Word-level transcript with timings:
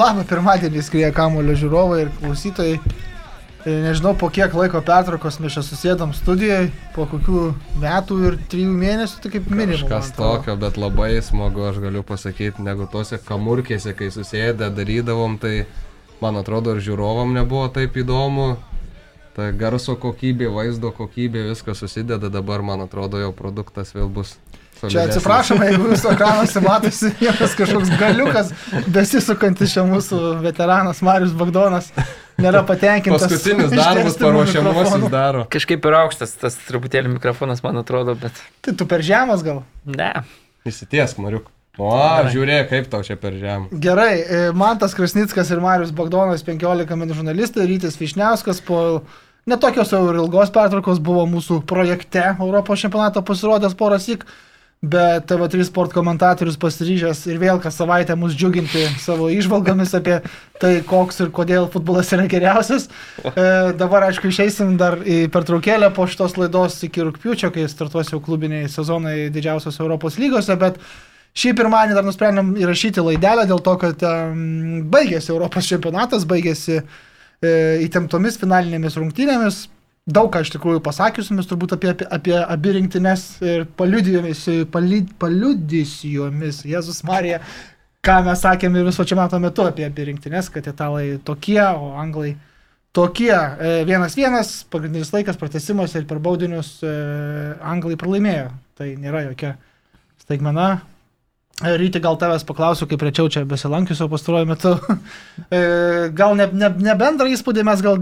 Labą 0.00 0.22
pirmadienį 0.24 0.80
skrieja 0.80 1.10
kamulio 1.12 1.52
žiūrovai 1.60 2.04
ir 2.06 2.10
klausytojai. 2.22 2.78
E, 3.68 3.72
Nežinau, 3.84 4.14
po 4.16 4.30
kiek 4.32 4.54
laiko 4.56 4.80
pertraukos 4.86 5.36
mes 5.44 5.52
čia 5.52 5.60
susėdam 5.66 6.14
studijoje, 6.16 6.70
po 6.94 7.04
kokių 7.10 7.42
metų 7.82 8.16
ir 8.24 8.38
trijų 8.48 8.70
mėnesių, 8.80 9.18
tai 9.20 9.32
kaip 9.34 9.50
minimum. 9.52 9.82
Kažkas 9.90 10.14
tokio, 10.16 10.54
bet 10.62 10.78
labai 10.80 11.10
smagu, 11.24 11.66
aš 11.68 11.82
galiu 11.84 12.00
pasakyti, 12.06 12.64
negu 12.64 12.88
tose 12.88 13.18
kamurkėse, 13.26 13.92
kai 13.98 14.08
susėdę 14.14 14.70
darydavom, 14.78 15.36
tai 15.42 15.66
man 16.24 16.40
atrodo 16.40 16.72
ir 16.78 16.80
žiūrovam 16.86 17.36
nebuvo 17.36 17.66
taip 17.74 18.00
įdomu. 18.00 18.54
Ta 19.36 19.50
garso 19.52 19.98
kokybė, 20.00 20.48
vaizdo 20.54 20.94
kokybė, 20.96 21.44
viskas 21.50 21.84
susideda, 21.84 22.32
dabar 22.32 22.64
man 22.64 22.86
atrodo 22.88 23.20
jau 23.20 23.34
produktas 23.36 23.92
vėl 23.92 24.08
bus. 24.08 24.38
Čia 24.80 25.02
atsiprašome, 25.04 25.66
jeigu 25.68 25.90
jūsų 25.90 26.12
ekranuose 26.14 26.60
matosi 26.64 27.10
vienas 27.20 27.52
kažkoks 27.58 27.90
galiukas, 28.00 28.52
besisukantis 28.88 29.74
čia 29.74 29.84
mūsų 29.84 30.20
veteranas 30.40 31.02
Marius 31.04 31.34
Bagdonas, 31.36 31.90
nėra 32.40 32.62
patenkintas. 32.64 33.26
Paskutinis 33.28 33.74
darbas 33.76 34.16
paruošiamuosius 34.22 35.06
daro. 35.12 35.44
Kažkaip 35.52 35.82
per 35.84 35.98
aukštas 36.00 36.32
tas 36.40 36.56
truputėlį 36.68 37.12
mikrofonas, 37.18 37.60
man 37.66 37.82
atrodo, 37.82 38.16
bet 38.22 38.40
Tai 38.64 38.76
tu 38.80 38.88
per 38.88 39.04
žemas 39.04 39.44
gal? 39.44 39.64
ne. 39.84 40.14
Įsitiesk, 40.68 41.20
Mariuk. 41.20 41.48
O, 41.80 41.92
žiūrėk, 42.32 42.66
kaip 42.68 42.88
tau 42.92 43.00
čia 43.06 43.14
per 43.20 43.36
žemę. 43.40 43.70
Gerai, 43.80 44.20
e, 44.20 44.40
Mantas 44.56 44.92
Krasnickas 44.96 45.48
ir 45.54 45.62
Marius 45.64 45.92
Bagdonas 45.96 46.42
15 46.44 46.96
min 46.98 47.12
žurnalistai, 47.16 47.64
Rytis 47.68 47.96
Višniauskas 48.00 48.60
po 48.66 48.80
netokios 49.48 49.92
jau 49.94 50.02
ir 50.10 50.18
ilgos 50.20 50.52
pertraukos 50.52 51.00
buvo 51.00 51.24
mūsų 51.30 51.62
projekte 51.70 52.24
Europos 52.34 52.82
čempionato 52.82 53.22
pasirodęs 53.24 53.76
poras 53.78 54.08
įk, 54.12 54.26
bet 54.80 55.26
TV3 55.28 55.66
sport 55.68 55.92
komentatorius 55.92 56.56
pasiryžęs 56.56 57.26
ir 57.28 57.36
vėl 57.42 57.58
kas 57.60 57.76
savaitę 57.76 58.14
mus 58.16 58.32
džiuginti 58.32 58.86
savo 59.02 59.26
išvalgomis 59.28 59.92
apie 59.98 60.22
tai, 60.60 60.78
koks 60.88 61.20
ir 61.20 61.28
kodėl 61.36 61.68
futbolas 61.72 62.08
yra 62.16 62.24
geriausias. 62.30 62.88
E, 63.20 63.44
dabar, 63.76 64.08
aišku, 64.08 64.30
išeisim 64.32 64.78
dar 64.80 64.96
į 65.04 65.26
pertraukėlę 65.34 65.92
po 65.92 66.08
šitos 66.08 66.38
laidos 66.40 66.78
iki 66.88 67.04
rūpiučio, 67.04 67.52
kai 67.52 67.68
startuos 67.68 68.14
jau 68.14 68.22
klubiniai 68.24 68.72
sezonai 68.72 69.28
didžiausios 69.34 69.80
Europos 69.84 70.16
lygose, 70.20 70.56
bet 70.60 70.80
Šį 71.30 71.52
pirmadienį 71.60 71.94
dar 71.94 72.02
nusprendėm 72.02 72.56
įrašyti 72.58 73.04
laidelę 73.06 73.44
dėl 73.46 73.60
to, 73.62 73.76
kad 73.78 74.00
um, 74.02 74.80
baigėsi 74.90 75.30
Europos 75.30 75.68
čempionatas, 75.70 76.24
baigėsi 76.26 76.80
e, 76.80 77.52
įtemptomis 77.84 78.38
finalinėmis 78.40 78.98
rungtynėmis. 78.98 79.60
Daug 80.08 80.30
ką 80.32 80.40
iš 80.40 80.50
tikrųjų 80.54 80.80
pasakiusiamis 80.82 81.48
turbūt 81.50 81.74
apie, 81.76 81.90
apie, 81.92 82.06
apie 82.08 82.36
abi 82.40 82.72
rinktinės 82.78 83.24
ir 83.44 83.66
paliudijomis, 83.78 84.46
pali, 84.72 85.02
paliudijomis, 85.20 86.62
Jėzus 86.66 87.02
Marija, 87.06 87.42
ką 88.02 88.16
mes 88.24 88.40
sakėme 88.40 88.84
viso 88.86 89.04
čia 89.04 89.18
metų 89.20 89.42
metu 89.44 89.66
apie 89.68 89.84
abi 89.86 90.08
rinktinės, 90.08 90.48
kad 90.54 90.66
italai 90.72 91.18
tokie, 91.24 91.60
o 91.60 91.92
anglai 92.00 92.32
tokie. 92.96 93.34
E, 93.34 93.84
Vienas 93.86 94.16
vienas, 94.16 94.54
pagrindinis 94.72 95.12
laikas, 95.14 95.38
pratesimas 95.38 95.94
ir 95.94 96.08
per 96.08 96.18
baudinius 96.22 96.78
e, 96.82 96.94
anglai 97.60 98.00
pralaimėjo. 98.00 98.48
Tai 98.80 98.88
nėra 98.96 99.26
jokia 99.28 99.54
staigmena. 100.24 100.80
Ryti, 101.60 102.00
gal 102.00 102.16
tavęs 102.16 102.44
paklausiu, 102.48 102.86
kaip 102.88 103.02
rečiau 103.04 103.28
čia 103.32 103.42
besilankiusio 103.48 104.08
pastaruoju 104.08 104.48
metu. 104.48 104.76
E, 105.50 106.10
gal 106.14 106.36
ne, 106.38 106.44
ne, 106.54 106.68
ne 106.78 106.92
bendrą 106.94 107.26
įspūdį 107.34 107.64
mes 107.66 107.80
gal 107.82 107.96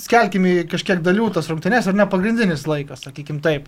skelkime 0.00 0.52
į 0.62 0.62
kažkiek 0.70 1.02
dalių 1.04 1.26
tas 1.34 1.50
rungtynės 1.50 1.90
ir 1.90 1.96
ne 1.98 2.06
pagrindinis 2.08 2.62
laikas, 2.64 3.02
sakykim 3.04 3.42
taip. 3.44 3.66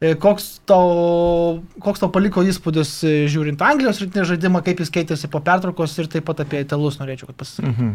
E, 0.00 0.16
Koks 0.18 0.48
tau, 0.66 1.60
koks 1.84 2.02
tau 2.02 2.10
paliko 2.10 2.42
įspūdis 2.42 2.90
e, 3.06 3.12
žiūrint 3.30 3.62
Anglijos 3.62 4.00
rinktinės 4.02 4.32
žaidimą, 4.32 4.64
kaip 4.66 4.82
jis 4.82 4.90
keitėsi 4.96 5.30
po 5.30 5.38
pertraukos 5.46 5.94
ir 6.02 6.10
taip 6.10 6.26
pat 6.26 6.42
apie 6.42 6.64
italus 6.64 6.98
norėčiau, 6.98 7.30
kad 7.30 7.38
pasisakytum. 7.44 7.76
Mhm. 7.76 7.94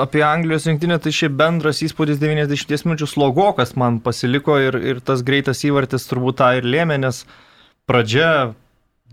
Apie 0.00 0.24
Anglijos 0.26 0.66
rinktinę 0.66 0.98
tai 1.00 1.12
šiaip 1.14 1.36
bendras 1.38 1.84
įspūdis 1.86 2.18
90 2.20 2.88
minučių 2.88 3.08
slogokas 3.14 3.76
man 3.78 4.00
pasiliko 4.02 4.58
ir, 4.58 4.76
ir 4.76 5.04
tas 5.06 5.22
greitas 5.22 5.62
įvartis 5.68 6.08
turbūt 6.10 6.40
tą 6.42 6.50
ir 6.58 6.66
lėmė, 6.66 6.98
nes 7.06 7.22
pradžia 7.88 8.56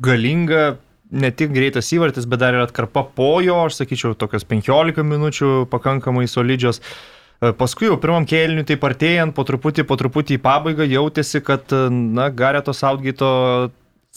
galinga, 0.03 0.77
ne 1.11 1.31
tik 1.31 1.53
greitas 1.55 1.89
įvartis, 1.95 2.27
bet 2.29 2.41
dar 2.41 2.57
ir 2.57 2.65
atkarpa 2.65 3.05
po 3.15 3.37
jo, 3.43 3.61
aš 3.67 3.81
sakyčiau, 3.81 4.15
tokios 4.19 4.45
15 4.47 5.05
minučių 5.07 5.51
pakankamai 5.71 6.27
solidžios. 6.29 6.81
E, 6.81 7.53
Paskui 7.57 7.87
jau 7.89 7.97
pirmam 8.01 8.27
kėliniui 8.27 8.67
taip 8.67 8.83
artėjant, 8.87 9.35
po 9.37 9.45
truputį, 9.47 9.87
po 9.87 9.97
truputį 9.99 10.37
į 10.37 10.43
pabaigą 10.43 10.87
jautėsi, 10.89 11.41
kad, 11.45 11.65
e, 11.71 11.87
na, 11.91 12.29
Gareto 12.29 12.75
Saudgito 12.75 13.31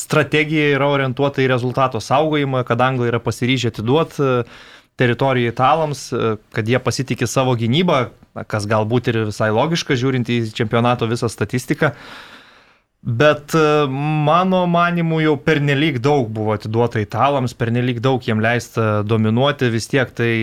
strategija 0.01 0.75
yra 0.77 0.89
orientuota 0.89 1.43
į 1.45 1.51
rezultato 1.53 2.01
saugojimą, 2.01 2.65
kad 2.69 2.81
anglai 2.81 3.11
yra 3.11 3.21
pasiryžę 3.23 3.75
atiduoti 3.75 4.45
teritoriją 5.01 5.53
italams, 5.53 6.09
e, 6.13 6.35
kad 6.57 6.69
jie 6.69 6.81
pasitikė 6.83 7.29
savo 7.31 7.55
gynybą, 7.59 8.09
kas 8.51 8.67
galbūt 8.69 9.13
ir 9.13 9.23
visai 9.31 9.51
logiška, 9.55 9.97
žiūrint 9.99 10.29
į 10.31 10.43
čempionato 10.57 11.09
visą 11.11 11.31
statistiką. 11.33 11.95
Bet 13.01 13.55
e, 13.55 13.87
mano 13.89 14.67
manimu 14.69 15.23
jau 15.25 15.33
pernelyg 15.41 16.03
daug 16.05 16.27
buvo 16.37 16.53
atiduota 16.53 17.01
italams, 17.01 17.55
pernelyg 17.57 18.03
daug 18.05 18.21
jiem 18.21 18.43
leista 18.45 19.01
dominuoti, 19.09 19.71
vis 19.73 19.89
tiek 19.89 20.11
tai 20.13 20.35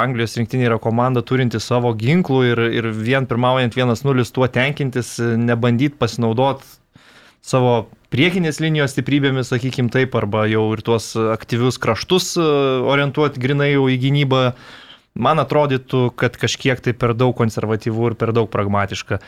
Anglijos 0.00 0.38
rinktinė 0.38 0.70
yra 0.70 0.78
komanda 0.80 1.20
turinti 1.20 1.60
savo 1.60 1.92
ginklų 1.92 2.38
ir, 2.48 2.62
ir 2.78 2.88
vien 2.96 3.28
pirmaujant 3.28 3.76
1-0 3.76 4.24
tuo 4.32 4.48
tenkintis, 4.48 5.18
nebandyti 5.20 5.98
pasinaudoti 6.00 6.64
savo 7.44 7.74
priekinės 8.08 8.62
linijos 8.64 8.96
stiprybėmis, 8.96 9.52
sakykim 9.52 9.92
taip, 9.92 10.16
arba 10.16 10.46
jau 10.48 10.64
ir 10.72 10.80
tuos 10.88 11.12
aktyvius 11.36 11.76
kraštus 11.76 12.32
e, 12.40 12.48
orientuoti 12.96 13.44
grinai 13.44 13.74
jau 13.74 13.90
į 13.92 14.00
gynybą. 14.06 14.42
Man 15.20 15.40
atrodytų, 15.40 16.14
kad 16.16 16.40
kažkiek 16.40 16.80
tai 16.80 16.96
per 16.96 17.12
daug 17.16 17.36
konservatyvų 17.36 18.10
ir 18.10 18.18
per 18.20 18.32
daug 18.36 18.48
pragmatiška. 18.52 19.20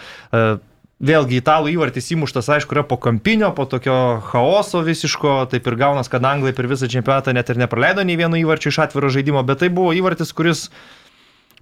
Vėlgi, 0.99 1.37
italų 1.39 1.71
įvartis 1.77 2.09
įmuštas, 2.11 2.49
aišku, 2.57 2.75
yra 2.75 2.83
po 2.83 2.97
kampinio, 2.99 3.53
po 3.55 3.69
tokio 3.71 4.19
chaoso 4.33 4.81
visiško, 4.83 5.45
taip 5.53 5.69
ir 5.71 5.77
gaunas, 5.79 6.11
kad 6.11 6.25
anglai 6.27 6.51
per 6.57 6.67
visą 6.67 6.89
čempionatą 6.91 7.31
net 7.37 7.53
ir 7.53 7.61
nepraleido 7.61 8.03
nei 8.03 8.17
vieno 8.19 8.35
įvarčio 8.35 8.73
iš 8.73 8.81
atviro 8.83 9.11
žaidimo, 9.15 9.45
bet 9.47 9.63
tai 9.63 9.69
buvo 9.71 9.93
įvartis, 9.95 10.35
kuris 10.35 10.65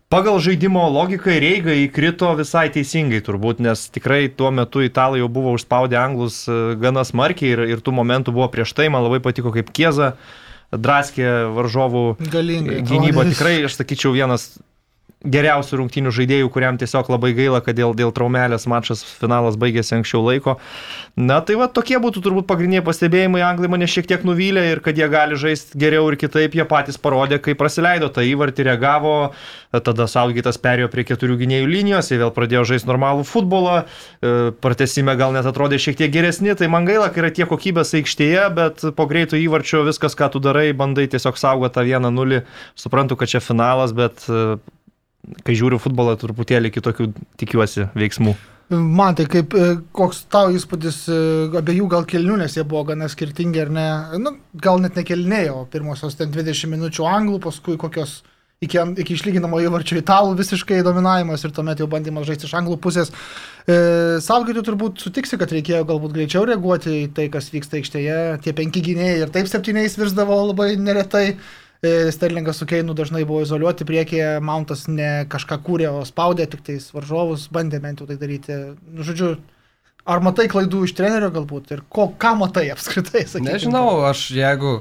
pagal 0.08 0.41
žaidimo 0.41 0.86
logiką 0.88 1.34
ir 1.36 1.44
eigą 1.50 1.74
įkrito 1.82 2.30
visai 2.38 2.70
teisingai 2.72 3.20
turbūt, 3.26 3.60
nes 3.60 3.82
tikrai 3.92 4.30
tuo 4.32 4.48
metu 4.56 4.80
italai 4.86 5.20
jau 5.20 5.28
buvo 5.28 5.53
užspaudę 5.58 5.98
anglus 6.00 6.47
e, 6.48 6.56
gana 6.80 7.04
smarkiai 7.04 7.53
ir, 7.53 7.64
ir 7.76 7.84
tų 7.84 7.92
momentų 7.98 8.32
buvo 8.32 8.48
prieš 8.54 8.72
tai, 8.72 8.88
man 8.88 9.04
labai 9.04 9.20
patiko 9.20 9.53
kaip 9.53 9.68
Kieza 9.68 10.14
draskė 10.72 11.53
varžovų 11.53 12.06
atrodė. 12.80 13.36
Tikrai, 13.36 13.58
aš 13.68 13.76
sakyčiau, 13.82 14.16
vienas 14.16 14.54
geriausių 15.26 15.81
rungtynių 15.82 16.12
žaidėjų, 16.14 16.50
kuriam 16.54 16.78
tiesiog 16.81 17.10
labai 17.12 17.32
gaila, 17.37 17.60
kad 17.64 17.76
dėl, 17.78 17.94
dėl 17.98 18.12
traumelės 18.14 18.66
mačas 18.70 19.03
finalas 19.20 19.59
baigėsi 19.60 19.97
anksčiau 19.98 20.22
laiko. 20.26 20.56
Na 21.16 21.41
tai 21.41 21.56
va 21.60 21.69
tokie 21.72 21.98
būtų 22.03 22.22
turbūt 22.25 22.48
pagrindiniai 22.48 22.84
pastebėjimai. 22.87 23.42
Anglai 23.47 23.70
mane 23.72 23.88
šiek 23.91 24.09
tiek 24.09 24.25
nuvylė 24.26 24.66
ir 24.72 24.82
kad 24.84 24.98
jie 24.98 25.09
gali 25.12 25.38
žaisti 25.41 25.78
geriau 25.81 26.09
ir 26.10 26.19
kitaip, 26.20 26.56
jie 26.56 26.66
patys 26.69 27.00
parodė, 27.00 27.41
kai 27.42 27.56
praleido 27.59 28.10
tą 28.12 28.25
įvartį, 28.26 28.66
reagavo, 28.70 29.15
tada 29.72 30.06
Saugytas 30.10 30.60
perėjo 30.62 30.91
prie 30.92 31.06
keturių 31.09 31.38
gynėjų 31.42 31.70
linijos, 31.70 32.10
jie 32.10 32.20
vėl 32.20 32.32
pradėjo 32.36 32.65
žaisti 32.72 32.91
normalų 32.91 33.26
futbolą, 33.28 33.76
e, 33.82 34.34
pratesime 34.62 35.16
gal 35.19 35.34
net 35.36 35.48
atrodė 35.48 35.81
šiek 35.82 35.98
tiek 35.98 36.12
geresni, 36.12 36.54
tai 36.56 36.69
man 36.72 36.88
gaila, 36.88 37.09
kai 37.12 37.25
yra 37.25 37.32
tie 37.34 37.48
kokybės 37.48 37.94
aikštėje, 37.98 38.47
bet 38.56 38.86
po 38.97 39.09
greito 39.10 39.36
įvarčio 39.41 39.84
viskas, 39.88 40.16
ką 40.19 40.31
tu 40.32 40.42
darai, 40.42 40.70
bandai 40.76 41.09
tiesiog 41.10 41.38
saugoti 41.41 41.76
tą 41.76 41.84
1-0. 41.86 42.42
Suprantu, 42.76 43.16
kad 43.16 43.32
čia 43.32 43.41
finalas, 43.44 43.92
bet 43.97 44.24
e, 44.28 44.59
kai 45.47 45.57
žiūriu 45.59 45.81
futbolą, 45.83 46.17
truputėlį 46.21 46.73
kitokių 46.75 47.11
tikiuosi 47.41 47.89
veiksmų. 47.97 48.37
Man 48.71 49.15
tai 49.15 49.28
kaip, 49.31 49.53
e, 49.55 49.77
koks 49.95 50.25
tau 50.33 50.51
įspūdis 50.55 51.05
e, 51.07 51.19
abiejų 51.61 51.87
gal 51.93 52.07
kelnių, 52.11 52.41
nes 52.41 52.57
jie 52.57 52.65
buvo 52.67 52.83
gana 52.89 53.07
skirtingi 53.11 53.61
ar 53.63 53.69
ne, 53.71 53.84
nu, 54.19 54.33
gal 54.59 54.81
net 54.83 54.99
nekelnėjo, 54.99 55.69
pirmosios 55.71 56.19
ten 56.19 56.33
20 56.34 56.73
minučių 56.73 57.07
anglų, 57.07 57.39
paskui 57.45 57.77
kokios 57.78 58.25
iki, 58.65 58.81
iki 59.05 59.15
išlyginamo 59.15 59.61
įvarčio 59.63 60.01
italų 60.01 60.34
visiškai 60.41 60.81
dominavimas 60.87 61.45
ir 61.47 61.53
tuomet 61.55 61.83
jau 61.83 61.87
bandymas 61.93 62.27
žaisti 62.27 62.49
iš 62.49 62.57
anglų 62.59 62.81
pusės. 62.83 63.13
E, 63.67 63.77
Salgaitų 64.25 64.65
turbūt 64.67 65.05
sutiksi, 65.05 65.39
kad 65.39 65.55
reikėjo 65.55 65.84
galbūt 65.87 66.17
greičiau 66.17 66.43
reaguoti 66.49 67.05
į 67.05 67.07
tai, 67.15 67.28
kas 67.31 67.53
vyksta 67.55 67.78
aikštėje, 67.78 68.19
tie 68.43 68.57
penki 68.57 68.83
gynėjai 68.89 69.21
ir 69.23 69.34
taip 69.34 69.51
septyniais 69.51 69.95
virsdavo 70.01 70.41
labai 70.49 70.73
neretai. 70.81 71.28
E, 71.83 72.13
Sterlingas 72.13 72.61
su 72.61 72.67
Keinu 72.67 72.95
dažnai 72.97 73.25
buvo 73.28 73.43
izoliuoti 73.45 73.84
priekyje, 73.89 74.39
Mountas 74.41 74.87
ne 74.89 75.27
kažką 75.33 75.61
kūrė, 75.67 75.91
o 75.93 76.05
spaudė 76.09 76.49
tik 76.51 76.65
tais 76.67 76.89
varžovus, 76.95 77.49
bandė 77.53 77.83
bent 77.84 78.01
jau 78.01 78.09
tai 78.09 78.17
daryti. 78.21 78.57
Nu, 78.89 79.05
žodžiu, 79.07 79.34
ar 80.09 80.25
matai 80.25 80.49
klaidų 80.53 80.87
iš 80.87 80.97
trenerio 80.97 81.31
galbūt 81.34 81.75
ir 81.77 81.84
ko, 81.93 82.09
ką 82.17 82.37
matai 82.41 82.69
apskritai, 82.75 83.27
sakykime? 83.27 83.53
Nežinau, 83.53 83.89
aš 84.09 84.28
jeigu 84.37 84.78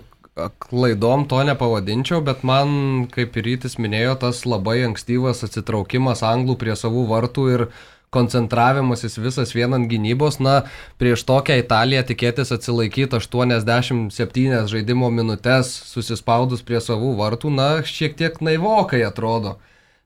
klaidom 0.59 1.23
to 1.31 1.39
nepavadinčiau, 1.47 2.19
bet 2.23 2.43
man, 2.47 3.07
kaip 3.11 3.37
ir 3.39 3.45
rytis 3.47 3.77
minėjo, 3.79 4.17
tas 4.25 4.43
labai 4.47 4.81
ankstyvas 4.89 5.45
atsitraukimas 5.47 6.23
anglų 6.27 6.57
prie 6.59 6.75
savų 6.75 7.05
vartų 7.11 7.45
ir 7.53 7.67
koncentravimasis 8.13 9.17
visas 9.19 9.53
vienant 9.55 9.87
gynybos, 9.91 10.39
na, 10.43 10.63
prieš 11.01 11.25
tokią 11.27 11.59
Italiją 11.61 12.03
tikėtis 12.09 12.53
atsilaikyti 12.55 13.17
87 13.17 14.65
žaidimo 14.71 15.11
minutės 15.13 15.71
susispaudus 15.89 16.65
prie 16.65 16.81
savų 16.83 17.15
vartų, 17.21 17.53
na, 17.53 17.69
šiek 17.85 18.17
tiek 18.19 18.41
naivokai 18.43 19.05
atrodo 19.07 19.57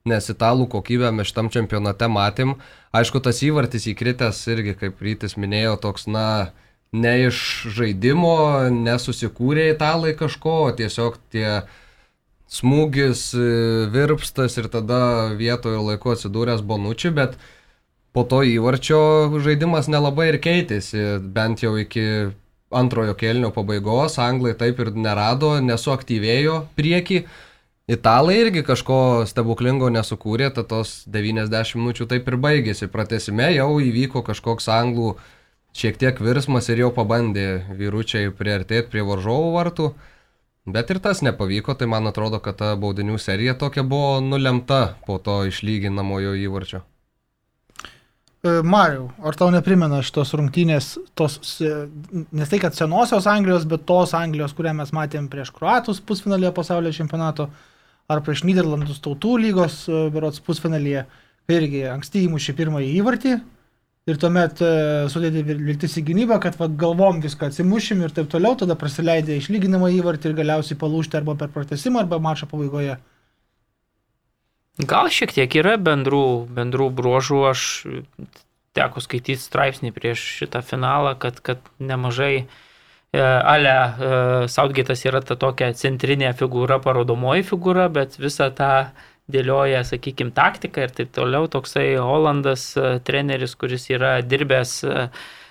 nes 0.08 0.30
italų 0.32 0.70
kokybę 0.72 1.12
mes 1.14 1.30
šitam 1.30 1.50
čempionate 1.54 2.08
matėm. 2.12 2.56
Aišku, 2.96 3.22
tas 3.24 3.42
įvartis 3.46 3.88
įkritęs 3.92 4.40
irgi, 4.54 4.76
kaip 4.80 5.04
rytis 5.04 5.36
minėjo, 5.38 5.76
toks, 5.84 6.08
na, 6.10 6.54
ne 6.92 7.14
iš 7.28 7.68
žaidimo, 7.76 8.70
nesusikūrė 8.74 9.70
italai 9.76 10.16
kažko, 10.18 10.72
tiesiog 10.80 11.20
tie 11.34 11.62
smūgis, 12.50 13.30
virpstas 13.94 14.58
ir 14.58 14.70
tada 14.74 15.36
vietoje 15.38 15.82
laiko 15.86 16.16
atsidūręs 16.16 16.66
Bonučiui, 16.66 17.14
bet 17.14 17.38
po 18.14 18.24
to 18.24 18.42
įvarčio 18.48 19.02
žaidimas 19.44 19.90
nelabai 19.92 20.32
ir 20.34 20.40
keitėsi, 20.44 21.20
bent 21.22 21.64
jau 21.64 21.76
iki 21.78 22.06
antrojo 22.70 23.16
kelnio 23.18 23.52
pabaigos, 23.54 24.18
anglai 24.22 24.56
taip 24.58 24.80
ir 24.82 24.92
nerado, 24.96 25.58
nesuaktyvėjo 25.64 26.64
prieki. 26.78 27.24
Italai 27.90 28.36
irgi 28.44 28.62
kažko 28.62 29.26
stebuklingo 29.26 29.90
nesukūrė, 29.90 30.52
tad 30.54 30.70
tos 30.70 30.92
90 31.10 31.80
minučių 31.80 32.06
taip 32.12 32.28
ir 32.30 32.38
baigėsi. 32.38 32.90
Pratesime 32.94 33.50
jau 33.56 33.72
įvyko 33.82 34.22
kažkoks 34.28 34.70
anglų 34.70 35.16
šiek 35.74 35.98
tiek 35.98 36.22
virsmas 36.22 36.70
ir 36.70 36.84
jau 36.84 36.92
pabandė 36.94 37.48
vyručiai 37.80 38.30
priartėti 38.30 38.94
prie 38.94 39.06
varžovų 39.08 39.50
vartų. 39.58 39.90
Bet 40.70 40.94
ir 40.94 41.02
tas 41.02 41.24
nepavyko, 41.26 41.74
tai 41.74 41.90
man 41.90 42.06
atrodo, 42.06 42.38
kad 42.46 42.60
ta 42.62 42.76
baudinių 42.78 43.18
serija 43.18 43.58
tokia 43.58 43.82
buvo 43.82 44.20
nulemta 44.22 45.00
po 45.08 45.18
to 45.18 45.42
išlyginamojo 45.50 46.38
įvarčio. 46.38 46.86
E, 48.40 48.62
Mariau, 48.64 49.10
ar 49.20 49.36
tau 49.36 49.50
neprimena 49.52 49.98
šitos 50.06 50.32
rungtynės, 50.40 50.94
tos, 51.20 51.58
nes 51.60 52.52
tai, 52.52 52.60
kad 52.64 52.78
senosios 52.78 53.28
Anglijos, 53.28 53.66
bet 53.68 53.84
tos 53.90 54.14
Anglijos, 54.16 54.54
kurią 54.56 54.72
mes 54.78 54.94
matėm 54.96 55.28
prieš 55.32 55.52
Kroatus 55.58 56.00
pusfinalėje 56.00 56.54
pasaulio 56.56 56.94
čempionato, 56.96 57.50
ar 58.08 58.24
prieš 58.24 58.46
Niderlandus 58.48 59.04
tautų 59.04 59.36
lygos, 59.44 59.82
e, 59.92 60.06
berots 60.16 60.40
pusfinalyje, 60.46 61.04
irgi 61.52 61.84
anksti 61.92 62.24
įmušė 62.30 62.56
pirmąjį 62.56 62.94
įvartį 63.02 63.36
ir 64.10 64.20
tuomet 64.24 64.64
e, 64.64 64.72
sudėdė 65.12 65.44
viltis 65.50 66.00
į 66.00 66.08
gynybą, 66.08 66.40
kad 66.40 66.56
va, 66.62 66.70
galvom 66.72 67.20
viską 67.26 67.52
atsimušim 67.52 68.08
ir 68.08 68.16
taip 68.16 68.32
toliau, 68.32 68.56
tada 68.56 68.80
prasileidė 68.80 69.36
išlyginamą 69.36 69.92
įvartį 70.00 70.32
ir 70.32 70.40
galiausiai 70.40 70.80
palūšti 70.80 71.20
arba 71.20 71.36
per 71.36 71.52
pratesimą, 71.52 72.06
arba 72.06 72.24
mačo 72.24 72.48
pabaigoje. 72.48 72.96
Gal 74.80 75.12
šiek 75.12 75.34
tiek 75.36 75.60
yra 75.60 75.76
bendrų, 75.76 76.48
bendrų 76.56 76.88
bruožų, 76.96 77.40
aš 77.50 77.62
teko 78.78 79.04
skaityti 79.04 79.42
straipsnį 79.42 79.92
prieš 79.92 80.24
šitą 80.40 80.62
finalą, 80.64 81.18
kad, 81.20 81.42
kad 81.44 81.60
nemažai 81.84 82.46
uh, 82.46 82.58
E, 83.12 83.20
ale 83.22 83.70
e, 83.70 84.48
Southgate'as 84.48 85.02
yra 85.10 85.22
ta 85.26 85.34
tokia 85.34 85.72
centrinė 85.74 86.30
figūra, 86.38 86.78
parodomoji 86.84 87.48
figūra, 87.48 87.88
bet 87.90 88.20
visą 88.22 88.52
tą 88.54 88.74
dėlioja, 89.34 89.82
sakykime, 89.86 90.34
taktiką 90.38 90.86
ir 90.86 90.94
taip 90.94 91.10
toliau. 91.18 91.50
Toksai 91.50 91.96
Holandas 91.98 92.70
e, 92.78 93.00
treneris, 93.06 93.56
kuris 93.58 93.90
yra 93.90 94.20
dirbęs 94.22 94.76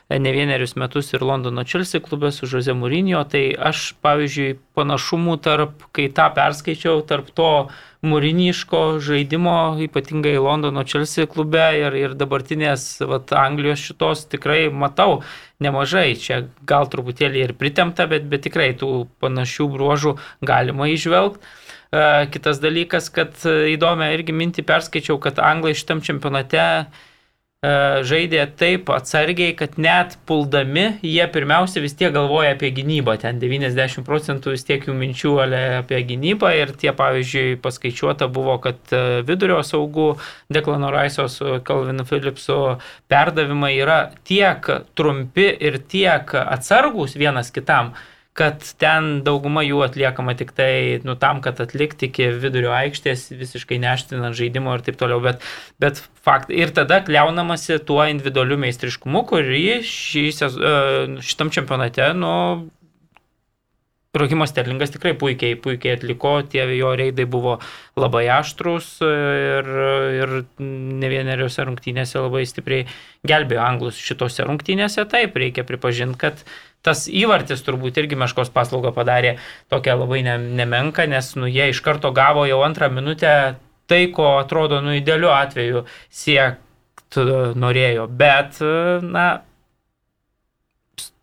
ne 0.09 0.33
vienerius 0.33 0.73
metus 0.77 1.13
ir 1.13 1.23
Londono 1.23 1.65
Chelsea 1.65 2.01
klube 2.01 2.31
su 2.33 2.47
Jose 2.49 2.73
Mourinho, 2.73 3.21
tai 3.29 3.53
aš, 3.53 3.93
pavyzdžiui, 4.01 4.55
panašumų 4.79 5.35
tarp, 5.45 5.83
kai 5.93 6.07
tą 6.17 6.31
perskaičiau, 6.33 7.03
tarp 7.05 7.29
to 7.37 7.69
mūriniško 8.09 9.03
žaidimo, 9.05 9.77
ypatingai 9.85 10.39
Londono 10.41 10.87
Chelsea 10.89 11.29
klube 11.29 11.67
ir, 11.77 11.97
ir 11.99 12.15
dabartinės 12.17 12.87
vat, 13.05 13.35
Anglijos 13.37 13.85
šitos 13.85 14.25
tikrai 14.33 14.71
matau 14.73 15.21
nemažai. 15.61 16.15
Čia 16.17 16.47
gal 16.65 16.89
truputėlį 16.89 17.45
ir 17.45 17.53
pritemta, 17.61 18.09
bet, 18.09 18.25
bet 18.33 18.47
tikrai 18.49 18.71
tų 18.81 19.11
panašių 19.21 19.69
bruožų 19.75 20.15
galima 20.41 20.89
išvelgti. 20.89 21.45
Kitas 22.33 22.59
dalykas, 22.61 23.09
kad 23.13 23.37
įdomią 23.45 24.11
irgi 24.17 24.33
mintį 24.37 24.65
perskaičiau, 24.69 25.17
kad 25.21 25.41
anglai 25.41 25.73
šitam 25.77 26.03
čempionate 26.05 26.65
E, 26.69 27.08
žaidė 27.59 28.45
taip 28.55 28.91
atsargiai, 28.95 29.51
kad 29.59 29.81
net 29.83 30.13
puldami 30.31 31.01
jie 31.03 31.25
pirmiausia 31.27 31.81
vis 31.83 31.97
tiek 31.99 32.13
galvoja 32.15 32.53
apie 32.55 32.71
gynybą. 32.71 33.17
Ten 33.19 33.41
90 33.43 34.05
procentų 34.07 34.55
vis 34.55 34.63
tiek 34.63 34.85
jų 34.87 34.95
minčių 34.95 35.33
apie 35.81 35.99
gynybą 36.07 36.53
ir 36.55 36.71
tie, 36.79 36.93
pavyzdžiui, 36.95 37.59
paskaičiuota 37.59 38.29
buvo, 38.31 38.61
kad 38.63 38.79
e, 38.95 39.25
vidurio 39.27 39.59
saugų 39.67 40.13
Deklano 40.55 40.93
Raiso 40.95 41.27
su 41.27 41.59
Calvinu 41.67 42.07
Phillipsu 42.07 42.79
perdavimai 43.11 43.75
yra 43.81 43.99
tiek 44.23 44.63
trumpi 44.95 45.51
ir 45.59 45.81
tiek 45.83 46.31
atsargus 46.39 47.19
vienas 47.19 47.51
kitam, 47.51 47.91
kad 48.39 48.63
ten 48.79 49.11
dauguma 49.27 49.65
jų 49.67 49.83
atliekama 49.87 50.37
tik 50.39 50.53
tai 50.57 51.01
nu, 51.07 51.17
tam, 51.19 51.43
kad 51.45 51.59
atlikti 51.65 52.07
iki 52.09 52.31
vidurio 52.39 52.71
aikštės, 52.77 53.29
visiškai 53.35 53.81
neštinant 53.83 54.39
žaidimo 54.39 54.77
ir 54.77 54.85
taip 54.87 55.01
toliau. 55.01 55.19
Bet, 55.25 55.43
bet 55.83 56.01
fakt, 56.23 56.53
ir 56.55 56.71
tada 56.77 57.01
kliaunamasi 57.07 57.81
tuo 57.89 58.05
individualiu 58.07 58.61
meistriškumu, 58.63 59.25
kurį 59.33 59.63
šį, 59.87 60.27
e, 60.49 60.75
šitam 61.27 61.51
čempionate, 61.55 62.13
nu, 62.19 62.35
Rokimas 64.17 64.49
Sterlingas 64.51 64.91
tikrai 64.95 65.13
puikiai, 65.21 65.57
puikiai 65.61 65.99
atliko, 65.99 66.31
tie 66.49 66.65
jo 66.79 66.95
reidai 66.97 67.27
buvo 67.29 67.59
labai 67.99 68.25
aštrus 68.39 68.87
ir, 69.05 69.69
ir 70.17 70.33
ne 70.65 71.11
vieneriuose 71.13 71.67
rungtynėse 71.69 72.23
labai 72.25 72.47
stipriai 72.49 72.87
gelbėjo 73.29 73.61
anglus 73.61 74.01
šitose 74.01 74.47
rungtynėse. 74.49 75.05
Taip, 75.13 75.37
reikia 75.37 75.67
pripažinti, 75.69 76.17
kad 76.25 76.41
tas 76.87 77.07
įvartis 77.11 77.65
turbūt 77.67 77.99
irgi 78.01 78.19
meškos 78.19 78.53
paslaugą 78.55 78.93
padarė 78.97 79.37
tokią 79.73 79.97
labai 79.99 80.23
ne, 80.27 80.37
nemenką, 80.61 81.09
nes 81.11 81.35
nu, 81.39 81.49
jie 81.51 81.71
iš 81.73 81.83
karto 81.85 82.13
gavo 82.17 82.47
jau 82.49 82.63
antrą 82.67 82.91
minutę 82.93 83.33
tai, 83.89 84.07
ko 84.13 84.37
atrodo 84.39 84.81
nu 84.85 84.95
idealiu 84.97 85.33
atveju 85.33 85.85
siekt 86.13 87.19
norėjo. 87.59 88.05
Bet, 88.21 88.61
na, 89.03 89.27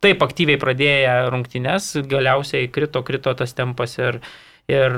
taip 0.02 0.24
aktyviai 0.26 0.58
pradėję 0.60 1.14
rungtynes, 1.32 1.92
galiausiai 2.10 2.68
krito, 2.72 3.02
krito 3.06 3.34
tas 3.38 3.54
tempas 3.56 3.96
ir, 4.00 4.20
ir 4.70 4.96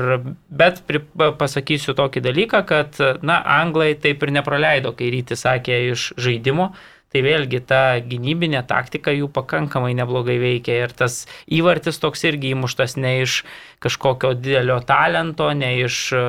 bet 0.48 0.82
pri, 0.88 1.02
pasakysiu 1.38 1.94
tokį 1.98 2.24
dalyką, 2.24 2.62
kad, 2.68 3.00
na, 3.22 3.40
anglai 3.60 3.92
taip 4.00 4.24
ir 4.24 4.34
nepraleido, 4.40 4.94
kai 4.96 5.12
ryti 5.14 5.36
sakė 5.38 5.82
iš 5.92 6.12
žaidimo. 6.16 6.72
Tai 7.08 7.22
vėlgi 7.24 7.62
ta 7.64 7.80
gynybinė 8.04 8.60
taktika 8.68 9.14
jų 9.16 9.30
pakankamai 9.32 9.94
neblogai 9.96 10.36
veikia 10.42 10.74
ir 10.84 10.92
tas 10.92 11.22
įvartis 11.48 11.96
toks 12.02 12.26
irgi 12.28 12.50
įmuštas 12.52 12.98
ne 13.00 13.22
iš 13.22 13.38
kažkokio 13.80 14.34
didelio 14.36 14.76
talento, 14.84 15.46
ne 15.56 15.70
iš 15.86 16.00
e, 16.12 16.20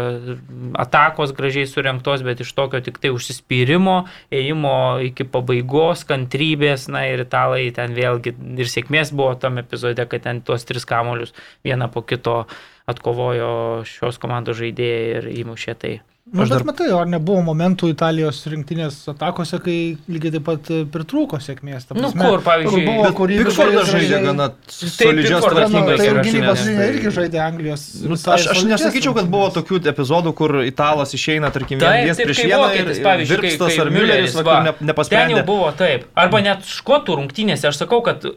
atakos 0.79 1.33
gražiai 1.35 1.67
surinktos, 1.67 2.23
bet 2.23 2.45
iš 2.45 2.53
tokio 2.55 2.79
tik 2.85 3.01
tai 3.03 3.11
užsispyrimo, 3.11 3.97
ėjimo 4.31 4.75
iki 5.09 5.27
pabaigos, 5.27 6.05
kantrybės, 6.07 6.87
na 6.93 7.03
ir 7.11 7.25
italai 7.25 7.65
ten 7.75 7.97
vėlgi 7.97 8.37
ir 8.63 8.71
sėkmės 8.71 9.11
buvo 9.11 9.33
tam 9.41 9.59
epizode, 9.59 10.05
kad 10.07 10.23
ten 10.29 10.39
tuos 10.45 10.63
tris 10.69 10.87
kamolius 10.87 11.35
vieną 11.67 11.89
po 11.91 12.05
kito 12.07 12.45
atkovojo 12.89 13.83
šios 13.89 14.21
komandos 14.21 14.61
žaidėjai 14.61 15.03
ir 15.17 15.29
įmušė 15.43 15.75
tai. 15.83 15.99
Nu, 16.31 16.41
bet 16.41 16.49
dar... 16.49 16.63
matai, 16.67 16.87
ar 16.93 17.07
nebuvo 17.09 17.41
momentų 17.47 17.87
Italijos 17.89 18.43
rinktinės 18.51 18.99
atakose, 19.09 19.57
kai 19.65 19.77
lygiai 20.11 20.35
taip 20.35 20.43
pat 20.45 20.67
e, 20.69 20.83
pritrūko 20.93 21.39
sėkmės. 21.41 21.87
Na, 21.95 22.03
nu, 22.03 22.11
kur, 22.13 22.43
pavyzdžiui, 22.45 22.83
kur 23.17 23.31
buvo 23.31 23.45
Pikfordas 23.47 23.89
žaidė 23.89 24.19
gana 24.27 24.45
solidžias 24.69 25.47
tvarkybės. 25.47 26.03
Tai 26.03 26.23
gynybos 26.27 26.61
linija 26.67 26.89
irgi 26.91 27.13
žaidė 27.15 27.41
Anglijos. 27.41 27.85
Nu, 28.05 28.17
aš, 28.35 28.45
aš 28.53 28.61
nesakyčiau, 28.69 29.15
kad 29.17 29.31
buvo 29.33 29.47
tokių 29.55 29.79
epizodų, 29.89 30.35
kur 30.37 30.53
Italas 30.67 31.15
išeina, 31.17 31.49
tarkim, 31.55 31.81
vienas 31.81 32.21
prieš 32.21 32.43
vieną 32.45 32.69
ir 32.77 32.93
Virpstas 33.31 33.79
ar 33.81 33.91
Mülleris 33.95 34.37
ne, 34.37 34.75
nepasprendė. 34.91 35.33
Ten 35.33 35.35
jau 35.39 35.47
buvo 35.49 35.73
taip. 35.81 36.05
Arba 36.13 36.43
net 36.45 36.69
škotų 36.69 37.17
rungtynėse, 37.23 37.71
aš 37.71 37.81
sakau, 37.81 38.03
kad 38.05 38.29
e, 38.29 38.35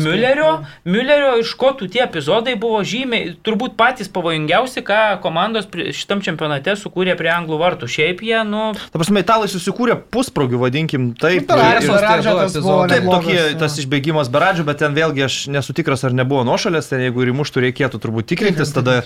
Müllerio, 0.00 0.54
Müllerio 0.88 1.36
ir 1.42 1.52
škotų 1.52 1.90
tie 1.92 2.06
epizodai 2.06 2.56
buvo 2.56 2.80
žymiai, 2.88 3.36
turbūt 3.44 3.76
patys 3.76 4.08
pavojingiausi, 4.16 4.86
ką 4.86 5.18
komandos 5.20 5.68
šitam 5.68 6.24
čempionate 6.24 6.78
sukūrė 6.78 7.17
prie 7.18 7.30
anglų 7.32 7.58
vartų. 7.60 7.88
Šiaip 7.90 8.22
jie, 8.24 8.38
nu... 8.48 8.70
Ta 8.78 9.00
prasme, 9.00 9.22
italai 9.24 9.48
susikūrė 9.50 9.98
pusprogių, 10.14 10.60
vadinkim, 10.62 11.10
taip. 11.18 11.50
Nu, 11.50 11.58
ir, 11.58 11.82
ir, 11.82 12.48
taip, 12.92 13.08
tokie, 13.08 13.38
tas 13.60 13.76
išbėgimas 13.82 14.30
beradžių, 14.32 14.66
bet 14.68 14.80
ten 14.84 14.96
vėlgi 14.96 15.26
aš 15.26 15.38
nesu 15.52 15.76
tikras, 15.76 16.06
ar 16.06 16.16
nebuvo 16.16 16.44
nuošalės, 16.48 16.90
ten 16.92 17.04
jeigu 17.04 17.24
ir 17.24 17.32
įmuštų 17.34 17.66
reikėtų 17.66 18.00
turbūt 18.02 18.30
tikrintis, 18.32 18.72
tada 18.76 19.00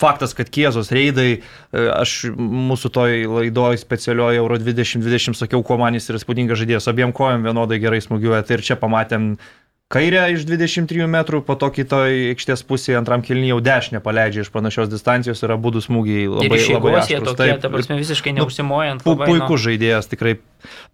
faktas, 0.00 0.36
kad 0.38 0.50
kiezos 0.52 0.92
reidai, 0.94 1.30
e, 1.38 1.86
aš 1.94 2.18
mūsų 2.36 2.92
toj 2.92 3.26
laidoj 3.38 3.80
specialioje 3.82 4.42
Euro 4.42 4.58
2020 4.60 5.38
sakiau, 5.38 5.64
kuo 5.66 5.78
man 5.80 5.98
jis 5.98 6.10
yra 6.12 6.22
spūdingas 6.22 6.60
žaidėjas, 6.62 6.90
abiem 6.92 7.14
kojom 7.16 7.46
vienodai 7.48 7.80
gerai 7.82 8.02
smūgiuoja, 8.04 8.44
tai 8.46 8.58
ir 8.58 8.66
čia 8.66 8.78
pamatėm 8.80 9.34
kairę 9.92 10.22
iš 10.32 10.46
23 10.48 11.06
metrų, 11.10 11.42
po 11.44 11.56
to 11.60 11.68
kitoje 11.74 12.32
aikštės 12.32 12.64
pusėje 12.68 12.96
antram 13.00 13.24
kilnyje 13.24 13.52
jau 13.52 13.58
dešinę 13.64 14.00
paleidžia 14.04 14.46
iš 14.46 14.50
panašios 14.54 14.88
distancijos 14.92 15.42
ir 15.44 15.52
abu 15.52 15.72
smūgiai 15.74 16.24
Ir 16.24 16.32
labai, 16.32 16.60
iš 16.60 16.70
labai 16.72 16.94
jie 16.94 17.00
aštrūs. 17.02 17.26
tokie, 17.28 17.50
Taip, 17.52 17.60
ta 17.64 17.70
prasme, 17.72 17.98
visiškai 18.00 18.32
nu, 18.32 18.42
neužsimojant. 18.42 19.04
Pu, 19.04 19.14
labai, 19.14 19.28
nu. 19.28 19.42
puikus 19.42 19.66
žaidėjas 19.66 20.08
tikrai. 20.12 20.38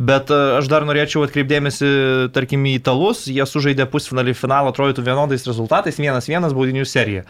Bet 0.03 0.33
e, 0.35 0.41
aš 0.59 0.71
dar 0.73 0.87
norėčiau 0.89 1.23
atkreipdėmėsi, 1.27 1.93
tarkim, 2.35 2.67
į 2.67 2.75
italus. 2.81 3.27
Jie 3.31 3.47
sužaidė 3.47 3.87
pusfinalį 3.93 4.35
finalą, 4.35 4.75
atrodytų 4.75 5.07
vienodais 5.07 5.47
rezultatais, 5.47 6.01
vienas 6.03 6.31
vienas 6.31 6.57
baudinių 6.57 6.87
serija. 6.89 7.27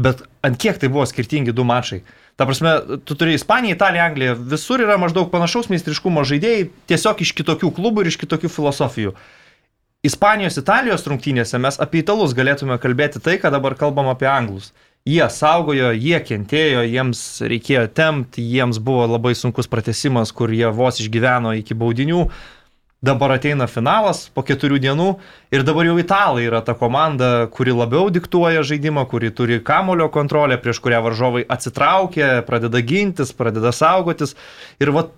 Bet 0.00 0.22
ant 0.46 0.56
kiek 0.60 0.78
tai 0.78 0.88
buvo 0.92 1.04
skirtingi 1.08 1.52
du 1.56 1.66
mačai. 1.66 2.04
Ta 2.38 2.46
prasme, 2.48 3.00
tu 3.04 3.16
turi 3.18 3.34
Ispaniją, 3.36 3.74
Italiją, 3.76 4.06
Angliją, 4.06 4.36
visur 4.52 4.80
yra 4.80 4.96
maždaug 5.00 5.28
panašaus 5.32 5.68
meistriškumo 5.72 6.22
žaidėjai, 6.24 6.70
tiesiog 6.88 7.20
iš 7.20 7.34
kitokių 7.36 7.72
klubų 7.76 8.06
ir 8.06 8.12
iš 8.12 8.16
kitokių 8.22 8.48
filosofijų. 8.54 9.12
Ispanijos, 9.12 9.39
Italijos 10.00 11.02
rungtynėse 11.04 11.58
mes 11.60 11.76
apie 11.76 12.00
italus 12.00 12.32
galėtume 12.32 12.78
kalbėti 12.80 13.20
tai, 13.20 13.34
ką 13.36 13.50
dabar 13.52 13.74
kalbam 13.76 14.06
apie 14.08 14.28
anglus. 14.32 14.72
Jie 15.04 15.26
saugojo, 15.28 15.90
jie 15.92 16.16
kentėjo, 16.24 16.84
jiems 16.88 17.20
reikėjo 17.44 17.86
temti, 17.92 18.40
jiems 18.40 18.80
buvo 18.80 19.04
labai 19.08 19.34
sunkus 19.36 19.68
pratesimas, 19.68 20.32
kur 20.32 20.52
jie 20.52 20.72
vos 20.72 21.00
išgyveno 21.00 21.52
iki 21.60 21.76
baudinių. 21.76 22.30
Dabar 23.04 23.32
ateina 23.36 23.64
finalas 23.64 24.26
po 24.32 24.44
keturių 24.44 24.80
dienų 24.80 25.10
ir 25.52 25.64
dabar 25.64 25.88
jau 25.88 25.94
italai 26.00 26.44
yra 26.48 26.60
ta 26.64 26.74
komanda, 26.76 27.46
kuri 27.52 27.72
labiau 27.72 28.08
diktuoja 28.12 28.64
žaidimą, 28.64 29.06
kuri 29.08 29.32
turi 29.32 29.60
kamulio 29.64 30.08
kontrolę, 30.12 30.56
prieš 30.60 30.80
kurią 30.84 31.00
varžovai 31.04 31.46
atsitraukia, 31.48 32.42
pradeda 32.48 32.80
gintis, 32.80 33.32
pradeda 33.36 33.72
saugotis. 33.72 34.36
Ir 34.80 34.92
va 34.96 35.08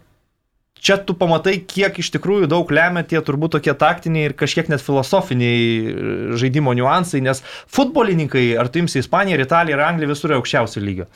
čia 0.83 0.99
tu 0.99 1.15
pamatai, 1.19 1.57
kiek 1.69 1.99
iš 2.03 2.11
tikrųjų 2.17 2.49
daug 2.51 2.71
lemia 2.75 3.05
tie 3.07 3.21
turbūt 3.23 3.55
tokie 3.57 3.75
taktiniai 3.79 4.29
ir 4.29 4.35
kažkiek 4.39 4.71
net 4.73 4.83
filosofiniai 4.83 5.61
e, 5.62 6.07
žaidimo 6.41 6.75
niuansai, 6.77 7.23
nes 7.25 7.45
futbolininkai, 7.71 8.49
ar 8.59 8.71
tu 8.73 8.83
imsi 8.83 8.99
Ispaniją, 9.03 9.39
ir 9.39 9.47
Italiją, 9.47 9.79
ir 9.79 9.85
Angliją, 9.87 10.11
visur 10.12 10.35
aukščiausio 10.39 10.83
lygio. 10.83 11.07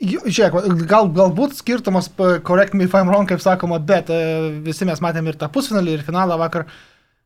Žiūrėk, 0.00 0.54
gal, 0.88 1.10
galbūt 1.12 1.58
skirtumas, 1.58 2.08
correct 2.16 2.72
me 2.72 2.86
if 2.88 2.94
I'm 2.96 3.10
wrong, 3.12 3.28
kaip 3.28 3.42
sakoma, 3.44 3.76
bet 3.84 4.08
e, 4.08 4.22
visi 4.64 4.88
mes 4.88 5.02
matėm 5.04 5.28
ir 5.28 5.36
tą 5.40 5.50
pusfinalį, 5.52 5.98
ir 5.98 6.06
finalą 6.06 6.40
vakar. 6.40 6.70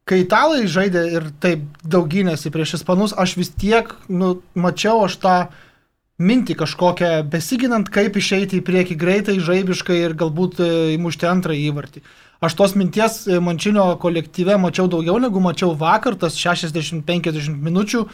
Kai 0.05 0.19
italai 0.25 0.67
žaidė 0.69 1.05
ir 1.15 1.29
taip 1.41 1.63
daug 1.81 2.11
gynėsi 2.11 2.51
prieš 2.53 2.81
ispanus, 2.81 3.15
aš 3.17 3.39
vis 3.39 3.55
tiek, 3.55 3.95
nu, 4.11 4.35
mačiau 4.59 5.07
aš 5.07 5.17
tą 5.23 5.37
mintį 6.23 6.55
kažkokią 6.61 7.11
besiginant, 7.31 7.89
kaip 7.91 8.17
išeiti 8.17 8.61
į 8.61 8.67
priekį 8.67 8.97
greitai, 8.99 9.39
žaibiškai 9.43 9.97
ir 9.99 10.15
galbūt 10.19 10.61
e, 10.63 10.69
įmušti 10.95 11.27
antrąjį 11.27 11.65
įvartį. 11.73 12.05
Aš 12.45 12.55
tos 12.59 12.75
minties 12.79 13.25
e, 13.27 13.41
Mančinio 13.43 13.89
kolektyve 14.03 14.57
mačiau 14.63 14.87
daugiau 14.91 15.19
negu 15.19 15.43
mačiau 15.43 15.75
vakar, 15.79 16.15
tas 16.21 16.39
60-50 16.39 17.59
minučių, 17.67 18.05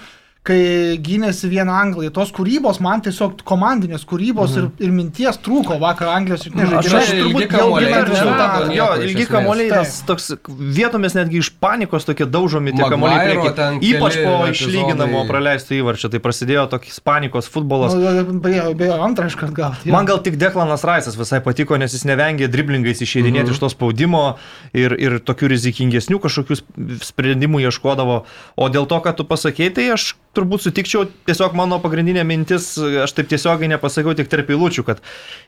kai 0.43 0.97
gynėsi 1.05 1.51
vieną 1.53 1.75
Angliją. 1.77 2.11
Tos 2.17 2.31
kūrybos, 2.33 2.79
man 2.81 3.03
tiesiog 3.05 3.43
komandinės 3.45 4.07
kūrybos 4.09 4.55
mhm. 4.57 4.71
ir, 4.81 4.87
ir 4.89 4.95
minties 4.97 5.37
trūko 5.45 5.77
vakar 5.83 6.09
Anglijos 6.15 6.47
ir 6.49 6.55
Aš 6.55 6.59
nežaidžiu. 6.63 6.91
čia 6.91 7.17
ilgi 7.21 7.49
kamuoliai, 7.53 7.99
rezultatą. 8.09 8.63
nieko 8.71 8.77
Jo, 8.79 8.87
iš 9.05 9.11
ilgi 9.13 9.27
kamuoliai, 9.29 9.69
nes 9.75 9.99
toks 10.09 10.31
vietomis 10.49 11.17
netgi 11.19 11.43
iš 11.43 11.51
panikos 11.61 12.09
tokie 12.09 12.25
daužomi 12.25 12.73
tie 12.73 12.89
kamuoliai. 12.89 13.37
Ypač 13.85 14.17
po 14.25 14.33
išlyginamo 14.49 15.27
praleisto 15.29 15.77
įvarčio. 15.77 16.09
Tai 16.11 16.23
prasidėjo 16.25 16.65
toks 16.73 17.03
panikos 17.05 17.51
futbolas. 17.53 17.93
Nu, 17.95 18.41
Beje, 18.41 18.91
antrą 18.97 19.29
iškart 19.29 19.53
gal. 19.53 19.77
Man 19.85 20.09
gal 20.09 20.23
tik 20.25 20.41
Deklanas 20.41 20.87
Raisas 20.89 21.21
visai 21.21 21.43
patiko, 21.45 21.77
nes 21.77 21.93
jis 21.93 22.07
nevengė 22.09 22.49
driblingais 22.49 23.05
išeidinėti 23.05 23.53
Mhm. 23.53 23.53
iš 23.53 23.61
to 23.61 23.69
spaudimo 23.77 24.25
ir, 24.73 24.97
ir 24.97 25.21
tokių 25.21 25.53
rizikingesnių 25.53 26.17
kažkokių 26.17 26.57
sp- 26.57 27.05
sprendimų 27.13 27.61
ieškodavo. 27.69 28.25
O 28.57 28.69
dėl 28.73 28.89
to, 28.89 28.97
ką 29.05 29.13
tu 29.21 29.25
pasakėjai, 29.29 29.75
tai 29.75 29.89
aš 29.93 30.15
turbūt 30.41 30.65
sutikčiau, 30.65 31.07
tiesiog 31.29 31.55
mano 31.59 31.79
pagrindinė 31.85 32.25
mintis, 32.27 32.73
aš 33.05 33.15
taip 33.17 33.29
tiesiogiai 33.31 33.71
nepasakiau 33.75 34.17
tik 34.19 34.31
tarp 34.33 34.51
eilučių, 34.51 34.87
kad 34.89 35.03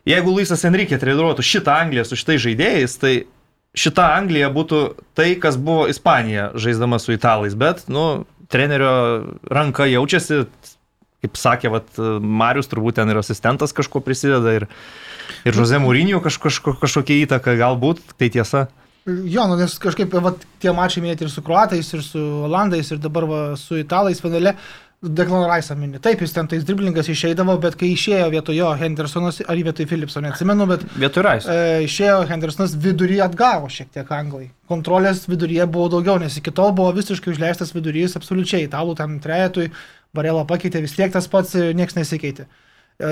jeigu 0.09 0.37
Luisas 0.37 0.67
Enrique 0.69 1.01
treniruotų 1.01 1.45
šitą 1.47 1.81
Angliją 1.87 2.05
su 2.09 2.21
šitais 2.21 2.45
žaidėjais, 2.45 2.99
tai 3.01 3.15
šita 3.79 4.13
Anglija 4.19 4.53
būtų 4.53 4.83
tai, 5.17 5.33
kas 5.41 5.57
buvo 5.57 5.89
Ispanija 5.91 6.51
žaisdama 6.61 7.01
su 7.01 7.17
italais, 7.17 7.57
bet, 7.59 7.87
nu, 7.93 8.27
trenerio 8.53 8.93
ranka 9.49 9.89
jaučiasi, 9.89 10.45
kaip 11.23 11.39
sakė, 11.39 11.73
vat, 11.73 11.89
Marius 12.21 12.69
turbūt 12.71 12.99
ten 12.99 13.11
ir 13.13 13.21
asistentas 13.21 13.73
kažko 13.77 14.03
prisideda 14.05 14.59
ir, 14.59 14.69
ir 15.49 15.57
Jose 15.57 15.81
Mūrinio 15.81 16.21
kaž, 16.25 16.39
kažko, 16.43 16.77
kažkokia 16.83 17.23
įtaka, 17.25 17.57
galbūt 17.61 18.03
tai 18.19 18.29
tiesa. 18.35 18.67
Jo, 19.03 19.49
nu, 19.51 19.57
nes 19.59 19.73
kažkaip 19.83 20.13
va, 20.23 20.31
tie 20.63 20.71
mačiai 20.75 21.03
minėti 21.03 21.25
ir 21.27 21.31
su 21.33 21.43
kruatais, 21.43 21.89
ir 21.91 22.05
su 22.07 22.21
olandais, 22.47 22.87
ir 22.95 23.01
dabar 23.03 23.27
va, 23.27 23.41
su 23.59 23.81
italais 23.81 24.23
finale. 24.23 24.55
Deklan 25.03 25.49
Raisą 25.51 25.75
mini. 25.75 25.99
Taip, 25.99 26.21
jis 26.23 26.31
ten 26.31 26.47
tais 26.47 26.63
driblingas 26.63 27.09
išeidavo, 27.11 27.57
bet 27.63 27.75
kai 27.79 27.89
išėjo 27.91 28.29
vietoj 28.31 28.55
jo 28.55 28.69
Hendersonas, 28.79 29.41
ar 29.51 29.59
vietoj 29.59 29.89
Philipso, 29.91 30.21
neatsimenu, 30.23 30.67
bet 30.71 30.85
Vietoj 30.95 31.25
Rais. 31.27 31.47
e, 31.51 31.81
išėjo 31.89 32.21
Hendersonas 32.29 32.77
vidury 32.85 33.19
atgavo 33.25 33.67
šiek 33.67 33.91
tiek 33.91 34.13
anglai. 34.15 34.53
Kontrolės 34.71 35.25
viduryje 35.27 35.67
buvo 35.67 35.89
daugiau, 35.97 36.21
nes 36.23 36.37
iki 36.39 36.55
tol 36.55 36.71
buvo 36.79 36.93
visiškai 36.95 37.35
užleistas 37.35 37.75
vidurys 37.75 38.15
absoliučiai. 38.15 38.69
Italų 38.69 38.95
tam 39.01 39.17
trejetui, 39.25 39.73
Varela 40.15 40.45
pakeitė 40.47 40.85
vis 40.85 40.95
tiek 40.95 41.11
tas 41.11 41.27
pats, 41.27 41.57
niekas 41.57 41.99
nesikeitė. 41.99 42.47
E, 43.03 43.11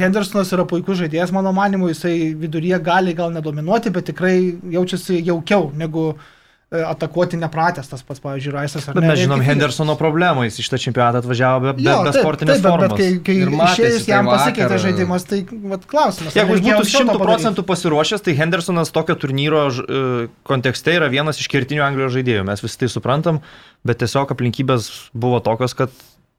Hendersonas 0.00 0.54
yra 0.56 0.64
puikus 0.64 1.02
žaidėjas, 1.02 1.34
mano 1.36 1.52
manimu, 1.52 1.90
jisai 1.92 2.32
viduryje 2.32 2.80
gali 2.80 3.12
gal 3.12 3.34
nedominuoti, 3.34 3.92
bet 3.92 4.08
tikrai 4.08 4.38
jaučiasi 4.72 5.20
jaukiau 5.20 5.68
negu 5.76 6.14
e, 6.14 6.43
atakuoti 6.72 7.36
nepratęs 7.38 7.88
tas 7.88 8.02
pats, 8.02 8.20
pavyzdžiui, 8.24 8.52
Raisas. 8.54 8.88
ar 8.88 8.94
Bet 8.96 9.04
ne. 9.04 9.08
mes 9.12 9.18
žinom. 9.20 9.42
Hendersono 9.44 9.94
problemą, 10.00 10.42
jis 10.48 10.58
iš 10.58 10.68
tą 10.72 10.78
čempionatą 10.80 11.20
atvažiavo 11.22 11.60
be, 11.60 11.72
be, 11.76 11.82
Jo, 11.86 12.02
be 12.02 12.12
sportinės 12.16 12.58
taip, 12.58 12.64
bet- 12.64 12.72
formos. 12.72 12.88
Bet 12.88 12.98
kai, 12.98 13.10
kai 13.26 13.36
Ir 13.44 13.50
matėsi 13.52 13.74
išėjus 13.84 14.06
tai 14.06 14.12
jam 14.14 14.26
pasikeitė 14.32 14.68
vakar. 14.72 14.82
žaidimas, 14.86 15.26
tai 15.28 15.38
vat, 15.70 15.84
klausimas. 15.86 16.34
Jeigu 16.34 16.56
jis 16.56 16.64
būtų 16.64 16.78
anksčiau 16.80 17.04
to 17.04 17.04
100 17.04 17.12
padaryt? 17.12 17.28
procentų 17.28 17.62
pasiruošęs, 17.68 18.24
tai 18.26 18.34
Hendersonas 18.40 18.90
tokio 18.90 19.14
turnyro 19.14 19.60
e, 19.70 20.28
kontekste 20.42 20.96
yra 20.98 21.08
vienas 21.12 21.38
iš 21.38 21.48
kertinių 21.52 21.84
Anglijos 21.86 22.12
žaidėjų. 22.16 22.44
Mes 22.48 22.60
visi 22.64 22.78
tai 22.78 22.88
suprantam, 22.88 23.40
bet 23.84 23.98
tiesiog 24.02 24.30
aplinkybės 24.34 24.90
buvo 25.14 25.40
tokios, 25.44 25.74
kad 25.78 25.90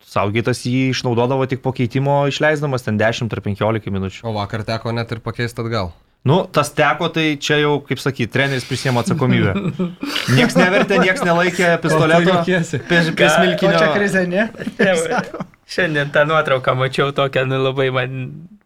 Saugėtas 0.06 0.62
jį 0.64 0.92
išnaudodavo 0.94 1.44
tik 1.50 1.60
po 1.66 1.72
keitimo 1.76 2.28
išleisdamas 2.30 2.84
ten 2.86 2.96
10 2.98 3.34
ar 3.34 3.42
15 3.42 3.90
minučių. 3.92 4.22
O 4.24 4.32
vakar 4.38 4.62
teko 4.64 4.94
net 4.96 5.12
ir 5.12 5.20
pakeisti 5.20 5.60
atgal. 5.60 5.92
Nu, 6.26 6.40
tas 6.50 6.72
teko, 6.74 7.08
tai 7.14 7.36
čia 7.38 7.60
jau, 7.62 7.76
kaip 7.86 8.00
sakyti, 8.02 8.32
treneris 8.34 8.66
prisėmė 8.66 9.04
atsakomybę. 9.04 9.52
Niekas 10.38 10.56
nevertė, 10.58 10.98
niekas 11.04 11.22
nelaikė 11.28 11.76
pistoleto 11.84 12.32
juokiesi? 12.32 12.80
prie, 12.88 13.02
prie 13.14 13.28
O 13.30 13.34
smilkinio. 13.36 13.78
čia 13.78 13.92
krizė, 13.94 14.24
ne? 14.32 14.48
Šiandien 15.70 16.10
tą 16.14 16.26
nuotrauką 16.30 16.76
mačiau 16.78 17.12
tokią, 17.16 17.46
nu 17.50 17.58
labai 17.62 17.88
man 17.94 18.18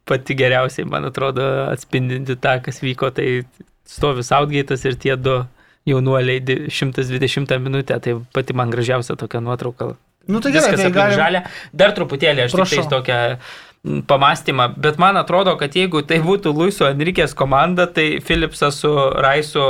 pati 0.10 0.36
geriausiai, 0.40 0.88
man 0.90 1.06
atrodo, 1.12 1.46
atspindinti 1.72 2.36
tą, 2.42 2.58
kas 2.66 2.82
vyko, 2.84 3.12
tai 3.16 3.28
stovi 3.88 4.24
Southgate'as 4.26 4.84
ir 4.90 4.98
tie 5.00 5.16
du 5.20 5.38
jaunuoliai 5.88 6.42
di- 6.44 6.62
120 6.72 7.60
minutę, 7.64 8.00
tai 8.04 8.16
pati 8.36 8.54
man 8.56 8.72
gražiausia 8.74 9.16
tokia 9.20 9.40
nuotrauka. 9.44 9.94
Nu 10.30 10.40
tai 10.44 10.52
gerai, 10.54 10.72
Viskas 10.76 10.84
tai 10.84 10.92
galim... 10.94 11.18
žalę. 11.18 11.40
Dar 11.74 11.94
truputėlį 11.98 12.44
aš 12.44 12.52
tik 12.54 12.60
Prašau. 12.60 12.76
tais 12.84 12.90
tokią 12.92 13.20
mm, 13.32 13.69
pamastymą, 13.84 14.74
bet 14.78 14.98
man 15.00 15.18
atrodo, 15.18 15.56
kad 15.60 15.76
jeigu 15.76 16.02
tai 16.04 16.20
būtų 16.24 16.52
Luiso 16.56 16.88
Enrikės 16.90 17.36
komanda, 17.38 17.88
tai 17.88 18.20
Philipsas 18.26 18.82
su 18.84 18.92
Raisu, 19.16 19.66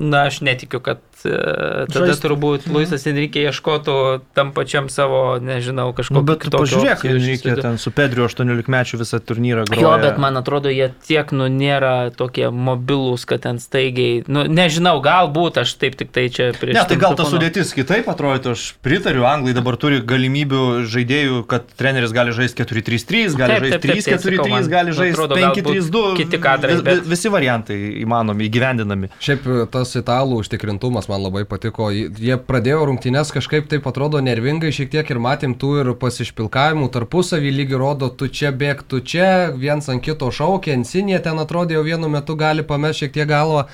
na 0.00 0.26
aš 0.30 0.40
netikiu, 0.46 0.80
kad 0.84 1.02
tada 1.22 2.06
Žaist- 2.12 2.22
turbūt 2.24 2.66
Mhm. 2.66 2.74
Luisas 2.74 3.06
Enrikė 3.06 3.42
ieškotų 3.48 4.20
tam 4.34 4.52
pačiam 4.52 4.88
savo, 4.90 5.38
nežinau, 5.40 5.88
Nu, 5.88 5.92
kažkokio 5.96 6.22
bet 6.26 6.38
tu 6.40 6.50
pažiūrėk, 6.50 7.02
reikia 7.02 7.56
ten 7.62 7.78
su 7.78 7.90
Pedriu 7.90 8.24
18 8.28 8.68
mečių 8.68 8.98
visą 9.00 9.18
turnyrą 9.20 9.64
grojo. 9.68 9.80
Jo, 9.82 9.98
bet 10.02 10.18
man 10.18 10.36
atrodo, 10.36 10.68
jie 10.68 10.92
tiek, 11.06 11.30
nu, 11.32 11.48
nėra 11.48 12.10
tokie 12.14 12.48
mobilūs, 12.50 13.24
kad 13.26 13.40
ten 13.42 13.58
staigiai, 13.58 14.24
nu, 14.28 14.44
nežinau, 14.44 15.00
galbūt 15.02 15.58
aš 15.62 15.74
taip 15.78 15.96
tik 15.96 16.12
tai 16.12 16.28
čia 16.28 16.52
prieš... 16.52 16.74
Ne, 16.74 16.84
tai 16.88 16.96
gal 16.96 17.14
ta 17.16 17.24
sudėtis 17.24 17.72
kitaip 17.74 18.06
atrodytų, 18.08 18.52
aš 18.54 18.74
pritariu, 18.82 19.24
Anglai 19.28 19.52
dabar 19.54 19.76
turi 19.76 20.00
galimybių 20.00 20.84
žaidėjų, 20.88 21.46
kad 21.48 21.66
treneris 21.76 22.12
gali 22.12 22.32
žaisti 22.32 22.62
4-3-3, 22.64 23.36
gali 23.36 23.58
žaisti 23.60 23.78
tai 23.88 24.00
sakau, 24.00 24.18
3-4-3, 24.44 24.50
man 24.50 24.68
gali 24.68 24.92
žaisti 24.92 25.16
atrodo, 25.18 25.34
galbūt 25.34 25.64
5-3-2. 25.90 26.16
kiti 26.16 26.38
kadrai, 26.38 26.76
vi- 26.76 26.82
bet- 26.82 27.02
vi- 27.02 27.08
Visi 27.18 27.28
variantai 27.28 27.76
įmanomi, 28.04 28.46
įgyvendinami. 28.48 29.08
Šiaip 29.20 29.70
tas 29.72 29.94
italų 29.96 30.38
užtikrintumas 30.44 31.07
man 31.10 31.24
labai 31.24 31.44
patiko. 31.48 31.88
Jie 31.92 32.36
pradėjo 32.48 32.84
rungtynes 32.88 33.32
kažkaip 33.34 33.68
taip 33.70 33.86
atrodo 33.90 34.20
nervingai, 34.24 34.70
šiek 34.74 34.90
tiek 34.92 35.10
ir 35.10 35.20
matėm 35.22 35.56
tų 35.58 35.72
ir 35.82 35.92
pasišpilkavimų 36.00 36.90
tarpusavį 36.94 37.52
lygi 37.60 37.80
rodo, 37.80 38.10
tu 38.12 38.28
čia 38.28 38.52
bėg, 38.52 38.84
tu 38.88 39.00
čia, 39.00 39.50
viens 39.56 39.88
ant 39.88 40.04
kito 40.04 40.30
šaukė, 40.30 40.76
Ensinė 40.78 41.18
ten 41.24 41.40
atrodė 41.42 41.78
jau 41.78 41.86
vienu 41.86 42.12
metu 42.12 42.36
gali 42.38 42.62
pamesti 42.66 43.06
šiek 43.06 43.16
tiek 43.16 43.28
galvą. 43.30 43.66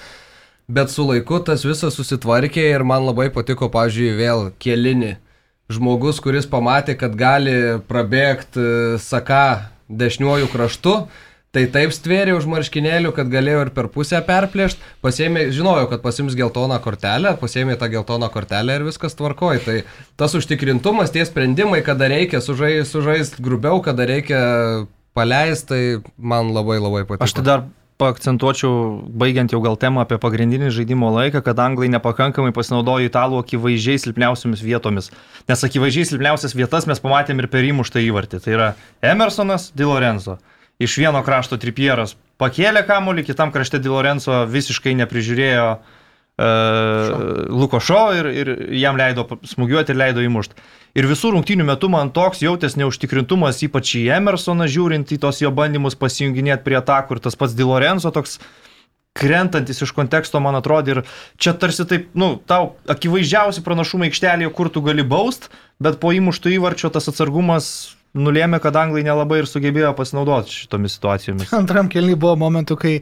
Bet 0.65 0.89
su 0.89 1.05
laiku 1.05 1.43
tas 1.45 1.67
visas 1.67 1.99
susitvarkė 1.99 2.65
ir 2.71 2.87
man 2.89 3.05
labai 3.05 3.29
patiko, 3.35 3.69
pažiūrėjau, 3.69 4.17
vėl 4.23 4.47
kelinį. 4.63 5.13
Žmogus, 5.73 6.19
kuris 6.25 6.49
pamatė, 6.49 6.95
kad 7.01 7.15
gali 7.17 7.81
prabėgti 7.89 8.99
Saka 9.01 9.71
dešiniuoju 9.89 10.49
kraštu, 10.53 10.95
Tai 11.55 11.63
taip 11.71 11.93
stvėrė 11.95 12.33
už 12.35 12.49
marškinėlių, 12.51 13.13
kad 13.15 13.29
galėjo 13.31 13.61
ir 13.63 13.71
per 13.77 13.87
pusę 13.95 14.19
perplėšti. 14.27 14.83
Pasėmė, 15.05 15.45
žinojau, 15.55 15.87
kad 15.93 16.03
pasims 16.03 16.35
geltoną 16.35 16.81
kortelę, 16.83 17.37
pasėmė 17.39 17.77
tą 17.79 17.87
geltoną 17.93 18.27
kortelę 18.35 18.81
ir 18.81 18.87
viskas 18.89 19.15
tvarkoja. 19.15 19.63
Tai 19.63 19.77
tas 20.19 20.35
užtikrintumas, 20.35 21.15
tie 21.15 21.23
sprendimai, 21.29 21.79
kada 21.87 22.11
reikia 22.11 22.43
sužaisti 22.43 22.91
sužaist 22.91 23.39
grubiau, 23.39 23.79
kada 23.85 24.07
reikia 24.09 24.41
paleisti, 25.15 25.69
tai 25.71 26.13
man 26.19 26.51
labai 26.55 26.81
labai 26.83 27.05
patiko. 27.07 27.23
Aš 27.23 27.37
tai 27.39 27.45
dar 27.47 27.63
paakcentuočiau, 28.03 29.05
baigiant 29.15 29.53
jau 29.55 29.61
gal 29.63 29.79
temą 29.79 30.03
apie 30.03 30.19
pagrindinį 30.19 30.73
žaidimo 30.75 31.13
laiką, 31.15 31.45
kad 31.47 31.61
anglai 31.63 31.87
nepakankamai 31.95 32.51
pasinaudojo 32.57 33.07
italų 33.07 33.39
akivaizdžiai 33.45 34.03
silpniausiamis 34.03 34.65
vietomis. 34.67 35.13
Nes 35.47 35.63
akivaizdžiai 35.69 36.11
silpniausias 36.11 36.57
vietas 36.59 36.89
mes 36.91 36.99
pamatėm 36.99 37.39
ir 37.39 37.49
per 37.53 37.63
įmuštą 37.71 38.03
įvartį. 38.09 38.43
Tai 38.43 38.57
yra 38.57 38.73
Emersonas 39.15 39.71
Di 39.79 39.87
Lorenzo 39.87 40.41
iš 40.83 40.99
vieno 40.99 41.23
krašto 41.27 41.59
tripieras 41.61 42.17
pakėlė 42.41 42.85
kamuolį, 42.87 43.25
kitam 43.29 43.53
krašte 43.55 43.81
Di 43.83 43.91
Lorenzo 43.93 44.43
visiškai 44.51 44.95
neprižiūrėjo 44.99 45.69
uh, 45.75 45.85
Luko 47.53 47.81
Šo 47.81 48.09
ir, 48.19 48.31
ir 48.33 48.53
jam 48.81 48.99
leido 48.99 49.27
smūgiuoti 49.47 49.95
ir 49.95 50.01
leido 50.01 50.25
įmušti. 50.25 50.59
Ir 50.95 51.09
visų 51.11 51.33
rungtynių 51.35 51.67
metu 51.67 51.91
man 51.91 52.13
toks 52.15 52.43
jautės 52.45 52.77
neužtikrintumas, 52.79 53.63
ypač 53.67 53.97
į 53.99 54.05
Emersoną 54.19 54.69
žiūrint 54.71 55.11
į 55.15 55.19
tos 55.23 55.41
jo 55.43 55.51
bandymus 55.55 55.99
pasijunginėti 55.99 56.63
prie 56.67 56.79
atakų 56.79 57.17
ir 57.17 57.25
tas 57.25 57.39
pats 57.39 57.57
Di 57.59 57.67
Lorenzo 57.67 58.15
toks 58.15 58.39
krentantis 59.15 59.79
iš 59.83 59.93
konteksto, 59.95 60.41
man 60.43 60.59
atrodo, 60.59 60.91
ir 60.91 61.01
čia 61.39 61.53
tarsi 61.55 61.87
taip, 61.87 62.09
nu, 62.19 62.33
tau 62.51 62.75
akivaizdžiausi 62.91 63.63
pranašumai 63.63 64.09
aikštelėje, 64.11 64.51
kur 64.55 64.71
tu 64.75 64.83
gali 64.83 65.05
baust, 65.07 65.53
bet 65.79 66.01
po 66.03 66.11
įmuštų 66.15 66.57
įvarčio 66.57 66.91
tas 66.91 67.07
atsargumas 67.11 67.69
nulėmė, 68.15 68.61
kad 68.63 68.77
anglai 68.79 69.05
nelabai 69.07 69.43
ir 69.43 69.51
sugebėjo 69.51 69.93
pasinaudoti 69.99 70.55
šitomis 70.63 70.99
situacijomis. 70.99 71.55
Antram 71.57 71.91
kelniui 71.93 72.19
buvo 72.21 72.37
momentų, 72.45 72.79
kai 72.81 72.95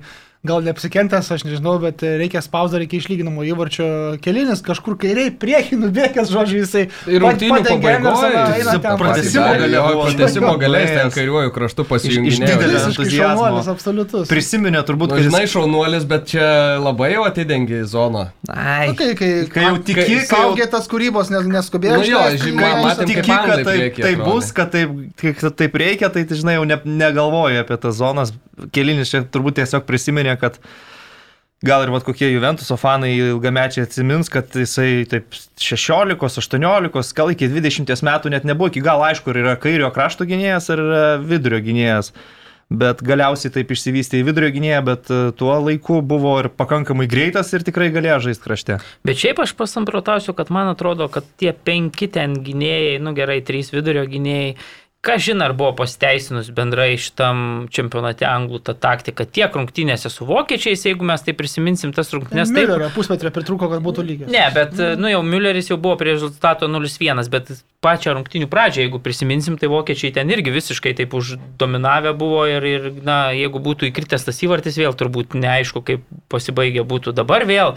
gal 0.43 0.59
neapsikentęs, 0.67 1.29
aš 1.31 1.45
nežinau, 1.47 1.77
bet 1.79 2.03
reikia 2.03 2.41
spausdą, 2.43 2.81
reikia 2.83 2.99
išlyginamo 2.99 3.45
įvarčio 3.47 3.85
kelinis, 4.25 4.59
kažkur 4.67 4.97
kairiai 4.99 5.31
priekį 5.39 5.77
nubėgęs, 5.79 6.33
žodžiu, 6.35 6.65
jisai 6.65 6.89
Ir 7.07 7.23
buvo 7.23 7.31
Pratesimo 8.99 10.55
galės 10.59 10.91
ten 10.97 11.13
kairiuoju 11.15 11.53
kraštu 11.55 11.85
Iš- 11.87 12.19
iš 12.33 12.41
entuziazmo. 12.91 13.45
šaunuolis, 13.47 13.69
absoliutus. 13.71 14.27
Prisiminė 14.31 14.83
turbūt, 14.89 15.13
Nu, 15.13 15.19
kad 15.21 15.29
žinai, 15.29 15.45
šaunuolis, 15.51 16.07
bet 16.11 16.27
čia 16.33 16.49
labai 16.83 17.13
jau 17.15 17.23
atidengi 17.29 17.83
zoną. 17.87 18.27
Ai, 18.49 18.89
Nu, 18.93 18.95
kai, 18.99 19.15
kai, 19.15 19.31
kai 19.47 19.63
jau 19.69 19.79
tiki, 19.79 20.07
kai 20.27 20.43
jau 20.43 20.69
tas 20.75 20.89
kūrybos, 20.91 21.31
nes 21.31 21.47
neskubėjo. 21.55 22.01
Nu 22.03 22.09
jo, 22.09 22.19
kai- 22.19 22.83
matėm, 22.83 23.07
tiki, 23.07 23.31
kad 23.31 23.65
taip, 23.65 23.97
taip 24.03 24.25
bus, 24.27 24.51
kad 24.53 24.73
taip, 24.75 24.91
kad 25.23 25.57
taip 25.57 25.73
reikia, 25.79 26.11
tai 26.13 26.25
tai, 26.27 26.37
žinai, 26.37 26.59
jau 26.59 26.67
ne, 26.67 26.81
negalvoju 26.85 27.63
apie 27.63 27.79
tas 27.79 27.95
zonas. 28.03 28.33
Kelinis 28.73 29.09
čia 29.11 29.23
turbūt 29.25 29.57
tiesiog 29.59 29.87
prisiminė, 29.89 30.32
kad 30.41 30.59
gal 31.63 31.85
ir 31.85 31.93
vat 31.95 32.05
kokie 32.07 32.33
Juventuso 32.33 32.77
fanai 32.81 33.13
ilgamečiai 33.15 33.87
atsimins, 33.87 34.31
kad 34.33 34.51
jisai 34.59 35.07
taip 35.11 35.35
16, 35.63 36.19
18, 36.19 37.17
gal 37.17 37.33
iki 37.35 37.51
20 37.51 38.07
metų 38.09 38.35
net 38.35 38.47
nebuvo 38.49 38.73
iki 38.73 38.83
galo 38.85 39.07
aišku, 39.07 39.33
ar 39.33 39.43
yra 39.45 39.57
kairio 39.61 39.91
krašto 39.95 40.27
gynėjas 40.29 40.71
ar 40.75 40.87
vidurio 41.23 41.63
gynėjas. 41.63 42.13
Bet 42.73 43.03
galiausiai 43.05 43.53
taip 43.53 43.73
išsivystė 43.75 44.23
į 44.23 44.27
vidurio 44.31 44.49
gynėją, 44.55 44.79
bet 44.87 45.11
e, 45.13 45.19
tuo 45.37 45.53
laiku 45.61 45.99
buvo 46.09 46.39
ir 46.41 46.49
pakankamai 46.57 47.05
greitas 47.11 47.51
ir 47.53 47.65
tikrai 47.67 47.91
galėjo 47.93 48.21
žaisti 48.29 48.47
krašte. 48.47 48.79
Bet 49.05 49.21
šiaip 49.21 49.43
aš 49.45 49.53
pasamprotausiu, 49.59 50.33
kad 50.39 50.49
man 50.55 50.71
atrodo, 50.71 51.11
kad 51.13 51.27
tie 51.41 51.53
penki 51.53 52.09
ten 52.13 52.39
gynėjai, 52.47 52.97
nu 53.05 53.13
gerai, 53.19 53.43
trys 53.45 53.73
vidurio 53.75 54.07
gynėjai, 54.09 54.55
ką 55.03 55.17
žinai, 55.19 55.49
ar 55.51 55.53
buvo 55.59 55.73
pasteisinus 55.81 56.53
bendrai 56.55 56.93
šitam 57.01 57.67
čempionate 57.75 58.27
anglų 58.29 58.61
ta 58.63 58.75
taktika 58.79 59.25
tiek 59.27 59.55
rungtynėse 59.59 60.11
su 60.13 60.27
vokiečiais, 60.29 60.85
jeigu 60.87 61.07
mes 61.09 61.25
tai 61.27 61.35
prisiminsim 61.35 61.91
tas 61.97 62.13
rungtynės. 62.15 62.53
Taip, 62.53 62.61
Millerio 62.61 62.91
pusmetrė 62.95 63.33
pritruko, 63.35 63.67
kad 63.73 63.83
būtų 63.83 64.05
lygis. 64.07 64.31
Ne, 64.31 64.45
bet, 64.55 64.79
nu 65.03 65.11
jau 65.11 65.25
Mülleris 65.27 65.73
jau 65.73 65.79
buvo 65.83 65.97
prie 65.99 66.15
rezultato 66.15 66.69
0-1, 66.71 67.27
bet 67.35 67.51
pačią 67.83 68.15
rungtynių 68.15 68.47
pradžią, 68.53 68.87
jeigu 68.87 69.03
prisiminsim, 69.03 69.59
tai 69.59 69.73
vokiečiai 69.73 70.15
ten 70.15 70.31
irgi 70.31 70.55
visiškai 70.55 70.95
taip 71.03 71.19
uždominavę 71.19 72.15
buvo 72.15 72.47
ir, 72.47 72.69
ir 72.71 72.89
na, 73.03 73.19
jeigu 73.35 73.59
būtų 73.65 73.91
įkritęs 73.91 74.31
tas 74.31 74.39
įvartis, 74.47 74.79
vėl 74.79 74.95
turbūt 74.95 75.35
neaišku, 75.35 75.83
kaip 75.83 76.07
pasibaigė 76.31 76.87
būtų 76.87 77.17
dabar 77.19 77.43
vėl. 77.51 77.75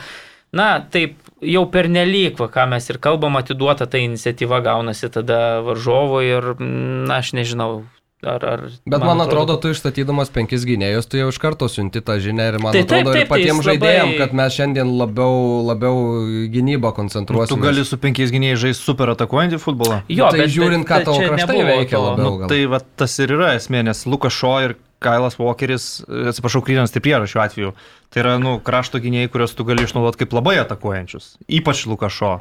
Na, 0.55 0.79
taip 0.79 1.17
jau 1.43 1.65
pernelyg, 1.71 2.37
va, 2.39 2.47
ką 2.51 2.63
mes 2.71 2.87
ir 2.89 2.97
kalbam, 3.03 3.35
atiduota 3.41 3.85
ta 3.91 3.99
iniciatyva 4.01 4.61
gaunasi 4.65 5.11
tada 5.11 5.59
varžovo 5.65 6.23
ir, 6.23 6.55
na, 6.59 7.19
aš 7.19 7.33
nežinau. 7.35 7.83
Ar, 8.25 8.41
ar, 8.41 8.61
Bet 8.89 9.03
man 9.05 9.19
atrodo, 9.21 9.53
tu 9.61 9.69
išstatydamas 9.69 10.31
penkis 10.33 10.63
gynėjus, 10.65 11.05
tu 11.11 11.19
jau 11.19 11.27
iš 11.29 11.37
karto 11.37 11.67
siunti 11.69 12.01
tą 12.01 12.15
žinią 12.23 12.45
ir 12.47 12.55
man 12.63 12.73
Tai 12.73 12.81
taip, 12.81 13.03
atrodo 13.03 13.11
taip, 13.13 13.21
ir 13.21 13.29
patiems 13.29 13.59
tai 13.61 13.67
žaidėjams, 13.67 14.07
labai- 14.07 14.17
kad 14.23 14.33
mes 14.39 14.55
šiandien 14.55 14.93
labiau, 14.97 15.35
labiau 15.67 15.99
gynybą 16.55 16.89
koncentruosime. 16.97 17.51
Tu 17.53 17.61
gali 17.61 17.83
su 17.85 17.99
penkiais 18.01 18.33
gynėjais 18.33 18.63
žaisti 18.63 18.81
super 18.87 19.11
atakuojantį 19.13 19.59
futbolą. 19.61 19.99
Jo, 20.09 20.31
tai 20.33 20.47
žiūrint, 20.47 20.87
ką 20.89 20.97
bet 21.03 21.05
tavo 21.11 21.19
čia 21.21 21.29
kraštai 21.35 21.67
veikia 21.69 22.01
labiau. 22.01 22.39
Nu, 22.39 22.49
tai 22.49 22.63
va, 22.71 22.79
tas 23.03 23.19
ir 23.19 23.35
yra 23.35 23.51
esmė, 23.59 23.83
nes 23.91 24.05
Lukas 24.09 24.33
Šo 24.33 24.55
ir 24.63 24.75
Kailas 25.03 25.37
Walkeris, 25.39 25.87
atsiprašau, 26.31 26.63
Krynas 26.65 26.93
Tripiero 26.93 27.27
šiuo 27.29 27.41
atveju, 27.43 27.71
tai 28.13 28.21
yra 28.23 28.35
nu, 28.41 28.57
krašto 28.63 29.01
gynėjai, 29.03 29.31
kuriuos 29.33 29.55
tu 29.57 29.65
gali 29.67 29.85
išnaudoti 29.85 30.23
kaip 30.23 30.35
labai 30.37 30.55
atakuojančius. 30.63 31.35
Ypač 31.59 31.85
Lukas 31.89 32.15
Šo. 32.15 32.37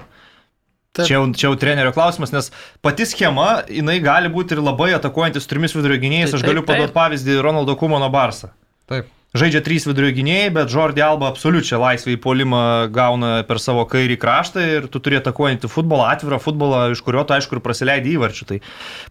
Taip. 0.94 1.08
Čia 1.08 1.16
jau, 1.16 1.24
čia 1.34 1.48
jau 1.48 1.56
trenerio 1.58 1.90
klausimas, 1.94 2.30
nes 2.30 2.52
pati 2.84 3.02
schema, 3.10 3.64
jinai 3.66 3.96
gali 4.02 4.30
būti 4.30 4.54
ir 4.54 4.62
labai 4.62 4.92
atakuojantis 4.94 5.50
trimis 5.50 5.74
vidurio 5.74 5.98
gynėjais. 5.98 6.36
Aš 6.38 6.46
galiu 6.46 6.62
paduoti 6.66 6.94
pavyzdį 6.94 7.40
Ronaldo 7.42 7.74
Kumano 7.80 8.06
Barsą. 8.14 8.52
Taip. 8.90 9.10
Žaidžia 9.34 9.64
trys 9.66 9.82
vidurio 9.88 10.12
gynėjai, 10.14 10.50
bet 10.54 10.70
Jordi 10.70 11.02
Alba 11.02 11.26
absoliučią 11.32 11.80
laisvę 11.82 12.12
į 12.14 12.20
polimą 12.22 12.58
gauna 12.94 13.40
per 13.48 13.58
savo 13.58 13.82
kairį 13.90 14.14
kraštą 14.22 14.62
ir 14.76 14.84
tu 14.86 15.00
turi 15.02 15.18
atakuojantį 15.18 15.70
futbolą, 15.72 16.04
atvirą 16.12 16.38
futbolą, 16.38 16.84
iš 16.94 17.00
kurio 17.02 17.24
tu 17.26 17.34
aišku 17.34 17.56
ir 17.58 17.62
prasileidai 17.64 18.12
įvarčių. 18.14 18.46
Tai 18.52 18.58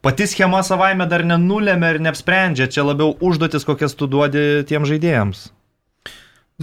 pati 0.07 0.27
schema 0.31 0.61
savaime 0.63 1.09
dar 1.11 1.25
nenulėmė 1.27 1.89
ir 1.97 1.99
neapsprendžia, 2.07 2.69
čia 2.71 2.85
labiau 2.87 3.17
užduotis, 3.19 3.67
kokias 3.67 3.97
tu 3.99 4.07
duodi 4.07 4.63
tiem 4.69 4.87
žaidėjams. 4.87 5.49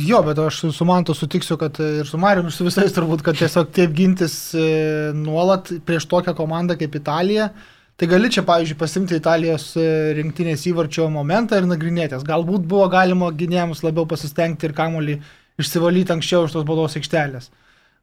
Jo, 0.01 0.23
bet 0.25 0.39
aš 0.41 0.63
su- 0.73 0.87
Mantu 0.89 1.13
sutiksiu, 1.19 1.59
kad 1.61 1.77
ir 1.85 2.07
su 2.09 2.17
Mariu, 2.17 2.47
ir 2.49 2.55
su 2.57 2.65
visais 2.65 2.95
turbūt, 2.97 3.21
kad 3.27 3.37
tiesiog 3.37 3.69
taip 3.77 3.93
gintis 3.93 4.55
e, 4.57 5.11
nuolat 5.13 5.69
prieš 5.85 6.07
tokią 6.09 6.33
komandą 6.39 6.79
kaip 6.81 6.95
Italija. 6.97 7.51
Tai 8.01 8.07
gali 8.09 8.31
čia, 8.33 8.41
pavyzdžiui, 8.49 8.79
pasimti 8.81 9.17
Italijos 9.21 9.65
e, 9.77 9.83
rinktinės 10.17 10.63
įvarčio 10.71 11.11
momentą 11.13 11.59
ir 11.61 11.67
nagrinėtis. 11.69 12.23
Galbūt 12.25 12.63
buvo 12.65 12.87
galima 12.89 13.27
gynėjams 13.29 13.83
labiau 13.85 14.07
pasistengti 14.09 14.65
ir 14.65 14.73
kamuolį 14.79 15.19
išsivalyti 15.61 16.15
anksčiau 16.15 16.47
iš 16.47 16.55
tos 16.55 16.65
baudos 16.65 16.97
aikštelės. 16.97 17.51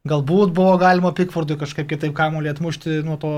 Galbūt 0.07 0.51
buvo 0.55 0.77
galima 0.79 1.09
Pikfordui 1.11 1.57
kažkaip 1.59 1.87
kitaip 1.89 2.13
kamuolį 2.15 2.51
atmušti 2.53 2.99
nuo 3.03 3.17
to 3.19 3.29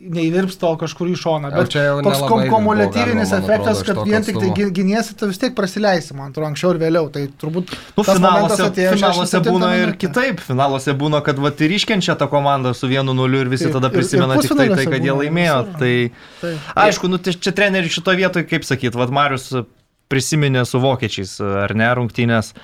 neįvirpsto 0.00 0.70
kažkur 0.80 1.10
į 1.12 1.16
šoną. 1.20 1.50
Bet 1.52 1.68
čia 1.74 1.82
jau 1.88 1.96
toks 2.06 2.22
kom 2.30 2.44
kumuliatyvinis 2.48 3.32
efektas, 3.36 3.82
atrodo, 3.82 3.84
kad 3.84 3.98
tokio 3.98 4.08
vien 4.08 4.24
tik 4.24 4.38
tai 4.40 4.68
giniesi, 4.78 5.16
tu 5.20 5.28
vis 5.28 5.40
tiek 5.42 5.52
prasileisi, 5.58 6.14
man 6.16 6.30
atrodo, 6.32 6.48
anksčiau 6.48 6.72
ir 6.72 6.80
vėliau. 6.80 7.10
Tai 7.12 7.26
turbūt 7.42 7.74
Nu, 7.98 8.06
finaluose, 8.08 8.62
atėjo 8.70 8.94
finaluose 8.96 9.36
67 9.36 9.52
būna 9.52 9.70
ir 9.82 9.92
kitaip. 10.00 10.40
Finaluose 10.46 10.94
būna, 11.04 11.20
kad 11.26 11.42
va, 11.44 11.52
ir 11.66 11.76
iškenčia 11.76 12.16
tą 12.16 12.30
komandą 12.32 12.72
su 12.78 12.88
vienu 12.88 13.12
nuliu 13.12 13.42
ir 13.44 13.52
visi 13.52 13.68
Taip, 13.68 13.76
tada 13.76 13.90
ir- 13.90 13.92
ir 13.92 14.00
prisimena 14.00 14.40
tik 14.40 14.56
tai, 14.56 14.68
tai 14.78 14.86
kad 14.94 15.04
jie 15.04 15.12
laimėjo. 15.20 15.58
visur. 15.66 15.78
Tai 15.82 15.94
Taip. 16.40 16.70
aišku, 16.86 17.10
nu, 17.12 17.18
tai 17.20 17.36
čia 17.36 17.52
trenerių 17.52 17.92
šito 17.98 18.16
vietoje, 18.16 18.48
kaip 18.48 18.64
sakyt, 18.64 18.96
vad 18.96 19.10
Marius 19.12 19.50
prisiminė 20.08 20.64
su 20.64 20.80
vokiečiais, 20.80 21.36
ar 21.66 21.74
ne, 21.76 21.90
rungtynės. 22.00 22.54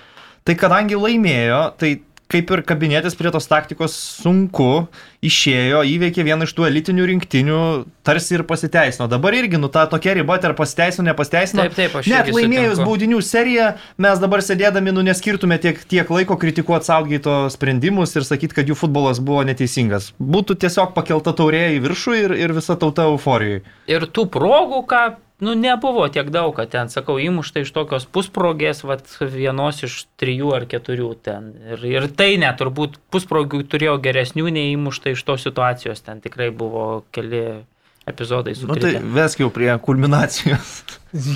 Tai 0.49 0.55
kadangi 0.57 0.97
laimėjo, 0.97 1.77
tai 1.77 1.99
kaip 2.31 2.51
ir 2.55 2.63
kabinėtis 2.67 3.17
prie 3.19 3.33
tos 3.35 3.49
taktikos 3.51 3.95
sunku, 4.23 4.87
išėjo, 5.27 5.83
įveikė 5.91 6.25
vieną 6.27 6.47
iš 6.47 6.55
tų 6.57 6.67
elitinių 6.69 7.07
rinktinių, 7.11 7.61
tarsi 8.07 8.37
ir 8.39 8.45
pasiteisino. 8.49 9.09
Dabar 9.11 9.37
irgi, 9.37 9.59
nu, 9.61 9.69
ta 9.73 9.85
tokia 9.91 10.15
riba, 10.17 10.39
ar 10.39 10.55
pasiteisino, 10.59 11.09
nepasiteisino. 11.11 11.67
Taip, 11.67 11.77
taip, 11.77 11.97
aš 12.01 12.11
Net 12.11 12.31
laimėjus 12.33 12.79
sutinku. 12.79 12.89
baudinių 12.89 13.21
seriją, 13.27 13.71
mes 14.01 14.23
dabar 14.23 14.45
sėdėdami, 14.47 14.95
nu, 14.97 15.05
neskirtume 15.07 15.59
tiek, 15.63 15.81
tiek 15.91 16.13
laiko 16.13 16.39
kritikuoti 16.41 16.89
saugyto 16.89 17.41
sprendimus 17.53 18.15
ir 18.17 18.27
sakyti, 18.29 18.57
kad 18.61 18.71
jų 18.71 18.79
futbolas 18.79 19.21
buvo 19.23 19.45
neteisingas. 19.49 20.13
Būtų 20.21 20.57
tiesiog 20.65 20.95
pakelta 20.97 21.35
taurė 21.37 21.67
į 21.77 21.83
viršų 21.89 22.17
ir, 22.25 22.37
ir 22.47 22.57
visa 22.57 22.79
tauta 22.81 23.11
euforijai. 23.11 23.65
Ir 23.91 24.07
tų 24.09 24.29
progų, 24.33 24.85
ką, 24.89 25.05
nu, 25.41 25.55
nebuvo 25.59 26.07
tiek 26.13 26.29
daug, 26.33 26.53
kad 26.57 26.71
ten, 26.73 26.91
sakau, 26.93 27.17
įmušta 27.21 27.65
iš 27.65 27.73
tokios 27.77 28.07
pusprogės, 28.13 28.85
vat, 28.87 29.05
vienos 29.21 29.83
iš 29.87 30.05
trijų 30.21 30.55
ar 30.57 30.67
keturių 30.71 31.11
ten. 31.25 31.51
Ir, 31.75 31.85
ir 31.89 32.09
tai 32.17 32.35
net 32.41 32.61
turbūt 32.61 33.01
pusprogių 33.13 33.65
turėjo 33.71 33.99
geresnių 34.05 34.49
nei 34.55 34.75
įmušta 34.77 35.15
iš 35.15 35.25
tos 35.27 35.47
situacijos. 35.49 36.05
Ten 36.07 36.23
tikrai 36.25 36.51
buvo 36.55 37.03
keli 37.15 37.63
epizodai 38.11 38.55
su 38.55 38.69
Nu, 38.69 38.77
tai 38.81 38.97
vesk 39.01 39.43
jau 39.43 39.51
prie 39.55 39.71
kulminacijos. 39.83 40.75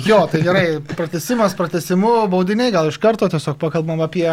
Jo, 0.07 0.21
tai 0.31 0.39
gerai, 0.45 0.65
pratesimas, 0.95 1.55
pratesimu, 1.57 2.25
baudiniai, 2.31 2.71
gal 2.71 2.87
iš 2.87 2.99
karto 3.01 3.27
tiesiog 3.31 3.57
pakalbam 3.59 3.99
apie 4.05 4.29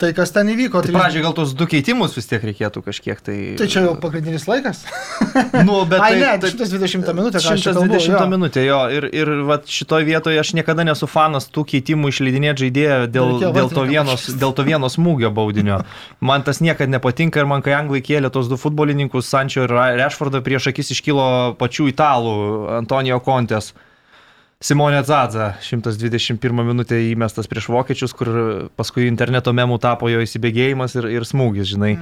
Tai 0.00 0.08
kas 0.16 0.30
ten 0.32 0.48
įvyko? 0.48 0.80
Tai 0.80 0.88
trys- 0.88 0.96
pradžioje 0.96 1.22
gal 1.26 1.34
tos 1.36 1.50
du 1.52 1.66
keitimus 1.68 2.14
vis 2.16 2.28
tiek 2.30 2.44
reikėtų 2.48 2.80
kažkiek 2.86 3.18
tai... 3.20 3.34
Tai 3.60 3.66
čia 3.68 3.82
jau 3.84 3.92
pagrindinis 4.00 4.46
laikas? 4.48 4.86
Nu, 5.68 5.82
bet 5.84 6.00
Ai, 6.00 6.14
tai, 6.14 6.20
ne, 6.22 6.30
tai, 6.40 6.50
120 6.54 7.12
minutę. 7.12 7.40
ką 7.42 7.52
aš 7.52 7.64
čia 7.66 7.74
kalbu, 7.76 7.98
120 8.00 8.14
jo. 8.14 8.22
minutė, 8.32 8.62
jo. 8.64 8.78
Ir, 8.96 9.06
ir 9.12 9.30
vat, 9.48 9.68
šitoje 9.68 10.06
vietoje 10.08 10.40
aš 10.40 10.54
niekada 10.56 10.86
nesu 10.88 11.08
fanas 11.10 11.50
tų 11.52 11.66
keitimų 11.74 12.10
išleidinėti 12.14 12.64
žaidėją 12.64 12.96
dėl, 13.12 13.34
Reikėjo 13.34 13.52
dėl, 13.58 13.68
to 13.76 13.84
vienos, 13.90 14.24
dėl 14.40 14.56
to 14.56 14.64
vieno 14.66 14.88
smūgio 14.90 15.30
baudinio. 15.36 15.82
Man 16.24 16.46
tas 16.48 16.62
niekada 16.64 16.96
nepatinka 16.96 17.42
ir 17.42 17.50
man 17.50 17.64
kai 17.66 17.76
anglai 17.76 18.00
kėlė 18.04 18.32
tos 18.32 18.48
du 18.48 18.56
futbolininkus, 18.60 19.28
Sančio 19.28 19.68
ir 19.68 19.76
Rešfordą, 20.00 20.40
prieš 20.46 20.70
akis 20.72 20.94
iškilo 20.96 21.28
pačių 21.60 21.92
italų, 21.92 22.34
Antonijo 22.80 23.20
Kontės. 23.24 23.74
Simonė 24.60 24.98
Zadza, 25.08 25.54
121 25.64 26.36
minutė 26.68 26.98
įmestas 27.14 27.46
prieš 27.48 27.70
vokiečius, 27.72 28.12
kur 28.12 28.28
paskui 28.76 29.06
interneto 29.08 29.54
memų 29.56 29.78
tapo 29.80 30.10
jo 30.12 30.18
įsibėgėjimas 30.20 30.98
ir, 31.00 31.06
ir 31.16 31.24
smūgis, 31.24 31.70
žinai. 31.70 31.94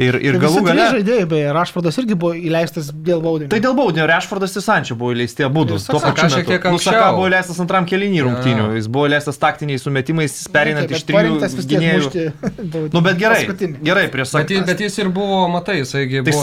Ir, 0.00 0.16
ir 0.16 0.38
Tai 0.38 0.40
galų 0.46 0.62
gale... 0.64 0.86
žaidėjai, 0.94 1.26
beje, 1.28 1.50
Rašfordas 1.52 1.98
irgi 2.00 2.16
buvo 2.16 2.30
įleistas 2.38 2.88
dėl 2.94 3.20
baudinio. 3.20 3.50
Tai 3.52 3.58
dėl 3.60 3.74
baudinio 3.76 4.06
Rešfordas 4.08 4.56
ir 4.56 4.64
Sančio 4.64 4.96
buvo 4.96 5.12
įleisti 5.12 5.44
abu. 5.44 5.66
Tuo 5.68 6.00
pačiu 6.00 6.30
šiek 6.32 6.46
metu. 6.46 6.52
tiek 6.54 6.64
Nu, 6.64 6.70
anksčiau. 6.78 6.94
Saka 6.94 7.10
buvo 7.18 7.26
įleistas 7.28 7.60
antram 7.66 7.88
kelinį 7.90 8.22
rungtynių. 8.24 8.64
Jo. 8.70 8.78
Jis 8.78 8.88
buvo 8.94 9.04
įleistas 9.10 9.40
taktiniais 9.42 9.84
sumetimais, 9.84 10.38
perinant 10.54 10.88
iš 10.94 11.02
bet 11.04 11.10
trijų 11.12 11.36
gynėjų. 11.74 12.08
Nu, 12.94 13.02
bet 13.04 13.18
gerai. 13.20 13.42
Paskutinį. 13.42 13.82
Gerai, 13.84 14.06
prieš 14.12 14.32
Bet, 14.38 14.52
jis- 14.54 14.62
Saką. 14.62 14.66
bet 14.70 14.80
jis 14.86 14.98
ir 15.02 15.08
buvo, 15.12 15.42
matai, 15.52 15.80
jisaigi 15.82 16.22
Tai 16.22 16.32
buvo 16.32 16.40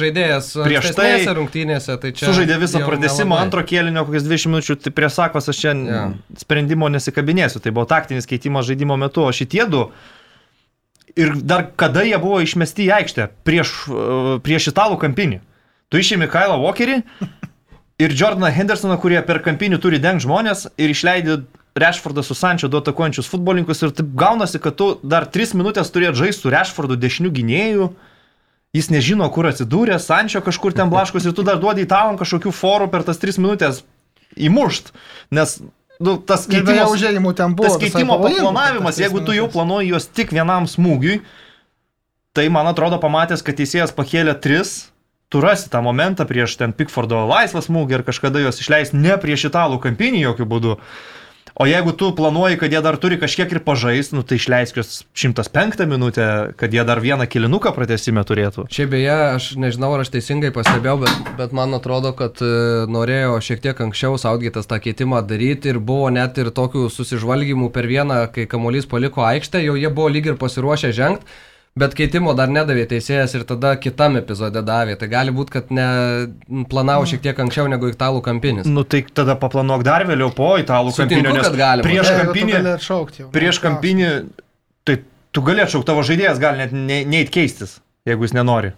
žaidėjas 0.00 0.50
Prieš 0.64 0.90
tai 0.96 1.08
rungtynėse. 1.38 1.96
Tai 2.00 2.10
čia 2.16 2.26
Sužaidė 2.30 2.58
visą 2.64 2.80
nelabai. 2.80 3.44
antro 3.44 3.62
kėlinio, 3.68 4.06
kokias 4.08 4.24
20 4.26 4.50
minučių, 4.54 4.63
tai 4.80 4.92
prie 4.96 5.10
Sakos 5.12 5.48
aš 5.52 5.60
čia 5.60 5.72
Jo. 5.76 6.02
sprendimo 6.40 6.88
nesikabinėsiu. 6.88 7.60
Tai 7.60 7.70
buvo 7.76 7.84
taktinis 7.86 8.26
keitimas 8.26 8.66
žaidimo 8.66 8.96
metu, 8.96 9.22
o 9.22 9.32
šitie 9.32 9.66
du. 9.68 9.90
Ir 11.16 11.36
dar 11.36 11.68
kada 11.76 12.02
jie 12.02 12.16
buvo 12.18 12.40
išmesti 12.42 12.88
į 12.88 12.92
aikštę 12.96 13.28
prieš, 13.46 13.74
e, 13.86 14.38
prieš 14.42 14.72
italų 14.72 14.96
kampinį. 14.98 15.40
Tu 15.92 16.00
išėmė 16.02 16.26
Kailą 16.32 16.56
Walkerį 16.64 17.02
ir 18.02 18.10
Jordaną 18.18 18.50
Hendersoną, 18.50 18.96
kurie 18.98 19.20
per 19.22 19.38
kampinį 19.44 19.78
turi 19.78 20.00
deng 20.02 20.18
žmonės 20.18 20.66
ir 20.76 20.90
išleidė 20.90 21.44
Rešfordą 21.74 22.22
su 22.22 22.34
Sančio 22.38 22.68
du 22.70 22.78
atakuojančius 22.78 23.26
futbolininkus 23.26 23.82
ir 23.82 23.90
taip 23.90 24.12
gaunasi, 24.14 24.60
kad 24.62 24.76
tu 24.78 24.92
dar 25.02 25.26
3 25.26 25.54
minutės 25.58 25.90
turėt 25.90 26.14
žaisti 26.14 26.46
su 26.46 26.50
Rešfordu 26.54 26.94
dešinių 27.02 27.30
gynėjų. 27.34 27.88
Jis 28.74 28.90
nežino, 28.90 29.26
kur 29.30 29.46
atsidūrė, 29.46 29.98
Sančio 30.02 30.40
kažkur 30.42 30.74
ten 30.74 30.90
blaškus 30.90 31.26
ir 31.26 31.34
tu 31.34 31.42
dar 31.46 31.58
duodi 31.62 31.82
italam 31.86 32.18
kažkokių 32.18 32.50
forų 32.54 32.88
per 32.90 33.02
tas 33.06 33.18
3 33.22 33.38
minutės 33.38 33.84
įmušt. 34.36 34.92
Nes 35.34 35.58
nu, 36.00 36.16
tas 36.18 36.46
keitimas, 36.50 36.90
buvo. 37.54 37.68
tas 37.68 37.78
keitimo 37.80 38.18
tas 38.18 39.00
jeigu 39.02 39.22
tu 39.26 39.36
jau 39.36 39.48
planuoji 39.52 39.92
juos 39.94 40.08
tik 40.10 40.34
vienam 40.34 40.68
smūgiui, 40.70 41.20
tai 42.34 42.48
man 42.50 42.68
atrodo 42.70 42.98
pamatęs, 43.02 43.44
kad 43.46 43.56
teisėjas 43.60 43.94
pakėlė 43.94 44.34
3, 44.42 44.74
tu 45.30 45.42
rasi 45.42 45.70
tą 45.70 45.82
momentą 45.82 46.26
prieš 46.28 46.56
ten 46.60 46.74
Pickfordo 46.76 47.24
laisvą 47.30 47.62
smūgį 47.64 47.98
ir 47.98 48.06
kažkada 48.06 48.42
juos 48.42 48.60
išleis 48.62 48.92
ne 48.94 49.16
prieš 49.18 49.48
italų 49.50 49.80
kampinį 49.82 50.24
jokių 50.28 50.48
būdų. 50.50 50.78
O 51.54 51.66
jeigu 51.66 51.92
tu 51.92 52.08
planuoji, 52.10 52.56
kad 52.58 52.72
jie 52.72 52.80
dar 52.82 52.96
turi 52.98 53.14
kažkiek 53.14 53.52
ir 53.54 53.60
pažais, 53.62 54.08
nu, 54.10 54.24
tai 54.26 54.40
išleisk 54.40 54.80
juos 54.80 55.04
105 55.14 55.84
minutę, 55.86 56.26
kad 56.58 56.74
jie 56.74 56.82
dar 56.82 56.98
vieną 56.98 57.28
kilinuką 57.30 57.70
pratesime 57.76 58.24
turėtų. 58.26 58.64
Čia 58.74 58.88
beje, 58.90 59.14
aš 59.36 59.46
nežinau, 59.62 59.92
ar 59.94 60.02
aš 60.02 60.10
teisingai 60.16 60.50
pastebėjau, 60.56 60.96
bet, 61.04 61.30
bet 61.38 61.54
man 61.54 61.78
atrodo, 61.78 62.10
kad 62.18 62.42
e, 62.42 62.50
norėjo 62.90 63.38
šiek 63.38 63.62
tiek 63.62 63.84
anksčiau 63.86 64.18
Saudgitas 64.18 64.66
tą 64.66 64.80
keitimą 64.82 65.22
daryti 65.22 65.70
ir 65.70 65.78
buvo 65.78 66.10
net 66.10 66.42
ir 66.42 66.50
tokių 66.50 66.88
susižvalgymų 66.90 67.70
per 67.70 67.86
vieną, 67.86 68.24
kai 68.34 68.50
kamuolys 68.50 68.90
paliko 68.90 69.22
aikštę, 69.22 69.62
jau 69.62 69.78
jie 69.78 69.94
buvo 69.94 70.10
lyg 70.10 70.32
ir 70.32 70.40
pasiruošę 70.42 70.90
žengti, 70.90 71.38
bet 71.78 71.94
keitimo 71.98 72.34
dar 72.38 72.50
nedavė 72.54 72.84
teisėjas 72.90 73.32
ir 73.34 73.42
tada 73.48 73.72
kitam 73.82 74.14
epizode 74.20 74.60
davė. 74.62 74.94
Tai 75.00 75.08
gali 75.10 75.32
būti, 75.34 75.54
kad 75.56 75.72
ne 75.74 75.86
planavo 76.70 77.06
šiek 77.10 77.24
tiek 77.24 77.40
anksčiau 77.42 77.66
negu 77.70 77.90
italų 77.90 78.22
kampinis. 78.26 78.68
Nu 78.70 78.84
tai 78.86 79.02
tada 79.10 79.34
paplanuok 79.40 79.82
dar 79.86 80.06
vėliau 80.06 80.30
po 80.34 80.52
italų 80.62 80.92
Sutinku, 80.94 81.24
kampinio, 81.24 81.34
nes 81.40 81.50
galima. 81.58 81.88
prieš 81.88 82.12
tu 82.12 82.20
kampinį, 82.22 82.54
atšaukti 82.76 83.22
jau. 83.24 83.28
prieš 83.34 83.58
Klausimas. 83.58 83.66
kampinį, 83.66 84.12
tai 84.86 84.98
tu 85.34 85.42
gali 85.42 85.64
atšaukti, 85.66 85.86
tavo 85.90 86.06
žaidėjas 86.06 86.38
gali 86.42 86.62
net 86.62 86.72
ne- 86.78 87.02
neit 87.04 87.34
keistis, 87.34 87.80
jeigu 88.06 88.22
jis 88.28 88.36
nenori. 88.38 88.72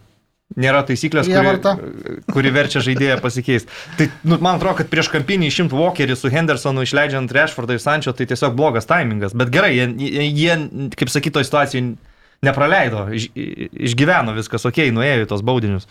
Nėra 0.57 0.85
taisyklės, 0.87 1.27
kuri, 1.27 2.25
kuri 2.33 2.51
verčia 2.55 2.79
žaidėją 2.81 3.17
pasikeisti. 3.21 3.67
Tai 3.99 4.07
nu, 4.25 4.37
man 4.39 4.57
atrodo, 4.61 4.77
kad 4.79 4.89
prieš 4.89 5.09
kampinį 5.11 5.49
išimti 5.51 5.75
Walkerį 5.75 6.15
su 6.17 6.31
Hendersonu 6.31 6.85
išleidžiant 6.87 7.33
Rashfordą 7.35 7.75
ir 7.75 7.83
Sančio, 7.83 8.13
tai 8.15 8.29
tiesiog 8.31 8.55
blogas 8.55 8.87
timingas. 8.87 9.35
Bet 9.35 9.51
gerai, 9.51 9.73
jie, 9.75 9.89
jie- 10.31 10.95
kaip 10.95 11.11
sakyto, 11.11 11.43
situacijai 11.43 11.97
nepraleido, 12.45 13.07
iš, 13.15 13.31
išgyveno 13.35 14.35
viskas, 14.37 14.67
okei, 14.69 14.91
okay, 14.91 14.95
nuėjo 14.97 15.25
į 15.25 15.31
tos 15.31 15.45
baudinius. 15.47 15.89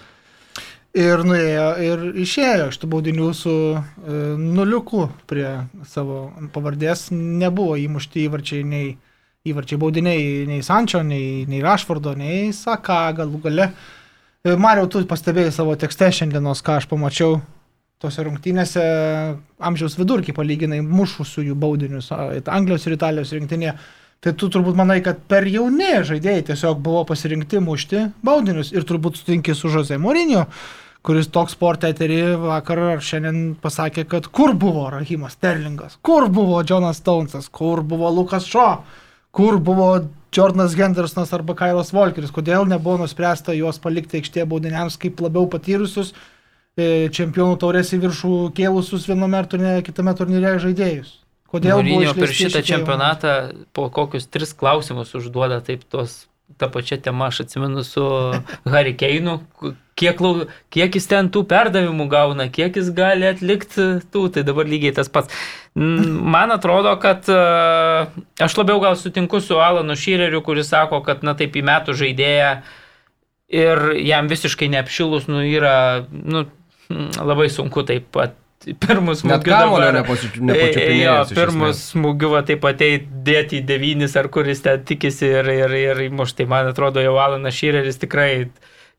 Ir 0.95 1.25
nuėjo 1.27 1.65
ir 1.83 2.03
išėjo 2.23 2.69
iš 2.71 2.77
tų 2.79 2.87
baudinių 2.93 3.31
su 3.35 3.53
e, 3.75 3.81
nuliuku 4.39 5.09
prie 5.27 5.49
savo 5.91 6.29
pavardės. 6.55 7.09
Nebuvo 7.11 7.75
įmušti 7.81 8.23
įvarčiai 8.29 8.63
nei 8.63 8.93
įvarčiai 9.45 9.79
baudiniai 9.81 10.45
nei 10.49 10.63
Sančio, 10.63 11.01
nei, 11.03 11.43
nei 11.51 11.59
Rašfordo, 11.65 12.15
nei 12.17 12.53
Saka 12.55 13.09
galų 13.17 13.41
gale. 13.43 13.67
E, 14.45 14.55
Mariau, 14.55 14.87
tu 14.87 15.03
pastebėjai 15.09 15.51
savo 15.57 15.75
tekste 15.79 16.07
šiandienos, 16.15 16.63
ką 16.63 16.79
aš 16.79 16.87
pamačiau 16.87 17.41
tose 17.99 18.23
rungtynėse 18.25 18.85
amžiaus 19.67 19.99
vidurkį 19.99 20.35
palyginai 20.35 20.81
mušusiųjų 20.85 21.55
baudinius 21.59 22.11
Anglijos 22.13 22.87
ir 22.87 22.95
Italijos 22.97 23.35
rinktinėje. 23.35 23.75
Tai 24.25 24.31
tu 24.33 24.47
turbūt 24.49 24.73
manai, 24.73 25.03
kad 25.05 25.19
per 25.29 25.45
jauni 25.45 25.99
žaidėjai 26.01 26.47
tiesiog 26.47 26.79
buvo 26.81 27.03
pasirinkti 27.05 27.59
mušti 27.61 27.99
baudinius 28.25 28.71
ir 28.73 28.81
turbūt 28.89 29.19
sutinki 29.19 29.53
su 29.53 29.69
Jose 29.69 29.99
Morinio, 30.01 30.47
kuris 31.05 31.27
toks 31.29 31.53
sportė 31.53 31.91
eterį 31.93 32.21
vakar 32.41 32.79
ar 32.95 33.03
šiandien 33.05 33.51
pasakė, 33.61 34.07
kad 34.09 34.25
kur 34.33 34.55
buvo 34.57 34.87
Rahimas 34.89 35.35
Sterlingas, 35.37 35.99
kur 36.01 36.25
buvo 36.33 36.63
Jonas 36.65 37.03
Stonesas, 37.03 37.51
kur 37.53 37.83
buvo 37.85 38.09
Lukas 38.15 38.47
Šo, 38.49 38.79
kur 39.29 39.59
buvo 39.61 39.91
Jordanas 40.33 40.73
Hendersonas 40.73 41.33
arba 41.37 41.53
Kailas 41.59 41.93
Volkeris, 41.93 42.33
kodėl 42.33 42.65
nebuvo 42.65 43.03
nuspręsta 43.03 43.53
juos 43.53 43.77
palikti 43.83 44.23
aikštėje 44.23 44.47
baudiniams 44.49 44.97
kaip 45.05 45.21
labiau 45.21 45.45
patyrusius 45.53 46.15
e, 46.73 47.11
čempionų 47.13 47.61
taurės 47.61 47.93
į 47.93 48.01
viršų 48.07 48.41
kėlusius 48.57 49.05
viename 49.05 49.43
turnyre, 49.53 49.85
kitame 49.85 50.17
turnyre 50.17 50.55
žaidėjus. 50.65 51.13
Kodėl 51.51 51.77
Mourinho 51.79 52.13
per 52.17 52.31
šitą 52.35 52.61
čempionatą 52.65 53.33
po 53.75 53.89
kokius 53.93 54.25
tris 54.27 54.53
klausimus 54.57 55.13
užduoda 55.15 55.61
taip 55.63 55.83
tos 55.91 56.25
tą 56.61 56.69
pačią 56.71 56.97
temą, 57.01 57.27
aš 57.31 57.43
atsimenu 57.45 57.81
su 57.85 58.03
Harikeinu, 58.73 59.39
kiek, 59.97 60.19
lau- 60.21 60.45
kiek 60.73 60.93
jis 60.97 61.07
ten 61.09 61.29
tų 61.33 61.41
perdavimų 61.49 62.05
gauna, 62.11 62.45
kiek 62.53 62.75
jis 62.77 62.91
gali 62.95 63.25
atlikti 63.29 63.87
tų, 64.13 64.25
tai 64.35 64.43
dabar 64.47 64.67
lygiai 64.69 64.93
tas 64.97 65.09
pats. 65.09 65.33
Man 65.75 66.53
atrodo, 66.53 66.93
kad 67.01 67.27
e, 67.31 67.39
aš 68.45 68.57
labiau 68.59 68.79
gal 68.83 68.95
sutinku 68.99 69.41
su 69.43 69.57
Alanu 69.59 69.97
Šyreriu, 69.99 70.43
kuris 70.45 70.69
sako, 70.71 71.01
kad 71.07 71.25
na 71.25 71.33
taip 71.39 71.57
į 71.57 71.65
metų 71.65 71.97
žaidėją 71.97 72.51
ir 73.55 73.83
jam 74.05 74.29
visiškai 74.31 74.69
neapšilus, 74.73 75.27
nu 75.31 75.43
yra, 75.45 76.05
nu, 76.11 76.45
labai 77.19 77.49
sunku 77.51 77.83
taip 77.87 78.07
pat 78.15 78.37
pirmus 78.81 79.21
smūgius 79.21 79.43
kamulio 79.45 79.85
dabar- 79.91 79.97
nepačiu- 80.01 80.31
Jo, 80.35 80.45
nepačiupinėjęs. 80.49 81.31
iš 81.31 81.35
pirmus 81.37 81.75
esmės. 81.75 81.91
smūgiu 81.93 82.29
va 82.31 82.41
taip 82.47 82.63
ateit 82.65 83.03
dėti 83.23 83.59
į 83.61 83.65
devynis, 83.65 84.15
ar 84.15 84.27
kuris 84.27 84.61
ten 84.61 84.83
tikisi 84.83 85.25
ir, 85.27 85.45
ir, 85.53 85.69
ir 85.75 85.95
įmuš. 86.09 86.33
Tai 86.35 86.45
man 86.45 86.67
atrodo, 86.71 86.99
jau 87.03 87.17
Alanas 87.21 87.53
Šyreris 87.53 87.97
tikrai 88.01 88.49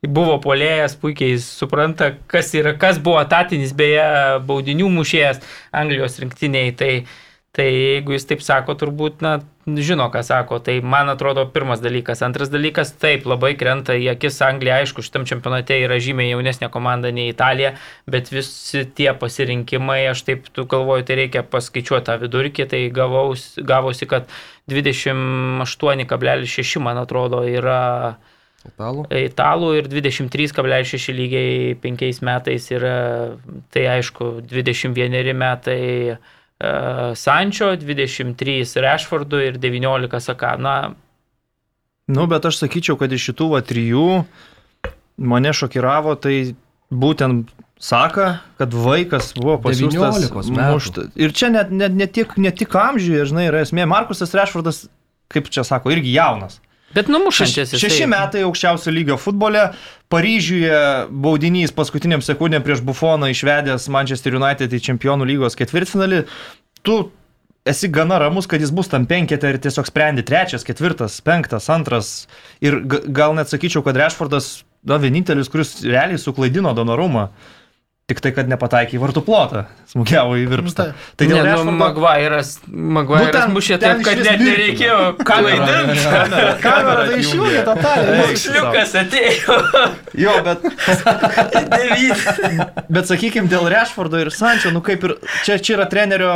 buvo 0.07 0.37
polėjas, 0.39 0.95
puikiai 0.95 1.39
supranta, 1.41 2.13
kas, 2.27 2.53
yra, 2.53 2.77
kas 2.77 2.99
buvo 2.99 3.23
tatinis, 3.27 3.73
beje, 3.73 4.39
baudinių 4.45 4.87
mušėjas 4.93 5.41
Anglijos 5.73 6.19
rinktiniai. 6.21 6.75
Tai, 6.77 7.05
tai 7.51 7.67
jeigu 7.73 8.13
jis 8.13 8.25
taip 8.29 8.41
sako, 8.45 8.75
turbūt, 8.77 9.21
na, 9.25 9.39
žino, 9.75 10.07
ką 10.11 10.23
sako. 10.23 10.59
Tai 10.63 10.81
man 10.81 11.09
atrodo 11.11 11.45
pirmas 11.51 11.81
dalykas. 11.83 12.21
Antras 12.23 12.49
dalykas, 12.49 12.91
taip, 13.01 13.25
labai 13.27 13.55
krenta 13.59 13.93
į 13.97 14.07
akis 14.13 14.41
Anglija, 14.45 14.75
aišku, 14.83 15.01
šitam 15.03 15.25
čempionate 15.27 15.75
yra 15.83 15.97
žymiai 16.03 16.29
jaunesnė 16.31 16.69
komanda 16.71 17.11
nei 17.11 17.29
Italija, 17.33 17.71
bet 18.07 18.31
visi 18.31 18.85
tie 18.97 19.13
pasirinkimai, 19.17 20.07
aš 20.13 20.19
taip 20.29 20.41
tu 20.55 20.61
galvoju, 20.69 21.03
tai 21.07 21.15
reikia 21.23 21.41
paskaičiuoti 21.43 22.05
tą 22.07 22.13
vidurkį, 22.23 22.63
tai 22.71 22.81
gavaus, 22.93 23.41
gavosi, 23.59 24.05
kad 24.07 24.23
28,6 24.71 26.79
man 26.83 26.97
atrodo 27.03 27.39
yra 27.47 27.81
Italų. 28.67 29.05
italų 29.15 29.69
ir 29.79 29.85
23,6 29.91 31.13
lygiai 31.15 31.75
5 31.83 32.21
metais 32.25 32.71
yra, 32.75 32.97
tai 33.71 33.83
aišku, 33.97 34.23
21 34.47 35.33
metai 35.37 35.81
Sančio, 37.17 37.73
23 37.77 38.81
Rashfordų 38.81 39.43
ir 39.49 39.59
19 39.61 40.23
Saka. 40.23 40.55
Na, 40.57 40.77
Nu, 42.07 42.23
bet 42.31 42.45
aš 42.47 42.61
sakyčiau, 42.61 42.95
kad 42.95 43.11
iš 43.11 43.25
šitų 43.29 43.49
va 43.51 43.59
trijų 43.67 44.23
mane 45.19 45.51
šokiravo 45.51 46.13
tai 46.15 46.55
būtent 46.87 47.51
Saka, 47.77 48.39
kad 48.57 48.71
vaikas 48.73 49.33
buvo 49.37 49.57
pasiūstas 49.61 50.23
19 50.23 50.55
metų. 50.55 50.77
mušti. 50.77 51.03
Ir 51.19 51.35
čia 51.35 51.51
net, 51.53 51.69
net, 51.69 51.93
ne, 51.93 52.07
tik, 52.09 52.37
ne 52.41 52.49
tik 52.55 52.71
amžiuje, 52.73 53.27
žinai, 53.29 53.49
yra 53.51 53.59
esmė. 53.61 53.85
Markusas 53.91 54.31
Rešfordas 54.33 54.87
kaip 55.31 55.49
čia 55.51 55.63
sako, 55.67 55.91
irgi 55.93 56.15
jaunas. 56.15 56.61
Bet 56.95 57.09
numušantis 57.11 57.73
Šeš, 57.73 57.81
šeši 57.83 58.07
metai 58.07 58.45
aukščiausio 58.47 58.93
lygio 58.95 59.17
futbole. 59.19 59.65
Paryžiuje 60.11 60.79
baudinys 61.11 61.73
paskutiniam 61.75 62.23
sekundėm 62.23 62.63
prieš 62.63 62.81
Bufoną 62.87 63.27
išvedęs 63.33 63.89
Manchester 63.91 64.37
United 64.39 64.71
į 64.71 64.79
Čempionų 64.85 65.27
lygos 65.27 65.59
ketvirtfinalį. 65.59 66.23
Tu 66.87 66.95
esi 67.67 67.89
gana 67.91 68.21
ramus, 68.23 68.47
kad 68.47 68.63
jis 68.63 68.71
bus 68.71 68.87
tam 68.91 69.05
penketė 69.09 69.51
ir 69.51 69.59
tiesiog 69.63 69.89
sprendi 69.89 70.23
trečias, 70.25 70.63
ketvirtas, 70.67 71.19
penktas, 71.25 71.67
antras. 71.73 72.11
Ir 72.63 72.79
gal 72.87 73.35
net 73.35 73.51
sakyčiau, 73.51 73.83
kad 73.85 73.99
Rešfordas, 73.99 74.61
na, 74.87 74.99
vienintelis, 75.03 75.51
kuris 75.51 75.81
realiai 75.83 76.21
suklaidino 76.21 76.71
donorumą. 76.77 77.27
Tik 78.07 78.21
tai, 78.23 78.29
kad 78.31 78.47
nepataikė 78.47 78.95
į 78.95 78.99
vartų 79.01 79.19
plotą, 79.27 79.65
smūgiavo 79.91 80.37
į 80.39 80.45
virpstą. 80.47 80.83
Taip. 80.93 81.07
Tai 81.19 81.25
ne, 81.27 81.33
dėl 81.33 81.41
nu, 81.41 81.47
Rešfordo... 81.49 81.73
Magvairas, 81.81 82.51
Magvairas 82.95 83.35
ten- 83.35 83.51
mušė 83.51 83.77
taip, 83.81 83.99
kad 84.05 84.21
net 84.23 84.43
nereikėjo 84.45 84.99
klaidinti. 85.27 86.05
Kamera 86.63 87.03
tai 87.09 87.17
išjungė 87.19 87.65
totaliai. 87.67 88.21
Moksliukas 88.21 88.95
atėjo. 89.03 89.57
Jo, 90.23 90.37
bet. 90.47 90.63
Bet 92.95 93.11
sakykime, 93.11 93.51
dėl 93.51 93.67
Rešfordo 93.75 94.23
ir 94.23 94.31
Sančio, 94.31 94.71
nu 94.71 94.79
kaip 94.87 95.03
ir 95.03 95.17
čia, 95.43 95.59
čia 95.59 95.75
yra 95.75 95.91
trenerio 95.91 96.31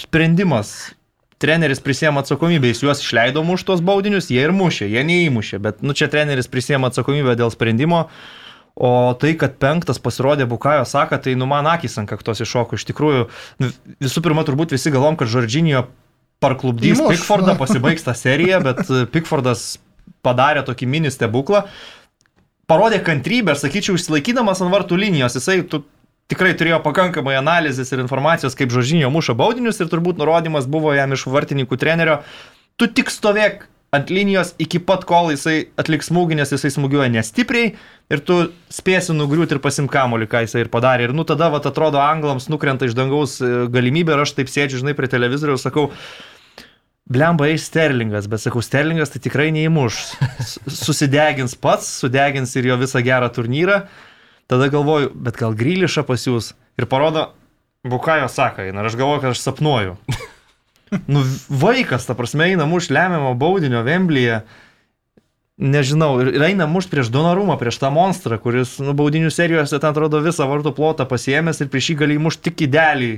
sprendimas. 0.00 0.72
Treneris 1.40 1.84
prisėmė 1.84 2.24
atsakomybę, 2.24 2.72
jis 2.72 2.82
juos 2.86 3.04
išleido 3.04 3.44
muš 3.44 3.68
tuos 3.68 3.84
baudinius, 3.84 4.32
jie 4.32 4.40
ir 4.48 4.56
mušė, 4.56 4.88
jie 4.96 5.04
neįmušė, 5.08 5.60
bet 5.60 5.84
nu 5.84 5.92
čia 5.96 6.08
treneris 6.12 6.48
prisėmė 6.52 6.88
atsakomybę 6.88 7.36
dėl 7.36 7.52
sprendimo. 7.52 8.06
O 8.80 9.12
tai, 9.20 9.34
kad 9.36 9.58
penktas 9.60 10.00
pasirodė 10.00 10.46
Bukajo 10.48 10.86
Saka, 10.88 11.18
tai 11.20 11.34
nu 11.36 11.44
man 11.50 11.68
akis 11.68 11.98
ant 12.00 12.08
kaktos 12.08 12.40
iššoko. 12.40 12.78
Iš 12.80 12.86
tikrųjų, 12.88 13.26
nu, 13.60 13.68
visų 14.00 14.22
pirma, 14.24 14.46
turbūt 14.48 14.72
visi 14.72 14.92
galvom, 14.94 15.18
kad 15.20 15.28
Žordžinijo 15.28 15.84
parklubdys 16.40 17.02
na. 17.02 17.56
pasibaigs 17.60 18.06
tą 18.06 18.16
seriją, 18.16 18.62
bet 18.64 18.86
e, 18.88 19.04
Pickfordas 19.12 19.74
padarė 20.24 20.64
tokį 20.64 20.88
mini 20.88 21.12
stebuklą 21.12 21.66
parodė 22.70 23.00
kantrybę, 23.04 23.54
aš 23.54 23.64
sakyčiau, 23.64 23.96
išsilaikydamas 23.98 24.62
ant 24.62 24.72
vartų 24.72 24.98
linijos, 25.00 25.34
jisai 25.38 25.60
tu, 25.66 25.82
tikrai 26.30 26.52
turėjo 26.58 26.78
pakankamai 26.84 27.34
analizės 27.40 27.90
ir 27.90 28.02
informacijos, 28.04 28.56
kaip 28.58 28.70
Žožinio 28.74 29.10
muša 29.12 29.34
baudinius 29.38 29.82
ir 29.82 29.90
turbūt 29.90 30.20
nurodymas 30.20 30.68
buvo 30.70 30.94
jam 30.94 31.16
iš 31.16 31.26
vartininkų 31.30 31.80
trenerio, 31.80 32.20
tu 32.78 32.86
tik 32.86 33.10
stovėk 33.10 33.66
ant 33.94 34.10
linijos 34.10 34.54
iki 34.62 34.78
pat 34.86 35.04
kol 35.08 35.32
jisai 35.32 35.70
atliks 35.80 36.10
smūgį, 36.10 36.38
nes 36.38 36.52
jisai 36.54 36.70
smūgiuoja 36.74 37.10
nestipriai 37.10 37.72
ir 38.10 38.22
tu 38.26 38.36
spėsi 38.70 39.14
nugriūti 39.16 39.56
ir 39.56 39.62
pasimk 39.62 39.90
kamolį, 39.94 40.28
ką 40.30 40.44
jisai 40.46 40.64
ir 40.64 40.70
padarė. 40.72 41.08
Ir 41.08 41.14
nu 41.16 41.26
tada, 41.26 41.50
va, 41.52 41.62
atrodo, 41.62 41.98
anglams 42.02 42.46
nukrenta 42.52 42.86
iš 42.86 42.94
dangaus 42.98 43.38
e, 43.42 43.50
galimybė 43.72 44.14
ir 44.14 44.24
aš 44.24 44.36
taip 44.38 44.52
sėdžiu, 44.52 44.84
žinai, 44.84 44.94
prie 44.98 45.10
televizoriaus, 45.10 45.66
sakau, 45.66 45.90
Blemba 47.10 47.48
eis 47.50 47.64
Sterlingas, 47.66 48.28
bet 48.30 48.38
sakau, 48.38 48.60
Sterlingas 48.62 49.10
tai 49.10 49.18
tikrai 49.24 49.48
neįmuš. 49.50 49.96
Susidegins 50.70 51.56
pats, 51.58 51.88
sudegins 52.04 52.54
ir 52.54 52.68
jo 52.70 52.76
visą 52.78 53.02
gerą 53.02 53.26
turnyrą. 53.34 53.80
Tada 54.50 54.68
galvoju, 54.70 55.10
bet 55.18 55.38
gal 55.40 55.56
Grylišą 55.58 56.04
pasiūs 56.06 56.52
ir 56.78 56.86
parodo, 56.90 57.32
Bukajo 57.90 58.28
saka, 58.30 58.68
ir 58.68 58.76
aš 58.78 58.94
galvoju, 59.00 59.24
kad 59.24 59.34
aš 59.34 59.42
sapnuoju. 59.42 59.96
Nu, 61.06 61.22
vaikas, 61.48 62.06
ta 62.08 62.14
prasme, 62.18 62.48
eina 62.50 62.66
muš 62.66 62.88
lemiamo 62.90 63.34
baudinio 63.38 63.82
Vemblyje. 63.86 64.40
Nežinau, 65.60 66.14
ir 66.24 66.30
ir 66.38 66.42
eina 66.46 66.64
muš 66.66 66.86
prieš 66.88 67.10
Donarumą, 67.12 67.58
prieš 67.60 67.76
tą 67.82 67.90
monstrą, 67.92 68.38
kuris, 68.40 68.78
nu, 68.80 68.94
baudinių 68.96 69.28
serijose 69.34 69.76
ten 69.76 69.90
atrodo 69.92 70.22
visą 70.24 70.46
vartų 70.48 70.72
plotą 70.78 71.04
pasiemęs 71.10 71.60
ir 71.60 71.68
prieš 71.68 71.90
jį 71.92 71.96
gali 72.00 72.16
mušti 72.18 72.46
tik 72.48 72.62
įdelį. 72.64 73.10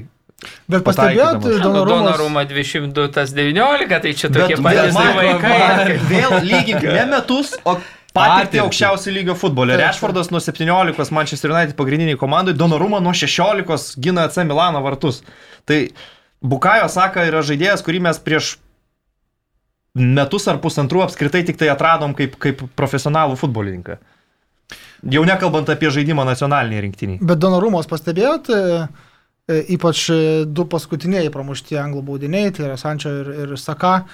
Bet 0.66 0.82
pastebėjot. 0.82 1.38
Donorumą 1.62 2.42
200, 2.50 3.04
tas 3.14 3.30
19, 3.36 4.00
tai 4.02 4.12
čia 4.18 4.26
tokie 4.34 4.56
patys 4.58 4.96
vėl- 4.96 5.18
vaikai. 5.20 5.98
Vėl 6.10 6.34
lygink 6.48 6.82
ne 6.82 7.04
metus, 7.12 7.52
o 7.62 7.76
patirtį 8.12 8.58
aukščiausio 8.64 9.14
lygio 9.14 9.36
futbole. 9.38 9.78
Rešfordas 9.78 10.32
nuo 10.34 10.40
17 10.42 11.14
Manchester 11.14 11.54
United 11.54 11.76
pagrindiniai 11.78 12.18
komandai, 12.18 12.56
Donoruma 12.58 12.98
nuo 13.00 13.14
16 13.14 13.94
gina 14.02 14.26
AC 14.26 14.42
Milano 14.42 14.82
vartus. 14.82 15.22
Tai 15.64 15.78
Bukajo 16.42 16.88
Saka 16.90 17.26
yra 17.28 17.42
žaidėjas, 17.46 17.84
kurį 17.86 18.02
mes 18.08 18.18
prieš 18.22 18.56
metus 19.94 20.48
ar 20.48 20.58
pusantrų 20.62 21.04
apskritai 21.04 21.44
tik 21.46 21.58
tai 21.60 21.68
atradom 21.72 22.16
kaip, 22.18 22.34
kaip 22.40 22.64
profesionalų 22.78 23.36
futbolininką. 23.40 23.98
Jau 25.12 25.24
nekalbant 25.26 25.68
apie 25.72 25.90
žaidimą 25.92 26.24
nacionalinėje 26.26 26.84
rinktinėje. 26.86 27.26
Bet 27.26 27.40
Donarumos 27.42 27.88
pastebėjot, 27.90 28.48
e, 28.54 28.86
e, 29.50 29.58
ypač 29.74 30.04
e, 30.14 30.20
du 30.46 30.64
paskutiniai 30.70 31.32
pramušti 31.34 31.76
anglų 31.80 32.04
baudiniai, 32.06 32.52
tai 32.54 32.68
yra 32.68 32.78
Sančio 32.80 33.12
ir, 33.20 33.30
ir 33.42 33.54
Saka. 33.60 34.04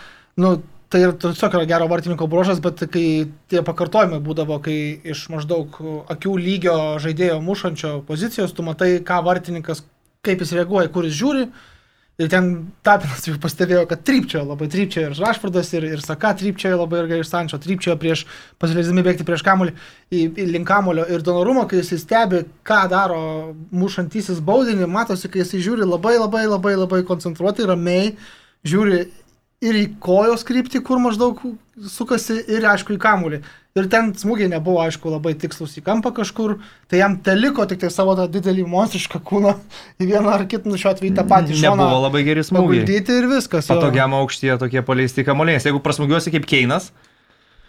Nu, 0.41 0.57
tai 0.89 1.03
ir 1.05 1.13
tiesiog 1.21 1.59
yra 1.59 1.69
gero 1.69 1.89
vartininko 1.93 2.27
bruožas, 2.33 2.63
bet 2.65 2.81
kai 2.89 3.05
tie 3.53 3.63
pakartojimai 3.65 4.23
būdavo, 4.25 4.57
kai 4.65 4.79
iš 5.13 5.27
maždaug 5.33 5.77
akių 6.09 6.37
lygio 6.41 6.79
žaidėjo 7.05 7.39
mušančio 7.45 7.93
pozicijos, 8.09 8.57
tu 8.57 8.65
matai, 8.67 8.97
ką 9.05 9.21
vartininkas, 9.29 9.85
kaip 10.25 10.41
jis 10.43 10.57
reaguoja, 10.57 10.89
kur 10.93 11.07
jis 11.07 11.21
žiūri. 11.21 11.51
Ir 12.19 12.27
ten 12.27 12.47
Tapinas 12.83 13.23
jau 13.29 13.37
pastebėjo, 13.39 13.85
kad 13.87 14.01
trypčiojo 14.03 14.41
labai, 14.43 14.67
trypčiojo 14.73 15.13
ir 15.13 15.21
Rašfordas, 15.23 15.69
ir, 15.79 15.85
ir 15.87 16.01
Saka 16.03 16.33
trypčiojo 16.35 16.81
labai 16.81 17.05
irgi 17.05 17.21
iš 17.23 17.29
Sančio, 17.31 17.61
trypčiojo 17.63 17.95
prieš, 18.03 18.25
pasileisdami 18.59 19.05
bėgti 19.07 19.27
prieš 19.27 19.45
kamulį 19.47 19.77
į, 20.11 20.25
į 20.27 20.47
link 20.51 20.67
kamulio. 20.67 21.05
Ir 21.07 21.23
Donorumo, 21.23 21.63
kai 21.71 21.79
jis 21.79 22.03
stebi, 22.03 22.41
ką 22.67 22.81
daro 22.91 23.21
mušantysis 23.71 24.43
baudinį, 24.43 24.91
matosi, 24.91 25.31
kai 25.31 25.45
jis 25.45 25.55
žiūri 25.63 25.87
labai 25.87 26.17
labai 26.19 26.43
labai 26.49 26.75
labai 26.81 27.05
koncentruotai, 27.07 27.69
ramiai, 27.71 28.11
žiūri 28.67 29.05
ir 29.63 29.79
į 29.79 29.87
kojos 30.03 30.43
kryptį, 30.49 30.83
kur 30.83 30.99
maždaug 31.03 31.39
sukasi, 31.87 32.41
ir 32.51 32.67
aišku 32.67 32.99
į 32.99 33.03
kamulį. 33.07 33.45
Ir 33.79 33.89
ten 33.93 34.13
smūgiai 34.19 34.51
nebuvo, 34.53 34.81
aišku, 34.85 35.11
labai 35.15 35.35
tikslus 35.39 35.77
į 35.79 35.85
kampą 35.87 36.13
kažkur, 36.17 36.57
tai 36.91 37.01
jam 37.03 37.17
teliko 37.25 37.67
tik 37.71 37.81
tai 37.85 37.91
savo 37.95 38.17
tą 38.19 38.27
didelį 38.35 38.65
monstrišką 38.69 39.21
kūną 39.29 39.55
į 40.03 40.09
vieną 40.13 40.33
ar 40.35 40.47
kitą, 40.51 40.71
nu 40.73 40.79
šiuo 40.81 40.95
atveju 40.95 41.15
tą 41.19 41.27
patį 41.31 41.59
šoną. 41.59 41.77
Nebuvo 41.79 42.01
labai 42.07 42.25
geri 42.27 42.45
smūgiai. 42.47 42.83
Paguldyti 42.85 43.19
ir 43.23 43.29
viskas. 43.31 43.71
Patogiam 43.71 44.17
aukštyje 44.19 44.59
tokie 44.65 44.83
paleisti 44.83 45.25
kamuoliai. 45.27 45.61
Jeigu 45.63 45.81
prasmugiuosi 45.85 46.35
kaip 46.35 46.49
Keinas, 46.49 46.91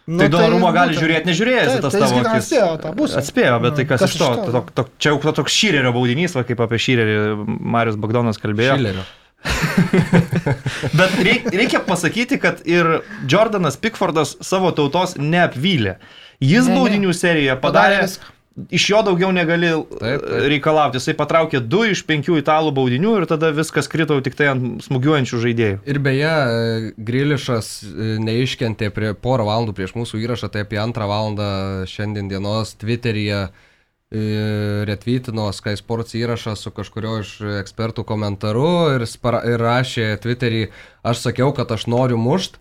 Nu, 0.09 0.17
tai 0.23 0.29
Donorumo 0.33 0.71
gali 0.73 0.95
būtent. 0.95 1.03
žiūrėti, 1.03 1.27
nežiūrėjęs 1.29 1.67
į 1.69 1.73
Taip, 1.75 1.81
tas 1.85 1.93
tai 1.93 1.99
jis 2.01 2.09
tavo 2.09 2.21
akis. 2.23 2.45
atspėjo 2.47 2.69
tą 2.81 2.91
pusę. 2.97 3.17
Atspėjo, 3.19 3.57
bet 3.61 3.75
tai 3.77 3.83
Nu, 3.83 3.89
kas, 3.91 3.99
kas 4.01 4.09
iš 4.09 4.17
to? 4.17 4.29
to? 4.39 4.51
Tok, 4.55 4.71
tok, 4.73 4.87
čia 4.97 5.11
jau 5.13 5.33
toks 5.37 5.53
šyrerio 5.53 5.91
baudinys, 5.93 6.33
va, 6.33 6.41
kaip 6.47 6.63
apie 6.65 6.79
šyrerį 6.81 7.17
Marius 7.45 7.99
Bagdonas 8.01 8.41
kalbėjo. 8.41 8.73
Šilerio. 8.79 9.03
Bet 10.99 11.15
reik, 11.23 11.47
reikia 11.53 11.79
pasakyti, 11.85 12.39
kad 12.41 12.63
ir 12.67 12.99
Jordanas 13.29 13.79
Pickfordas 13.79 14.35
savo 14.45 14.71
tautos 14.75 15.15
neapvylė. 15.19 15.97
Jis 16.39 16.67
Ne, 16.69 16.75
baudinių 16.79 17.13
serijoje 17.15 17.55
Padarė 17.59 18.03
padarė, 18.03 18.35
iš 18.71 18.89
jo 18.91 18.99
daugiau 19.03 19.31
negali 19.35 19.69
Taip, 19.71 20.23
taip. 20.23 20.47
reikalauti. 20.51 20.99
Jisai 20.99 21.15
patraukė 21.19 21.61
du 21.63 21.83
iš 21.87 22.03
penkių 22.07 22.39
italų 22.41 22.73
baudinių 22.75 23.15
ir 23.21 23.27
tada 23.29 23.51
viskas 23.55 23.89
krito 23.91 24.17
tik 24.23 24.35
tai 24.39 24.51
ant 24.53 24.83
smūgiuojančių 24.85 25.41
žaidėjų. 25.45 25.79
Ir 25.89 26.01
beje, 26.03 26.33
e, 26.33 26.91
Grilišas 27.09 27.71
e, 27.83 28.11
neiškentė 28.23 28.91
prie 28.95 29.13
porą 29.15 29.47
valandų 29.49 29.75
prieš 29.77 29.95
mūsų 29.99 30.21
įrašą, 30.25 30.51
tai 30.53 30.65
apie 30.67 30.79
antrą 30.81 31.07
valandą 31.11 31.49
šiandien 31.89 32.31
dienos 32.31 32.75
Twitteryje 32.79 33.41
e, 33.47 33.68
retvytino 34.09 35.51
Sky 35.53 35.77
Sports 35.77 36.15
įrašą 36.17 36.55
su 36.57 36.71
kažkurio 36.73 37.19
iš 37.21 37.35
ekspertų 37.59 38.05
komentaru 38.09 38.95
ir, 38.95 39.05
spara, 39.05 39.43
ir 39.45 39.61
rašė 39.61 40.15
Twitterį, 40.23 40.63
aš 41.05 41.21
sakiau, 41.27 41.51
kad 41.53 41.69
aš 41.71 41.85
noriu 41.91 42.17
mušt. 42.17 42.57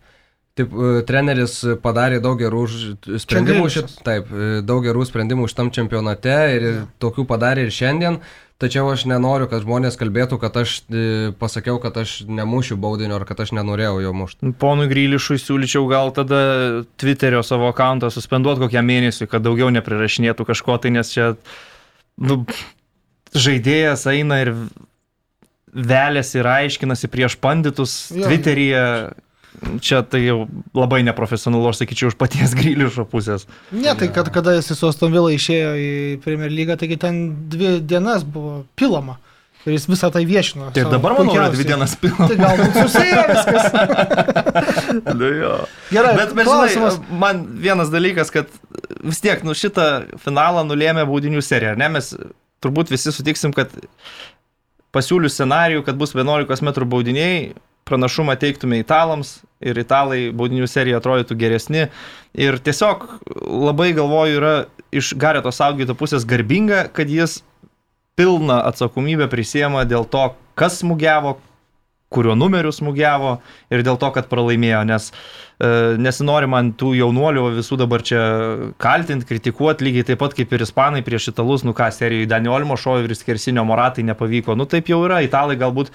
Taip, 0.59 0.73
e, 0.75 1.03
treneris 1.07 1.61
padarė 1.85 2.19
daug 2.21 2.37
gerų 2.41 2.65
sprendimų, 3.23 3.69
šit, 3.71 3.93
taip, 4.05 4.29
e, 4.29 4.59
daug 4.67 4.83
gerų 4.83 5.07
sprendimų 5.07 5.47
šitam 5.49 5.71
čempionate 5.73 6.37
ir 6.57 6.69
tokių 6.99 7.25
padarė 7.31 7.69
ir 7.69 7.75
šiandien. 7.75 8.19
Tačiau 8.59 8.89
aš 8.91 9.05
nenoriu, 9.07 9.47
kad 9.47 9.63
žmonės 9.63 9.95
kalbėtų, 10.01 10.41
kad 10.43 10.57
aš 10.59 10.81
e, 10.91 11.03
pasakiau, 11.39 11.77
kad 11.79 11.95
aš 12.01 12.25
nemušiu 12.27 12.75
baudinio 12.83 13.15
ar 13.21 13.25
kad 13.29 13.39
aš 13.45 13.53
nenorėjau 13.55 14.01
jo 14.03 14.15
mušti. 14.19 14.51
Ponui 14.59 14.89
Grylišui 14.91 15.39
siūlyčiau 15.39 15.87
gal 15.87 16.11
tada 16.17 16.41
Twitterio 16.99 17.45
savo 17.47 17.69
akantą 17.71 18.11
suspenduoti 18.11 18.65
kokią 18.65 18.83
mėnesį, 18.83 19.29
kad 19.31 19.47
daugiau 19.47 19.71
neprirašinėtų 19.77 20.49
kažko, 20.51 20.75
tai 20.83 20.91
nes 20.97 21.15
čia 21.15 21.29
nu, 22.19 22.41
žaidėjas 23.31 24.09
eina 24.11 24.41
ir 24.43 24.53
velėsi 25.71 26.41
ir 26.41 26.51
aiškinasi 26.51 27.11
prieš 27.15 27.39
panditus 27.39 28.09
Jo. 28.11 28.27
Twitteryje. 28.27 28.85
Čia 29.85 30.03
tai 30.07 30.23
jau 30.25 30.43
labai 30.77 31.01
neprofesionalu, 31.07 31.71
aš 31.71 31.83
sakyčiau, 31.83 32.13
iš 32.13 32.19
paties 32.21 32.55
Grylišo 32.59 33.07
pusės. 33.11 33.47
Ne, 33.73 33.93
tai 33.99 34.11
kad 34.15 34.31
kada 34.35 34.57
jis 34.57 34.73
su 34.75 34.91
Aston 34.91 35.15
Villa 35.15 35.33
išėjo 35.35 35.73
į 35.79 35.89
Premier 36.25 36.53
lygą, 36.53 36.79
taigi 36.81 36.99
ten 37.01 37.23
dvi 37.53 37.79
dienas 37.81 38.27
buvo 38.27 38.63
pilama. 38.79 39.19
Ir 39.67 39.75
jis 39.75 39.89
visą 39.91 40.09
tai 40.15 40.23
viešino. 40.25 40.71
Tai 40.73 40.85
dabar, 40.89 41.17
manau, 41.19 41.35
yra 41.35 41.49
dvi 41.53 41.67
dienas 41.67 41.97
pilna. 42.01 42.29
Tai 42.31 42.37
galbūt 42.39 42.77
susiję 42.79 43.25
viskas. 43.29 43.67
Nu 45.19 45.29
jo. 45.35 45.53
Gerai, 45.91 46.15
Bet, 46.17 46.33
bet 46.37 46.49
žinai, 46.49 46.91
man 47.21 47.43
vienas 47.61 47.91
dalykas, 47.93 48.31
kad 48.33 48.49
vis 49.05 49.21
tiek, 49.21 49.43
nu 49.45 49.53
šitą 49.59 49.89
finalą 50.23 50.63
nulėmė 50.67 51.05
baudinių 51.09 51.43
serija, 51.45 51.75
ar 51.75 51.81
ne? 51.81 51.91
Mes 51.99 52.13
turbūt 52.65 52.93
visi 52.95 53.13
sutiksim, 53.15 53.53
kad 53.57 53.75
pasiūlius 54.95 55.37
scenarijų, 55.37 55.85
kad 55.87 55.99
bus 56.01 56.15
11 56.17 56.65
m 56.65 56.89
baudiniai, 56.89 57.53
pranašumą 57.89 58.37
teiktume 58.41 58.79
italams 58.83 59.39
ir 59.65 59.79
italai 59.81 60.29
baudinių 60.37 60.69
serija 60.71 61.01
atrodytų 61.01 61.37
geresni. 61.39 61.89
Ir 62.39 62.61
tiesiog 62.63 63.09
labai 63.43 63.91
galvoju, 63.97 64.39
yra 64.39 64.55
iš 64.95 65.15
Gareto 65.19 65.53
Saugito 65.53 65.97
pusės 65.99 66.27
garbinga, 66.29 66.87
kad 66.95 67.11
jis 67.11 67.41
pilną 68.19 68.63
atsakomybę 68.71 69.29
prisiema 69.31 69.85
dėl 69.87 70.07
to, 70.11 70.33
kas 70.59 70.81
smūgiavo, 70.83 71.37
kurio 72.13 72.35
numeriu 72.39 72.73
smūgiavo 72.73 73.35
ir 73.75 73.85
dėl 73.85 73.99
to, 74.01 74.09
kad 74.15 74.31
pralaimėjo, 74.31 74.81
nes 74.89 75.11
e, 75.13 75.69
nesinori 76.01 76.49
man 76.51 76.73
tų 76.81 76.95
jaunuolių 77.03 77.45
visų 77.59 77.79
dabar 77.83 78.03
čia 78.07 78.23
kaltinti, 78.81 79.29
kritikuoti, 79.29 79.85
lygiai 79.87 80.07
taip 80.09 80.23
pat 80.23 80.37
kaip 80.39 80.55
ir 80.57 80.65
ispanai 80.65 81.05
prieš 81.07 81.31
italus, 81.35 81.67
nu 81.69 81.77
ką, 81.77 81.91
serijoje 81.95 82.31
Daniolimo 82.33 82.79
šojo 82.81 83.05
ir 83.05 83.15
skersinio 83.19 83.67
moratai 83.69 84.07
nepavyko, 84.09 84.57
nu 84.57 84.67
taip 84.71 84.89
jau 84.89 85.03
yra, 85.05 85.21
italai 85.27 85.59
galbūt 85.61 85.93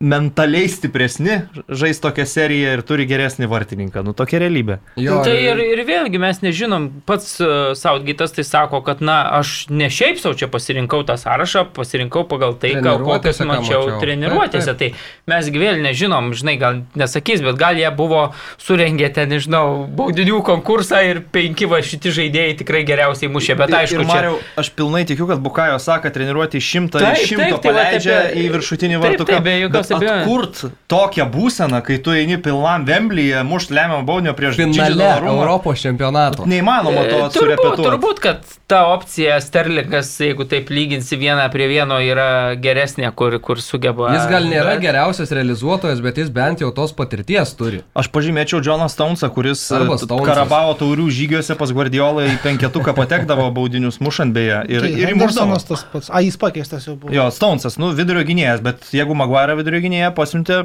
mentaliai 0.00 0.68
stipresni 0.68 1.42
žais 1.68 1.98
tokią 2.00 2.24
seriją 2.24 2.72
ir 2.78 2.82
turi 2.88 3.04
geresnį 3.04 3.44
vartininką. 3.52 4.00
Nu, 4.00 4.14
tokia 4.16 4.38
realybė. 4.40 4.78
Jo, 4.96 5.18
tai 5.26 5.34
ir, 5.44 5.58
ir 5.74 5.82
vėlgi 5.84 6.20
mes 6.22 6.40
nežinom, 6.40 6.86
pats 7.04 7.34
uh, 7.44 7.74
Saudgytas 7.76 8.32
tai 8.32 8.46
sako, 8.48 8.80
kad 8.86 9.02
na, 9.04 9.18
aš 9.36 9.66
ne 9.68 9.90
šiaip 9.92 10.16
savo 10.22 10.38
čia 10.40 10.48
pasirinkau 10.48 11.04
tą 11.04 11.18
sąrašą, 11.20 11.66
pasirinkau 11.76 12.24
pagal 12.30 12.56
tai, 12.62 12.72
ką 12.80 12.94
kokius 13.04 13.42
mačiau, 13.44 13.82
mačiau. 13.90 13.98
treniruotėse. 14.00 14.72
Taip, 14.72 14.96
taip. 14.96 15.04
Tai 15.26 15.34
mes 15.34 15.52
vėl 15.52 15.82
nežinom, 15.84 16.32
žinai, 16.32 16.56
gal 16.62 16.80
nesakys, 16.96 17.44
bet 17.44 17.60
gal 17.60 17.76
jie 17.76 17.92
buvo 17.92 18.30
surengę 18.56 19.12
ten, 19.12 19.28
nežinau, 19.36 19.84
baudinių 20.00 20.40
konkursą 20.48 21.02
ir 21.10 21.20
penki 21.28 21.68
va 21.68 21.82
šitie 21.84 22.14
žaidėjai 22.22 22.56
tikrai 22.62 22.86
geriausiai 22.88 23.28
mušė, 23.36 23.58
bet 23.60 23.76
aišku, 23.82 24.00
ir, 24.00 24.06
ir 24.06 24.12
Mariau, 24.14 24.40
čia... 24.40 24.56
aš 24.64 24.72
pilnai 24.80 25.04
tikiu, 25.12 25.28
kad 25.28 25.44
Bukajo 25.44 25.76
sako, 25.82 26.08
treniruoti 26.16 26.64
šimtą, 26.64 27.04
taip, 27.04 27.20
šimtą 27.28 27.50
taip, 27.50 27.60
tai 27.60 27.68
paleidžia 27.68 28.16
tai 28.16 28.26
apie... 28.32 28.48
į 28.48 28.50
viršutinį 28.56 29.04
vartų. 29.04 29.28
Taip, 29.28 29.36
taip, 29.36 29.44
be 29.44 29.56
jokios 29.60 29.89
atkurt 29.96 30.64
tokią 30.90 31.26
būseną, 31.30 31.80
kai 31.86 31.98
tu 32.02 32.14
eini 32.14 32.38
pilnam 32.42 32.84
Vemblyje, 32.88 33.42
mušt 33.46 33.74
lemiamą 33.74 34.04
baudinio 34.06 34.34
prieš 34.38 34.58
finale 34.60 35.10
Europos 35.20 35.82
čempionato. 35.82 36.46
Neįmanoma 36.50 37.04
to 37.08 37.20
e, 37.26 37.28
turbūt, 37.36 37.82
turbūt, 37.84 38.22
kad 38.24 38.56
ta 38.70 38.84
opcija 38.90 39.38
Sterlingas, 39.42 40.12
jeigu 40.22 40.46
taip 40.50 40.70
lyginsi 40.70 41.18
vieną 41.20 41.46
prie 41.52 41.66
vieno, 41.70 41.98
yra 42.02 42.56
geresnė, 42.60 43.10
kur, 43.16 43.36
kur 43.42 43.62
sugeba. 43.62 44.12
Jis 44.14 44.28
gal 44.30 44.46
nėra 44.50 44.76
bet... 44.76 44.84
geriausias 44.84 45.32
realizuotojas, 45.34 46.02
bet 46.04 46.20
jis 46.22 46.30
bent 46.34 46.62
jau 46.62 46.70
tos 46.74 46.94
patirties 46.96 47.54
turi. 47.58 47.82
Aš 47.98 48.10
pažymėčiau 48.14 48.62
Joną 48.64 48.90
Stonesą, 48.92 49.30
kuris 49.34 49.64
e, 49.74 49.82
Karabavo 50.10 50.76
taurių 50.78 51.08
žygiuose 51.14 51.56
pas 51.58 51.74
Guardiolą 51.74 52.26
į 52.30 52.36
penketuką 52.44 52.94
patekdavo 52.98 53.48
baudinius 53.54 54.00
mušant 54.02 54.34
beje. 54.36 54.62
Ir, 54.70 54.86
tai, 54.86 54.92
ir 55.02 55.12
Hendersonas 55.12 55.66
tas 55.66 55.84
pats. 55.90 56.10
A, 56.10 56.22
jis 56.24 56.38
pakeistas 56.40 56.86
jau 56.88 56.96
buvo. 56.98 57.14
Jo, 57.14 57.26
Stonesas, 57.34 57.78
nu, 57.80 57.90
vidurio 57.96 58.22
gynėjas, 58.26 58.62
bet 58.64 58.90
jeigu 58.94 59.16
Maguire 59.18 59.56
vidurio 59.58 59.79
gynėjas, 59.84 60.14
pasiuntė 60.16 60.62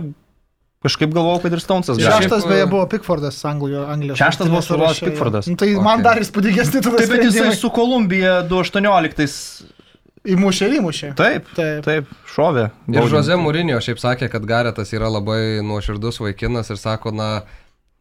Kažkaip 0.85 1.13
galvojau, 1.15 1.39
kad 1.41 1.53
ir 1.55 1.61
Stonesas. 1.63 1.97
Šeštas 1.97 2.43
beje 2.45 2.65
buvo 2.69 2.83
Pickfordas 2.89 3.39
Anglijoje. 3.49 3.87
Anglijos 3.89 4.19
Šeštas 4.21 4.51
buvo 4.51 4.61
Surovas 4.61 4.99
Pickfordas. 5.01 5.47
Nu, 5.49 5.57
tai 5.57 5.71
okay. 5.71 5.81
man 5.81 6.03
dar 6.05 6.19
įspūdingesnį 6.21 6.81
tada. 6.85 6.99
Taip, 7.01 7.13
bet 7.15 7.23
jisai 7.25 7.55
su 7.57 7.71
Kolumbija 7.73 8.43
2018. 8.51 9.71
Įmušė 10.35 10.69
įmušė. 10.77 11.09
Taip, 11.17 11.49
taip, 11.57 11.81
taip, 11.85 12.13
šovė. 12.33 12.67
Ir 12.93 13.09
Žoze 13.09 13.37
Mūrinio 13.37 13.77
šiaip 13.81 14.01
sakė, 14.01 14.29
kad 14.33 14.45
Garetas 14.49 14.93
yra 14.93 15.09
labai 15.13 15.61
nuoširdus 15.65 16.17
vaikinas 16.21 16.69
ir 16.73 16.81
sako, 16.81 17.13
na, 17.13 17.29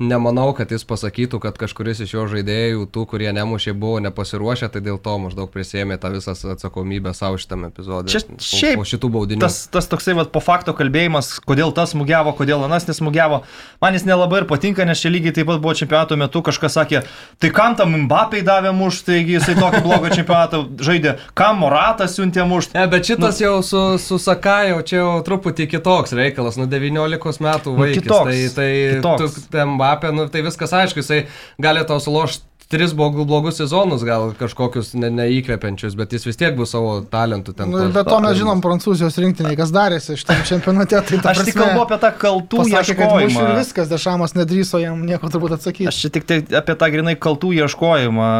Nemanau, 0.02 0.48
kad 0.58 0.72
jis 0.74 0.82
pasakytų, 0.90 1.38
kad 1.38 1.54
kažkuris 1.54 2.00
iš 2.02 2.16
jo 2.16 2.24
žaidėjų, 2.26 2.88
tų, 2.90 3.04
kurie 3.12 3.28
nemušė, 3.30 3.76
buvo 3.78 4.00
nepasiruošę, 4.02 4.66
tai 4.74 4.80
dėl 4.82 4.96
to 4.98 5.12
maždaug 5.22 5.52
prisėmė 5.54 6.00
tą 6.02 6.10
visą 6.10 6.34
atsakomybę 6.34 7.12
savo 7.14 7.38
šitam 7.38 7.68
epizodui. 7.68 8.10
Čia 8.10 8.24
šiaip 8.42 8.80
po, 8.80 8.86
šitų 8.90 9.10
baudinių. 9.14 9.42
Tas, 9.44 9.60
tas 9.70 9.86
toksai 9.86 10.16
vat, 10.18 10.32
po 10.34 10.42
fakto 10.42 10.74
kalbėjimas, 10.74 11.36
kodėl 11.46 11.70
tas 11.76 11.92
smūgiavo, 11.94 12.32
kodėl 12.34 12.64
anas 12.66 12.88
nesmūgiavo, 12.88 13.38
man 13.86 13.94
jis 13.94 14.06
nelabai 14.08 14.40
ir 14.42 14.48
patinka, 14.50 14.82
nes 14.82 14.98
čia 14.98 15.12
lygiai 15.14 15.36
taip 15.36 15.46
pat 15.52 15.62
buvo 15.62 15.76
čempionato 15.78 16.18
metu, 16.18 16.42
kažkas 16.42 16.74
sakė, 16.80 17.04
tai 17.38 17.52
kam 17.54 17.78
tam 17.78 17.94
Mbappei 18.08 18.42
davė 18.42 18.74
mušti, 18.74 19.06
taigi 19.12 19.38
jisai 19.38 19.54
tokį 19.60 19.84
blogą 19.86 20.10
čempionatą 20.10 20.64
žaidė, 20.82 21.14
kam 21.38 21.62
Moratas 21.62 22.18
siuntė 22.18 22.42
mušti. 22.50 22.74
Ne, 22.80 22.88
bet 22.90 23.06
šitas 23.12 23.38
nu, 23.38 23.46
jau 23.46 23.54
su, 23.62 23.84
su 24.02 24.18
Sakajau, 24.26 24.82
čia 24.82 24.98
jau 25.04 25.14
truputį 25.22 25.70
kitoks 25.76 26.18
reikalas, 26.18 26.58
nu 26.58 26.66
19 26.66 27.46
metų 27.46 27.78
vaikas. 27.78 27.94
Nu, 27.94 28.02
kitoks, 28.02 28.26
tai 28.26 28.50
tai 28.58 28.68
kitoks. 28.98 29.38
Tu, 29.38 29.46
tem, 29.54 29.78
Mbappé, 29.84 30.12
nu, 30.16 30.26
tai 30.32 30.40
viskas 30.46 30.72
aišku, 30.72 31.04
jisai 31.04 31.26
gali 31.60 31.84
tau 31.88 32.00
sulošti 32.00 32.54
tris 32.68 32.94
blogus 32.96 33.58
sezonus, 33.60 34.02
gal 34.06 34.32
kažkokius 34.38 34.94
ne, 34.96 35.10
neįkvepiančius, 35.12 35.96
bet 35.98 36.14
jis 36.16 36.24
vis 36.26 36.38
tiek 36.40 36.56
bus 36.56 36.72
savo 36.72 36.96
talentų 37.10 37.52
ten. 37.58 37.70
Nu, 37.70 37.84
bet 37.92 38.08
to 38.08 38.18
mes 38.24 38.38
žinom 38.38 38.62
prancūzijos 38.64 39.18
rinktiniai, 39.20 39.58
kas 39.58 39.72
darėsi 39.74 40.16
šitam 40.20 40.42
čempionate. 40.48 40.96
Tai 40.96 41.20
Aš 41.20 41.24
prasme, 41.26 41.46
tik 41.50 41.60
kalbu 41.60 41.84
apie 41.84 42.00
tą 42.02 42.12
kaltų 42.24 42.62
pasakė, 42.62 42.96
ieškojimą. 42.96 43.44
Ir 43.44 43.60
viskas, 43.60 43.90
Dešamas 43.92 44.36
nedrįso 44.38 44.80
jam 44.82 45.04
nieko 45.06 45.30
turbūt 45.30 45.58
atsakyti. 45.58 45.90
Aš 45.92 46.00
čia 46.06 46.12
tik 46.16 46.28
tai 46.30 46.40
apie 46.62 46.78
tą 46.80 46.90
grinai 46.94 47.18
kaltų 47.20 47.52
ieškojimą. 47.60 48.30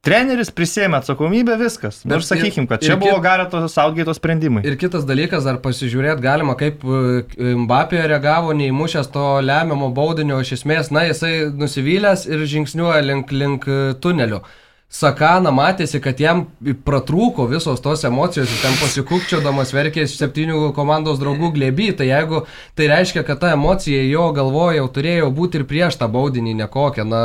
Treneris 0.00 0.48
prisėmė 0.56 0.96
atsakomybę 1.02 1.58
viskas. 1.60 1.98
Bet 2.08 2.24
sakykim, 2.24 2.64
kad 2.70 2.80
čia 2.80 2.94
buvo 2.96 3.18
Gareto 3.20 3.58
Saudgaito 3.68 4.14
sprendimai. 4.16 4.62
Ir 4.64 4.78
kitas 4.80 5.04
dalykas, 5.04 5.44
ar 5.44 5.58
pasižiūrėt 5.60 6.22
galima, 6.24 6.54
kaip 6.56 6.86
e, 6.88 7.52
Mbappé 7.66 8.00
reagavo 8.08 8.54
neįmušęs 8.56 9.12
to 9.12 9.26
lemiamo 9.44 9.90
baudinio 9.92 10.40
iš 10.40 10.54
esmės, 10.56 10.88
na 10.88 11.04
jisai 11.10 11.50
nusivylęs 11.52 12.24
ir 12.32 12.46
žingsniuoja 12.48 13.04
link, 13.04 13.36
link 13.36 13.68
e, 13.68 13.78
tunelio. 14.00 14.40
Sakana 14.90 15.52
matėsi, 15.54 16.00
kad 16.02 16.18
jam 16.18 16.46
pratrūko 16.88 17.44
visos 17.52 17.78
tos 17.84 18.00
emocijos, 18.08 18.50
ten 18.64 18.72
pasikūkčiodamas 18.80 19.70
verkė 19.70 20.08
septynių 20.10 20.72
komandos 20.74 21.20
draugų 21.20 21.52
glėby, 21.54 21.92
tai 22.00 22.08
jeigu 22.08 22.40
tai 22.74 22.88
reiškia, 22.90 23.22
kad 23.28 23.38
ta 23.44 23.52
emocija 23.54 24.00
jo 24.08 24.32
galvoje 24.34 24.80
jau 24.80 24.88
turėjo 24.96 25.30
būti 25.36 25.60
ir 25.60 25.68
prieš 25.70 26.00
tą 26.00 26.08
baudinį 26.10 26.56
nekokią, 26.64 27.06
na 27.06 27.22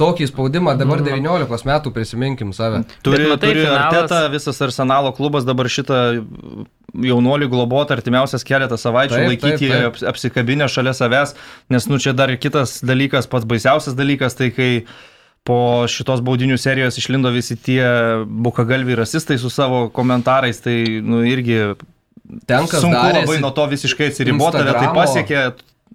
tokį 0.00 0.28
spaudimą 0.28 0.76
dabar 0.76 1.00
19 1.04 1.48
mhm. 1.48 1.68
metų 1.70 1.92
prisiminkim 1.94 2.52
save. 2.56 2.82
Turi, 3.04 3.30
matai, 3.30 3.48
turi 3.48 3.64
finalas... 3.64 3.86
Arteta, 3.88 4.20
visas 4.32 4.60
arsenalo 4.66 5.12
klubas 5.16 5.46
dabar 5.48 5.70
šitą 5.72 6.00
jaunuolį 7.06 7.48
globoti 7.52 7.96
artimiausias 7.96 8.44
keletą 8.46 8.78
savaičių, 8.80 9.16
taip, 9.16 9.28
laikyti 9.32 9.70
taip, 9.72 9.98
taip. 9.98 10.08
apsikabinę 10.12 10.68
šalia 10.72 10.94
savęs, 10.96 11.34
nes 11.72 11.88
nu 11.90 12.00
čia 12.02 12.14
dar 12.16 12.32
ir 12.32 12.40
kitas 12.40 12.78
dalykas, 12.86 13.28
pats 13.30 13.48
baisiausias 13.48 13.96
dalykas, 13.98 14.36
tai 14.38 14.50
kai 14.54 14.70
po 15.46 15.58
šitos 15.90 16.22
baudinių 16.26 16.56
serijos 16.58 16.98
išlindo 16.98 17.30
visi 17.34 17.56
tie 17.56 17.84
bukagalviai 18.26 18.98
rasistai 18.98 19.38
su 19.38 19.50
savo 19.52 19.86
komentarais, 19.94 20.60
tai 20.64 20.78
nu 21.04 21.22
irgi 21.26 21.60
tenka 22.48 22.80
sunku 22.82 23.04
labai 23.20 23.38
nuo 23.42 23.52
to 23.54 23.68
visiškai 23.70 24.10
atsiriboti, 24.12 24.58
tave 24.58 24.74
tai 24.74 24.90
pasiekė, 24.96 25.44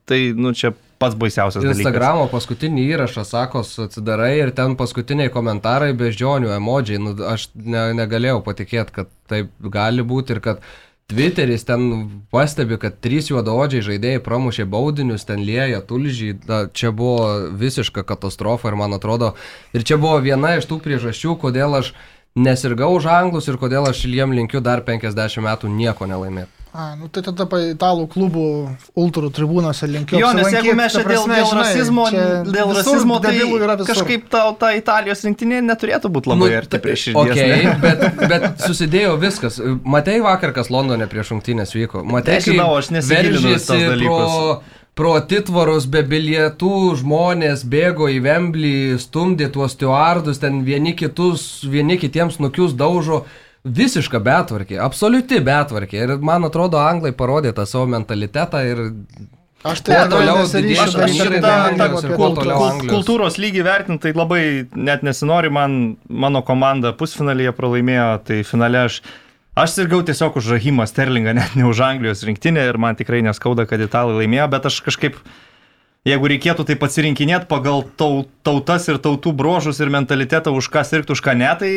tai 0.08 0.22
nu 0.38 0.56
čia 0.58 0.74
pats 1.02 1.18
baisiausias 1.18 1.64
dalykas. 1.64 1.82
Instagramo 1.82 2.28
paskutinį 2.32 2.86
įrašą, 2.94 3.26
sakos, 3.28 3.74
atsidarai 3.88 4.36
ir 4.40 4.54
ten 4.58 4.78
paskutiniai 4.80 5.34
komentarai 5.34 5.92
beždžionių 5.98 6.54
emodžiai. 6.60 7.02
Nu, 7.02 7.16
aš 7.34 7.50
ne, 7.58 7.90
negalėjau 7.98 8.40
patikėti, 8.46 8.96
kad 9.02 9.12
taip 9.32 9.52
gali 9.74 10.06
būti 10.06 10.38
ir 10.38 10.42
kad 10.46 10.64
Twitteris 11.12 11.66
ten 11.68 11.90
pastebi, 12.32 12.78
kad 12.80 13.02
trys 13.04 13.28
juodaodžiai 13.28 13.84
žaidėjai 13.84 14.22
pramušė 14.24 14.64
baudinius, 14.72 15.26
ten 15.28 15.44
lieja 15.44 15.82
tulžį, 15.84 16.30
da, 16.46 16.62
čia 16.72 16.94
buvo 16.96 17.52
visiška 17.60 18.06
katastrofa 18.08 18.72
ir 18.72 18.78
man 18.80 18.96
atrodo, 18.96 19.34
ir 19.76 19.84
čia 19.84 20.00
buvo 20.00 20.22
viena 20.24 20.54
iš 20.56 20.70
tų 20.70 20.80
priežasčių, 20.86 21.36
kodėl 21.42 21.76
aš 21.82 21.92
nesirgau 22.40 22.94
už 22.96 23.10
anglus 23.12 23.52
ir 23.52 23.60
kodėl 23.60 23.90
aš 23.92 24.06
jiem 24.08 24.32
linkiu 24.40 24.64
dar 24.64 24.86
50 24.88 25.44
metų 25.44 25.74
nieko 25.76 26.08
nelaimėti. 26.08 26.61
A, 26.72 26.94
nu 26.96 27.10
tai 27.12 27.20
tada 27.26 27.44
italų 27.68 28.06
klubų 28.14 28.44
ultrų 28.96 29.28
tribūnose 29.36 29.90
linkiu. 29.92 30.16
Jo, 30.22 30.30
nes 30.38 30.54
jeigu 30.56 30.72
mes 30.80 30.94
čia 30.96 31.02
dėl, 31.04 31.26
dėl 31.28 31.50
rasizmo, 31.58 32.06
žinai, 32.08 32.28
dėl 32.48 32.72
rasizmo 32.78 33.18
tai 33.20 33.34
kažkaip 33.90 34.30
ta, 34.32 34.46
ta 34.56 34.70
Italijos 34.78 35.26
rinktinė 35.28 35.60
neturėtų 35.68 36.12
būti 36.16 36.32
labai 36.32 36.48
nu, 36.48 36.60
arti 36.62 36.80
prieš 36.86 37.04
šį 37.10 37.16
okay, 37.20 37.66
bet, 37.84 38.06
bet 38.24 38.48
susidėjo 38.64 39.18
viskas. 39.20 39.60
Matei 39.84 40.24
vakar, 40.24 40.56
kas 40.56 40.72
Londone 40.72 41.10
prieš 41.12 41.34
rungtynės 41.36 41.76
vyko. 41.76 42.06
Matei, 42.08 42.40
tai 42.40 42.54
žinau, 42.54 42.70
aš 42.80 42.94
nesigilinu 42.96 43.52
į 43.52 43.60
tos 43.60 43.86
dalykus. 43.92 44.32
Pro, 44.32 44.82
pro 44.96 45.14
atitvarus 45.20 45.92
be 45.92 46.08
bilietų 46.08 46.74
žmonės 47.04 47.68
bėgo 47.68 48.08
į 48.16 48.24
Vemblį, 48.24 48.76
stumdė 49.04 49.52
tuos 49.52 49.76
stewardus, 49.76 50.40
ten 50.40 50.64
vieni 50.64 50.96
kitus, 50.96 51.66
vieni 51.68 52.00
kitiems 52.00 52.40
nukius 52.40 52.80
daužo 52.80 53.26
visiška 53.63 54.19
betvarkė, 54.24 54.80
absoliuti 54.82 55.39
betvarkė. 55.45 56.02
Ir 56.06 56.15
man 56.26 56.47
atrodo, 56.47 56.80
anglai 56.82 57.13
parodė 57.13 57.54
tą 57.58 57.67
savo 57.69 57.88
mentalitetą 57.91 58.63
ir 58.67 58.84
Aš 59.62 59.84
tai 59.86 60.00
toliau 60.10 60.39
kultūros 62.89 63.38
lygį 63.38 63.65
vertinti, 63.67 64.08
tai 64.08 64.13
labai 64.17 64.41
net 64.74 65.04
nesinori, 65.06 65.52
man 65.54 65.76
mano 66.10 66.41
komanda 66.45 66.95
pusfinalyje 66.97 67.53
pralaimėjo, 67.53 68.07
tai 68.26 68.39
finale 68.47 68.82
aš, 68.88 68.97
aš 69.53 69.76
sirgau 69.76 70.01
tiesiog 70.07 70.41
už 70.41 70.49
Rahimą 70.55 70.89
Sterlingą, 70.89 71.36
net 71.38 71.53
ne 71.53 71.70
už 71.70 71.84
Anglijos 71.86 72.26
rinktinę 72.26 72.66
ir 72.72 72.82
man 72.82 72.97
tikrai 72.97 73.22
neskauda, 73.22 73.68
kad 73.70 73.86
italai 73.86 74.18
laimėjo, 74.24 74.49
bet 74.49 74.66
aš 74.72 74.82
kažkaip, 74.89 75.22
jeigu 76.09 76.34
reikėtų 76.34 76.66
tai 76.66 76.80
pasirinkinėti 76.82 77.45
pagal 77.51 77.86
tautas 78.01 78.89
ir 78.89 78.97
tautų 78.97 79.38
brožus 79.38 79.78
ir 79.78 79.93
mentalitetą, 79.93 80.57
už 80.57 80.74
ką 80.74 80.82
sirgti, 80.89 81.14
už 81.14 81.22
ką 81.22 81.38
ne, 81.38 81.53
tai 81.62 81.74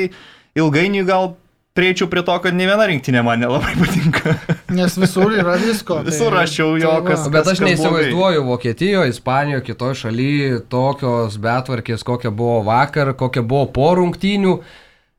ilgainiui 0.57 1.05
gal 1.05 1.35
prieičiau 1.75 2.07
prie 2.11 2.23
to, 2.23 2.35
kad 2.39 2.55
ne 2.55 2.67
viena 2.69 2.87
rinktinė 2.87 3.23
man 3.27 3.41
nelabai 3.43 3.75
patinka. 3.83 4.35
Nes 4.75 4.95
visur 4.99 5.33
yra 5.35 5.57
visko. 5.59 5.97
tai- 6.01 6.07
Visur 6.13 6.33
raščiau 6.35 6.77
jo, 6.79 6.93
tai 7.03 7.09
kas- 7.11 7.27
Bet 7.35 7.51
aš 7.51 7.59
kas 7.59 7.67
neįsivaizduoju 7.69 8.45
Vokietijoje, 8.47 9.11
Ispanijoje, 9.15 9.65
kitoje 9.73 9.99
šalyje 10.05 10.61
tokios 10.71 11.37
betvarkės, 11.43 12.07
kokia 12.07 12.31
buvo 12.31 12.61
vakar, 12.69 13.13
kokia 13.19 13.43
buvo 13.43 13.67
po 13.75 13.91
rungtynių. 13.99 14.55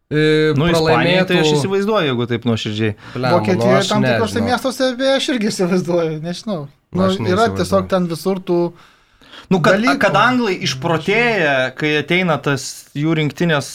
E, 0.05 0.53
Nu, 0.55 0.67
Ispanija, 0.69 1.25
tai 1.25 1.39
aš 1.41 1.47
pralaimėtų- 1.49 1.59
įsivaizduoju, 1.59 2.07
jeigu 2.11 2.27
taip 2.29 2.43
nuoširdžiai. 2.45 2.91
Nu, 3.15 3.29
Vokietijoje 3.35 3.77
aš 3.81 3.87
tam 3.89 4.03
tikrose 4.05 4.41
miestuose, 4.45 4.89
beje, 4.99 5.15
aš 5.19 5.29
irgi 5.33 5.47
įsivaizduoju, 5.51 6.19
nežinau. 6.21 6.59
Nu, 6.95 7.03
Aš 7.09 7.17
yra 7.25 7.47
tiesiog 7.57 7.87
ten 7.89 8.05
visur 8.07 8.39
tų... 8.39 8.59
Nu, 9.51 9.59
kad, 9.61 9.77
dalykų. 9.77 9.99
kad 10.01 10.15
anglai 10.17 10.55
išprotėja, 10.65 11.73
kai 11.77 11.91
ateina 11.99 12.37
tas 12.41 12.87
jų 12.97 13.13
rinktinės, 13.19 13.67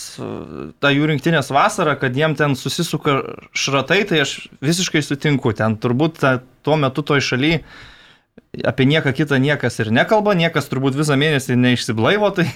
ta 0.83 0.91
jų 0.91 1.11
rinktinės 1.13 1.53
vasara, 1.55 1.95
kad 2.01 2.17
jiem 2.17 2.35
ten 2.39 2.57
susisuka 2.59 3.21
šratai, 3.55 4.03
tai 4.11 4.25
aš 4.25 4.35
visiškai 4.65 5.03
sutinku. 5.07 5.55
Ten 5.57 5.79
turbūt 5.81 6.19
ta, 6.23 6.39
tuo 6.67 6.79
metu 6.81 7.07
toj 7.07 7.23
šaly 7.23 7.61
apie 8.67 8.87
nieką 8.89 9.13
kitą 9.15 9.39
niekas 9.39 9.79
ir 9.83 9.93
nekalba, 9.95 10.35
niekas 10.39 10.67
turbūt 10.71 10.99
visą 10.99 11.15
mėnesį 11.21 11.55
neišsiblaivo, 11.61 12.33
tai, 12.35 12.49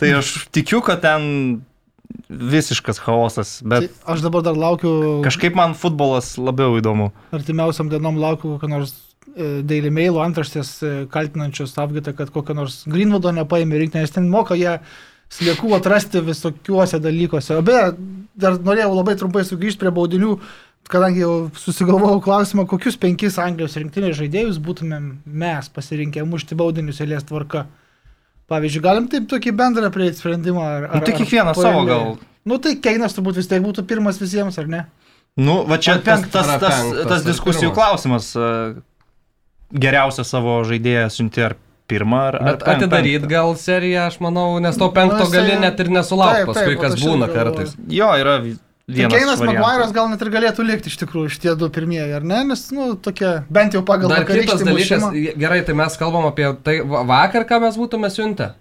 tai 0.00 0.14
aš 0.22 0.48
tikiu, 0.54 0.80
kad 0.84 1.02
ten 1.04 1.62
visiškas 2.28 3.00
chaosas, 3.02 3.58
Tai 3.60 3.68
bet 3.68 4.04
aš 4.08 4.24
dabar 4.24 4.44
dar 4.44 4.56
laukiu, 4.58 5.20
kažkaip 5.24 5.56
man 5.56 5.76
futbolas 5.78 6.34
labiau 6.40 6.76
įdomu. 6.80 7.10
artimiausiam 7.32 7.92
dienom 7.92 8.20
laukiu 8.20 8.56
kokio 8.56 8.68
nors 8.72 8.94
Daily 9.36 9.90
Mail 9.90 10.18
antraštės 10.20 10.70
e, 10.84 10.90
kaltinančios 11.12 11.72
apgaitą, 11.80 12.12
kad 12.18 12.30
kokio 12.34 12.54
nors 12.58 12.82
Greenwoodo 12.90 13.32
nepaėmė 13.32 13.78
rinkti, 13.80 13.98
nes 14.02 14.10
ten 14.12 14.26
moka 14.28 14.54
jie 14.58 14.74
sliekų 15.32 15.70
atrasti 15.78 16.20
visokiuose 16.20 16.98
dalykuose. 17.00 17.56
O 17.56 17.62
beje, 17.64 17.94
dar 18.36 18.58
norėjau 18.60 18.90
labai 18.98 19.14
trumpai 19.16 19.44
sugrįžti 19.48 19.80
prie 19.80 19.92
baudinių, 19.96 20.34
kadangi 20.92 21.22
jau 21.22 21.32
susigalvojau 21.56 22.20
klausimą, 22.26 22.66
kokius 22.68 22.98
penkis 23.00 23.38
Anglijos 23.40 23.78
rinktinės 23.80 24.18
žaidėjus 24.18 24.58
būtumėm 24.60 25.06
mes 25.24 25.70
pasirinkę 25.72 26.26
mušti 26.28 26.58
baudinius 26.60 27.00
eilės 27.00 27.24
tvarka. 27.30 27.64
Pavyzdžiui, 28.52 28.82
galim 28.84 29.06
taip 29.08 29.30
tokį 29.30 29.54
bendrą 29.56 29.88
prieiti 29.94 30.18
sprendimą. 30.20 30.66
Ar, 30.66 30.88
Nu, 30.92 31.00
tai 31.06 31.14
ar- 31.14 31.18
kiekvienas 31.22 31.56
ar 31.56 31.62
savo 31.62 31.78
paeiliui? 31.78 31.88
gal. 31.88 32.18
Nu 32.44 32.58
tai 32.58 32.74
Keinas 32.82 33.14
turbūt 33.14 33.36
vis 33.38 33.46
tiek 33.48 33.62
būtų 33.62 33.84
pirmas 33.86 34.18
visiems, 34.20 34.58
ar 34.58 34.66
ne? 34.66 34.80
Nu, 35.38 35.62
va 35.64 35.78
čia 35.78 35.94
tas, 36.04 36.24
tas, 36.28 36.48
tas, 36.60 36.80
tas 37.08 37.22
diskusijų 37.24 37.70
klausimas. 37.72 38.32
Geriausią 39.72 40.24
savo 40.24 40.58
žaidėją 40.68 41.06
siunti 41.10 41.42
ar 41.44 41.54
pirmą, 41.88 42.18
ar, 42.28 42.36
ar 42.36 42.56
Bet 42.56 42.62
atidaryt 42.68 43.24
gal 43.28 43.54
seriją, 43.56 44.06
aš 44.10 44.18
manau, 44.20 44.60
nes 44.60 44.76
to 44.76 44.88
penkto 44.92 45.18
Nu, 45.18 45.24
jisai- 45.24 45.46
gali 45.48 45.60
net 45.60 45.80
ir 45.80 45.88
nesulaukti 45.88 46.46
paskui, 46.46 46.74
taip, 46.76 46.80
kas 46.80 46.94
būna 47.00 47.28
kartais. 47.32 47.74
Jo, 47.88 48.12
yra 48.20 48.38
Tai 48.42 48.94
vienas. 48.96 49.12
Keinas. 49.14 49.40
Maguire'as 49.40 49.92
gal 49.94 50.08
net 50.10 50.20
ir 50.22 50.28
galėtų 50.28 50.64
likti 50.66 50.90
iš 50.90 50.96
tikrųjų 51.04 51.30
šitie 51.30 51.52
du 51.56 51.68
pirmieji, 51.70 52.12
ar 52.16 52.22
ne? 52.26 52.42
Nes, 52.44 52.64
nu, 52.74 52.94
tokie, 52.96 53.44
bent 53.48 53.72
jau 53.72 53.82
pagal 53.86 54.08
Dar 54.10 54.24
kitas 54.26 54.60
dalykas, 54.60 55.00
mušimą. 55.06 55.38
gerai, 55.38 55.60
tai 55.64 55.72
mes 55.74 55.96
kalbam 55.96 56.26
apie 56.26 56.48
tai 56.64 56.80
va- 56.80 57.04
vakar, 57.04 57.44
ką 57.48 57.60
mes 57.62 57.76
būtume 57.78 58.10
siuntę. 58.10 58.54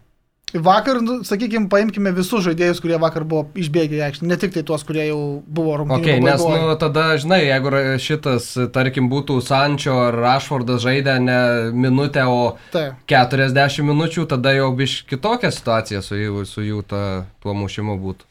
Vakar, 0.53 0.99
nu, 1.01 1.21
sakykime, 1.23 1.69
paimkime 1.71 2.11
visus 2.15 2.43
žaidėjus, 2.43 2.81
kurie 2.83 2.97
vakar 2.99 3.23
buvo 3.27 3.45
išbėgę 3.55 3.99
į 3.99 4.01
aikštę, 4.09 4.27
ne 4.27 4.37
tik 4.39 4.55
tai 4.55 4.63
tuos, 4.67 4.83
kurie 4.87 5.05
jau 5.07 5.19
buvo 5.47 5.77
rungtynių. 5.79 6.17
Ok, 6.17 6.25
nes, 6.25 6.43
nu, 6.43 6.73
tada, 6.81 7.05
žinai, 7.21 7.39
jeigu 7.45 7.71
šitas, 8.03 8.49
tarkim, 8.75 9.07
būtų 9.11 9.39
Sančio 9.45 9.95
ar 10.09 10.17
Rašfordas 10.19 10.83
žaidę 10.83 11.15
ne 11.23 11.39
minutę, 11.71 12.25
o 12.27 12.57
Tai. 12.73 12.89
40 13.07 13.87
minučių, 13.87 14.27
tada 14.31 14.51
jau 14.57 14.67
biš 14.75 15.01
kitokia 15.07 15.53
situacija 15.55 16.03
su 16.03 16.19
jų, 16.19 16.43
su 16.49 16.65
jų 16.65 16.83
ta, 16.87 17.05
tuo 17.43 17.55
mušimu 17.55 17.95
būtų. 18.01 18.30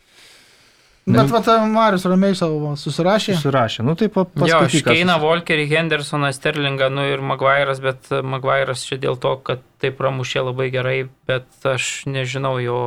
Bet 1.15 1.31
va, 1.33 1.41
tai 1.45 1.57
Marius 1.71 2.05
ramiai 2.09 2.37
savo 2.39 2.73
susirašė. 2.79 3.35
Susirašė. 3.39 3.85
Nu, 3.87 3.95
tai 3.99 4.09
pa, 4.13 4.25
Jo, 4.47 4.61
Škeina, 4.71 5.17
Volkerį, 5.23 5.65
Hendersoną, 5.71 6.31
Sterlingą, 6.37 6.91
nu 6.93 7.05
ir 7.09 7.23
Maguire'as, 7.25 7.81
bet 7.85 8.11
Maguire'as 8.27 8.85
čia 8.89 8.99
dėl 9.03 9.19
to, 9.21 9.35
kad 9.47 9.65
taip 9.83 9.97
pramušė 10.01 10.45
labai 10.51 10.69
gerai, 10.75 10.97
bet 11.31 11.49
aš 11.69 11.89
nežinau 12.11 12.57
jo 12.63 12.79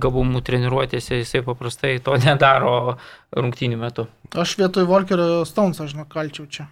gabumų 0.00 0.44
treniruotėse, 0.46 1.20
jisai 1.22 1.44
paprastai 1.46 1.96
to 2.04 2.16
nedaro 2.26 2.96
rungtynių 3.34 3.80
metu. 3.80 4.06
Aš 4.34 4.56
vietoj 4.60 4.88
Volkerio 4.90 5.42
Stones, 5.48 5.80
aš 5.80 5.94
žinau, 5.96 6.08
kalčiau 6.10 6.46
čia. 6.50 6.68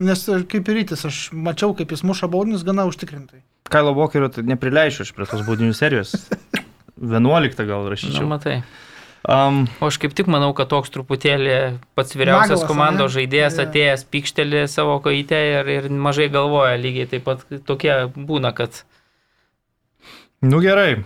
Nes 0.00 0.22
ir 0.32 0.46
kaip 0.48 0.68
ir 0.72 0.80
rytis, 0.80 1.04
aš 1.04 1.28
mačiau, 1.36 1.74
kaip 1.76 1.90
jis 1.92 2.06
muša 2.08 2.30
baudinius 2.32 2.64
gana 2.64 2.86
užtikrintai. 2.88 3.42
Kailo 3.70 3.92
Vokerio 3.94 4.30
tai 4.32 4.42
neprileisiu 4.48 5.04
aš 5.04 5.12
prie 5.14 5.26
tos 5.28 5.44
baudinių 5.46 5.76
serijos. 5.76 6.14
11 7.00 7.64
gal 7.64 7.84
Na, 7.84 7.90
rašyčiau. 7.92 8.26
matai. 8.28 8.60
Um, 9.28 9.66
O 9.84 9.88
aš 9.90 9.98
kaip 10.00 10.14
tik 10.16 10.30
manau, 10.32 10.54
kad 10.56 10.70
toks 10.72 10.88
truputėlį 10.94 11.56
pats 11.98 12.14
vyriausias 12.16 12.54
Naglas, 12.62 12.68
komandos 12.70 13.10
ane? 13.10 13.16
žaidėjas 13.18 13.58
Jo. 13.58 13.66
atėjęs 13.66 14.04
pykštelį 14.14 14.62
savo 14.72 14.94
kaitę 15.04 15.40
ir, 15.60 15.68
ir 15.68 15.88
mažai 15.92 16.30
galvoja, 16.32 16.78
lygiai 16.80 17.04
taip 17.10 17.26
pat 17.28 17.44
tokie 17.68 17.92
būna, 18.16 18.54
kad 18.56 18.80
nu 20.40 20.62
gerai. 20.64 21.02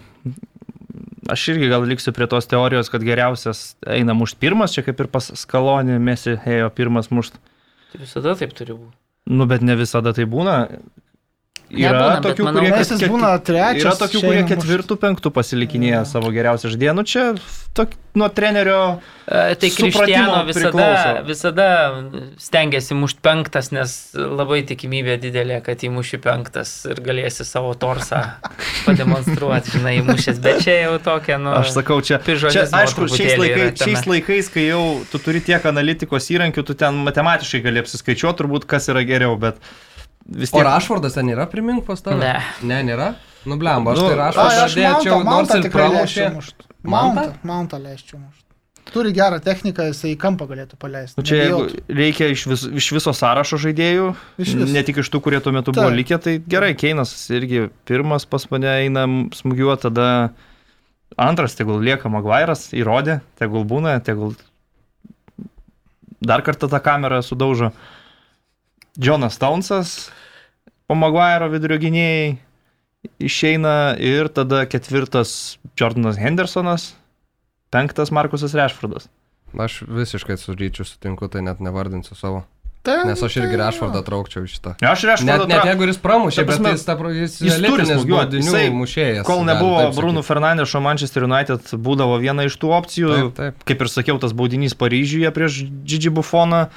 Aš 1.33 1.47
irgi 1.55 1.71
gal 1.73 1.83
liksiu 1.89 2.13
prie 2.15 2.27
tos 2.31 2.47
teorijos, 2.47 2.91
kad 2.93 3.03
geriausias 3.03 3.75
eina 3.89 4.15
mušti 4.15 4.39
pirmas, 4.45 4.75
čia 4.77 4.85
kaip 4.87 5.01
ir 5.01 5.09
pas 5.11 5.31
Skalonį, 5.41 5.97
Mesi 5.99 6.37
ėjo 6.37 6.69
pirmas 6.77 7.09
mušti. 7.11 7.41
tai 7.93 8.03
visada 8.05 8.35
taip 8.39 8.53
turi 8.55 8.77
būti. 8.77 8.95
Nu, 9.33 9.47
bet 9.49 9.63
ne 9.65 9.75
visada 9.81 10.13
tai 10.13 10.27
būna. 10.29 10.69
Yra 11.75 11.91
Nebūna, 11.99 12.23
tokių, 12.29 12.45
manau- 12.47 12.61
kurie, 12.63 12.71
Mesis 12.77 13.01
ket- 13.03 13.11
būna 13.11 13.33
trečias, 13.43 13.83
yra 13.85 13.95
tokių, 14.05 14.21
kurie 14.25 14.45
ketvirtų, 14.53 14.97
penktų 15.03 15.31
pasilikinėja 15.35 16.01
Jo. 16.05 16.09
savo 16.15 16.31
geriausią 16.35 16.71
žaidėją. 16.75 16.95
Nu, 16.95 17.03
čia 17.03 17.25
tok, 17.75 17.97
nuo 18.15 18.29
trenerio 18.31 19.01
E, 19.25 19.55
Tai 19.57 19.69
Krištiano 19.73 20.45
visada, 20.45 20.69
priklauso. 20.69 21.23
visada 21.27 21.67
stengiasi 22.37 22.93
mušti 22.95 23.23
penktas, 23.25 23.71
nes 23.73 23.95
labai 24.15 24.59
tikimybė 24.69 25.15
didelė, 25.23 25.63
kad 25.65 25.81
įmuši 25.81 26.19
penktas 26.21 26.85
ir 26.85 27.01
galėsi 27.01 27.47
savo 27.49 27.71
torsą 27.73 28.19
pademonstruoti, 28.87 29.73
žinai, 29.79 29.95
įmušęs. 30.03 30.43
Bet 30.45 30.61
čia 30.67 30.77
jau 30.85 30.99
tokia, 31.01 31.39
nu... 31.41 31.55
Aš 31.57 31.73
sakau, 31.79 32.01
čia, 32.05 32.19
čia 32.21 32.67
aišku, 32.69 33.09
šiais, 33.09 33.39
laikai, 33.41 33.71
šiais 33.81 34.05
laikais, 34.11 34.53
kai 34.53 34.67
jau 34.69 34.83
tu 35.09 35.21
turi 35.25 35.41
tiek 35.45 35.65
analitikos 35.73 36.29
įrankių, 36.37 36.67
tu 36.69 36.77
ten 36.85 37.01
matematiškai 37.09 37.63
gali 37.65 37.81
apsiskaičiuoti 37.81 38.43
turbūt, 38.43 38.69
kas 38.69 38.91
yra 38.93 39.07
geriau, 39.09 39.39
bet 39.41 39.57
vis 40.27 40.53
O 40.53 40.59
tiek... 40.59 40.67
Rašfordas 40.67 41.15
ten 41.19 41.29
yra, 41.33 41.47
primink 41.51 41.85
pas 41.87 42.01
tave? 42.05 42.21
Ne. 42.23 42.35
Ne, 42.63 42.83
nėra? 42.87 43.15
Nu, 43.45 43.59
blemba, 43.61 43.93
aš 43.93 44.01
Nu, 44.01 44.07
tai 44.09 44.15
Ai, 44.17 44.21
Rašfordą 44.23 44.63
aš 44.69 44.77
dėčiau, 44.79 45.19
nors 45.27 45.53
ir 45.53 45.67
tikrai 45.67 45.91
pralošė. 45.91 46.31
Mountą? 46.85 47.27
Mountą, 47.45 47.81
leisčiau 47.83 48.21
mušt. 48.23 48.41
Turi 48.93 49.15
gerą 49.17 49.39
techniką, 49.41 49.87
jisai 49.89 50.11
į 50.13 50.19
kampą 50.21 50.45
galėtų 50.51 50.77
paleisti. 50.79 51.17
Nu, 51.19 51.25
čia 51.25 51.39
nebijotų. 51.41 51.83
reikia 51.99 52.27
iš, 52.35 52.43
vis, 52.51 52.65
iš 52.83 52.89
viso 52.93 53.15
sąrašo 53.17 53.57
žaidėjų, 53.63 54.11
Iš 54.45 54.51
vis. 54.61 54.73
ne 54.77 54.83
tik 54.85 55.01
iš 55.01 55.09
tų, 55.11 55.21
kurie 55.25 55.41
tuo 55.43 55.55
metu 55.57 55.73
buvo 55.73 55.89
Taip. 55.89 55.97
likę, 55.99 56.19
tai 56.21 56.35
gerai, 56.53 56.75
Keinas 56.77 57.15
irgi 57.33 57.71
pirmas 57.89 58.29
pas 58.29 58.45
mane 58.53 58.69
eina 58.85 59.07
smūgiuoti, 59.35 59.87
tada 59.89 60.07
antras, 61.17 61.57
tegul 61.57 61.81
lieka 61.81 62.13
Maguire'as, 62.13 62.69
įrodė, 62.77 63.23
tegul 63.41 63.65
būna, 63.65 63.97
tegul 64.05 64.37
dar 66.25 66.45
kartą 66.45 66.69
tą 66.69 66.81
kamerą 66.85 67.23
sudaužo. 67.25 67.73
Jonas 68.97 69.39
Townsas, 69.39 70.11
po 70.87 70.95
Maguire'o 70.95 71.49
vidurio 71.53 71.79
gynėjai 71.83 72.37
išeina 73.21 73.95
ir 74.01 74.29
tada 74.33 74.65
ketvirtas 74.71 75.59
Jordanas 75.79 76.17
Hendersonas, 76.21 76.95
penktas 77.75 78.11
Markusas 78.15 78.55
Rešfordas. 78.57 79.09
Aš 79.59 79.83
visiškai 79.87 80.37
su 80.39 80.55
ryčiu 80.55 80.85
sutinku, 80.87 81.29
tai 81.31 81.43
net 81.47 81.61
nevardinsiu 81.63 82.17
savo. 82.19 82.45
Tai- 82.85 83.07
Nes 83.09 83.23
aš 83.23 83.37
irgi 83.41 83.55
jo. 83.57 83.59
Rašfordą 83.63 84.03
traukčiau 84.05 84.43
iš 84.45 84.59
šitą. 84.59 84.75
Aš 84.85 85.03
Net, 85.05 85.11
Rešfordą 85.25 85.47
net 85.49 85.65
jeigu 85.71 85.83
ir 85.87 85.89
jis 85.89 86.01
pramušė, 86.05 86.43
prasme, 86.45 86.65
bet 86.69 86.73
jis, 86.77 86.85
ta, 86.85 86.97
jis, 87.17 87.37
jis 87.41 87.55
turi 87.55 87.65
elitinis 87.65 87.89
smūgiuot, 87.95 88.19
baudinių 88.19 88.51
jisai- 88.51 88.73
mušėjas. 88.77 89.25
Kol 89.25 89.45
nebuvo 89.49 89.79
taip 89.81 89.95
Bruno 89.97 90.21
sakyt. 90.21 90.29
Fernandešo 90.29 90.83
Manchester 90.85 91.25
United 91.25 91.61
būdavo 91.81 92.19
viena 92.21 92.45
iš 92.45 92.59
tų 92.61 92.75
opcijų. 92.77 93.15
Taip, 93.15 93.35
taip. 93.39 93.65
Kaip 93.65 93.81
ir 93.81 93.89
sakiau, 93.89 94.21
tas 94.21 94.33
baudinys 94.37 94.75
Paryžiuje 94.77 95.31
prieš 95.33 95.63
Gigi 95.85 96.11
Buffoną. 96.13 96.67
n- 96.67 96.69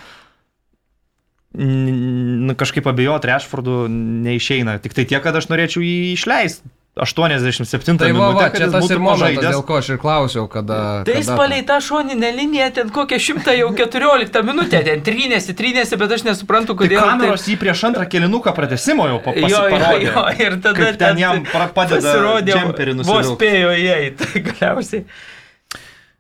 Kažkaip 1.58 2.88
abejoti 2.90 3.28
Rešfordu 3.32 3.86
neišeina. 3.90 4.78
Tik 4.84 4.94
tai 4.94 5.06
tiek, 5.10 5.24
kad 5.24 5.36
aš 5.36 5.50
norėčiau 5.50 5.82
jį 5.86 6.14
išleisti. 6.14 6.70
87 6.98 7.98
Tai 7.98 8.08
minutę, 8.10 8.48
kad 8.50 8.56
čia 8.58 8.68
tas 8.74 8.82
būtų 8.82 8.96
ir 8.96 9.02
momentas, 9.02 9.44
dėl 9.54 9.62
ko 9.68 9.76
aš 9.78 9.90
ir 9.94 10.00
klausiau, 10.02 10.48
kada... 10.50 10.78
Tai 11.06 11.14
jis 11.20 11.30
palei 11.30 11.60
tą 11.68 11.78
šoninę 11.84 12.32
liniją, 12.34 12.72
ten 12.74 12.90
kokią 12.90 13.20
šimtą 13.22 13.54
jau 13.54 13.68
14 13.78 14.42
minutę, 14.48 14.82
ten 14.88 15.04
trynėsi, 15.06 15.54
trynėsi, 15.58 16.00
bet 16.02 16.16
aš 16.18 16.26
nesuprantu, 16.26 16.74
Tai 16.74 16.88
kodėl. 16.88 16.98
kameros 17.06 17.46
jį 17.46 17.60
prieš 17.62 17.84
antrą 17.92 18.08
kilinuką 18.10 18.54
pratesimo 18.58 19.06
jau 19.12 19.20
pa- 19.22 19.36
Jo, 19.38 19.62
jo, 19.70 19.94
jo, 20.08 20.26
ir 20.42 20.58
tada 20.64 20.90
ten 20.98 21.22
jam 21.22 21.44
padeda 21.54 22.02
pasirodė, 22.02 22.58
džemperį 22.58 22.98
vos 23.06 23.30
spėjo 23.36 23.76
įeiti, 23.78 24.42
galiausiai. 24.50 25.06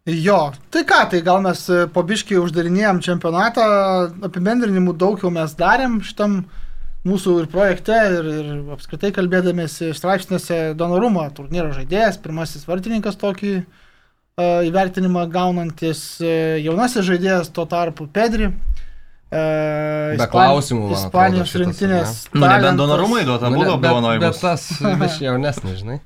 Jo, 0.08 0.54
tai 0.72 0.86
ką, 0.88 1.02
tai 1.12 1.20
gal 1.20 1.42
mes 1.44 1.66
e, 1.68 1.82
po 1.92 2.00
biškį 2.08 2.38
uždarinėjom 2.40 3.02
čempionatą, 3.04 3.66
apibendrinimų 4.24 4.94
daug 4.96 5.20
jau 5.20 5.32
mes 5.36 5.52
darėm 5.60 5.98
šitam 6.00 6.46
mūsų 7.08 7.34
ir 7.42 7.50
projekte, 7.52 7.98
ir, 8.16 8.30
ir 8.32 8.54
apskritai 8.78 9.12
kalbėdamėsi 9.16 9.92
straipsnėse 9.96 10.78
Donorumo 10.80 11.26
turnyro 11.36 11.74
žaidėjas, 11.76 12.22
pirmasis 12.24 12.64
vartininkas 12.70 13.20
tokį 13.20 13.54
e, 13.60 13.64
įvertinimą 14.70 15.28
gaunantis 15.34 16.22
e, 16.24 16.34
jaunasis 16.64 17.04
žaidėjas, 17.08 17.52
tuo 17.52 17.68
tarpu 17.68 18.08
Pedri. 18.08 18.54
E, 19.28 19.42
Be 19.44 20.16
Ispan- 20.22 20.32
klausimų, 20.38 20.92
Ispanijos 20.96 21.56
rinktinės. 21.60 22.20
Nu, 22.32 22.48
nebent 22.48 22.80
donorumai 22.80 23.26
duota, 23.28 23.52
būtų 23.52 23.76
ne, 23.84 24.20
bet, 24.24 24.40
tas 24.40 24.70
vis 25.04 25.20
jaunesnis, 25.28 25.82
žinai. 25.84 26.00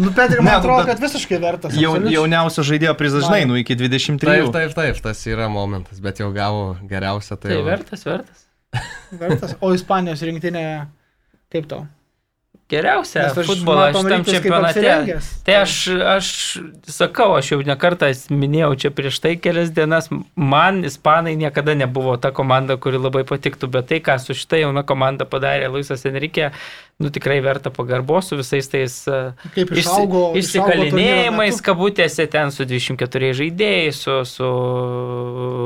Nu, 0.00 0.10
Pedri, 0.16 0.40
man 0.40 0.48
Ne, 0.48 0.56
atrodo, 0.58 0.82
bet- 0.84 0.94
kad 0.94 1.02
visiškai 1.04 1.38
vertas. 1.42 1.76
Jau, 1.76 1.94
jauniausio 2.08 2.64
žaidėjo 2.66 2.96
prizas, 2.98 3.26
žinai, 3.28 3.44
nu 3.50 3.58
iki 3.60 3.76
23. 3.76 4.24
Taip, 4.24 4.50
taip, 4.56 4.74
taip, 4.78 5.00
tas 5.04 5.22
yra 5.28 5.50
momentas, 5.52 6.00
bet 6.00 6.22
jau 6.22 6.30
gavo 6.34 6.74
geriausią, 6.88 7.36
tai... 7.36 7.52
Tai 7.52 7.60
jau- 7.60 7.68
vertas, 7.68 8.04
vertas. 8.08 8.44
vertas. 9.22 9.56
O 9.60 9.74
Ispanijos 9.76 10.22
rinktinė, 10.24 10.66
kaip 11.52 11.68
tau? 11.70 11.86
Geriausia 12.70 13.24
matom 13.66 14.04
šitam 14.06 14.24
čempionate. 14.28 15.16
Tai 15.42 15.54
aš, 15.58 15.72
aš 15.90 16.26
sakau, 16.86 17.32
aš 17.34 17.48
jau 17.50 17.58
nekartą 17.66 18.12
minėjau 18.30 18.70
čia 18.84 18.92
prieš 18.94 19.18
tai 19.24 19.32
kelias 19.42 19.72
dienas, 19.74 20.06
man 20.38 20.84
ispanai 20.86 21.34
niekada 21.40 21.74
nebuvo 21.74 22.14
ta 22.22 22.30
komanda, 22.30 22.76
kuri 22.78 23.00
labai 23.02 23.24
patiktų, 23.26 23.72
bet 23.74 23.90
tai, 23.90 23.98
ką 24.06 24.20
su 24.22 24.38
šitą 24.38 24.62
jauna 24.62 24.84
komanda 24.86 25.26
padarė 25.26 25.66
Luisas 25.74 26.06
Enrique, 26.06 26.52
nu 27.00 27.08
tikrai 27.10 27.38
verta 27.40 27.72
pagarbos 27.72 28.28
su 28.28 28.36
visais 28.36 28.68
tais 28.68 28.96
e, 29.08 29.20
Kaip 29.54 29.72
išaugo. 29.72 30.22
išsikalinėjimais, 30.36 31.56
išaugo 31.56 31.64
kabutėse 31.64 32.26
ten 32.30 32.52
su 32.52 32.66
24 32.68 33.32
žaidėjais, 33.40 34.00
su, 34.04 34.16
su 34.28 34.50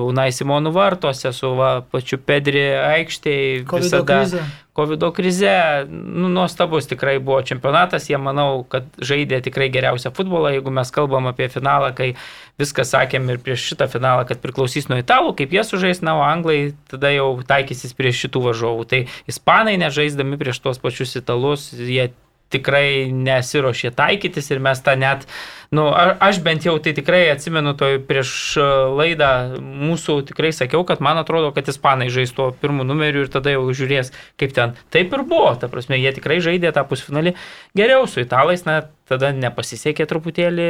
Unai 0.08 0.30
Simonų 0.34 0.70
vartuose, 0.74 1.32
su 1.34 1.50
va, 1.58 1.80
pačiu 1.82 2.20
Pedri 2.22 2.68
aikštėje. 2.78 3.64
COVID 3.70 3.88
Visada 3.90 4.20
krizė. 4.22 4.44
COVID 4.74 5.04
krize, 5.14 5.86
nu, 5.90 6.28
nuostabus 6.34 6.88
tikrai 6.90 7.20
buvo 7.22 7.38
čempionatas, 7.46 8.08
jie 8.10 8.18
manau, 8.18 8.64
kad 8.66 8.88
žaidė 8.98 9.38
tikrai 9.46 9.68
geriausią 9.70 10.10
futbolą, 10.16 10.50
jeigu 10.56 10.72
mes 10.74 10.90
kalbam 10.94 11.28
apie 11.30 11.46
finalą, 11.52 11.92
kai 11.94 12.08
viską 12.60 12.84
sakėm 12.86 13.30
ir 13.32 13.40
prieš 13.42 13.68
šitą 13.72 13.88
finalą, 13.90 14.24
kad 14.28 14.42
priklausys 14.42 14.86
nuo 14.90 14.98
italų, 15.00 15.34
kaip 15.38 15.54
jie 15.54 15.64
sužais, 15.66 16.02
na, 16.06 16.16
o 16.18 16.22
anglai 16.26 16.74
tada 16.90 17.10
jau 17.14 17.32
taikysis 17.46 17.96
prieš 17.98 18.24
šitų 18.26 18.44
varžovų. 18.48 18.84
Tai 18.90 19.00
ispanai 19.30 19.74
nežaisdami 19.82 20.38
prieš 20.40 20.62
tuos 20.62 20.82
pačius 20.82 21.16
italus, 21.18 21.72
jie 21.74 22.12
tikrai 22.54 23.10
nesiuošė 23.10 23.90
taikytis 23.98 24.52
ir 24.54 24.62
mes 24.62 24.82
tą 24.84 24.94
net, 25.00 25.26
nu, 25.74 25.88
a- 25.90 26.14
aš 26.28 26.40
bent 26.44 26.66
jau 26.66 26.76
tai 26.82 26.94
tikrai 26.96 27.26
atsimenu, 27.32 27.74
toj 27.78 27.98
prieš 28.08 28.32
laidą 28.94 29.60
mūsų 29.60 30.20
tikrai 30.30 30.52
sakiau, 30.54 30.84
kad 30.86 31.02
man 31.04 31.18
atrodo, 31.20 31.50
kad 31.56 31.68
ispanai 31.70 32.10
žais 32.14 32.32
tuo 32.34 32.52
pirmu 32.54 32.86
numeriu 32.86 33.26
ir 33.26 33.32
tada 33.32 33.54
jau 33.54 33.66
žiūrės, 33.74 34.12
kaip 34.40 34.54
ten. 34.56 34.76
Taip 34.94 35.14
ir 35.14 35.26
buvo, 35.26 35.54
ta 35.58 35.70
prasme, 35.72 35.98
jie 35.98 36.14
tikrai 36.16 36.38
žaidė 36.44 36.74
tą 36.76 36.86
pusfinalį 36.88 37.34
geriau 37.76 38.06
su 38.10 38.22
italais, 38.22 38.62
na, 38.68 38.84
tada 39.08 39.30
nepasisekė 39.36 40.06
truputėlį. 40.08 40.66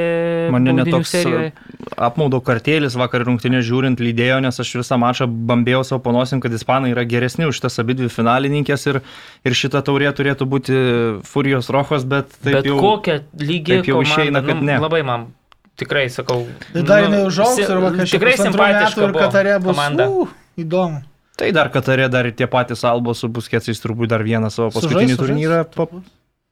Mane 0.55 0.75
netoks 0.75 1.13
serijoje. 1.15 1.53
apmaudo 1.95 2.41
kartėlis 2.43 2.97
vakar 2.99 3.23
rungtynės 3.29 3.63
žiūrint 3.67 4.01
lydėjo, 4.03 4.41
nes 4.43 4.59
aš 4.61 4.73
visą 4.81 4.99
mačą 4.99 5.29
bambėjau 5.29 5.85
savo 5.87 6.03
panosim, 6.09 6.41
kad 6.43 6.55
ispanai 6.55 6.91
yra 6.91 7.05
geresni 7.07 7.47
už 7.47 7.61
tas 7.63 7.79
abi 7.79 7.95
dvi 7.99 8.11
finalininkės 8.11 8.89
ir, 8.91 9.01
ir 9.47 9.55
šita 9.55 9.85
taurė 9.87 10.11
turėtų 10.17 10.49
būti 10.51 10.81
Furijos 11.31 11.71
Rohos, 11.75 12.07
bet 12.09 12.35
taip 12.41 12.59
Bet 12.59 12.69
jau... 12.71 12.81
kokią 12.83 13.19
lygį 13.39 13.79
taip 13.79 13.91
jau 13.93 14.03
išeina, 14.03 14.43
kad 14.47 14.63
ne. 14.67 14.81
Labai 14.95 15.03
man 15.03 15.27
tikrai 15.75 16.07
sakau. 16.11 16.45
Ir 16.75 16.85
dar 16.87 17.03
jinai 17.03 17.25
nu, 17.25 17.27
užaugs 17.27 17.59
ir 17.59 17.81
va, 17.83 17.91
kažkaip 17.91 18.15
Tikrai 18.15 18.35
simpatiška 18.39 19.03
ir 19.03 19.11
buvo 19.15 19.25
Katare 19.27 19.57
bus. 19.59 19.75
komanda. 19.75 20.07
Uh, 20.07 20.29
įdomu. 20.57 21.01
Tai 21.35 21.49
dar 21.51 21.71
Katarė, 21.75 22.07
dar 22.09 22.29
ir 22.31 22.35
tie 22.39 22.47
patys 22.47 22.85
Albos 22.87 23.19
su 23.25 23.29
Buskėcais 23.29 23.81
turbūt 23.83 24.13
dar 24.13 24.23
vieną 24.23 24.53
savo 24.55 24.71
paskutinį 24.71 25.17
sužais, 25.17 25.19
turnyrą 25.19 25.59
pa, 25.75 25.89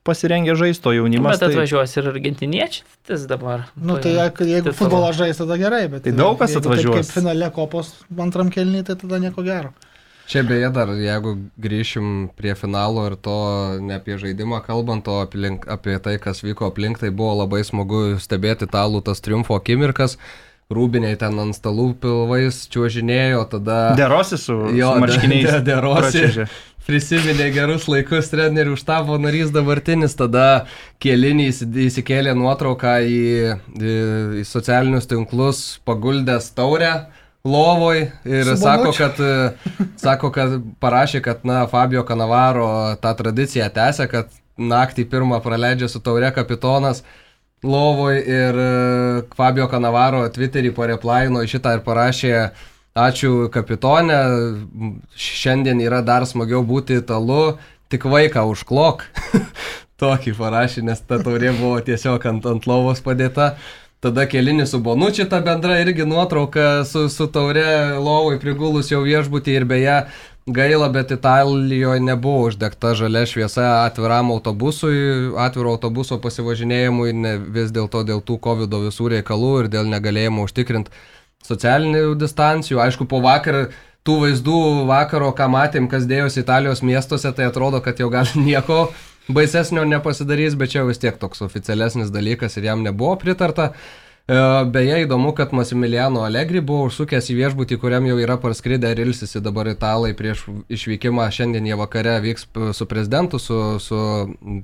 pasirengę 0.02 0.56
žaisto 0.58 0.90
Nu, 0.90 0.96
jaunimas. 0.96 1.38
Bet 1.38 1.44
Tai, 1.46 1.52
atvažiuos 1.54 1.94
ir 1.96 2.08
argentiniečiai 2.10 3.26
dabar. 3.30 3.68
Nu, 3.78 4.00
tai 4.02 4.16
jeigu- 4.18 4.64
tai 4.66 4.72
futbolą 4.74 5.12
žais, 5.14 5.38
tada 5.38 5.54
gerai, 5.54 5.86
bet 5.86 6.02
Tai 6.02 6.10
daug 6.18 6.34
kas 6.38 6.56
atvažiuos. 6.58 7.06
Kaip 7.06 7.22
finale 7.22 7.50
kopos 7.54 7.94
antram 8.18 8.50
kelniui, 8.50 8.82
tai 8.82 8.96
tada 8.96 9.22
nieko 9.22 9.46
gero. 9.46 9.70
Čia 10.30 10.42
beje 10.46 10.68
dar, 10.72 10.88
jeigu 10.96 11.32
grįšim 11.60 12.30
prie 12.38 12.54
finalo 12.56 13.02
ir 13.10 13.16
to 13.20 13.34
ne 13.82 13.96
apie 13.98 14.14
žaidimą 14.20 14.62
kalbant, 14.64 15.08
o 15.10 15.18
aplink, 15.24 15.66
apie 15.68 15.98
tai, 16.00 16.16
kas 16.22 16.40
vyko 16.46 16.70
aplink, 16.70 17.00
tai 17.02 17.10
buvo 17.10 17.34
labai 17.42 17.64
smagu 17.66 18.16
stebėti 18.22 18.68
italų 18.70 19.02
tas 19.04 19.20
triumfo 19.20 19.58
akimirkas. 19.58 20.18
Rūbiniai 20.72 21.18
ten 21.20 21.36
ant 21.42 21.52
stalų 21.52 21.90
pilvais 22.00 22.62
čiuožinėjo, 22.72 23.42
tada... 23.52 23.80
Derosi 23.98 24.38
su, 24.40 24.54
Jo, 24.72 24.94
su 24.94 25.02
marškiniais. 25.02 25.50
de- 25.50 25.58
de- 25.58 25.64
Derosi. 25.68 26.00
pračiuožė. 26.22 26.46
Prisiminė 26.86 27.50
gerus 27.54 27.84
laikus 27.92 28.30
trenerių 28.32 28.72
štabo 28.80 29.18
narys 29.20 29.52
dabartinis, 29.54 30.16
tada 30.18 30.64
kėlinį 31.02 31.44
įsi- 31.52 31.68
įsikėlė 31.90 32.32
nuotrauką 32.34 32.94
į, 33.04 33.20
į, 33.78 33.92
į 34.40 34.46
socialinius 34.48 35.06
tinklus, 35.10 35.60
paguldęs 35.86 36.48
taurę 36.56 36.94
lovoj 37.44 38.04
ir 38.24 38.52
sako 38.56 38.92
kad, 38.96 39.18
e, 39.20 39.78
sako, 39.96 40.30
kad 40.34 40.60
parašė, 40.80 41.22
kad 41.24 41.46
na, 41.48 41.64
Fabio 41.66 42.04
Kanavaro 42.06 42.94
tą 43.02 43.14
tradiciją 43.18 43.68
tęsia, 43.74 44.06
kad 44.10 44.30
naktį 44.58 45.08
pirmą 45.10 45.40
praleidžia 45.42 45.88
su 45.88 46.00
taure 46.00 46.30
kapitonas 46.34 47.02
lovoj 47.62 48.18
ir 48.20 48.60
e, 48.66 48.68
Fabio 49.38 49.66
Kanavaro 49.70 50.22
Twitterį 50.34 50.74
pareplaino 50.76 51.42
šitą 51.46 51.78
ir 51.78 51.86
parašė 51.86 52.36
Ačiū 52.92 53.48
kapitonė, 53.48 54.16
m, 54.68 54.88
šiandien 55.16 55.78
yra 55.80 56.02
dar 56.04 56.26
smagiau 56.28 56.60
būti 56.60 56.98
italu, 57.00 57.56
tik 57.88 58.04
vaiką 58.04 58.44
užklok. 58.50 59.06
Tokį 60.02 60.34
parašė, 60.36 60.82
nes 60.84 61.00
ta 61.00 61.16
taurė 61.22 61.54
buvo 61.56 61.78
tiesiog 61.80 62.26
ant, 62.28 62.44
ant 62.50 62.68
lovos 62.68 63.00
padėta. 63.00 63.54
Tada 64.02 64.24
kelinis 64.26 64.70
su 64.70 64.80
Bonučiu 64.82 65.28
ta 65.30 65.38
bendra 65.40 65.76
irgi 65.78 66.02
nuotrauka 66.06 66.84
su, 66.84 67.08
su 67.08 67.26
taure 67.30 67.94
lovai 68.02 68.40
prigulus 68.42 68.88
jau 68.90 69.04
viešbutį 69.06 69.54
ir 69.54 69.66
beje 69.70 69.98
gaila, 70.46 70.88
bet 70.90 71.12
Italijoje 71.14 72.00
nebuvo 72.02 72.48
uždegta 72.48 72.96
žalia 72.98 73.22
šviesa 73.30 73.68
atviram 73.84 74.32
autobusui, 74.34 74.96
atviro 75.38 75.76
autobuso 75.76 76.18
pasivažinėjimui, 76.18 77.12
ne, 77.14 77.36
vis 77.38 77.70
dėlto 77.70 78.02
dėl 78.08 78.24
tų 78.26 78.40
COVID 78.42 78.74
visų 78.88 79.12
reikalų 79.14 79.52
ir 79.60 79.70
dėl 79.76 79.86
negalėjimo 79.94 80.48
užtikrinti 80.48 80.90
socialinių 81.46 82.16
distancijų. 82.18 82.82
Aišku, 82.82 83.06
po 83.06 83.22
vakar 83.22 83.68
tų 84.02 84.18
vaizdų 84.24 84.58
vakaro, 84.90 85.30
ką 85.30 85.46
matėm, 85.46 85.86
kas 85.86 86.10
dėjosi 86.10 86.42
Italijos 86.42 86.82
miestuose, 86.82 87.30
tai 87.30 87.46
atrodo, 87.52 87.78
kad 87.78 88.02
jau 88.02 88.10
gal 88.10 88.26
nieko 88.48 88.88
baisesnio 89.28 89.84
nepasidarys, 89.84 90.56
bet 90.58 90.72
čia 90.74 90.86
vis 90.88 90.98
tiek 91.02 91.18
toks 91.20 91.42
oficialesnis 91.44 92.10
dalykas 92.14 92.56
ir 92.56 92.70
jam 92.70 92.82
nebuvo 92.82 93.16
pritarta. 93.20 93.72
E, 94.26 94.34
Beje, 94.74 95.02
įdomu, 95.04 95.32
kad 95.34 95.52
Masimiliano 95.52 96.22
Allegri 96.26 96.62
buvo 96.62 96.86
užsukęs 96.90 97.30
į 97.32 97.38
viešbutį, 97.40 97.78
kuriam 97.82 98.06
jau 98.06 98.18
yra 98.22 98.36
parskridę 98.42 98.92
ir 98.92 99.02
ilsisi 99.06 99.42
dabar 99.42 99.70
italai 99.72 100.12
prieš 100.18 100.44
išvykimą. 100.70 101.26
Šiandien 101.34 101.66
jie 101.66 101.78
vakare 101.78 102.18
vyks 102.22 102.46
su 102.78 102.86
prezidentu, 102.86 103.42
su, 103.42 103.58
su 103.82 103.98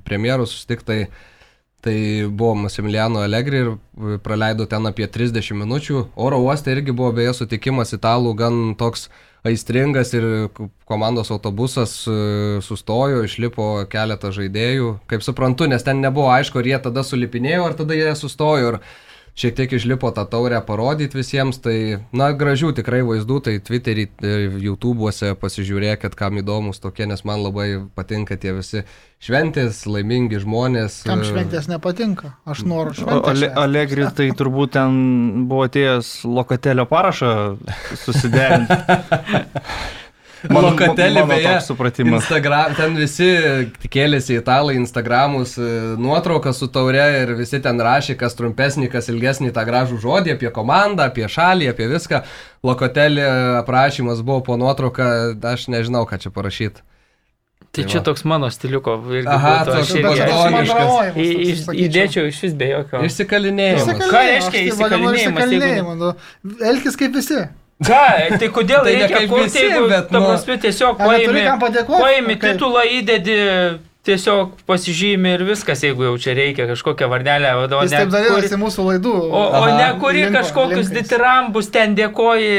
premjeru 0.05 0.47
susitiktai. 0.47 1.05
Tai 1.79 1.95
buvo 2.27 2.57
Masimiliano 2.59 3.21
Allegri 3.23 3.61
ir 3.63 4.17
praleido 4.23 4.65
ten 4.67 4.87
apie 4.89 5.07
30 5.07 5.55
minučių. 5.55 6.01
Oro 6.19 6.41
uoste 6.43 6.73
irgi 6.75 6.91
buvo 6.91 7.13
beje 7.15 7.37
sutikimas 7.37 7.95
italų 7.95 8.33
gan 8.35 8.57
toks 8.75 9.07
aistringas 9.47 10.13
ir 10.17 10.25
komandos 10.89 11.31
autobusas 11.31 12.01
e, 12.07 12.15
sustojo, 12.65 13.23
išlipo 13.27 13.69
keletą 13.91 14.33
žaidėjų. 14.35 14.95
Kaip 15.09 15.23
suprantu, 15.25 15.69
nes 15.71 15.85
ten 15.85 16.01
nebuvo 16.03 16.31
aišku, 16.33 16.59
ar 16.59 16.71
jie 16.71 16.79
tada 16.89 17.05
sulipinėjo, 17.07 17.67
ar 17.69 17.77
tada 17.79 17.97
jie 17.97 18.11
sustojo 18.19 18.73
ir 18.73 18.79
šiek 19.39 19.55
tiek 19.55 19.73
išlipo 19.73 20.11
tą 20.15 20.25
taurę 20.29 20.59
parodyti 20.65 21.19
visiems. 21.19 21.61
Tai, 21.63 21.75
na, 22.15 22.31
gražių 22.35 22.73
tikrai 22.77 23.01
vaizdų, 23.07 23.39
tai 23.45 23.55
Twitter'į, 23.63 24.05
e, 24.19 24.33
YouTube'uose 24.65 25.33
pasižiūrėkit, 25.39 26.17
kam 26.19 26.41
įdomus 26.41 26.81
tokie, 26.83 27.07
nes 27.09 27.23
man 27.27 27.43
labai 27.45 27.69
patinka 27.95 28.37
tie 28.39 28.53
visi 28.57 28.83
šventės, 29.23 29.85
laimingi 29.89 30.41
žmonės. 30.43 31.01
Kam 31.07 31.23
e, 31.23 31.29
šventės 31.29 31.69
nepatinka? 31.71 32.33
Aš 32.49 32.65
noriu 32.67 32.97
šventės. 32.99 33.31
Ale. 33.31 33.53
Allegri 33.63 34.09
tai 34.15 34.29
turbūt 34.35 34.75
ten 34.75 35.47
buvo 35.51 35.67
atėjęs 35.69 36.11
lokatelio 36.27 36.87
parašą 36.89 37.31
susiderinti. 38.03 38.79
Mano 40.47 40.69
beje, 41.27 41.61
supratimas. 41.65 42.21
Instagram, 42.23 42.75
ten 42.77 42.95
visi 42.95 43.27
kėlėsi 43.91 44.37
italai 44.39 44.77
Instagramus 44.79 45.57
e, 45.59 45.69
nuotrauką 45.99 46.53
su 46.55 46.69
taure 46.71 47.03
ir 47.23 47.33
visi 47.35 47.59
ten 47.59 47.81
rašė, 47.83 48.15
kas 48.19 48.37
trumpesnį, 48.39 48.87
kas 48.93 49.09
ilgesnį 49.11 49.51
tą 49.51 49.65
gražų 49.67 49.99
žodį 49.99 50.37
apie 50.37 50.51
komandą, 50.55 51.09
apie 51.11 51.27
šalį, 51.27 51.67
apie 51.73 51.89
viską. 51.91 52.21
Lokotelį 52.63 53.25
aprašymas 53.63 54.21
buvo 54.23 54.39
po 54.47 54.55
nuotrauką, 54.59 55.09
aš 55.53 55.67
nežinau, 55.73 56.05
ką 56.07 56.17
čia 56.23 56.31
parašyti. 56.31 56.85
Tai 57.69 57.83
Tai 57.83 57.91
čia 57.91 57.99
va. 57.99 58.05
toks 58.07 58.23
mano 58.25 58.47
stiliuko. 58.49 58.95
irgi 59.13 59.27
Aha, 59.29 59.51
būtų, 59.59 59.73
aš 59.77 59.89
irgi- 61.13 61.51
iš-. 61.51 61.67
Įdėčiau 61.85 62.23
iš 62.31 62.39
vis 62.47 62.53
be 62.57 62.65
jokio. 62.71 63.03
Išsikalinimas, 63.05 63.85
Ką 64.09 64.21
reiškia 64.25 64.51
tai 64.55 64.77
vadinu 64.79 65.11
įsikalinimas, 65.13 65.51
jeigu- 65.53 65.97
nu, 65.99 66.13
Elkis 66.65 66.97
kaip 66.97 67.13
visi. 67.19 67.43
Ką, 67.79 67.99
tai 68.39 68.47
kodėl 68.51 68.83
Tai 68.83 68.91
reikia 68.91 69.21
kurti, 69.31 69.61
jeigu, 69.63 69.85
bet, 69.87 70.09
nu- 70.11 70.19
prasme, 70.25 70.57
tiesiog 70.59 70.97
paimi, 70.99 71.43
paimi 71.87 72.35
Kaip? 72.35 72.57
titulą, 72.57 72.81
įdedi 72.97 73.37
tiesiog 74.09 74.57
pasižymi 74.69 75.33
ir 75.37 75.43
viskas, 75.47 75.83
jeigu 75.85 76.07
jau 76.09 76.15
čia 76.21 76.33
reikia 76.37 76.65
kažkokią 76.71 77.07
varnelę, 77.11 77.53
o 77.59 77.81
Jis 77.83 77.93
taip 77.95 78.11
darėsi 78.13 78.57
mūsų 78.59 78.85
laidų. 78.89 79.13
O, 79.29 79.41
o 79.45 79.61
Aha. 79.61 79.77
ne 79.77 79.87
kuri 80.01 80.23
Linko- 80.25 80.39
kažkokius 80.39 80.89
linkais. 80.89 80.95
ditirambus 80.97 81.69
ten 81.71 81.95
dėkoji. 81.95 82.49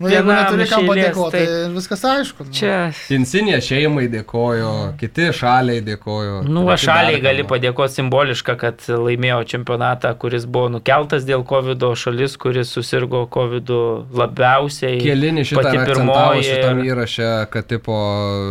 Nu, 0.00 0.08
jeigu 0.10 0.30
vienam 0.30 0.42
neturi 0.44 0.68
kam 0.70 0.86
padėkoti, 0.90 1.32
tai 1.32 1.72
viskas 1.74 2.04
aišku. 2.12 2.46
nu. 2.48 2.52
Čia, 2.56 2.76
Insinė 3.16 3.58
šeimai 3.64 4.06
dėkojo, 4.12 4.72
kiti 5.00 5.28
šaliai 5.36 5.82
dėkojo. 5.86 6.42
nu, 6.48 6.64
va, 6.66 6.76
treti 6.76 6.86
šaliai 6.86 7.20
gali 7.24 7.44
padėkoti 7.44 7.98
simbolišką, 8.00 8.56
kad 8.60 8.86
laimėjo 8.88 9.42
čempionatą, 9.52 10.14
kuris 10.18 10.46
buvo 10.46 10.68
nukeltas 10.78 11.24
dėl 11.28 11.44
COVID, 11.46 11.82
šalis, 11.96 12.36
kuris 12.40 12.70
susirgo 12.76 13.26
COVID 13.30 13.70
labiausiai. 14.14 15.00
Kėlinį 15.02 15.44
šitą 15.50 15.72
pirmoji. 15.86 16.44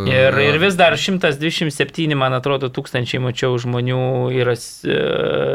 Ir, 0.10 0.38
ir 0.50 0.58
vis 0.62 0.76
dar 0.80 0.96
127, 0.98 2.16
man 2.26 2.36
atrodo, 2.36 2.68
tūkstančiai 2.74 3.24
mačiau 3.24 3.56
žmonių 3.62 4.02
yra 4.36 4.58
e, 4.58 5.00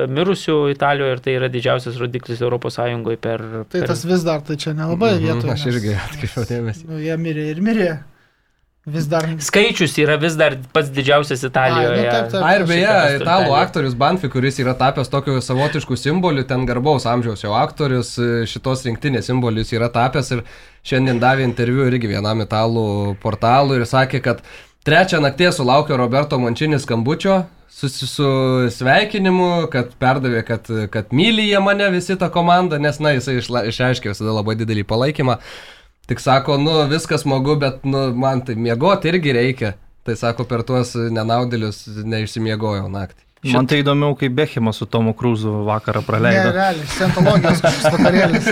mirusių 0.08 0.58
Italijoje 0.72 1.18
ir 1.18 1.24
tai 1.26 1.36
yra 1.36 1.52
didžiausias 1.52 2.00
rodiklis 2.00 2.40
ES 2.40 2.80
per... 3.20 3.46
Tai 3.68 3.80
per... 3.80 3.88
tas 3.90 4.06
vis 4.08 4.24
dar, 4.24 4.40
tai 4.46 4.56
čia 4.56 4.72
nelabai 4.78 5.10
Mhm, 5.20 5.26
vietoje. 5.26 5.52
Aš 5.52 5.66
irgi 5.70 5.98
atkreipiau 5.98 6.48
dėmesį. 6.48 6.88
Nu, 6.88 7.02
jie 7.02 7.18
mirė 7.20 7.50
ir 7.52 7.60
mirė. 7.64 7.90
Vis 8.90 9.04
dar. 9.10 9.26
Skaičius 9.44 9.92
yra 10.00 10.16
vis 10.16 10.38
dar 10.40 10.54
pats 10.72 10.88
didžiausias 10.94 11.42
Italijoje. 11.44 11.98
Ai, 12.00 12.06
nu, 12.06 12.12
taip, 12.14 12.30
taip. 12.32 12.44
A 12.46 12.52
ir 12.56 12.64
beje, 12.68 12.94
italų 13.18 13.52
aktorius 13.58 13.96
Banfi, 14.00 14.30
kuris 14.32 14.56
yra 14.62 14.72
tapęs 14.78 15.12
tokiu 15.12 15.36
savotišku 15.44 15.98
simboliu, 16.00 16.46
ten 16.48 16.64
garbaus 16.68 17.04
amžiaus 17.10 17.44
jau 17.44 17.52
aktorius, 17.60 18.14
e, 18.16 18.46
šitos 18.48 18.86
rinktinės 18.88 19.28
simbolius 19.28 19.74
yra 19.76 19.90
tapęs 19.92 20.32
ir 20.32 20.42
šiandien 20.80 21.20
davė 21.20 21.44
interviu 21.44 21.84
irgi 21.90 22.08
vienam 22.14 22.40
italų 22.46 23.18
portalui 23.20 23.82
ir 23.82 23.86
sakė, 23.90 24.22
kad 24.24 24.40
trečią 24.86 25.20
naktį 25.24 25.50
sulaukė 25.56 25.96
Roberto 26.00 26.38
Mončinis 26.40 26.82
skambučio 26.86 27.42
su, 27.70 27.88
su, 27.88 28.28
sveikinimu, 28.74 29.68
kad 29.72 29.92
perdavė, 30.00 30.42
kad, 30.48 30.66
kad 30.92 31.12
myli 31.16 31.46
jie 31.48 31.60
mane 31.62 31.86
visi 31.94 32.16
tą 32.20 32.28
komandą, 32.34 32.78
nes, 32.82 32.98
na, 33.00 33.12
jisai 33.16 33.38
išla- 33.40 33.66
išreiškė 33.70 34.10
visada 34.12 34.32
labai 34.36 34.56
didelį 34.58 34.84
palaikymą. 34.90 35.36
Tik 36.10 36.18
sako, 36.20 36.56
nu, 36.58 36.74
viskas 36.90 37.22
smagu, 37.22 37.54
bet, 37.60 37.84
nu, 37.86 38.08
man 38.18 38.40
tai 38.42 38.54
miegoti 38.58 39.08
irgi 39.12 39.32
reikia. 39.36 39.70
Tai 40.04 40.14
sako, 40.18 40.44
per 40.48 40.62
tuos 40.66 40.94
nenaudėlius 40.96 41.84
neišsimiegojau 42.08 42.88
naktį. 42.90 43.22
Man 43.54 43.64
tai 43.70 43.78
įdomiau, 43.80 44.12
kaip 44.20 44.34
Bechimas 44.36 44.76
su 44.82 44.84
Tomu 44.90 45.14
Krūzu 45.16 45.62
vakarą 45.68 46.00
Ne, 46.02 46.06
praleido. 46.08 46.50
realiai, 46.52 46.86
scientologijos 46.92 47.60
kažkoks 47.64 47.92
vakarėlis. 47.94 48.44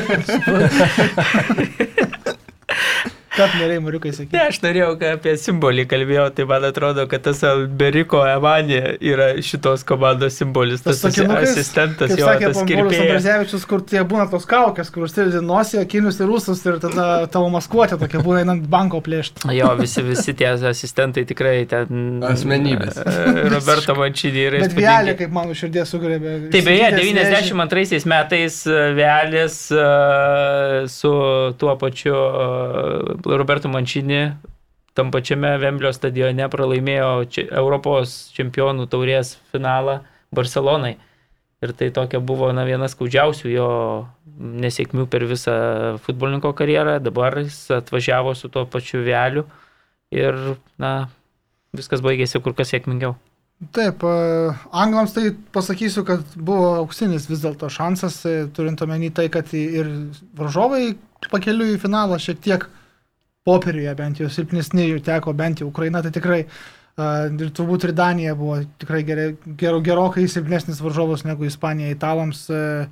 Kad 3.39 3.55
norėjai, 3.61 3.83
Mariukai, 3.85 4.11
Ne, 4.13 4.17
sakyti. 4.19 4.41
aš 4.49 4.61
norėjau, 4.65 4.91
kad 5.01 5.19
apie 5.19 5.35
simbolį 5.39 5.85
kalbėjau, 5.91 6.27
tai 6.37 6.47
man 6.51 6.65
atrodo, 6.69 7.05
kad 7.11 7.23
tas 7.29 7.43
Alberiko 7.47 8.21
Evanė 8.27 8.81
yra 9.13 9.29
šitos 9.45 9.85
komandos 9.89 10.37
simbolis, 10.41 10.83
tas, 10.85 10.99
tas 11.01 11.15
sakinukais, 11.15 11.53
asistentas, 11.55 12.15
jo, 12.19 12.27
sakė 12.27 12.51
tas 12.53 12.63
kirpėjas. 12.69 13.05
Ambrazevičius, 13.07 13.67
kur 13.71 13.85
tie 13.87 14.03
būna 14.09 14.27
tos 14.33 14.47
kaukės, 14.51 14.91
kur 14.95 15.07
užsidedi 15.07 15.43
nosį, 15.47 15.81
akinius 15.85 16.19
ir 16.21 16.29
rūsus 16.33 16.65
ir 16.67 16.81
tada 16.83 17.09
tavo 17.33 17.49
maskuotė 17.55 17.99
tokia 18.01 18.23
būna 18.27 18.43
einant 18.45 18.67
banko 18.73 19.01
plėšti. 19.07 19.47
Jo, 19.55 19.71
visi, 19.79 20.03
visi 20.07 20.35
tie 20.39 20.51
asistentai 20.57 21.25
tikrai 21.29 21.63
ten. 21.71 22.19
Asmenybės. 22.29 22.99
e, 22.99 23.49
Roberto 23.53 23.95
Mančinį 23.99 24.43
yra. 24.49 24.63
Bet 24.67 24.75
vėlė, 24.79 25.15
kaip 25.19 25.31
mano 25.35 25.55
širdės 25.57 25.93
sugrėbė. 25.95 26.35
Tai 26.53 26.63
beje, 26.67 26.89
Įsigytęs 26.99 27.53
92 27.55 28.09
metais 28.11 28.59
e, 28.67 28.79
Vėlis 28.99 29.59
e, 29.75 29.87
su 30.91 31.13
tuo 31.61 31.77
pačiu 31.81 32.17
Roberto 33.37 33.69
Mančinį 33.69 34.23
tam 34.99 35.13
pačiame 35.15 35.53
Vemblio 35.63 35.93
stadione 35.95 36.49
pralaimėjo 36.51 37.11
Europos 37.47 38.17
čempionų 38.35 38.89
taurės 38.91 39.37
finalą 39.53 40.01
Barcelonai. 40.35 40.97
Ir 41.63 41.75
tai 41.75 41.91
tokia 41.95 42.19
buvo 42.23 42.51
na, 42.55 42.65
viena 42.67 42.87
skaudžiausių 42.91 43.51
jo 43.51 43.69
nesėkmių 44.39 45.07
per 45.11 45.27
visą 45.31 45.55
futbolininko 46.05 46.53
karjerą. 46.59 46.99
Dabar 47.03 47.41
jis 47.43 47.57
atvažiavo 47.79 48.35
su 48.39 48.51
tuo 48.51 48.65
pačiu 48.71 49.03
Vėliu 49.07 49.45
ir 50.15 50.39
na, 50.79 51.09
viskas 51.75 52.03
baigėsi 52.03 52.43
kur 52.43 52.55
kas 52.59 52.71
sėkmingiau. 52.75 53.17
Taip, 53.75 54.05
e, 54.07 54.51
anglams 54.71 55.17
tai 55.17 55.33
pasakysiu, 55.55 56.05
kad 56.07 56.23
buvo 56.37 56.77
auksinis 56.85 57.27
vis 57.27 57.43
dėlto 57.43 57.67
šansas, 57.75 58.21
e, 58.23 58.35
turint 58.55 58.83
omeny 58.87 59.11
tai, 59.11 59.27
kad 59.35 59.51
ir 59.55 59.89
varžovai 60.39 60.93
pakeliu 61.33 61.67
į 61.75 61.81
finalą 61.83 62.21
šiek 62.23 62.39
tiek 62.45 62.69
popieriuje 63.49 63.95
bent 64.05 64.21
jau 64.21 64.29
silpnesni 64.33 64.91
jų 64.93 65.01
teko, 65.09 65.33
bent 65.41 65.65
jau 65.65 65.71
Ukraina, 65.73 66.03
tai 66.05 66.13
tikrai 66.15 66.43
uh, 66.45 67.29
ir 67.33 67.49
turbūt 67.57 67.87
ir 67.89 67.93
Danija 67.97 68.35
buvo 68.37 68.59
tikrai 68.83 69.01
gerai, 69.09 69.27
gero, 69.61 69.79
gerokai 69.87 70.27
silpnesnis 70.29 70.81
varžovas 70.85 71.25
negu 71.25 71.47
Ispanija 71.49 71.95
italams. 71.95 72.45
Uh, 72.53 72.91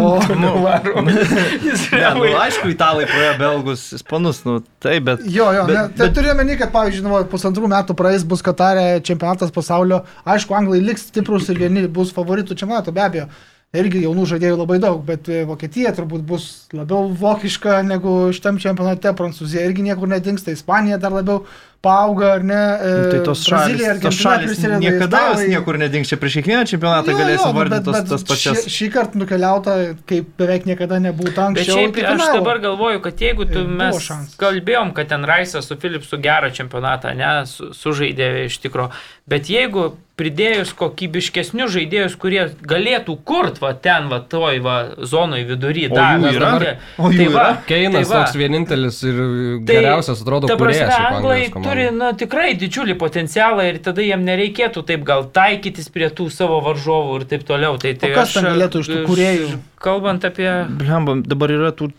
o 0.00 0.16
Jis 1.64 1.84
Ne, 1.92 2.08
nu, 2.16 2.24
aišku, 2.40 2.70
italai 2.72 3.06
praėjo 3.10 3.34
belgus, 3.40 3.84
ispanus, 3.98 4.42
nu 4.48 4.58
taip, 4.82 5.06
bet... 5.10 5.22
Jo, 5.30 5.50
jo, 5.54 5.64
Bet- 5.68 5.76
bet, 5.76 5.78
ne, 5.78 5.96
tai 5.98 6.08
bet- 6.08 6.16
turiu 6.18 6.34
meni, 6.38 6.56
kad, 6.60 6.72
pavyzdžiui, 6.74 7.06
nu, 7.06 7.22
pusantrų 7.30 7.70
metų 7.70 7.96
praeis 7.98 8.24
bus 8.28 8.42
Katarė 8.44 8.86
čempionatas 9.06 9.52
pasaulio. 9.54 10.02
Aišku, 10.26 10.56
anglai 10.58 10.80
liks 10.82 11.06
stiprus 11.10 11.48
ir 11.52 11.60
vieni 11.62 11.86
bus 11.88 12.12
favoritų 12.16 12.56
čempionato, 12.58 12.94
be 12.96 13.04
abejo. 13.06 13.28
Irgi 13.74 14.04
jaunų 14.04 14.24
žaidėjų 14.30 14.56
labai 14.60 14.76
daug, 14.78 15.00
bet 15.02 15.26
e, 15.28 15.42
Vokietija 15.48 15.90
turbūt 15.96 16.22
bus 16.28 16.44
labiau 16.72 17.08
vokiška 17.18 17.80
negu 17.82 18.30
šitam 18.30 18.60
čempionate, 18.62 19.10
Prancūzija 19.18 19.64
irgi 19.66 19.82
niekur 19.88 20.06
nedingsta, 20.12 20.54
Ispanija 20.54 20.98
dar 21.02 21.10
labiau 21.10 21.40
paauga, 21.84 22.28
ar 22.38 22.44
ne? 22.46 22.54
e, 22.80 22.92
Nu, 22.94 23.08
tai 23.10 23.18
tos 23.26 23.42
šalis, 23.44 23.74
Brazilija, 23.74 23.96
tos 24.00 24.20
Argentina 24.24 24.76
šalis 24.78 24.84
niekada 24.84 25.18
jos 25.32 25.42
niekur 25.50 25.76
nedings. 25.82 26.08
Čia 26.08 26.16
prieš 26.22 26.36
kiekvieną 26.38 26.62
čempionatą 26.70 27.12
Jo, 27.12 27.18
galėsim 27.18 27.50
jo, 27.50 27.56
vardinti 27.58 27.90
bet- 27.90 27.98
bet 27.98 28.08
tas 28.14 28.24
pačias. 28.30 28.62
Šį, 28.62 28.72
šį 28.76 28.88
kartą 28.94 29.20
nukeliauta, 29.24 29.74
kaip 30.08 30.30
beveik 30.40 30.64
niekada 30.70 31.02
nebūtų 31.08 31.34
Bet 31.34 31.42
anksčiau. 31.48 31.76
šiaip 31.82 31.98
iki 31.98 32.06
aš 32.14 32.24
dabar 32.38 32.62
galvoju, 32.62 33.02
kad 33.04 33.20
jeigu 33.26 33.44
tu 33.50 33.66
buvo 33.66 33.90
mes 33.90 34.36
kalbėjom, 34.40 34.94
kad 34.96 35.10
ten 35.12 35.26
Raisas 35.28 35.66
su 35.68 35.76
Philipsu 35.76 36.16
gerą 36.24 36.54
čempionatą, 36.56 37.12
ne, 37.18 37.34
su, 37.50 37.72
sužaidė 37.74 38.46
iš 38.46 38.62
tikro, 38.64 38.88
bet 39.28 39.50
jeigu 39.52 39.90
pridėjus 40.14 40.70
kokybiškesnius 40.78 41.72
žaidėjus, 41.74 42.12
kurie 42.22 42.44
galėtų 42.70 43.16
kurt 43.26 43.56
va 43.62 43.72
ten, 43.74 44.06
va 44.12 44.20
toj 44.20 44.60
va 44.62 44.74
zonoj 45.02 45.42
vidury, 45.48 45.88
O 45.90 45.94
dar 45.96 46.20
jų 46.22 46.30
yra? 46.36 46.50
dabar- 46.52 46.76
O 46.98 47.10
jų 47.10 47.16
tai 47.18 47.26
va, 47.34 47.40
yra? 47.40 47.56
Keinas 47.66 48.08
tai 48.08 48.14
va. 48.14 48.20
toks 48.24 48.36
vienintelis 48.38 49.00
ir 49.02 49.18
Tai, 49.66 49.74
geriausias 49.74 50.22
atrodo 50.22 50.46
kūrėjas. 50.46 50.94
anglai 51.10 51.50
turi 51.50 51.88
na, 51.90 52.12
tikrai 52.12 52.54
didžiulį 52.54 52.94
potencialą 52.98 53.66
ir 53.72 53.78
tada 53.82 54.02
jiem 54.06 54.22
nereikėtų 54.24 54.84
taip 54.86 55.02
gal 55.04 55.24
taikytis 55.34 55.88
prie 55.90 56.08
tų 56.10 56.30
savo 56.30 56.60
varžovų 56.62 57.20
ir 57.20 57.24
taip 57.34 57.42
toliau. 57.48 57.74
Tai, 57.82 57.94
tai 57.94 58.14
kas 58.14 58.32
ten 58.34 58.46
aš, 58.46 58.52
galėtų 58.54 58.80
iš 58.84 58.86
tų 58.94 59.02
kūrėjų? 59.10 59.50
Kalbant 59.84 60.24
apie... 60.24 60.48
Blemba, 60.78 61.18
dabar 61.26 61.50
yra 61.50 61.72
tų 61.72 61.90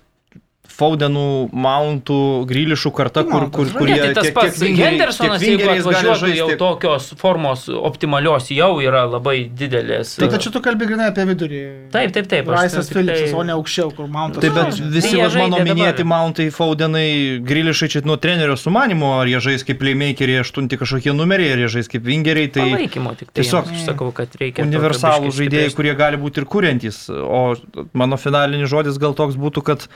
Faudenų, 0.76 1.50
Mountų, 1.56 2.18
Grilišų 2.50 2.92
karta, 2.96 3.22
Tai 3.24 3.30
kur, 3.32 3.42
Mountas 3.46 3.56
kur, 3.56 3.70
kurie 3.80 3.96
Ne, 3.96 4.00
tai 4.08 4.14
tas 4.18 4.26
tiek- 4.28 4.34
pats 4.36 4.60
vingeriai- 4.60 4.90
Hendersonas, 4.92 5.40
tiek 5.40 5.60
jeigu 5.60 5.70
atvažiuotų 5.72 6.32
jau 6.36 6.48
tiek- 6.50 6.58
tokios 6.60 7.06
formos 7.22 7.68
optimalios, 7.70 8.50
jau 8.52 8.72
yra 8.84 9.06
labai 9.08 9.50
didelės. 9.50 10.16
Tai 10.20 10.28
čia 10.38 10.52
tu 10.52 10.60
kalbi 10.60 10.86
grinai 10.90 11.08
apie 11.14 11.26
vidurį. 11.32 11.62
Taip, 11.92 12.12
taip, 12.12 12.28
taip. 12.28 12.50
aš 12.50 12.58
Raisas 12.60 12.88
tik 12.90 12.94
tai- 12.98 13.04
Philipsas, 13.06 13.34
o 13.34 13.44
ne 13.44 13.54
aukščiau, 13.54 13.96
kur 13.96 14.08
Mountas. 14.08 14.42
Taip, 14.42 14.54
bet 14.54 14.74
žaidžia. 14.76 14.92
visi 14.92 15.12
Tai 15.16 15.30
jie 15.30 15.40
mano 15.40 15.58
minėti 15.64 16.04
dabar. 16.04 16.12
Mountai, 16.12 16.50
Faudenai, 16.52 17.40
Grilišai 17.46 17.90
čia 17.90 18.02
nuo 18.06 18.18
trenerio 18.18 18.58
sumanimo, 18.60 19.22
ar 19.22 19.28
jie 19.28 19.40
žais 19.40 19.64
kaip 19.64 19.80
playmakeriai, 19.80 20.42
aštunti 20.44 20.76
kažkokie 20.78 21.16
numeriai, 21.16 21.54
ar 21.54 21.58
jie 21.64 21.70
žais 21.80 21.88
kaip 21.88 22.04
vingeriai, 22.04 22.52
tai 22.52 22.68
Palaikymo 22.68 23.16
tik 23.18 23.32
tai. 23.32 23.44
tiesiog 23.44 23.72
aš 23.72 23.86
sakau, 23.88 24.12
kad 24.14 24.28
reikia. 24.40 24.66
universalų 24.68 25.32
žaidėjai, 25.32 25.74
kurie 25.76 25.96
gali 25.96 26.18
būti 26.18 26.38
ir 26.44 26.46
kuriantys. 26.46 27.10
O 27.10 27.56
mano 27.94 28.18
finalinis 28.18 28.70
žodis 28.70 28.98
gal 29.00 29.14
toks 29.14 29.36
būtų, 29.36 29.64
kad 29.64 29.88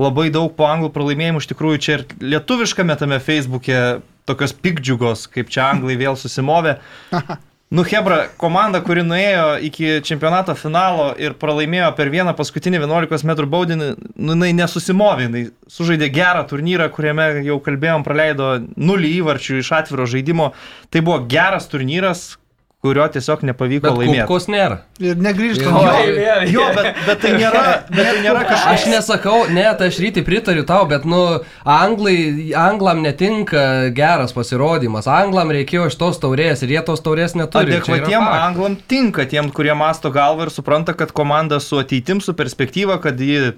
labai 0.00 0.30
daug 0.32 0.52
po 0.56 0.68
anglų 0.70 0.92
pralaimėjimų 0.94 1.42
iš 1.42 1.50
tikrųjų 1.52 1.82
čia 1.84 1.94
ir 1.98 2.06
lietuviškame 2.34 2.96
tame 3.00 3.20
Facebook'e 3.22 3.78
tokios 4.28 4.54
pikdžiugos, 4.54 5.26
kaip 5.32 5.50
čia 5.52 5.70
anglai 5.72 5.98
vėl 6.00 6.18
susimovė. 6.18 6.78
Nu, 7.72 7.80
Hebra, 7.88 8.26
komanda, 8.36 8.82
kuri 8.84 9.00
nuėjo 9.00 9.44
iki 9.64 10.02
čempionato 10.04 10.52
finalo 10.60 11.06
ir 11.16 11.32
pralaimėjo 11.40 11.86
per 11.96 12.10
vieną 12.12 12.34
paskutinį 12.36 12.82
11 12.82 13.24
m 13.24 13.46
baudinį, 13.48 13.86
nu, 14.12 14.34
jinai 14.34 14.50
nesusimovė, 14.58 15.24
jinai 15.24 15.44
sužaidė 15.72 16.10
gerą 16.12 16.42
turnyrą, 16.50 16.90
kuriame 16.92 17.30
jau 17.46 17.56
kalbėjom, 17.64 18.04
praleido 18.04 18.50
nulį 18.76 19.14
įvarčių 19.22 19.62
iš 19.62 19.72
atviro 19.78 20.04
žaidimo. 20.04 20.50
Tai 20.92 21.00
buvo 21.06 21.22
geras 21.32 21.70
turnyras, 21.72 22.26
kurio 22.82 23.04
tiesiog 23.14 23.44
nepavyko 23.46 23.84
Bet 23.86 23.98
laimėti. 24.00 24.22
kubkos 24.26 24.48
nėra. 24.50 24.78
Ir 24.98 25.20
negrįžta. 25.22 25.70
Jo, 25.70 25.82
Jo, 26.18 26.32
Jo, 26.50 26.64
bet, 26.74 26.96
bet 27.06 27.20
tai 27.22 27.30
nėra, 27.38 27.62
bet 27.86 28.08
tai 28.08 28.16
nėra 28.24 28.40
kažkas. 28.48 28.64
Aš 28.72 28.86
nesakau, 28.90 29.36
ne, 29.54 29.68
tai 29.78 29.86
aš 29.92 30.00
rytį 30.02 30.24
pritariu 30.26 30.64
tau, 30.66 30.82
bet, 30.90 31.06
nu, 31.06 31.20
anglai, 31.62 32.16
anglam 32.58 33.04
netinka 33.06 33.62
geras 33.94 34.34
pasirodymas. 34.34 35.06
Anglam 35.06 35.54
reikėjo 35.54 35.86
iš 35.92 35.98
tos 36.00 36.18
taurės 36.22 36.66
ir 36.66 36.74
jie 36.74 36.82
tos 36.90 37.04
taurės 37.06 37.36
neturi. 37.38 37.78
Adekvatiem 37.78 38.26
anglam 38.26 38.74
tinka 38.90 39.28
tiem, 39.30 39.52
kurie 39.54 39.78
masto 39.78 40.10
galvą 40.10 40.48
ir 40.48 40.54
supranta, 40.54 40.96
kad 40.98 41.14
komanda 41.14 41.62
su 41.62 41.78
ateitim, 41.78 42.18
su 42.18 42.34
perspektyva, 42.34 42.98
kad 43.04 43.20
ji 43.22 43.52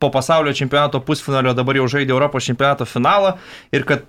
po 0.00 0.08
pasaulio 0.12 0.56
čempionato 0.56 1.00
pusfinalio 1.04 1.52
dabar 1.56 1.76
jau 1.76 1.86
žaidė 1.92 2.16
Europos 2.16 2.48
čempionato 2.48 2.88
finalą 2.88 3.36
ir 3.72 3.84
kad 3.84 4.08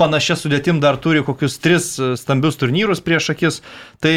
panašia 0.00 0.36
sudėtim 0.38 0.80
dar 0.82 0.98
turi 0.98 1.22
kokius 1.26 1.58
tris 1.62 1.92
e, 1.98 2.14
stambius 2.18 2.58
turnyrus 2.58 3.02
prieš 3.04 3.30
akis. 3.34 3.60
Tai 4.02 4.16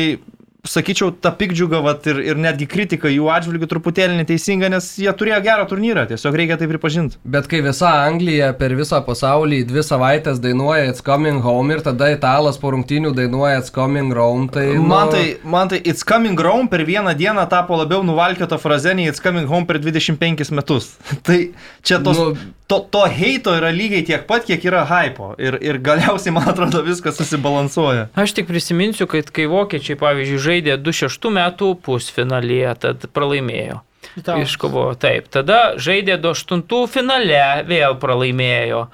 sakyčiau, 0.71 1.11
ta 1.11 1.31
pikdžiuga 1.35 1.79
vat, 1.85 2.05
ir, 2.09 2.19
ir 2.31 2.39
netgi 2.39 2.67
kritika 2.69 3.09
jų 3.11 3.29
atžvilgių 3.33 3.69
truputėlį 3.71 4.19
neteisinga, 4.21 4.69
nes 4.73 4.89
jie 5.01 5.11
turėjo 5.17 5.39
gerą 5.45 5.67
turnyrą, 5.69 6.05
tiesiog 6.11 6.37
reikia 6.39 6.57
tai 6.59 6.67
pripažinti. 6.71 7.19
Bet 7.23 7.47
kai 7.51 7.61
visa 7.65 7.91
Anglija 8.05 8.51
per 8.59 8.75
visą 8.77 8.99
pasaulį 9.05 9.63
dvi 9.69 9.83
savaitės 9.85 10.41
dainuoja 10.43 10.91
It's 10.91 11.03
Coming 11.05 11.41
Home 11.45 11.77
ir 11.77 11.83
tada 11.85 12.11
italas 12.13 12.59
po 12.61 12.73
rungtynių 12.75 13.13
dainuoja 13.17 13.61
It's 13.61 13.73
Coming 13.73 14.13
Home, 14.17 14.49
tai... 14.53 14.67
nu, 14.75 14.85
Man 14.87 15.13
tai, 15.13 15.23
man 15.43 15.71
tai 15.71 15.81
It's 15.83 16.05
Coming 16.07 16.37
Home 16.43 16.69
per 16.71 16.85
vieną 16.87 17.15
dieną 17.17 17.47
tapo 17.51 17.77
labiau 17.79 18.03
nuvalkiota 18.07 18.59
frazė 18.61 18.95
nei 18.97 19.09
It's 19.11 19.23
Coming 19.23 19.47
Home 19.51 19.65
per 19.69 19.81
25 19.83 20.51
metus. 20.57 20.93
tai 21.27 21.51
čia 21.83 21.99
tos, 22.03 22.17
Nu- 22.17 22.55
to, 22.67 22.79
to 22.91 23.05
heito 23.07 23.53
yra 23.55 23.69
lygiai 23.71 24.03
tiek 24.05 24.25
pat, 24.27 24.43
kiek 24.47 24.63
yra 24.67 24.83
hypo. 24.87 25.31
Ir, 25.39 25.55
ir 25.63 25.79
galiausiai, 25.83 26.33
man 26.35 26.49
atrodo, 26.51 26.81
viskas 26.83 27.15
susibalansuoja. 27.19 28.09
Aš 28.19 28.33
tik 28.35 28.49
prisiminsiu, 28.49 29.07
kad 29.07 29.29
kai 29.31 29.45
vokiečiai, 29.47 29.95
pavyzdžiui, 29.99 30.41
žaidė 30.43 30.56
26 30.65 31.29
metų 31.33 31.73
pusfinalyje, 31.85 32.71
tad 32.83 33.09
pralaimėjo. 33.13 33.81
Iškovojo 34.17 34.95
taip. 35.01 35.27
Tada 35.33 35.75
žaidė 35.81 36.17
28 36.21 36.87
finale, 36.89 37.43
vėl 37.67 37.97
pralaimėjo. 38.01 38.87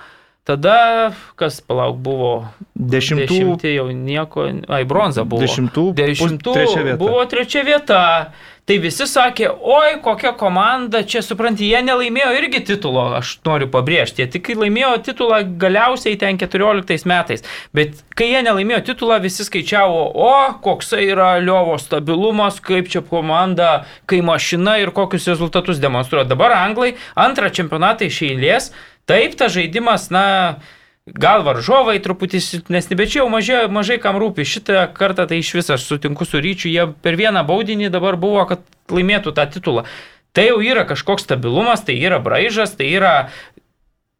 Tada, 0.43 1.13
kas 1.39 1.61
palauk, 1.63 2.01
buvo 2.03 2.31
Dešimtų. 2.75 3.27
Dešimti 3.29 3.69
jau 3.77 3.85
nieko, 3.95 4.49
ai, 4.67 4.81
bronza 4.83 5.23
buvo. 5.23 5.45
Dešimtų, 5.45 5.85
Dešimtų 5.95 6.55
trečia 6.57 6.81
vieta. 6.83 6.97
buvo 6.99 7.21
trečia 7.31 7.63
vieta. 7.63 8.01
Tai 8.63 8.77
visi 8.79 9.03
sakė, 9.03 9.49
oi, 9.59 9.97
kokia 10.03 10.31
komanda, 10.39 11.01
čia 11.03 11.19
supranti, 11.23 11.65
jie 11.67 11.81
nelaimėjo 11.83 12.29
irgi 12.39 12.61
titulo, 12.63 13.09
aš 13.17 13.33
noriu 13.43 13.67
pabrėžti, 13.71 14.23
jie 14.23 14.27
tik 14.31 14.53
laimėjo 14.55 14.93
titulą 15.03 15.41
galiausiai 15.59 16.15
ten 16.19 16.39
14 16.39 17.03
metais. 17.11 17.43
Bet 17.75 17.99
kai 18.15 18.29
jie 18.29 18.39
nelaimėjo 18.47 18.79
titulą, 18.87 19.19
visi 19.23 19.43
skaičiavo, 19.43 20.05
o, 20.15 20.31
koksai 20.63 21.03
yra 21.11 21.33
Liovo 21.43 21.75
stabilumas, 21.75 22.61
kaip 22.63 22.87
čia 22.91 23.03
komanda, 23.03 23.83
kai 24.07 24.21
mašina 24.23 24.77
ir 24.79 24.95
kokius 24.95 25.27
rezultatus 25.33 25.83
demonstruoja. 25.83 26.29
Dabar 26.31 26.55
anglai 26.61 26.93
antrą 27.19 27.51
čempionatą 27.51 28.07
iš 28.07 28.23
eilės, 28.29 28.71
taip, 29.09 29.35
tas 29.39 29.53
žaidimas, 29.55 30.09
na, 30.13 30.25
Gal 31.03 31.41
varžovai 31.43 31.97
truputį 31.99 32.39
silpnesni, 32.39 32.95
bet 32.95 33.09
čia 33.11 33.17
jau 33.19 33.27
mažai, 33.27 33.65
mažai 33.67 33.97
kam 33.99 34.15
rūpi. 34.21 34.45
Šitą 34.47 34.85
kartą 34.95 35.25
tai 35.27 35.41
iš 35.41 35.49
viso 35.57 35.73
aš 35.75 35.83
sutinku 35.83 36.23
su 36.23 36.39
ryčiu, 36.39 36.69
jie 36.71 36.85
per 37.03 37.17
vieną 37.19 37.41
baudinį 37.43 37.89
dabar 37.91 38.15
buvo, 38.15 38.45
kad 38.47 38.63
laimėtų 38.87 39.33
tą 39.35 39.43
titulą. 39.51 39.83
Tai 40.31 40.45
jau 40.47 40.61
yra 40.63 40.85
kažkoks 40.87 41.27
stabilumas, 41.27 41.83
tai 41.83 41.97
yra 41.99 42.21
braižas, 42.23 42.77
tai 42.79 42.87
yra 42.95 43.11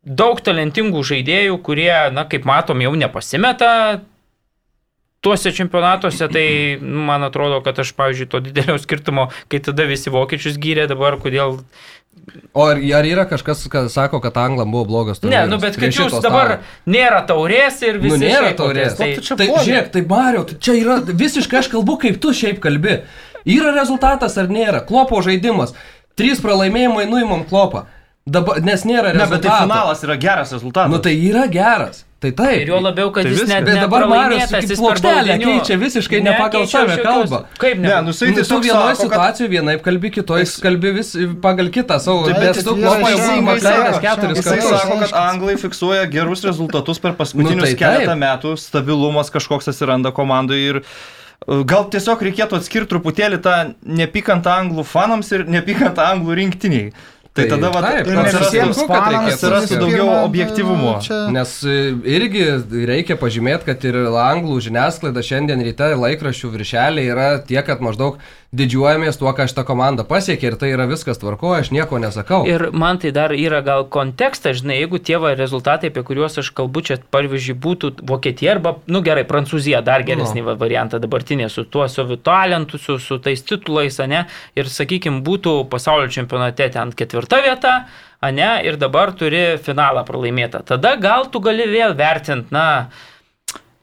daug 0.04 0.44
talentingų 0.44 1.06
žaidėjų, 1.08 1.56
kurie, 1.64 1.94
na, 2.12 2.28
kaip 2.28 2.44
matom, 2.44 2.84
jau 2.84 2.92
nepasimeta 3.00 3.72
tuose 5.24 5.52
čempionatuose, 5.56 6.28
tai 6.32 6.46
man 6.84 7.24
atrodo, 7.24 7.62
kad 7.66 7.80
aš, 7.80 7.94
pavyzdžiui, 7.98 8.30
to 8.34 8.42
didelio 8.44 8.76
skirtumo, 8.82 9.30
kai 9.52 9.62
tada 9.64 9.86
visi 9.90 10.12
vokiečius 10.14 10.60
gyrė, 10.62 10.88
dabar 10.92 11.16
kodėl 11.24 11.62
O 12.54 12.62
ar, 12.70 12.78
ar 12.78 13.08
yra 13.10 13.24
kažkas, 13.26 13.64
kas 13.74 13.96
sako, 13.98 14.20
kad 14.22 14.36
anglam 14.38 14.70
buvo 14.72 14.86
blogas 14.86 15.18
Ne, 15.18 15.24
turnyras 15.26 15.50
nu 15.50 15.58
bet 15.60 15.80
kad 15.82 15.96
jūs 15.98 16.14
dabar 16.22 16.52
stalo? 16.54 16.92
nėra 16.94 17.24
taurės 17.28 17.80
ir 17.84 17.98
visi 18.04 18.20
Nu, 18.20 18.20
nėra 18.22 18.52
taurės. 18.60 18.94
Tai, 19.00 19.08
Tai 19.18 19.48
puoli. 19.50 19.64
žiūrėk, 19.66 19.90
tai 19.96 20.04
Mario, 20.12 20.44
tai 20.48 20.60
čia 20.62 20.76
yra 20.78 21.00
visiškai 21.10 21.58
aš 21.64 21.72
kalbu, 21.74 21.98
kaip 22.06 22.20
tu 22.24 22.32
šiaip 22.38 22.62
kalbi. 22.64 23.00
Yra 23.50 23.74
rezultatas 23.76 24.38
ar 24.40 24.48
nėra? 24.54 24.84
Klopo 24.88 25.20
žaidimas. 25.26 25.74
Trys 26.16 26.40
pralaimėjimai 26.46 27.08
nuimam 27.10 27.42
klopą. 27.50 27.88
Dabar, 28.30 28.62
nes 28.64 28.86
nėra 28.88 29.10
Ne, 29.10 29.18
rezultato. 29.18 29.34
bet 29.34 29.50
tai 29.50 29.58
finalas 29.66 30.04
yra 30.06 30.16
geras 30.22 30.54
rezultatas. 30.56 30.94
Nu 30.94 31.02
tai 31.04 31.18
yra 31.18 31.48
geras. 31.52 32.06
Tai 32.24 32.30
taip. 32.40 32.62
ir 32.64 32.70
jo 32.72 32.78
labiau, 32.80 33.10
kad 33.12 33.26
Tai 33.28 33.32
jis 33.34 33.42
viskas. 33.42 33.50
net 33.52 33.66
Bet 33.68 33.80
dabar 33.84 34.06
Marius 34.08 34.52
jis 34.64 34.80
plokštelę 34.80 35.36
keičia 35.44 35.76
visiškai 35.82 36.22
ne 36.24 36.34
pagal 36.40 36.62
Nekeičia 36.64 36.84
save 36.88 36.98
kalbą. 37.04 37.40
Kaip 37.60 37.78
ne? 37.84 37.88
Ne, 37.90 37.98
nu 38.06 38.14
jisai 38.14 38.30
Nu, 38.30 38.34
tu 38.34 38.40
tiesiog 38.40 38.62
vienoje 38.64 38.96
sako, 38.96 39.10
kad 39.10 39.20
situacijoje 39.20 39.50
vienaip 39.54 39.82
kalbi, 39.84 40.12
kitoje 40.16 40.46
kalbi 40.64 40.92
vis 40.96 41.10
pagal 41.44 41.68
kitą 41.76 42.00
savo. 42.00 42.24
Bet 42.30 42.38
tu 42.38 42.46
jis 42.48 42.64
sako, 42.64 43.50
atleidęs 43.56 43.98
čia- 43.98 44.04
keturis 44.06 44.38
Jisai 44.40 44.58
kartus. 44.60 44.80
sako, 44.82 45.00
kad 45.04 45.12
anglai 45.24 45.56
fiksuoja 45.58 46.06
gerus 46.16 46.44
rezultatus 46.48 47.00
per 47.00 47.12
paskutinius 47.20 47.56
Nu, 47.60 47.68
tai 47.68 47.76
keletą 47.84 48.16
metų, 48.24 48.56
stabilumas 48.58 49.30
kažkoks 49.36 49.68
atsiranda 49.74 50.12
komandai 50.16 50.62
ir 50.70 50.80
e, 50.80 51.64
gal 51.68 51.90
tiesiog 51.92 52.22
reikėtų 52.24 52.56
atskirti 52.62 52.88
truputėlį 52.96 53.42
tą 53.44 53.56
nepykantą 53.84 54.54
anglų 54.64 54.86
fanams 54.88 55.32
ir 55.36 55.44
nepykantą 55.46 56.06
anglų 56.14 56.38
rinktiniai. 56.40 56.94
Tai, 57.34 57.48
Tai 57.48 57.58
tada 57.58 57.70
va, 57.74 57.80
taip, 57.82 58.06
atsirastų- 58.06 58.86
reikėtų 58.94 59.32
atsirastų 59.34 59.78
daugiau 59.82 60.06
pirma, 60.06 60.24
objektyvumo. 60.28 60.92
čia- 61.02 61.32
Nes 61.34 61.54
e, 61.66 61.78
irgi 62.06 62.44
reikia 62.86 63.16
pažymėti, 63.18 63.66
kad 63.66 63.84
ir 63.90 63.96
anglų 64.14 64.60
žiniasklaida 64.62 65.24
šiandien 65.26 65.64
ryte 65.66 65.88
laikraščių 65.98 66.52
viršeliai 66.54 67.08
yra 67.10 67.30
tie, 67.42 67.58
kad 67.66 67.82
maždaug 67.82 68.20
didžiuojamės 68.54 69.18
tuo, 69.18 69.32
ką 69.34 69.48
šitą 69.50 69.64
komandą 69.66 70.06
pasiekė 70.08 70.52
ir 70.52 70.58
tai 70.62 70.70
yra 70.76 70.86
viskas 70.90 71.20
tvarko, 71.22 71.56
aš 71.58 71.72
nieko 71.74 71.98
nesakau. 72.02 72.44
Ir 72.50 72.68
man 72.76 73.00
tai 73.02 73.10
dar 73.16 73.34
yra 73.34 73.64
gal 73.66 73.88
kontekstas, 73.92 74.60
žinai, 74.62 74.78
jeigu 74.84 75.02
tie 75.02 75.18
va 75.22 75.34
rezultatai, 75.38 75.90
apie 75.90 76.04
kuriuos 76.06 76.38
aš 76.42 76.52
kalbu, 76.56 76.84
čia 76.86 77.00
pavyzdžiui 77.14 77.58
būtų 77.64 77.92
Vokietija 78.10 78.56
arba, 78.58 78.76
nu 78.86 79.02
gerai, 79.06 79.26
Prancūzija, 79.30 79.82
dar 79.86 80.06
geresnį 80.06 80.46
no. 80.46 80.56
variantą 80.60 81.02
dabartinė 81.02 81.50
su 81.50 81.66
tuo 81.66 81.88
saviu 81.90 82.20
talentu, 82.22 82.78
su, 82.82 83.00
su 83.02 83.18
tais 83.24 83.42
titulais, 83.42 83.98
ne, 84.10 84.26
ir 84.60 84.70
sakykime, 84.70 85.24
būtų 85.26 85.56
pasaulio 85.72 86.12
čempionate 86.14 86.70
ten 86.76 86.94
ketvirta 86.94 87.42
vieta, 87.46 87.74
ne, 88.30 88.52
ir 88.68 88.78
dabar 88.82 89.16
turi 89.18 89.58
finalą 89.64 90.06
pralaimėtą. 90.08 90.62
Tada 90.70 90.94
gal 91.02 91.28
tu 91.34 91.42
gali 91.44 91.66
vėl 91.72 91.98
vertinti, 91.98 92.54
na, 92.54 92.68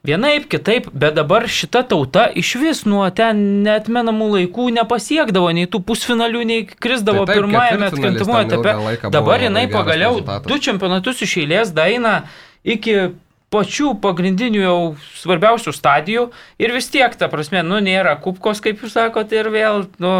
Vienaip, 0.01 0.47
kitaip, 0.49 0.87
bet 0.97 1.13
dabar 1.13 1.43
šita 1.45 1.83
tauta 1.85 2.23
iš 2.33 2.55
vis 2.57 2.79
nuo 2.89 3.03
ten 3.13 3.61
netmenamų 3.61 4.31
laikų 4.35 4.71
nepasiekdavo 4.79 5.51
nei 5.53 5.67
tų 5.69 5.83
pusfinalių, 5.85 6.41
nei 6.49 6.63
krisdavo 6.65 7.27
Tai 7.27 7.35
taip, 7.35 7.43
pirmajame 7.43 7.89
ilgą 7.93 8.39
etape. 8.47 9.11
Dabar 9.13 9.45
jinai 9.45 9.67
pagaliau 9.69 10.15
rezultatas. 10.15 10.49
du 10.49 10.57
čempionatus 10.57 11.21
iš 11.21 11.35
eilės 11.43 11.73
daina 11.77 12.23
iki 12.65 13.11
pačių 13.53 13.91
pagrindinių 14.01 14.61
jau 14.63 14.75
svarbiausių 15.21 15.73
stadijų 15.75 16.25
ir 16.57 16.73
vis 16.73 16.89
tiek, 16.89 17.13
ta 17.19 17.27
prasme, 17.29 17.61
nu 17.67 17.77
nėra 17.83 18.15
kubkos, 18.23 18.61
kaip 18.63 18.81
jūs 18.81 18.95
sakote, 18.97 19.37
ir 19.37 19.49
vėl, 19.53 19.83
nu, 20.01 20.13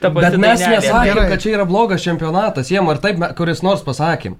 ta 0.00 0.08
pati 0.14 0.24
Bet 0.24 0.36
mes 0.40 0.62
dainelė. 0.62 0.76
nesakėm, 0.78 1.14
Gerai. 1.18 1.30
kad 1.34 1.42
čia 1.44 1.56
yra 1.58 1.66
blogas 1.68 2.06
čempionatas, 2.06 2.70
jiem 2.72 2.88
ar 2.88 3.02
taip 3.02 3.20
kuris 3.36 3.60
nors 3.66 3.82
pasakėm. 3.84 4.38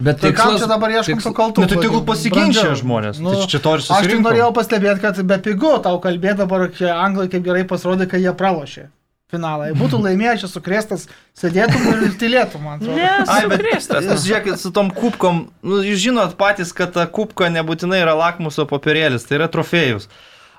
Bet 0.00 0.20
Tai 0.20 0.32
kam 0.32 0.54
tikslas- 0.54 0.60
čia 0.62 0.68
dabar 0.70 0.90
ieškom 0.90 1.18
tiks- 1.18 1.26
tų 1.28 1.32
kaltų? 1.36 1.58
Nu, 1.60 1.66
tai 1.68 1.76
tegul 1.84 2.00
pasiginčia 2.08 2.70
žmonės. 2.80 3.18
Tai 3.20 3.46
čia 3.46 3.58
to 3.60 3.74
ir 3.76 3.80
Aš 3.84 4.06
tik 4.08 4.22
norėjau 4.24 4.52
pastebėti, 4.56 5.00
kad 5.00 5.20
be 5.28 5.36
pigu 5.38 5.74
tau 5.84 6.00
kalbėti 6.00 6.36
dabar, 6.40 6.68
kai 6.72 6.88
anglai 6.88 7.28
kaip 7.28 7.44
gerai 7.44 7.64
pasirodė, 7.68 8.08
kai 8.08 8.20
jie 8.24 8.32
pralošė 8.32 8.86
finalą. 9.30 9.68
Jei 9.68 9.76
būtų 9.78 10.00
laimėję 10.02 10.40
čia 10.42 10.48
sukrėstas, 10.50 11.04
sėdėtum 11.38 11.84
ir 12.02 12.16
tylėtum, 12.18 12.64
man 12.64 12.80
atrodo. 12.80 12.96
Ne, 12.96 13.10
Ai, 13.28 13.46
bet 13.46 13.60
sukrėstas. 13.60 14.08
Jūs 14.08 14.24
žiūrėkit, 14.26 14.56
su 14.58 14.72
tom 14.74 14.90
kubkom, 14.90 15.44
nu, 15.62 15.82
jūs 15.86 16.00
žinot 16.08 16.34
patys, 16.40 16.72
kad 16.74 16.92
ta 16.96 17.04
kubka 17.06 17.46
nebūtinai 17.52 18.00
yra 18.02 18.16
lakmuso 18.18 18.66
popierėlis, 18.66 19.28
tai 19.28 19.36
yra 19.38 19.46
trofėjus. 19.52 20.08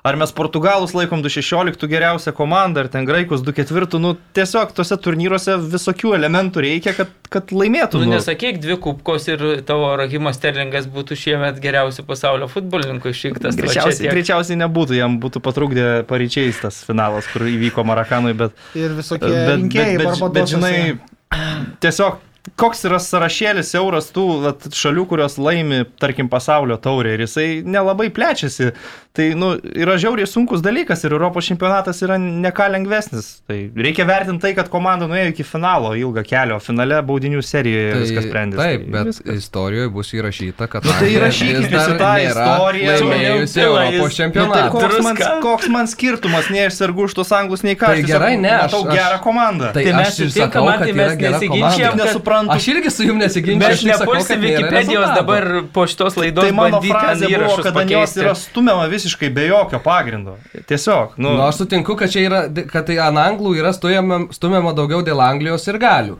Ar 0.02 0.16
mes 0.18 0.32
portugalus 0.34 0.96
laikom 0.98 1.20
2.16 1.22 1.86
geriausią 1.86 2.32
komandą, 2.34 2.80
ar 2.82 2.88
ten 2.90 3.04
graikus 3.06 3.44
2.4, 3.46 4.00
nu 4.02 4.16
tiesiog 4.34 4.72
tose 4.74 4.96
turnyruose 4.98 5.54
visokių 5.62 6.16
elementų 6.16 6.64
reikia, 6.64 6.94
kad, 6.96 7.12
kad 7.30 7.52
laimėtų. 7.54 8.00
Nu, 8.02 8.08
nesakyk, 8.16 8.58
dvi 8.64 8.80
kubkos 8.82 9.28
ir 9.30 9.44
tavo 9.68 9.92
Rahimas 10.00 10.40
Sterlingas 10.40 10.88
būtų 10.90 11.20
šiemet 11.20 11.60
geriausių 11.62 12.02
pasaulio 12.08 12.50
futbolininkų 12.50 13.14
išrinktas. 13.14 13.54
Greičiausiai, 13.62 14.00
tiek. 14.00 14.10
greičiausiai 14.16 14.58
nebūtų, 14.64 14.98
jam 14.98 15.20
būtų 15.22 15.44
patrukdę 15.46 15.86
paryčiais 16.10 16.58
tas 16.64 16.82
finalas, 16.88 17.30
kur 17.30 17.46
įvyko 17.46 17.86
Marakanui, 17.86 18.34
bet, 18.42 18.58
Ir 18.74 18.98
visokie 18.98 19.30
bet, 19.30 19.54
rinkėjai 19.54 19.94
bet, 20.02 20.02
bet, 20.02 20.10
bet 20.10 20.18
Barbadosuose. 20.18 20.58
žinai, 20.58 21.72
tiesiog 21.86 22.18
koks 22.58 22.82
yra 22.88 22.98
sąrašėlis 23.02 23.70
euras 23.78 24.10
tų 24.14 24.24
vat, 24.42 24.66
šalių, 24.74 25.04
kurios 25.10 25.38
laimi, 25.38 25.84
tarkim, 26.02 26.30
pasaulio 26.32 26.76
taurę 26.82 27.14
ir 27.14 27.24
jisai 27.24 27.46
nelabai 27.62 28.08
plečiasi. 28.14 28.72
Tai, 29.12 29.26
nu, 29.36 29.50
yra 29.76 29.98
žiauriai 30.00 30.24
sunkus 30.24 30.62
dalykas 30.64 31.02
ir 31.04 31.12
Europos 31.12 31.44
čempionatas 31.44 31.98
yra 32.00 32.16
neką 32.16 32.64
lengvesnis. 32.72 33.26
Tai 33.44 33.58
reikia 33.76 34.06
vertinti 34.08 34.40
tai, 34.40 34.54
kad 34.56 34.70
komanda 34.72 35.04
nuėjo 35.10 35.34
iki 35.34 35.44
finalo 35.44 35.90
ilgą 36.00 36.22
kelio, 36.24 36.56
finale 36.64 36.96
baudinių 37.04 37.42
serijoje 37.44 37.90
tai, 37.92 37.98
viskas 38.06 38.24
sprendėsi. 38.30 38.62
Taip, 38.62 38.86
tai 38.86 38.92
bet 38.94 39.10
viskas. 39.10 39.42
istorijoje 39.42 39.90
bus 39.92 40.12
įrašyta, 40.16 40.68
kad... 40.72 40.86
Nu, 40.88 40.94
tai 40.94 41.10
Anglija 41.10 41.18
įrašykit 41.18 41.58
vis 41.58 41.68
dar 41.74 41.92
visi 41.92 41.98
tą 42.00 42.12
istoriją. 42.24 42.94
Laimėjusi 43.02 43.60
Europos 43.66 43.92
jis. 43.92 44.00
Nu, 44.00 44.08
tai 44.08 44.16
čempionatą. 44.16 44.62
koks, 44.78 44.96
man, 45.04 45.20
koks 45.44 45.68
man 45.76 45.92
skirtumas, 45.92 46.48
nei 46.54 46.64
aš 46.70 46.80
sergu 46.80 47.04
už 47.04 47.18
tos 47.20 47.34
anglus, 47.36 47.66
nei 47.68 47.76
ką. 47.76 47.92
Tai 47.92 48.06
gerai, 48.08 48.32
ne, 48.40 48.54
aš- 48.62 48.72
Matau 48.72 48.88
gerą 48.88 49.20
komandą. 49.28 49.72
Tai 49.76 49.84
Tai 49.84 49.92
mes 50.00 50.16
sutinkam, 50.16 50.48
sakau, 50.48 50.64
man 50.64 50.78
kad 50.78 50.86
tai 50.88 50.96
yra 50.96 51.12
mes 51.20 51.46
komanda. 51.52 51.92
Nesuprantu. 52.00 52.56
Aš 52.56 52.70
irgi 52.72 52.90
su 52.96 53.04
jum 53.10 53.20
nesiginčiu. 53.20 53.60
Bet 53.60 53.76
aš 53.76 53.84
tik 53.84 53.92
sakau, 53.92 54.16
kad 54.16 54.24
nepulsi 54.24 54.40
nėra 54.40 54.56
Wikipedijos 54.56 55.14
dabar 55.20 55.48
po 55.76 55.86
šitos 55.92 56.16
laidos 56.16 56.48
Tai 56.48 56.56
mano 56.56 56.80
frazė 56.80 57.28
buvo, 57.28 57.60
kad 57.68 57.90
jos 57.92 58.16
yra 58.16 58.34
stumiama 58.38 58.88
visiškai 59.02 59.30
be 59.34 59.48
jokio 59.50 59.82
pagrindo. 59.82 60.38
Tiesiog, 60.70 61.18
nu, 61.18 61.34
Nu, 61.34 61.42
aš 61.48 61.60
sutinku, 61.64 61.96
kad 61.98 62.10
čia 62.14 62.22
yra, 62.28 62.42
kad 62.70 62.86
tai 62.86 62.96
ant 63.02 63.18
anglų 63.18 63.56
yra 63.58 63.74
stumiama, 63.76 64.24
stumiama 64.32 64.72
daugiau 64.78 65.02
dėl 65.04 65.20
Anglijos 65.20 65.66
ir 65.68 65.78
galių. 65.82 66.16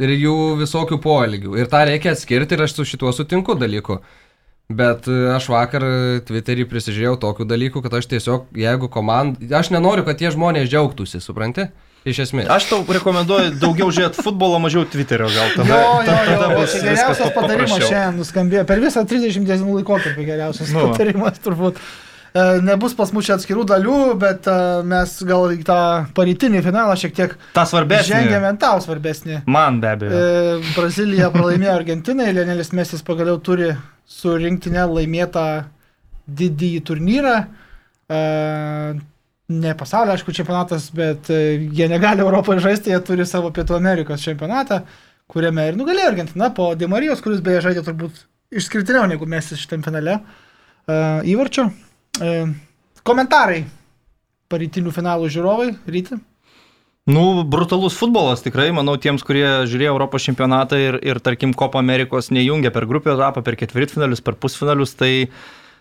Ir 0.00 0.14
jų 0.16 0.36
visokių 0.62 0.96
poelgių. 1.04 1.58
Ir 1.60 1.68
tą 1.68 1.82
reikia 1.84 2.14
atskirti 2.14 2.56
ir 2.56 2.62
aš 2.64 2.78
su 2.78 2.86
šituo 2.88 3.10
sutinku 3.12 3.58
dalyku. 3.58 3.98
Bet 4.70 5.08
e, 5.10 5.16
aš 5.34 5.48
vakar 5.50 5.82
Twitter'į 6.28 6.64
prisižiūrėjau 6.70 7.16
tokių 7.20 7.44
dalykų, 7.50 7.82
kad 7.82 7.96
aš 7.98 8.06
tiesiog, 8.12 8.46
jeigu 8.54 8.86
komanda, 8.88 9.42
aš 9.58 9.72
nenoriu, 9.74 10.04
kad 10.06 10.16
tie 10.20 10.30
žmonės 10.30 10.70
džiaugtųsi, 10.70 11.18
supranti? 11.20 11.66
Iš 12.08 12.22
esmės. 12.24 12.46
Aš 12.48 12.68
tau 12.70 12.78
rekomenduoju 12.88 13.58
daugiau 13.60 13.90
žiūrėti 13.92 14.22
futbolo, 14.24 14.56
mažiau 14.62 14.86
Twitterio 14.88 15.26
gal 15.34 15.50
tada. 15.52 15.66
Jo, 15.68 15.80
jo, 16.06 16.14
jo, 16.14 16.36
tada 16.38 16.46
bus 16.54 16.70
viskas 16.78 16.86
geriausias 16.86 17.34
patarimas 17.34 17.82
šiandien 17.82 18.16
nuskambėjo. 18.22 18.62
Per 18.70 18.80
visą 18.80 19.02
30 19.10 19.44
dienų 19.50 19.74
laikotarpį 19.82 20.24
geriausias 20.30 20.70
Nu. 20.72 20.86
patarimas 20.94 21.42
turbūt. 21.44 21.82
E, 22.30 22.42
Nebus 22.62 22.94
pas 22.94 23.10
mus 23.14 23.26
čia 23.26 23.34
atskirų 23.38 23.64
dalių, 23.66 23.94
bet 24.20 24.46
e, 24.46 24.56
mes 24.86 25.16
gal 25.26 25.50
į 25.56 25.64
tą 25.66 25.78
parytinį 26.14 26.60
finalą 26.62 26.94
šiek 27.00 27.14
tiek 27.16 27.32
Ta 27.56 27.64
svarbesnė. 27.66 28.06
žengėme 28.20 28.52
tau 28.62 28.78
svarbesnį. 28.84 29.40
Man 29.50 29.80
be 29.82 29.90
abejo. 29.96 30.10
E, 30.14 30.60
Brazilija 30.76 31.32
pralaimėjo 31.34 31.72
Argentinai, 31.74 32.28
Lenelis 32.36 32.70
Mesis 32.76 33.02
pagaliau 33.06 33.40
turi 33.42 33.72
su 34.06 34.36
rinktinė 34.38 34.86
laimėtą 34.92 35.46
didįjį 36.30 36.84
turnyrą. 36.86 37.34
Ne 39.50 39.72
pasaulio, 39.74 40.14
aišku, 40.14 40.30
čempionatas, 40.34 40.88
bet 40.94 41.26
jie 41.30 41.86
negali 41.90 42.22
Europoje 42.22 42.62
žaisti, 42.62 42.92
jie 42.92 42.98
turi 43.06 43.26
savo 43.26 43.50
Pietų 43.54 43.74
Amerikos 43.78 44.22
čempionatą, 44.22 44.80
kuriame 45.30 45.64
ir 45.70 45.78
nugalėjo 45.78 46.12
Argentina 46.12 46.50
po 46.54 46.68
Dimarijos, 46.78 47.22
kuris 47.24 47.42
beje 47.42 47.64
žaidė 47.66 47.82
turbūt 47.86 48.22
išskirtiniau 48.54 49.08
negu 49.10 49.26
Mesis 49.30 49.58
šitam 49.62 49.82
finale 49.86 50.20
įvarčio. 51.26 51.66
E, 52.20 52.32
Komentarai 53.06 53.64
parytinių 54.50 54.92
finalų 54.92 55.30
žiūrovai, 55.32 55.70
ryti. 55.88 56.18
Nu, 57.10 57.42
brutalus 57.48 57.96
futbolas 57.96 58.42
tikrai, 58.44 58.68
manau, 58.76 58.98
tiems, 59.00 59.24
kurie 59.26 59.64
žiūrėjo 59.70 59.94
Europos 59.94 60.26
čempionatą 60.26 60.78
ir, 60.78 60.98
ir 61.00 61.20
tarkim, 61.24 61.54
Kopo 61.56 61.80
Amerikos 61.80 62.28
nejungia 62.30 62.70
per 62.74 62.84
grupio 62.90 63.14
etapą, 63.16 63.42
per 63.46 63.56
ketvirtfinalius, 63.58 64.20
per 64.22 64.36
pusfinalius, 64.38 64.92
tai, 65.00 65.30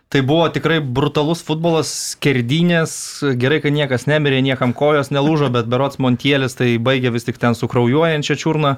tai 0.09 0.23
buvo 0.25 0.47
tikrai 0.53 0.79
brutalus 0.79 1.43
futbolas, 1.45 1.91
skerdynės, 2.15 2.93
gerai, 3.41 3.59
kad 3.65 3.75
niekas 3.75 4.07
nemirė, 4.09 4.39
niekam 4.47 4.73
kojos 4.73 5.11
nelūžo, 5.13 5.51
bet 5.53 5.69
berots 5.69 5.99
Montielis 6.01 6.55
tai 6.57 6.77
baigė 6.79 7.11
vis 7.13 7.27
tik 7.27 7.37
ten 7.41 7.57
su 7.57 7.69
kraujuojančia 7.69 8.39
čiurna. 8.39 8.77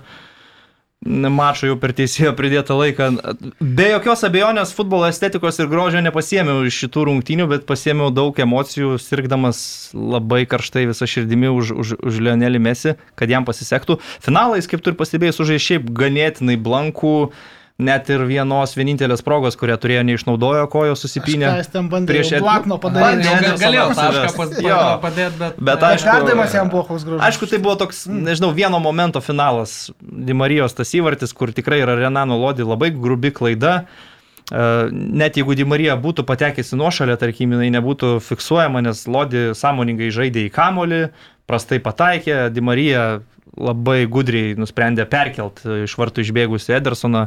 Mačą 1.02 1.66
jau 1.66 1.76
per 1.82 1.96
teisėjo 1.98 2.36
pridėtą 2.38 2.76
laiką. 2.78 3.06
Be 3.58 3.88
jokios 3.90 4.22
abejonės 4.28 4.74
futbolo 4.78 5.08
estetikos 5.10 5.58
ir 5.58 5.70
grožio 5.72 5.98
nepasiemiau 6.06 6.62
iš 6.70 6.78
šitų 6.84 7.06
rungtynių, 7.08 7.48
bet 7.50 7.66
pasiemiau 7.66 8.12
daug 8.14 8.38
emocijų, 8.38 9.00
sirgdamas 9.02 9.90
labai 9.98 10.44
karštai 10.46 10.86
visą 10.92 11.10
širdimi 11.10 11.50
už, 11.50 11.74
už, 11.74 11.96
už 12.06 12.20
Lionelį 12.22 12.62
Mesi, 12.62 12.94
kad 13.18 13.34
jam 13.34 13.50
pasisektų. 13.50 13.98
Finalais, 14.22 14.70
kaip 14.70 14.86
tu 14.86 14.94
ir 14.94 15.00
pastebėjai, 15.00 15.40
sužaidė 15.40 15.66
šiaip 15.66 15.90
ganėtinai 15.90 16.60
blankų, 16.62 17.16
net 17.80 18.10
ir 18.14 18.24
vienos 18.30 18.76
vienintelės 18.78 19.24
progos, 19.26 19.56
kurią 19.60 19.78
turėjo 19.82 20.04
neišnaudojo 20.10 20.68
kojo 20.74 20.98
susipinę. 21.00 21.48
Ką 21.50 21.62
jis 21.62 21.72
ten 21.74 21.88
bandė 21.90 22.12
prieš 22.14 22.32
Bandė, 22.44 22.78
padaryti. 22.84 23.26
Bandė, 23.28 23.48
gal- 23.48 23.62
galėjo 23.64 23.86
Edersoną 23.88 24.12
tašką 24.28 25.00
padėti, 25.06 25.40
bet... 25.40 25.60
Bet 25.72 25.86
aišku, 25.88 26.12
perdavimas 26.12 26.54
jam 26.58 26.70
buvo 26.74 26.84
koks 26.92 27.08
gražus. 27.08 27.26
Aišku, 27.30 27.50
tai 27.50 27.62
buvo 27.64 27.76
toks, 27.82 28.04
nežinau, 28.12 28.52
vieno 28.58 28.80
momento 28.84 29.22
finalas. 29.24 29.92
Dimarijos 30.02 30.78
tas 30.78 30.94
įvartis, 30.98 31.34
kur 31.34 31.54
tikrai 31.56 31.82
yra 31.86 31.96
Renano 32.00 32.38
Lodi 32.42 32.68
labai 32.68 32.92
grubi 32.94 33.32
klaida. 33.34 33.86
E, 34.52 34.64
Net 34.92 35.38
jeigu 35.40 35.56
Dimarija 35.58 35.98
būtų 36.02 36.26
patekęs 36.28 36.74
į 36.76 36.80
nuošalę, 36.82 37.18
tarkim, 37.22 37.54
jinai 37.56 37.72
nebūtų 37.80 38.18
fiksuojama, 38.26 38.82
nes 38.86 39.06
Lodi 39.08 39.52
sąmoningai 39.58 40.12
žaidė 40.14 40.46
į 40.50 40.54
kamolį, 40.56 41.04
prastai 41.50 41.80
pataikė, 41.84 42.50
Dimarija 42.54 43.22
labai 43.60 44.06
gudriai 44.08 44.56
nusprendė 44.60 45.04
perkelt 45.12 45.62
iš 45.66 45.96
vartų 46.00 46.24
išbėgusi 46.24 46.76
Edersoną. 46.78 47.26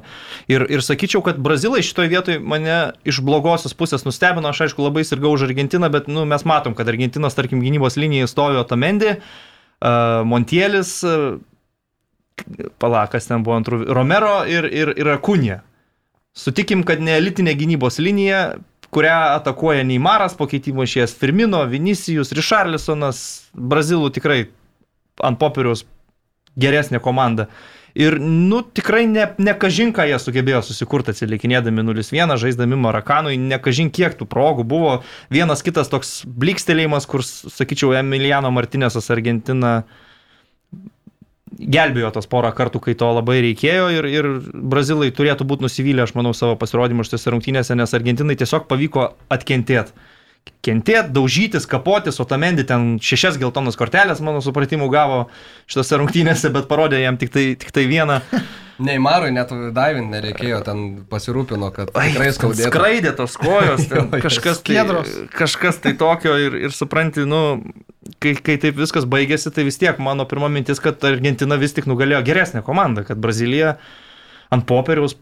Ir, 0.51 0.65
ir 0.73 0.85
sakyčiau, 0.85 1.21
kad 1.25 1.41
brazilai 1.43 1.83
šitoje 1.85 2.13
vietoje 2.13 2.41
mane 2.41 2.95
iš 3.05 3.21
blogosios 3.25 3.77
pusės 3.77 4.07
nustebino. 4.07 4.49
Aš 4.51 4.65
aišku 4.69 4.85
labai 4.87 5.05
sirgau 5.05 5.35
už 5.37 5.47
Argentiną, 5.49 5.91
bet 5.93 6.09
nu, 6.09 6.25
mes 6.29 6.47
matom, 6.49 6.77
kad 6.77 6.89
Argentinos, 6.89 7.37
tarkim, 7.37 7.61
gynybos 7.65 7.99
linijoje 8.01 8.33
stovi 8.33 8.61
Otamendi, 8.63 9.19
uh, 9.19 10.25
Montielis, 10.25 10.97
uh, 11.05 11.37
palakas 12.81 13.29
ten 13.29 13.45
buvo 13.45 13.61
antrų, 13.61 13.85
Romero 13.95 14.43
ir, 14.49 14.69
ir, 14.73 14.95
ir 14.97 15.15
Akunė. 15.15 15.61
Sutikim, 16.35 16.83
kad 16.89 17.03
ne 17.05 17.15
elitinė 17.21 17.53
gynybos 17.55 18.01
linija, 18.03 18.57
kurią 18.95 19.15
atakuoja 19.37 19.85
Neimaras, 19.87 20.35
po 20.39 20.49
keitimo 20.51 20.87
išėjęs 20.87 21.15
Firmino, 21.19 21.61
Vinicijus, 21.71 22.33
Richarlisonas, 22.35 23.21
Brazilų 23.55 24.11
tikrai 24.15 24.41
ant 25.23 25.39
popieriaus 25.39 25.85
geresnė 26.61 27.01
komanda. 27.03 27.49
Ir, 27.95 28.17
nu, 28.19 28.59
tikrai 28.75 29.05
ne, 29.07 29.29
ne 29.39 29.53
kažin, 29.55 29.93
ką 29.95 30.09
jie 30.09 30.17
sugebėjo 30.19 30.65
susikurti 30.67 31.13
atsilikinėdami 31.13 31.85
0-1, 31.87 32.33
žaisdami 32.43 32.79
Marakanui, 32.83 33.37
ne 33.39 33.59
kažin 33.63 33.93
kiek 33.95 34.17
tų 34.19 34.27
progų 34.27 34.65
buvo. 34.67 34.97
Vienas 35.31 35.63
kitas 35.63 35.93
toks 35.93 36.25
blikstelėjimas, 36.27 37.07
kur, 37.07 37.23
sakyčiau, 37.23 37.93
Emiliano 38.01 38.51
Martinėsas 38.51 39.13
Argentina 39.15 39.85
gelbėjo 41.55 42.11
tos 42.17 42.27
porą 42.27 42.51
kartų, 42.57 42.81
kai 42.83 42.97
to 42.99 43.13
labai 43.15 43.39
reikėjo 43.45 43.87
ir, 43.95 44.09
ir 44.11 44.29
brazilai 44.51 45.13
turėtų 45.15 45.47
būti 45.47 45.69
nusivylę, 45.69 46.03
aš 46.03 46.17
manau, 46.19 46.35
savo 46.35 46.59
pasirodymu 46.59 47.07
šiose 47.07 47.31
rungtynėse, 47.31 47.79
nes 47.79 47.95
Argentinai 47.95 48.35
tiesiog 48.41 48.67
pavyko 48.71 49.13
atkentėti. 49.31 49.95
Kentėti, 50.65 51.13
daužytis, 51.13 51.67
kapotis, 51.69 52.17
o 52.21 52.25
Tamendi 52.29 52.65
ten 52.69 52.95
šešias 53.03 53.37
geltonas 53.41 53.77
kortelės, 53.77 54.23
mano 54.25 54.41
supratimu, 54.45 54.89
gavo 54.93 55.27
šitose 55.69 55.99
rungtynėse, 56.01 56.49
bet 56.55 56.69
parodė 56.71 57.03
jam 57.03 57.19
tik 57.21 57.33
tai, 57.35 57.45
tik 57.61 57.73
tai 57.75 57.85
vieną. 57.91 58.21
Neimarui 58.85 59.31
net 59.31 59.53
davint 59.77 60.11
nereikėjo, 60.11 60.59
ten 60.67 60.79
pasirūpino, 61.11 61.69
kad 61.75 61.93
tikrai 61.95 62.31
skaudėtų. 62.35 62.71
Skraidė 62.73 63.13
tos 63.15 63.37
kojos, 63.39 63.85
kažkas, 64.25 64.63
tai, 64.67 64.81
kažkas 65.37 65.79
tai 65.85 65.93
tokio 66.01 66.35
ir, 66.41 66.57
ir 66.67 66.75
supranti, 66.75 67.23
nu, 67.29 67.61
kai, 68.19 68.35
kai 68.35 68.57
taip 68.65 68.81
viskas 68.81 69.07
baigėsi, 69.07 69.53
tai 69.55 69.67
vis 69.69 69.79
tiek 69.79 70.01
mano 70.03 70.27
pirma 70.27 70.51
mintis, 70.51 70.83
kad 70.83 71.05
Argentina 71.07 71.61
vis 71.61 71.77
tik 71.77 71.87
nugalėjo 71.91 72.25
geresnę 72.27 72.65
komandą, 72.67 73.07
kad 73.07 73.21
Brazilija 73.23 73.77
ant 74.55 74.67
popieriaus 74.67 75.15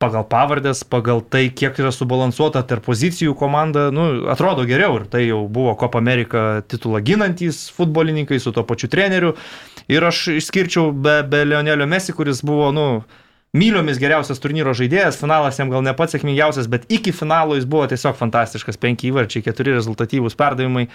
pagal 0.00 0.24
pavardės, 0.24 0.80
pagal 0.88 1.20
tai, 1.20 1.44
kiek 1.52 1.76
yra 1.82 1.90
subalansuota 1.92 2.62
tarp 2.66 2.86
pozicijų 2.86 3.34
komanda, 3.36 3.88
nu, 3.92 4.06
atrodo 4.32 4.64
geriau 4.68 4.96
ir 4.96 5.06
tai 5.12 5.26
jau 5.26 5.42
buvo 5.52 5.74
Copa 5.80 6.00
America 6.00 6.62
titulą 6.64 7.02
ginantys 7.04 7.66
futbolininkai 7.76 8.40
su 8.40 8.54
to 8.56 8.64
pačiu 8.64 8.88
treneriu. 8.92 9.34
Ir 9.92 10.06
aš 10.06 10.30
išskirčiau 10.38 10.94
be, 10.96 11.20
be 11.28 11.44
Leonelio 11.44 11.88
Messi, 11.90 12.14
kuris 12.16 12.40
buvo, 12.46 12.70
nu, 12.72 12.86
myliomis 13.52 13.98
geriausias 14.00 14.40
turnyro 14.40 14.72
žaidėjas, 14.78 15.18
finalas 15.20 15.58
jam 15.60 15.72
gal 15.72 15.84
ne 15.84 15.92
pats 15.98 16.16
sėkmingiausias, 16.16 16.70
bet 16.70 16.86
iki 16.88 17.12
finalo 17.12 17.58
jis 17.58 17.66
buvo 17.68 17.88
tiesiog 17.90 18.16
fantastiškas, 18.16 18.80
penki 18.80 19.10
įvarčiai, 19.10 19.44
keturi 19.44 19.74
rezultatyvūs 19.76 20.38
perdavimai. 20.38 20.86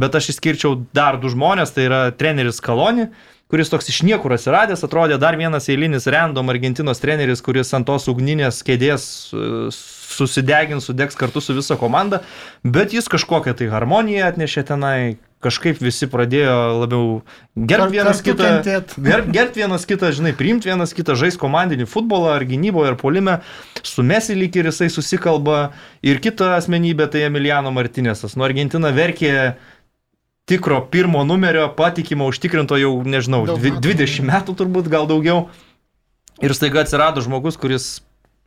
Bet 0.00 0.16
aš 0.16 0.32
išskirčiau 0.34 0.88
dar 0.96 1.20
du 1.20 1.30
žmonės, 1.30 1.74
tai 1.76 1.86
yra 1.86 2.00
treneris 2.16 2.58
Kaloni, 2.64 3.10
kuris 3.50 3.70
toks 3.72 3.90
iš 3.90 4.02
niekur 4.06 4.36
atsiradęs, 4.36 4.84
atrodė 4.86 5.18
dar 5.20 5.38
vienas 5.38 5.68
eilinis 5.72 6.06
random 6.10 6.52
Argentinos 6.52 7.02
treneris, 7.02 7.42
kuris 7.42 7.74
ant 7.76 7.88
tos 7.88 8.06
ugninės 8.10 8.62
kėdės 8.66 9.06
e, 9.34 9.70
susidegins, 10.10 10.86
sudegs 10.86 11.18
kartu 11.18 11.42
su 11.42 11.56
visa 11.56 11.78
komanda, 11.80 12.22
bet 12.62 12.94
jis 12.94 13.10
kažkokią 13.10 13.56
tai 13.58 13.70
harmoniją 13.72 14.30
atnešė 14.30 14.64
tenai, 14.70 15.00
kažkaip 15.40 15.78
visi 15.80 16.04
pradėjo 16.10 16.56
labiau 16.82 17.04
gerbti 17.56 17.96
vienas 17.96 18.20
kitą, 18.24 18.50
gerb, 19.08 19.30
gerbt 19.32 19.56
vienas 19.56 19.86
kitą, 19.88 20.12
žinai, 20.16 20.34
priimti 20.36 20.68
vienas 20.68 20.92
kitą, 20.96 21.16
žais 21.18 21.38
komandinį 21.40 21.88
futbolą 21.88 22.34
ar 22.36 22.44
gynyboje, 22.48 22.92
ar 22.92 22.98
polime, 23.00 23.38
su 23.80 24.04
Mesi 24.06 24.36
lyg 24.36 24.60
ir 24.60 24.68
jisai 24.68 24.90
susikalba 24.92 25.70
ir 26.04 26.20
kita 26.22 26.54
asmenybė 26.58 27.08
tai 27.10 27.24
Emiliano 27.30 27.72
Martinėsas. 27.72 28.36
Nuo 28.36 28.48
Argentina 28.50 28.92
verkė 28.92 29.32
tikro 30.50 30.82
pirmo 30.90 31.22
numerio, 31.26 31.68
patikimo, 31.76 32.26
užtikrinto 32.30 32.78
jau, 32.80 32.92
nežinau, 33.06 33.44
dvi, 33.54 33.76
metų. 33.76 33.82
20 33.86 34.26
metų 34.30 34.56
turbūt, 34.58 34.90
gal 34.90 35.06
daugiau. 35.10 35.46
Ir 36.42 36.54
staiga 36.56 36.82
atsirado 36.82 37.22
žmogus, 37.22 37.58
kuris 37.60 37.88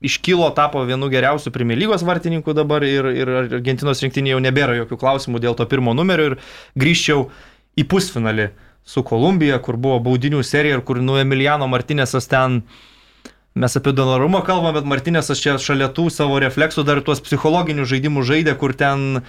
iškilo, 0.03 0.49
tapo 0.57 0.81
vienu 0.83 1.07
geriausių 1.13 1.53
Premier 1.55 1.79
lygos 1.79 2.03
vartininkų 2.03 2.55
dabar 2.57 2.83
ir, 2.83 3.07
ir 3.15 3.33
Argentinos 3.45 4.03
rinktinėje 4.03 4.35
jau 4.35 4.43
nebėra 4.43 4.75
jokių 4.81 4.99
klausimų 4.99 5.39
dėl 5.43 5.55
to 5.55 5.67
pirmo 5.71 5.93
numerio 5.95 6.33
ir 6.33 6.39
grįžčiau 6.79 7.29
į 7.79 7.85
pusfinalį 7.87 8.49
su 8.83 9.03
Kolumbija, 9.07 9.61
kur 9.63 9.79
buvo 9.79 10.01
baudinių 10.03 10.43
serija 10.43 10.75
ir 10.75 10.83
kur 10.83 10.99
nu 10.99 11.15
Emiliano 11.21 11.69
Martinėsas 11.71 12.27
ten 12.27 12.65
Mes 13.53 13.75
apie 13.77 13.91
donorumą 13.93 14.39
kalbame, 14.41 14.79
bet 14.79 14.87
Martinėsas 14.89 15.37
čia 15.37 15.59
šalia 15.61 15.85
tų 15.93 16.07
savo 16.09 16.39
refleksų 16.41 16.81
dar 16.87 17.03
tuos 17.05 17.19
psichologinius 17.21 17.91
žaidimus 17.91 18.25
žaidė, 18.25 18.55
kur 18.57 18.73
ten 18.73 19.21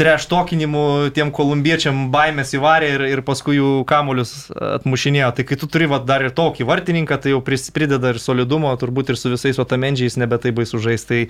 treštokinimu 0.00 0.82
tiem 1.14 1.28
kolumbiečiam 1.34 2.06
baimės 2.12 2.54
įvarė 2.56 2.88
ir, 2.94 3.04
ir 3.12 3.22
paskui 3.26 3.58
jų 3.58 3.72
kamuolius 3.88 4.32
atmušinėjo. 4.80 5.30
Tai 5.36 5.44
kai 5.48 5.58
tu 5.60 5.68
turi 5.70 5.88
va, 5.90 6.00
dar 6.00 6.24
ir 6.24 6.32
tokį 6.36 6.66
vartininką, 6.68 7.18
tai 7.20 7.34
jau 7.34 7.42
prideda 7.44 8.14
ir 8.14 8.20
solidumo, 8.22 8.72
turbūt 8.80 9.12
ir 9.12 9.20
su 9.20 9.32
visais 9.34 9.60
otamendžiais 9.60 10.16
nebe 10.20 10.40
tai 10.40 10.54
baisu 10.56 10.80
žaisti. 10.80 11.08
Tai, 11.10 11.20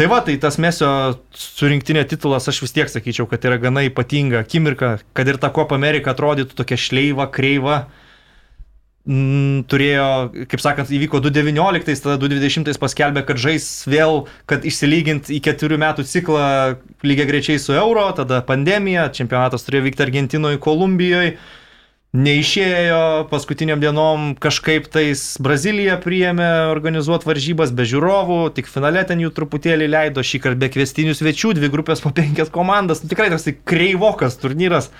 tai 0.00 0.08
va, 0.12 0.22
tai 0.24 0.38
tas 0.40 0.56
mesio 0.62 0.90
surinktinė 1.36 2.06
titulas, 2.08 2.48
aš 2.48 2.62
vis 2.64 2.76
tiek 2.76 2.92
sakyčiau, 2.92 3.28
kad 3.28 3.44
yra 3.44 3.60
gana 3.60 3.84
ypatinga 3.88 4.44
akimirka, 4.46 4.96
kad 5.12 5.28
ir 5.28 5.40
ta 5.42 5.52
Copa 5.52 5.76
Amerika 5.76 6.14
atrodytų 6.14 6.56
tokia 6.56 6.80
šleiva, 6.80 7.28
kreiva. 7.28 7.82
Mm, 9.08 9.62
turėjo, 9.70 10.08
kaip 10.50 10.62
sakant, 10.62 10.90
įvyko 10.92 11.20
2019, 11.24 12.02
tada 12.04 12.18
2020 12.20 12.80
paskelbė, 12.82 13.24
kad 13.28 13.40
žais 13.40 13.68
vėl, 13.90 14.24
kad 14.50 14.66
išsilygint 14.66 15.30
į 15.32 15.40
keturių 15.44 15.80
metų 15.80 16.06
ciklą 16.08 16.50
lygiai 17.06 17.30
grečiai 17.30 17.62
su 17.62 17.76
euro, 17.76 18.10
tada 18.16 18.42
pandemija, 18.46 19.08
čempionatas 19.14 19.66
turėjo 19.66 19.88
vykti 19.88 20.06
Argentinoje, 20.08 20.60
Kolumbijoje. 20.62 21.38
Neišėjo 22.10 23.28
paskutiniam 23.30 23.78
dienom 23.78 24.32
kažkaip 24.42 24.88
tais 24.90 25.20
Brazilija 25.38 25.94
priėmė 26.02 26.48
organizuoti 26.72 27.28
varžybas 27.28 27.70
be 27.70 27.84
žiūrovų, 27.86 28.38
tik 28.56 28.66
finale 28.66 29.04
ten 29.06 29.22
jų 29.22 29.30
truputėlį 29.36 29.86
leido, 29.92 30.24
šį 30.26 30.40
kartą 30.42 30.58
be 30.58 30.72
kvestinių 30.74 31.14
svečių, 31.14 31.52
dvi 31.60 31.70
grupės 31.70 32.02
po 32.02 32.10
penkias 32.10 32.50
komandas, 32.50 33.04
nu, 33.04 33.12
tikrai 33.12 33.28
toks 33.30 33.46
kreivokas 33.62 34.40
turnyras. 34.42 34.90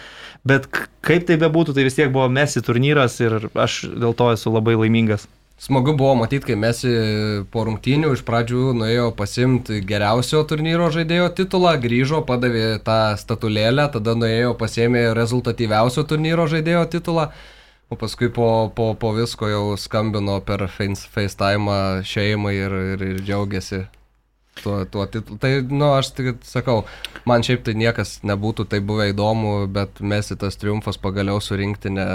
Bet 0.46 0.68
kaip 1.04 1.26
tai 1.28 1.36
bebūtų, 1.40 1.74
tai 1.76 1.84
vis 1.84 1.98
tiek 1.98 2.08
buvo 2.12 2.28
Messi 2.32 2.62
turnyras 2.64 3.18
ir 3.20 3.50
aš 3.52 3.82
dėl 3.92 4.16
to 4.16 4.30
esu 4.32 4.52
labai 4.52 4.78
laimingas. 4.78 5.26
Smagu 5.60 5.92
buvo 5.92 6.14
matyti, 6.16 6.46
kai 6.48 6.56
Messi 6.56 6.90
po 7.52 7.66
rungtynių 7.68 8.14
iš 8.16 8.22
pradžių 8.24 8.70
nuėjo 8.78 9.10
pasimti 9.18 9.82
geriausio 9.84 10.40
turnyro 10.48 10.86
žaidėjo 10.94 11.26
titulą, 11.36 11.74
grįžo, 11.82 12.22
padavė 12.24 12.78
tą 12.86 13.18
statulėlę, 13.20 13.90
tada 13.92 14.16
nuėjo 14.16 14.54
pasėmė 14.56 15.10
rezultatyviausio 15.18 16.06
turnyro 16.08 16.48
žaidėjo 16.48 16.86
titulą, 16.96 17.28
o 17.92 18.00
paskui 18.00 18.32
po, 18.32 18.48
po, 18.72 18.94
po 18.96 19.12
visko 19.20 19.52
jau 19.52 19.64
skambino 19.76 20.40
per 20.40 20.64
FaceTime 20.72 21.80
šeimai 22.08 22.56
ir, 22.56 22.82
ir, 22.94 23.08
ir 23.12 23.24
džiaugiasi 23.26 23.84
tuo, 24.62 24.84
tuo 24.84 25.06
titulu. 25.06 25.38
Tai, 25.40 25.52
nu, 25.70 25.92
aš 25.96 26.12
tik 26.16 26.42
sakau, 26.46 26.82
man 27.28 27.44
šiaip 27.46 27.64
tai 27.66 27.74
niekas 27.78 28.18
nebūtų 28.26 28.66
tai 28.70 28.82
buvę 28.84 29.10
įdomu, 29.12 29.54
bet 29.72 30.02
mes 30.04 30.32
į 30.32 30.38
tas 30.42 30.58
triumfas 30.60 31.00
pagaliau 31.00 31.40
surinkti 31.42 31.92
ne 31.94 32.06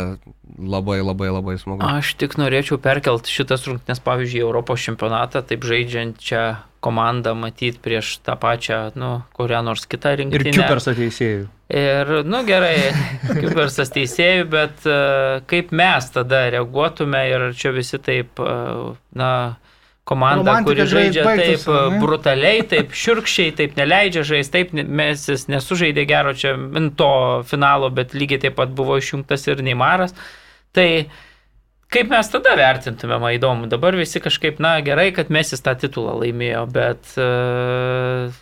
labai 0.59 1.01
labai 1.01 1.31
labai 1.33 1.57
smagu. 1.61 1.81
Aš 1.85 2.15
tik 2.21 2.37
norėčiau 2.41 2.79
perkelti 2.81 3.33
šitas 3.33 3.65
rungtynes, 3.69 4.03
pavyzdžiui, 4.05 4.45
Europos 4.45 4.85
čempionatą, 4.85 5.43
taip 5.47 5.65
žaidžiančią 5.67 6.45
komandą 6.85 7.33
matyti 7.37 7.81
prieš 7.81 8.19
tą 8.25 8.35
pačią, 8.37 8.79
nu, 8.99 9.11
kurią 9.37 9.63
nors 9.65 9.87
kitą 9.89 10.13
rinktinę. 10.19 10.51
Ir 10.51 10.59
Kipersas 10.59 10.99
teisėjų. 10.99 11.45
Ir, 11.73 12.11
nu 12.29 12.43
gerai, 12.45 12.75
Kipersas 13.41 13.89
teisėjų, 13.95 14.45
bet 14.53 14.85
uh, 14.85 15.41
kaip 15.49 15.73
mes 15.73 16.11
tada 16.13 16.45
reaguotume 16.53 17.23
ir 17.31 17.47
čia 17.57 17.73
visi 17.73 17.97
taip, 17.97 18.37
uh, 18.37 18.93
na, 19.17 19.31
komanda, 20.05 20.51
Romantika 20.51 20.69
kuri 20.69 20.87
žaidžia 20.91 21.25
baigtųsi, 21.25 21.65
taip 21.65 21.91
ne? 21.93 21.99
brutaliai, 22.03 22.63
taip 22.69 22.93
širkščiai, 22.93 23.53
taip 23.57 23.77
neleidžia 23.79 24.25
žaisti, 24.27 24.53
taip 24.53 24.73
mes 25.01 25.27
jis 25.31 25.47
nesužaidė 25.49 26.05
gero 26.09 26.35
čia 26.37 26.53
to 26.99 27.11
finalo, 27.49 27.89
bet 27.93 28.13
lygiai 28.17 28.43
taip 28.45 28.57
pat 28.59 28.73
buvo 28.77 28.99
išjungtas 29.01 29.47
ir 29.49 29.65
Neimaras. 29.65 30.13
Tai 30.75 30.87
kaip 31.95 32.13
mes 32.13 32.29
tada 32.29 32.53
vertintume, 32.59 33.17
man 33.21 33.35
įdomu, 33.37 33.69
dabar 33.71 33.97
visi 33.97 34.21
kažkaip, 34.21 34.61
na 34.61 34.77
gerai, 34.85 35.09
kad 35.15 35.33
mes 35.33 35.53
jis 35.55 35.65
tą 35.65 35.77
titulą 35.85 36.17
laimėjo, 36.21 36.65
bet... 36.75 37.15
Uh, 37.17 38.41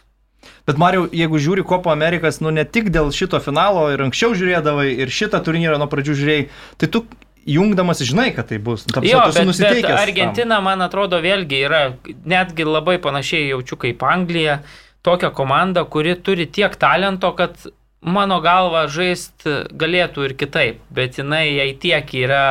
Bet 0.68 0.80
Mariau, 0.80 1.09
jeigu 1.11 1.39
žiūri 1.43 1.64
Kopo 1.68 1.91
Amerikas, 1.91 2.39
nu 2.43 2.51
ne 2.51 2.64
tik 2.64 2.88
dėl 2.91 3.11
šito 3.16 3.39
finalo 3.43 3.89
ir 3.91 4.03
anksčiau 4.05 4.36
žiūrėdavai 4.36 4.89
ir 5.03 5.11
šitą 5.11 5.41
turnyrą 5.43 5.76
nuo 5.80 5.89
pradžių 5.91 6.16
žiūrėjai, 6.20 6.45
tai 6.80 6.89
tu 6.91 7.03
jungdamas 7.46 8.02
žinai, 8.06 8.30
kad 8.36 8.48
tai 8.50 8.58
bus. 8.64 8.86
Ta, 8.88 9.02
Jo, 9.04 9.26
bet, 9.28 9.38
bet 9.38 9.48
nusiteikęs 9.50 9.89
tam. 9.89 10.02
Argentina, 10.02 10.60
man 10.64 10.84
atrodo, 10.86 11.20
vėlgi 11.24 11.62
yra 11.68 11.84
netgi 12.26 12.68
labai 12.68 12.98
panašiai 13.04 13.52
jaučiu 13.52 13.80
kaip 13.82 14.04
Anglija, 14.08 14.62
tokia 15.04 15.32
komanda, 15.36 15.84
kuri 15.84 16.16
turi 16.16 16.48
tiek 16.48 16.76
talento, 16.80 17.34
kad 17.38 17.60
mano 18.04 18.39
galva 18.44 18.86
žaist 18.91 19.48
galėtų 19.72 20.28
ir 20.30 20.36
kitaip, 20.39 20.82
bet 20.94 21.20
jinai 21.20 21.46
jai 21.56 21.70
tiek 21.80 22.16
yra 22.24 22.46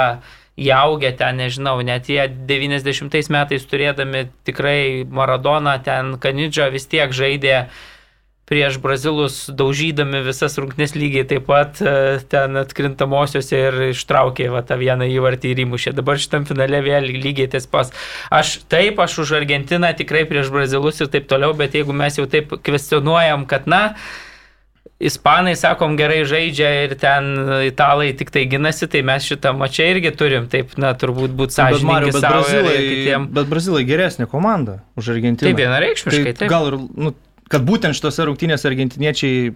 įaugę 0.61 1.15
ten, 1.17 1.41
nežinau, 1.41 1.79
net 1.85 2.11
jie 2.13 2.27
90 2.29 3.33
metais 3.33 3.65
turėdami 3.69 4.27
tikrai 4.45 5.05
Maradoną, 5.09 5.79
ten 5.85 6.17
Kanidžą 6.21 6.69
vis 6.75 6.87
tiek 6.93 7.13
žaidė 7.17 7.67
prieš 8.53 8.77
brazilus 8.85 9.37
daužydami 9.49 10.21
visas 10.27 10.59
rungtynės 10.61 10.93
lygiai 10.93 11.25
taip 11.29 11.47
pat 11.49 11.79
e, 11.81 12.19
ten 12.29 12.59
atkrintamosiose 12.61 13.61
ir 13.69 13.79
ištraukė 13.91 14.51
va, 14.53 14.61
tą 14.67 14.77
vieną 14.81 15.09
įvartį 15.09 15.55
ir 15.55 15.63
įmušė. 15.65 15.95
Dabar 15.97 16.21
šitam 16.21 16.45
finale 16.49 16.83
vėl 16.85 17.09
lygiai 17.15 17.49
tas 17.55 17.65
pas. 17.71 17.95
Aš 18.29 18.59
taip, 18.73 19.01
aš 19.01 19.23
už 19.25 19.39
Argentiną 19.41 19.95
tikrai 19.97 20.27
prieš 20.29 20.53
brazilus 20.53 21.01
ir 21.01 21.09
taip 21.15 21.31
toliau, 21.33 21.57
bet 21.57 21.79
jeigu 21.79 21.97
mes 21.97 22.21
jau 22.21 22.29
taip 22.29 22.53
kvestionuojam, 22.61 23.49
kad 23.49 23.71
na, 23.71 23.87
Ispanai, 25.03 25.57
sakom, 25.59 25.97
gerai 25.99 26.21
žaidžia 26.29 26.69
ir 26.85 26.93
ten 26.95 27.33
italai 27.67 28.13
tik 28.15 28.31
tai 28.31 28.45
ginasi, 28.47 28.87
tai 28.87 29.01
mes 29.07 29.25
šitą 29.27 29.51
mačią 29.59 29.89
irgi 29.97 30.13
turim, 30.15 30.47
taip, 30.53 30.77
na, 30.79 30.93
turbūt 30.95 31.35
būti 31.35 31.57
sąžininkai 31.57 32.13
savo 32.23 32.45
ir, 32.53 32.69
kitiem. 32.71 33.27
bet 33.35 33.51
Brazilai 33.51 33.83
geresnė 33.89 34.29
komanda 34.31 34.79
už 34.95 35.11
Argentiną. 35.17 35.49
Taip, 35.49 35.59
vienareikšmiškai, 35.59 36.37
taip. 36.39 36.53
Gal 36.53 36.71
ir, 36.71 36.79
nu, 36.95 37.15
kad 37.53 37.65
būtent 37.69 37.97
šitose 37.99 38.27
rungtynėse 38.29 38.69
argentiniečiai 38.71 39.53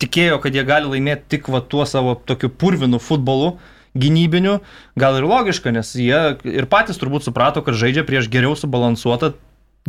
tikėjo, 0.00 0.40
kad 0.42 0.56
jie 0.56 0.64
gali 0.66 0.90
laimėti 0.90 1.36
tik 1.36 1.50
va 1.52 1.60
tuo 1.62 1.86
savo 1.86 2.16
tokiu 2.26 2.50
purvinu 2.50 3.00
futbolu 3.02 3.54
gynybiniu, 3.98 4.60
gal 4.98 5.18
ir 5.18 5.26
logiška, 5.26 5.72
nes 5.74 5.92
jie 5.98 6.18
ir 6.46 6.66
patys 6.70 7.00
turbūt 7.00 7.26
suprato, 7.26 7.62
kad 7.66 7.78
žaidžia 7.78 8.04
prieš 8.06 8.30
geriau 8.30 8.54
subalansuotą 8.58 9.32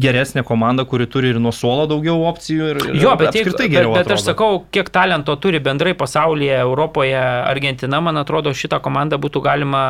geresnė 0.01 0.43
komanda, 0.47 0.85
kuri 0.87 1.05
turi 1.11 1.33
ir 1.33 1.39
nuo 1.43 1.51
suolo 1.53 1.83
daugiau 1.89 2.23
opcijų 2.29 2.69
ir, 2.71 2.79
ir 2.93 3.01
Jo, 3.03 3.13
bet, 3.19 3.33
apskritai 3.33 3.67
bet, 3.73 3.89
bet 3.91 4.13
aš 4.15 4.23
sakau, 4.29 4.63
kiek 4.71 4.89
talento 4.93 5.35
turi 5.41 5.59
bendrai 5.63 5.93
pasaulyje, 5.97 6.61
Europoje, 6.63 7.19
Argentina, 7.19 7.99
man 8.01 8.21
atrodo, 8.21 8.55
šitą 8.55 8.79
komandą 8.83 9.19
būtų 9.21 9.43
galima 9.43 9.83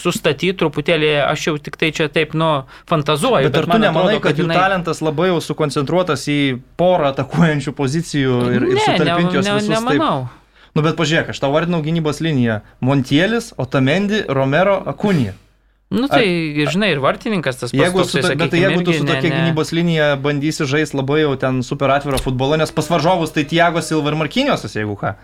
sustatyti 0.00 0.54
truputėlį, 0.60 1.10
aš 1.30 1.46
jau 1.48 1.54
tik 1.58 1.76
tai 1.80 1.90
čia 1.94 2.08
taip, 2.08 2.34
nu, 2.34 2.64
fantazuoju. 2.90 3.48
Bet 3.50 3.56
ar 3.62 3.64
tu 3.68 3.72
man 3.72 3.80
nemanai, 3.80 4.16
atrodo, 4.16 4.22
kad 4.28 4.36
jų 4.40 4.46
jinai- 4.46 4.56
talentas 4.58 5.00
labai 5.04 5.28
jau 5.30 5.40
sukoncentruotas 5.40 6.26
į 6.28 6.38
porą 6.80 7.12
atakuojančių 7.14 7.72
pozicijų 7.78 8.40
ir, 8.54 8.62
ir 8.62 8.68
ne, 8.68 8.74
ne, 8.74 8.80
sutalpinti 8.88 9.34
juos 9.38 9.46
ne, 9.46 9.54
visus 9.60 9.68
taip? 9.68 9.78
nemanau. 9.92 10.28
Nu 10.74 10.82
bet 10.82 10.96
pažiūrėk, 10.98 11.28
aš 11.30 11.38
tau 11.38 11.52
vardinau 11.54 11.78
gynybos 11.86 12.18
liniją. 12.20 12.60
Montielis, 12.82 13.52
Otamendi, 13.56 14.24
Romero, 14.28 14.82
Akunija. 14.90 15.34
Nu 15.94 16.08
tai, 16.10 16.24
žinai, 16.66 16.88
ir 16.96 16.98
vartininkas 16.98 17.60
tas 17.60 17.70
pats. 17.70 17.78
Jeigu, 17.78 18.00
toksai, 18.02 18.22
su, 18.24 18.34
bet 18.40 18.50
tai 18.50 18.58
jeigu 18.64 18.80
tu 18.82 18.90
irgi 18.90 18.98
su 18.98 19.04
ne- 19.04 19.12
tokia 19.14 19.30
ne- 19.30 19.36
gynybos 19.38 19.70
linija 19.76 20.16
bandysi 20.18 20.66
žaisti 20.66 20.96
labai 20.98 21.20
jau 21.20 21.36
ten 21.38 21.62
super 21.62 21.92
atvirą 21.94 22.18
futbolą, 22.18 22.58
nes 22.58 22.72
pas 22.74 22.88
varžovus 22.90 23.30
tai 23.36 23.44
Tiago 23.44 23.78
Silva 23.84 24.10
ir 24.10 24.16
Markiniosas, 24.18 24.74
jeigu 24.74 24.96
ką. 24.98 25.14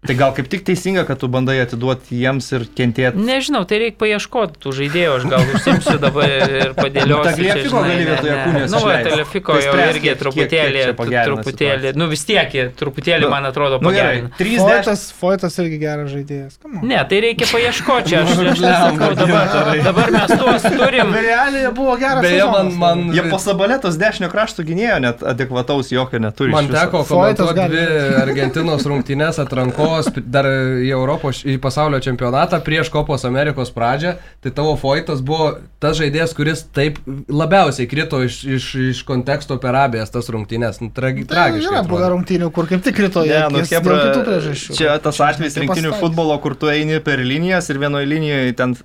Tai 0.00 0.14
gal 0.16 0.30
kaip 0.32 0.46
tik 0.48 0.62
teisinga, 0.64 1.02
kad 1.04 1.18
tu 1.20 1.28
bandai 1.28 1.58
atiduoti 1.60 2.16
jiems 2.22 2.46
ir 2.56 2.62
kentėti. 2.72 3.20
Nežinau, 3.20 3.66
tai 3.68 3.82
reikia 3.82 3.98
paieškoti 4.00 4.54
tų 4.64 4.70
žaidėjų, 4.78 5.10
aš 5.18 5.24
gal 5.28 5.42
užsimsiu 5.52 5.96
dabar 6.00 6.30
ir 6.32 6.70
padėliosiu. 6.78 7.10
Nu, 7.10 7.26
Tagliafico 7.26 7.82
gali 7.84 8.06
vietoje 8.08 8.36
Kūnės 8.46 8.72
Nu, 8.72 8.80
va. 8.80 8.94
Tagliafico 9.04 9.52
Tai 9.58 9.66
jau 9.66 9.74
irgi 9.76 9.92
kiek- 9.92 10.00
kiek- 10.06 10.22
truputėlį, 10.22 10.84
kiek 10.86 10.96
pagerina 10.96 11.24
truputėlį, 11.28 11.92
nu 12.00 12.06
vis 12.14 12.24
tiek, 12.24 12.56
truputėlį, 12.80 13.26
Nu, 13.26 13.28
man 13.34 13.44
atrodo, 13.50 13.76
Nu 13.82 13.90
pagerina. 13.90 14.30
30. 14.38 14.64
Foitas, 14.70 15.02
Foitas 15.20 15.58
irgi 15.60 15.78
geras 15.84 16.08
žaidėjas. 16.14 16.56
Ne, 16.80 17.02
tai 17.12 17.20
reikia 17.26 17.50
paieškoti 17.52 18.08
čia, 18.14 18.22
aš, 18.24 18.32
aš 18.32 18.58
Blemba, 18.64 18.80
sakau, 18.96 19.12
dabar, 19.20 19.84
dabar 19.84 20.10
mes 20.16 20.34
tuos 20.40 20.62
turim. 20.80 21.12
Realiai 21.12 21.74
buvo 21.76 21.98
geras. 22.00 22.24
Beje, 22.24 22.40
man, 22.48 22.72
sezonas. 22.72 22.80
man, 22.80 23.04
Jie 23.12 23.26
po 23.28 23.36
sabaletos 23.36 24.00
dešinio 24.00 24.32
krašto 24.32 24.64
gynėjo 24.64 24.96
net 25.04 25.20
adekvataus 25.34 25.92
jokio 25.92 26.18
neturi. 26.24 26.56
man 26.56 26.72
teko 26.72 27.04
Foitas 27.04 27.52
komentuoti 27.52 27.68
dvi 27.68 28.16
Argentinos 28.24 28.88
rungtynes 28.88 29.36
atrankos 29.90 30.24
dar 30.30 30.46
į 30.80 30.90
Europos, 30.94 31.42
į 31.44 31.56
pasaulio 31.62 32.00
čempionatą 32.02 32.60
prieš 32.64 32.90
Kopos 32.92 33.24
Amerikos 33.24 33.70
pradžią. 33.74 34.14
Tai 34.42 34.52
tavo 34.54 34.76
Foitas 34.80 35.20
buvo 35.24 35.58
tas 35.82 35.98
žaidėjas, 35.98 36.34
kuris 36.36 36.62
taip 36.74 36.98
labiausiai 37.28 37.88
krito 37.90 38.22
iš, 38.24 38.42
iš, 38.44 38.68
iš 38.92 39.02
konteksto 39.08 39.58
per 39.62 39.76
abiejas 39.76 40.12
tas 40.14 40.30
rungtynes. 40.32 40.80
Nu, 40.80 40.90
tragi, 40.94 41.26
Tai 41.26 41.36
tragiškai. 41.36 41.74
Yra 41.74 41.82
buvę 41.88 42.12
rungtynių, 42.14 42.50
kur 42.54 42.68
kaip 42.70 42.84
tik 42.86 42.96
krito 42.96 43.24
į 43.26 43.30
Ne, 43.30 43.42
nu, 43.50 43.64
priežasčių. 44.26 44.78
čia 44.78 44.96
tas 45.02 45.20
atvejis 45.24 45.58
rinktinių 45.62 45.94
futbolo, 46.00 46.38
kur 46.42 46.56
tu 46.58 46.70
eini 46.70 47.00
per 47.04 47.22
linijas 47.24 47.70
ir 47.70 47.80
vienoje 47.82 48.08
linijoje 48.10 48.56
ten 48.58 48.76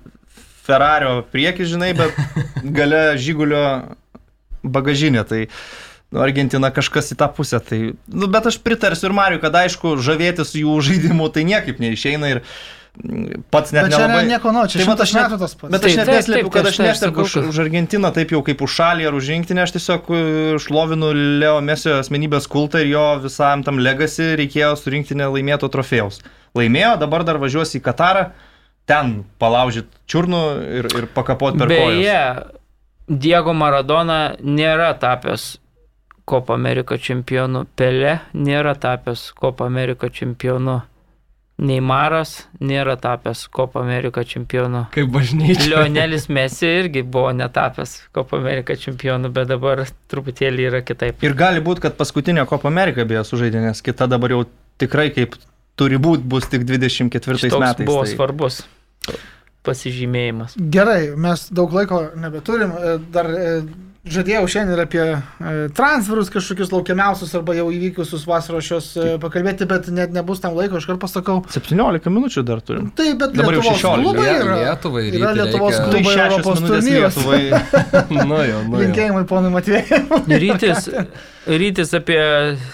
Ferrario 0.66 1.20
priekį, 1.30 1.66
žinai, 1.76 1.92
bet 1.94 2.16
gale 2.78 3.16
žygulio 3.22 3.64
bagažinė. 4.66 5.22
Tai 5.26 5.44
nu, 6.14 6.22
Argentina 6.22 6.70
kažkas 6.74 7.12
į 7.14 7.18
tą 7.20 7.28
pusę. 7.34 7.60
Tai, 7.64 7.82
nu, 8.06 8.30
bet 8.30 8.48
aš 8.52 8.60
pritarsiu 8.62 9.10
ir 9.10 9.16
Mariu, 9.16 9.42
kad 9.42 9.54
aišku, 9.64 9.96
žavėtis 10.02 10.54
jų 10.58 10.78
žaidimu 10.86 11.28
tai 11.34 11.46
niekaip 11.48 11.80
neišeina 11.82 12.30
ir 12.34 12.40
mm, 13.02 13.44
pats 13.52 13.74
net 13.74 13.88
Bet 13.88 13.96
čia 13.96 14.02
nelabai... 14.04 14.22
ne, 14.22 14.32
nieko, 14.36 14.52
nu, 14.54 14.64
čia 14.70 14.80
Tai 14.80 14.86
šimtas 14.86 15.04
aš 15.08 15.14
net- 15.18 15.36
tas 15.42 15.56
pats. 15.58 15.72
Bet 15.74 15.88
aš 15.90 15.98
net 16.00 16.12
neslėpiu, 16.14 16.52
kad 16.54 16.68
tai 16.68 16.72
aš 16.74 16.80
nešteku 16.84 17.26
už, 17.26 17.36
už 17.50 17.60
Argentiną 17.66 18.12
taip 18.16 18.34
jau 18.36 18.42
kaip 18.46 18.62
už 18.66 18.78
šalį 18.78 19.08
ar 19.10 19.18
už 19.18 19.30
rinktinę, 19.34 19.66
aš 19.66 19.76
tiesiog 19.76 20.10
e, 20.14 20.22
šlovinu 20.62 21.12
Leo 21.42 21.58
Mesio 21.64 21.98
asmenybės 22.00 22.48
kultą 22.52 22.84
ir 22.84 22.92
jo 22.94 23.06
visam 23.26 23.66
tam 23.66 23.82
legasi 23.82 24.34
reikėjo 24.38 24.74
surinkti 24.78 25.18
nelaimėto 25.18 25.70
trofėjaus. 25.74 26.22
Laimėjo, 26.56 26.94
dabar 27.02 27.26
dar 27.28 27.36
važiuosi 27.42 27.82
į 27.82 27.84
Katarą, 27.84 28.28
ten 28.88 29.24
palaužyti 29.42 29.90
čiurnų 30.08 30.42
ir, 30.78 30.86
ir 31.02 31.06
pakapoti 31.12 31.58
per 31.60 31.68
kojas. 31.68 31.98
Beje, 31.98 32.20
Diego 33.06 33.52
Maradona 33.54 34.36
nėra 34.40 34.92
tapęs 34.98 35.56
Copa 36.26 36.54
America 36.58 36.96
čempionu, 36.98 37.64
Pele 37.78 38.16
nėra 38.34 38.74
tapęs 38.82 39.28
Copa 39.38 39.66
America 39.70 40.08
čempionu. 40.10 40.80
Neimaras 41.56 42.32
nėra 42.60 42.98
tapęs 43.00 43.46
Copa 43.48 43.80
America 43.80 44.20
čempionu. 44.28 44.82
Kaip 44.92 45.08
bažnyčia. 45.14 45.70
Lionelis 45.70 46.26
Messi 46.28 46.66
irgi 46.82 47.00
buvo 47.02 47.30
netapęs 47.32 47.94
Copa 48.12 48.36
America 48.36 48.76
čempionu, 48.76 49.30
bet 49.32 49.48
dabar 49.48 49.84
truputėlį 50.12 50.66
yra 50.68 50.82
kitaip. 50.84 51.22
Ir 51.24 51.32
gali 51.38 51.62
būti, 51.64 51.86
kad 51.86 51.96
paskutinė 51.96 52.44
Copa 52.50 52.68
Amerika 52.68 53.06
beje 53.08 53.22
sužaidė, 53.30 53.62
nes 53.70 53.80
kita 53.86 54.10
dabar 54.10 54.34
jau 54.34 54.42
tikrai 54.82 55.08
kaip 55.16 55.38
turi 55.80 55.96
būti 55.96 56.26
bus 56.28 56.50
tik 56.52 56.66
24 56.68 57.48
Toks 57.48 57.56
metais. 57.62 57.86
buvo 57.88 58.04
tai- 58.04 58.12
svarbus 58.12 58.60
pasižymėjimas. 59.66 60.54
Gerai, 60.70 61.16
mes 61.16 61.48
daug 61.50 61.72
laiko 61.74 62.10
nebeturim. 62.20 62.70
E, 62.76 62.98
Dar 63.12 63.26
e, 63.32 63.62
žadėjau 64.10 64.44
šiandien 64.50 64.76
ir 64.76 64.82
apie 64.84 65.02
e, 65.02 65.52
transferus 65.76 66.30
kažkokius 66.32 66.70
laukiamiausius 66.74 67.32
arba 67.38 67.56
jau 67.56 67.66
įvykusius 67.74 68.26
vasaros 68.28 68.66
šios 68.66 68.88
e, 68.96 69.06
pakalbėti, 69.22 69.66
bet 69.68 69.88
net 69.94 70.14
nebus 70.14 70.42
tam 70.42 70.56
laiko, 70.58 70.78
aš 70.80 70.86
kart 70.90 71.00
pasakau. 71.02 71.40
17 71.52 72.10
minučių 72.14 72.44
dar 72.46 72.62
turim. 72.64 72.90
Taip, 72.96 73.16
bet 73.22 73.34
Dabar 73.36 73.58
jau 73.58 73.64
Lietuvos 73.64 73.80
16. 73.82 74.04
klubai 74.04 74.26
Lie- 74.26 74.36
yra. 74.42 74.58
Lietuvai 74.62 75.06
yra 75.10 75.32
Lietuvos 75.40 75.80
klubai 75.86 76.16
Tai 76.16 76.28
Europos 76.28 76.62
turnyras. 76.66 77.18
Nu 78.26 78.38
jo, 78.42 78.60
nu 78.68 78.78
jo. 78.78 78.84
Linkėjimai 78.84 79.24
ponui 79.28 79.50
Matvėjui. 79.54 79.98
Rytis, 80.42 80.86
rytis 81.48 81.92
apie 81.96 82.20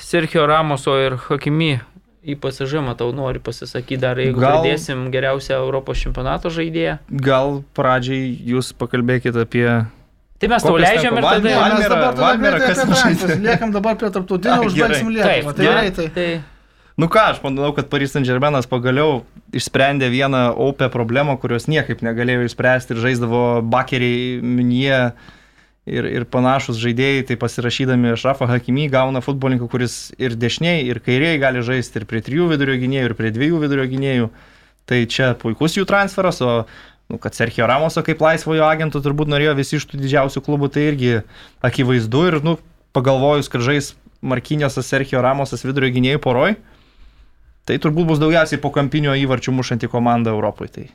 Sergio 0.05 0.45
Ramoso 0.49 0.95
ir 1.01 1.17
Hakimi 1.29 1.79
į 2.23 2.37
PSG, 2.39 2.79
matau, 2.85 3.11
nori 3.17 3.41
pasisakyti 3.43 3.99
dar, 4.03 4.21
jeigu 4.23 4.39
Gal... 4.39 4.61
pradėsim 4.61 5.09
geriausią 5.15 5.59
Europos 5.59 5.99
čempionato 6.05 6.53
žaidėją. 6.55 7.01
Gal 7.25 7.61
pradžiai 7.77 8.31
jūs 8.53 8.71
pakalbėkite 8.79 9.43
apie... 9.43 9.67
Tai 10.43 10.49
mes 10.51 10.65
tau 10.67 10.79
leidžiam 10.83 11.19
ir 11.21 11.27
tada... 11.29 11.43
Ne, 11.47 11.59
mes 11.79 11.85
dabar 11.87 12.17
tada 12.19 12.33
greitai 12.41 12.73
kas 12.73 12.81
sužaidė? 12.83 13.37
Liekam 13.45 13.75
dabar 13.75 13.99
prie 14.01 14.11
tarptautinio, 14.11 14.57
Ai, 14.57 14.71
užbaigsim 14.73 15.13
Lietuvą. 15.15 15.55
Tai 15.55 15.69
gerai, 15.69 15.85
greitai. 15.87 16.09
tai 16.17 16.31
Nu 17.01 17.09
ką, 17.09 17.23
aš 17.33 17.39
manau, 17.41 17.71
kad 17.73 17.89
Paris 17.89 18.13
Saint 18.13 18.27
Germainas 18.29 18.69
pagaliau 18.69 19.23
išsprendė 19.57 20.11
vieną 20.13 20.51
opę 20.61 20.91
problemą, 20.93 21.39
kurios 21.41 21.65
niekaip 21.71 22.03
negalėjo 22.05 22.45
išspręsti 22.47 22.93
ir 22.93 23.01
žaisdavo 23.07 23.45
bakeriai, 23.73 24.43
minie 24.45 24.99
ir, 25.89 26.09
ir 26.11 26.27
panašus 26.29 26.81
žaidėjai, 26.83 27.25
tai 27.31 27.39
pasirašydami 27.41 28.13
Šrafą 28.21 28.51
Hakimį 28.51 28.91
gauna 28.93 29.23
futbolininkų, 29.25 29.71
kuris 29.73 29.97
ir 30.21 30.37
dešiniai, 30.37 30.85
ir 30.91 31.01
kairiai 31.05 31.41
gali 31.41 31.65
žaisti 31.65 32.03
ir 32.03 32.09
prie 32.11 32.21
trijų 32.25 32.51
vidurio 32.53 32.77
gynėjų, 32.85 33.09
ir 33.09 33.17
prie 33.19 33.33
dviejų 33.35 33.63
vidurio 33.65 33.89
gynėjų. 33.95 34.33
Tai 34.91 34.99
čia 35.09 35.33
puikus 35.39 35.79
jų 35.79 35.87
transferas, 35.89 36.43
o 36.45 36.67
nu, 37.13 37.21
kad 37.21 37.37
Sergio 37.37 37.67
Ramoso 37.69 38.01
kaip 38.05 38.23
laisvojo 38.25 38.65
agento 38.65 39.03
turbūt 39.05 39.29
norėjo 39.29 39.53
visi 39.59 39.77
iš 39.77 39.85
tų 39.91 40.01
didžiausių 40.01 40.41
klubų, 40.47 40.71
tai 40.73 40.87
irgi 40.89 41.11
akivaizdu 41.61 42.23
ir 42.31 42.39
nu, 42.47 42.57
pagalvojus, 42.97 43.51
kad 43.53 43.65
žais 43.65 43.93
Markinėsas 44.23 44.89
Sergio 44.89 45.21
Ramosas 45.21 45.65
vidurio 45.67 45.91
gynėjų 45.93 46.23
poroj, 46.25 46.57
tai 47.69 47.77
turbūt 47.83 48.09
bus 48.09 48.23
daugiausiai 48.23 48.61
po 48.63 48.71
kampinio 48.73 49.17
įvarčių 49.19 49.55
mušanti 49.59 49.91
komanda 49.93 50.33
Europoje. 50.33 50.73
Tai 50.73 50.87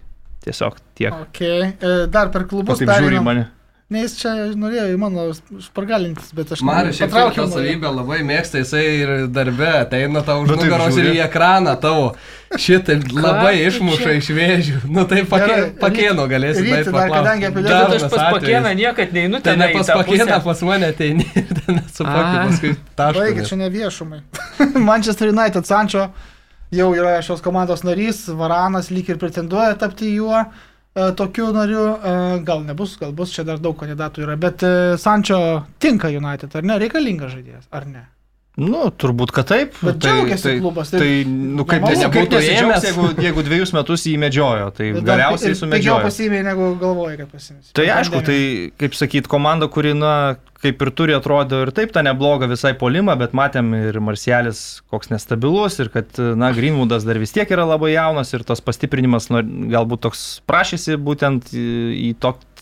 tiesiog 0.48 0.80
tiek. 0.98 1.14
Okay. 1.28 1.74
e, 1.76 1.94
Dar 2.10 2.32
per 2.34 2.48
klubus. 2.50 2.80
Taip 2.80 2.90
žiūri 2.90 2.98
į 2.98 3.20
pereinam. 3.20 3.28
mane. 3.28 3.46
Ne, 3.88 4.02
jis 4.04 4.18
čia 4.20 4.32
norėjo 4.60 4.86
į 4.92 4.96
mano 5.00 5.22
špargalintis, 5.64 6.34
bet 6.36 6.50
aš 6.52 6.60
Marius 6.68 6.98
šiaip 7.00 7.14
jo. 7.38 7.46
savybę 7.54 7.88
labai 7.96 8.18
mėgsta, 8.28 8.60
jisai 8.60 8.82
ir 9.00 9.12
darbe 9.32 9.70
ateina 9.80 10.20
tau 10.28 10.42
už 10.44 10.50
Nu, 10.52 10.58
nugaros 10.60 10.98
ir 11.00 11.08
į 11.14 11.22
ekraną 11.24 11.78
tavo. 11.80 12.10
Šitaip 12.60 13.06
labai 13.16 13.54
išmuša 13.64 14.18
iš 14.20 14.28
vėžių. 14.36 14.82
Nu 14.92 15.06
tai 15.08 15.24
pake, 15.24 15.56
pakėno 15.80 16.28
galėsi. 16.28 16.66
taip 16.68 16.92
dar, 16.92 16.94
paklaust. 16.98 17.16
kadangi 17.16 17.48
apie 17.48 17.64
Bet 17.64 17.72
Lietuvą- 17.72 17.96
aš 17.96 18.12
pas 18.12 18.28
pakieną 18.36 18.76
niekad 18.76 19.16
neinu 19.16 19.40
Tai 19.40 19.52
ten 19.56 19.60
ne 19.64 19.70
pas 19.78 19.88
pakieną, 19.88 20.44
pas 20.44 20.62
mane 20.68 20.92
ateini 20.92 21.26
ir 21.36 21.48
ten 21.64 21.82
supaki 21.88 22.36
A. 22.36 22.46
paskui 22.50 22.76
tašką. 23.00 23.48
čia 23.48 23.56
ne 23.64 23.70
viešumai. 23.72 24.20
Manchester 24.92 25.32
United 25.32 25.64
Sančio 25.64 26.10
jau 26.76 26.92
yra 26.92 27.22
šios 27.24 27.40
komandos 27.40 27.88
narys, 27.88 28.26
Varanas 28.36 28.92
lyg 28.92 29.08
ir 29.16 29.18
pretenduoja 29.18 29.80
tapti 29.80 30.12
juo. 30.20 30.44
E, 30.98 31.08
Tokiu 31.22 31.52
nariu, 31.54 31.86
e, 32.02 32.18
gal 32.48 32.66
nebus, 32.66 32.98
gal 33.00 33.14
bus, 33.14 33.32
čia 33.38 33.46
dar 33.48 33.62
daug 33.62 33.78
kandidatų 33.80 34.26
yra, 34.26 34.36
bet 34.42 34.66
e, 34.66 34.74
Sančio 34.98 35.40
tinka 35.80 36.10
United, 36.10 36.54
ar 36.58 36.66
ne, 36.66 36.80
reikalingas 36.82 37.36
žaidėjas, 37.38 37.70
ar 37.72 37.86
ne? 37.86 38.08
Nu, 38.58 38.88
turbūt, 38.90 39.30
kad 39.38 39.46
taip. 39.52 39.76
Bet 39.86 40.00
džiaugiasi 40.02 40.56
klubas, 40.58 40.90
tai- 40.90 40.98
Tai, 41.04 41.10
nu, 41.30 41.62
kaip, 41.70 41.84
tai 41.86 41.98
nebūtų 42.02 42.40
ėmęs, 42.42 42.88
jeigu, 42.88 43.04
jeigu 43.22 43.44
dviejus 43.46 43.74
metus 43.76 44.06
jį 44.10 44.16
medžiojo, 44.24 44.72
tai 44.74 44.88
Bet 44.96 45.04
dar 45.06 45.20
galiausiai 45.22 45.52
Pigiau 45.54 45.60
sumedžiojo. 45.60 46.00
pasimė, 46.08 46.40
negu 46.48 46.72
galvoja, 46.82 47.20
kad 47.22 47.30
pasimės. 47.36 47.70
Tai 47.78 47.86
aišku, 48.00 48.24
tai 48.26 48.40
kaip 48.82 48.98
sakyt, 48.98 49.30
komanda, 49.30 49.70
kuri, 49.70 49.94
na, 49.94 50.16
kaip 50.64 50.82
ir 50.82 50.92
turi, 50.98 51.14
atrodo 51.14 51.62
ir 51.66 51.72
taip 51.76 51.92
tą 51.94 52.02
neblogą 52.06 52.50
visai 52.50 52.74
polimą, 52.78 53.14
bet 53.20 53.36
matėm 53.38 53.72
ir 53.78 54.00
Marsielis 54.02 54.82
koks 54.90 55.12
nestabilus 55.12 55.78
ir 55.84 55.92
kad, 55.94 56.18
na, 56.18 56.50
Greenwoodas 56.56 57.06
dar 57.06 57.20
vis 57.22 57.36
tiek 57.36 57.52
yra 57.54 57.68
labai 57.70 57.94
jaunas 57.94 58.34
ir 58.34 58.46
tas 58.48 58.64
pastiprinimas 58.66 59.30
nu, 59.30 59.44
galbūt 59.74 60.08
toks 60.08 60.26
prašysi 60.50 60.98
būtent 60.98 61.54
į 61.54 62.16
tokį 62.24 62.56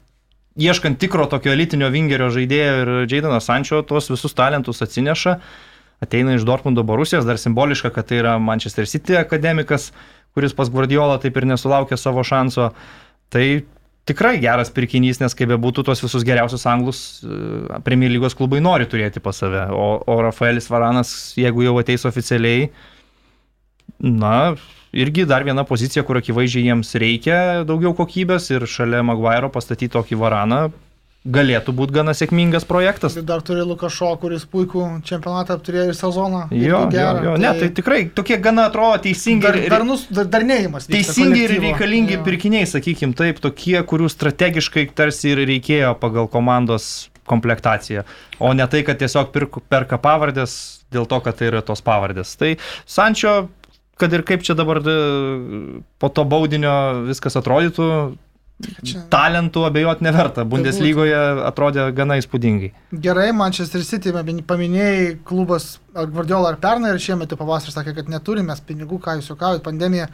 ieškant 0.55 0.99
tikro 0.99 1.27
tokio 1.27 1.51
elitinio 1.51 1.89
vingerio 1.91 2.29
žaidėjo 2.31 2.75
ir 2.81 2.91
Jaidanas 3.11 3.47
Sančio 3.49 3.81
tuos 3.87 4.07
visus 4.11 4.35
talentus 4.35 4.81
atsineša, 4.85 5.37
ateina 6.03 6.35
iš 6.35 6.45
Dortmundo 6.47 6.83
Borusijos, 6.87 7.25
dar 7.27 7.39
simboliška, 7.39 7.91
kad 7.95 8.07
tai 8.09 8.21
yra 8.21 8.37
Manchester 8.39 8.87
City 8.87 9.17
akademikas, 9.19 9.91
kuris 10.35 10.55
pas 10.55 10.71
Guardiola 10.71 11.19
taip 11.23 11.37
ir 11.37 11.47
nesulaukė 11.51 11.99
savo 11.99 12.23
šanso. 12.27 12.71
Tai 13.31 13.45
tikrai 14.09 14.37
geras 14.41 14.71
pirkinys, 14.73 15.19
nes 15.21 15.35
kaip 15.37 15.49
bebūtų, 15.53 15.85
tuos 15.87 16.03
visus 16.03 16.25
geriausius 16.27 16.65
anglus 16.69 16.99
e, 17.25 17.79
Premier 17.85 18.13
lygos 18.13 18.37
klubai 18.37 18.61
nori 18.63 18.87
turėti 18.89 19.23
pas 19.23 19.37
save. 19.41 19.65
O, 19.73 19.87
o 20.05 20.19
Rafaelis 20.25 20.69
Varanas, 20.71 21.11
jeigu 21.39 21.65
jau 21.65 21.75
ateis 21.81 22.05
oficialiai, 22.07 22.69
na, 23.99 24.53
irgi 24.95 25.25
dar 25.29 25.45
viena 25.47 25.65
pozicija, 25.67 26.05
kur 26.05 26.21
akivaizdžiai 26.21 26.69
jiems 26.69 26.93
reikia 27.01 27.39
daugiau 27.67 27.95
kokybės 27.97 28.51
ir 28.53 28.67
šalia 28.69 29.01
Maguire 29.05 29.49
pastatyti 29.53 29.93
tokį 29.97 30.21
Varaną 30.21 30.61
galėtų 31.25 31.73
būti 31.73 31.95
gana 31.95 32.13
sėkmingas 32.13 32.67
projektas. 32.69 33.15
Dar 33.25 33.41
turi 33.45 33.63
Lukašo, 33.65 34.11
kuris 34.21 34.43
puikų 34.45 34.83
čempionatą 35.07 35.55
apturėjo 35.57 35.87
ir 35.89 35.97
sezoną. 35.97 36.43
Jo, 36.53 36.83
jo, 36.93 37.07
jo, 37.25 37.33
ne, 37.41 37.53
tai 37.59 37.69
tikrai 37.73 38.03
tokie 38.13 38.37
gana 38.37 38.67
atrodo 38.69 39.01
teisingi 39.07 39.41
dar, 39.47 39.57
ir- 39.57 39.69
darnus, 39.73 40.05
dar, 40.13 40.29
darnėjimas. 40.29 40.85
vyksta 40.85 41.15
Teisingi 41.15 41.41
ir 41.47 41.55
reikalingi 41.63 42.19
Jo. 42.19 42.23
pirkiniai, 42.27 42.67
sakykim, 42.69 43.15
taip, 43.17 43.41
tokie, 43.41 43.79
kurių 43.81 44.09
strategiškai 44.13 44.85
tarsi 44.93 45.33
ir 45.33 45.41
reikėjo 45.49 45.95
pagal 45.99 46.29
komandos 46.29 47.09
komplektaciją, 47.25 48.03
o 48.37 48.53
ne 48.53 48.67
tai, 48.69 48.83
kad 48.85 48.99
tiesiog 49.01 49.31
pirk, 49.33 49.57
perka 49.67 49.97
pavardės 49.97 50.83
dėl 50.93 51.07
to, 51.09 51.17
kad 51.25 51.39
tai 51.39 51.47
yra 51.49 51.63
tos 51.65 51.81
pavardės. 51.81 52.35
Tai 52.37 52.51
Sančio, 52.85 53.47
kad 53.97 54.13
ir 54.13 54.21
kaip 54.27 54.43
čia 54.45 54.53
dabar 54.53 54.77
e, 54.77 55.81
po 55.97 56.09
to 56.13 56.21
baudinio 56.29 56.75
viskas 57.07 57.33
atrodytų, 57.41 57.87
Čia- 58.87 59.01
talentų 59.11 59.65
abejot 59.67 59.99
neverta. 60.01 60.45
Bundeslygoje 60.47 61.17
atrodė 61.43 61.89
gana 61.95 62.15
įspūdingai. 62.21 62.69
Gerai, 63.03 63.31
Manchester 63.35 63.83
City 63.83 64.13
pamin- 64.15 64.39
paminėjai 64.47 65.17
klubas 65.27 65.79
ar 65.93 66.07
Guardiola 66.07 66.53
ar 66.53 66.55
pernai 66.63 66.93
ir 66.95 67.01
šiemet 67.03 67.35
pavasarį 67.35 67.73
sakė, 67.75 67.95
kad 67.99 68.07
neturime 68.07 68.55
pinigų, 68.67 69.01
ką 69.03 69.17
jūs 69.19 69.27
juokaujat, 69.33 69.61
pandemija. 69.65 70.07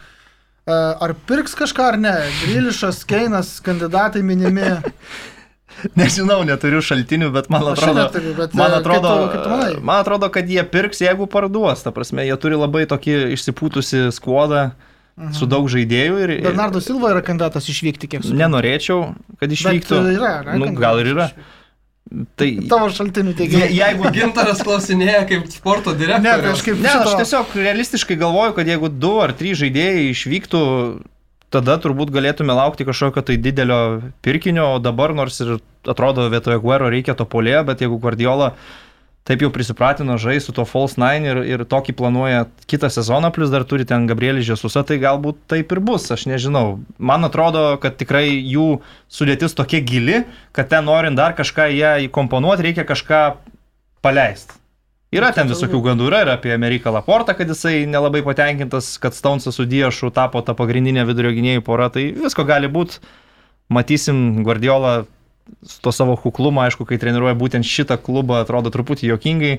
E, 0.65 0.73
Ar 0.73 1.13
pirks 1.27 1.53
kažką 1.57 1.85
ar 1.93 1.97
ne? 1.97 2.15
Grilišas, 2.45 3.03
Keinas, 3.05 3.59
kandidatai 3.61 4.21
minimi. 4.25 4.65
Nežinau, 5.97 6.43
neturiu 6.45 6.81
šaltinių, 6.83 7.31
bet 7.33 7.47
man 7.49 7.63
atrodo, 7.71 8.03
neturiu, 8.03 8.33
bet, 8.37 8.53
man 8.57 8.71
e, 8.73 8.75
atrodo, 8.81 9.11
kaip 9.31 9.31
tu- 9.31 9.37
kaip 9.37 9.51
manai? 9.53 9.81
man 9.81 10.01
atrodo, 10.03 10.29
kad 10.33 10.49
jie 10.49 10.61
pirks, 10.69 10.99
jeigu 11.01 11.25
parduos. 11.31 11.81
Ta 11.85 11.93
prasme, 11.95 12.25
jie 12.27 12.35
turi 12.41 12.57
labai 12.59 12.83
tokį 12.89 13.15
išsipūtusi 13.37 14.03
skuodą 14.13 14.71
su 15.37 15.45
daug 15.49 15.67
žaidėjų 15.69 16.19
ir... 16.25 16.33
Bernardo 16.45 16.81
Silva 16.81 17.11
yra 17.13 17.21
kandidatas 17.25 17.67
išvykti, 17.71 18.07
kiek 18.09 18.21
suprantu. 18.23 18.41
Nenorėčiau, 18.43 18.99
kad 19.39 19.49
Bet 19.49 19.57
išvyktų. 19.57 19.99
yra, 20.15 20.31
ne, 20.51 20.59
nu, 20.61 20.69
gal 20.79 21.01
ir 21.03 21.11
yra. 21.13 21.27
išvykti. 21.31 21.57
Tai, 22.35 22.47
Tavo 22.67 22.89
šaltinių 22.91 23.31
je, 23.31 23.37
teigimu. 23.39 23.67
jeigu... 23.77 24.09
Gintaras 24.11 24.59
klausinėja 24.65 25.21
kaip 25.29 25.45
sporto 25.53 25.93
Ne, 25.93 25.95
tai 25.95 26.01
direktorius. 26.01 26.57
aš 26.57 26.63
kaip 26.65 26.81
Ne, 26.83 26.89
aš 26.89 27.05
šito- 27.05 27.19
tiesiog 27.21 27.53
realistiškai 27.55 28.17
galvoju, 28.19 28.55
kad 28.57 28.67
jeigu 28.67 28.89
du 28.91 29.11
ar 29.23 29.31
trys 29.37 29.61
žaidėjai 29.61 30.09
išvyktų, 30.11 30.61
tada 31.53 31.77
turbūt 31.83 32.11
galėtume 32.11 32.51
laukti 32.57 32.83
kažkokio 32.87 33.23
tai 33.29 33.37
didelio 33.39 33.79
pirkinio, 34.25 34.73
o 34.75 34.79
dabar 34.83 35.13
nors 35.15 35.39
ir 35.45 35.57
atrodo 35.87 36.25
vietoje 36.33 36.59
Guero 36.63 36.89
reikia 36.91 37.15
to 37.15 37.23
polėjo, 37.29 37.63
bet 37.69 37.79
jeigu 37.85 37.99
Guardiola 38.03 38.53
taip 39.27 39.43
jau 39.45 39.51
prisipratino 39.53 40.17
žaisti 40.17 40.49
su 40.49 40.55
to 40.57 40.65
False 40.65 40.97
9 40.99 41.27
ir, 41.29 41.41
ir 41.45 41.63
tokį 41.69 41.93
planuoja 41.97 42.45
kitą 42.69 42.89
sezoną, 42.93 43.29
plus 43.35 43.51
dar 43.53 43.65
turi 43.69 43.85
ten 43.87 44.07
Gabrielį 44.09 44.45
Žesusą, 44.49 44.83
tai 44.87 44.97
galbūt 45.01 45.43
taip 45.51 45.71
ir 45.75 45.81
bus, 45.83 46.07
aš 46.13 46.25
nežinau. 46.31 46.79
Man 46.97 47.27
atrodo, 47.27 47.75
kad 47.81 47.99
tikrai 48.01 48.25
jų 48.33 48.81
sudėtis 49.11 49.55
tokia 49.57 49.83
gili, 49.85 50.23
kad 50.57 50.71
ten 50.73 50.89
norint 50.89 51.19
dar 51.19 51.37
kažką 51.37 51.69
ją 51.75 51.93
įkomponuoti, 52.07 52.65
reikia 52.69 52.87
kažką 52.89 53.21
paleisti. 54.01 54.57
Yra 55.11 55.33
ten 55.35 55.49
visokių 55.51 55.81
gandų, 55.83 56.05
yra 56.07 56.21
ir 56.23 56.29
apie 56.31 56.53
Ameriką 56.55 56.91
Laportą, 56.95 57.33
kad 57.35 57.49
jisai 57.51 57.83
nelabai 57.83 58.21
patenkintas, 58.23 58.93
kad 59.01 59.11
Stonesas 59.11 59.57
su 59.59 59.65
Diešu 59.67 60.07
tapo 60.15 60.39
ta 60.39 60.55
pagrindinė 60.55 61.03
vidurio 61.09 61.33
gynėjų 61.35 61.65
pora, 61.67 61.89
tai 61.91 62.13
visko 62.15 62.45
gali 62.47 62.69
būti. 62.71 63.01
Matysim 63.71 64.39
Guardiola 64.47 65.01
to 65.81 65.91
savo 65.95 66.15
kuklumą, 66.19 66.65
aišku, 66.69 66.85
kai 66.89 66.97
treniruoja 67.01 67.35
būtent 67.37 67.67
šitą 67.67 67.97
klubą, 68.01 68.41
atrodo 68.45 68.69
truputį 68.73 69.11
jokingai. 69.13 69.55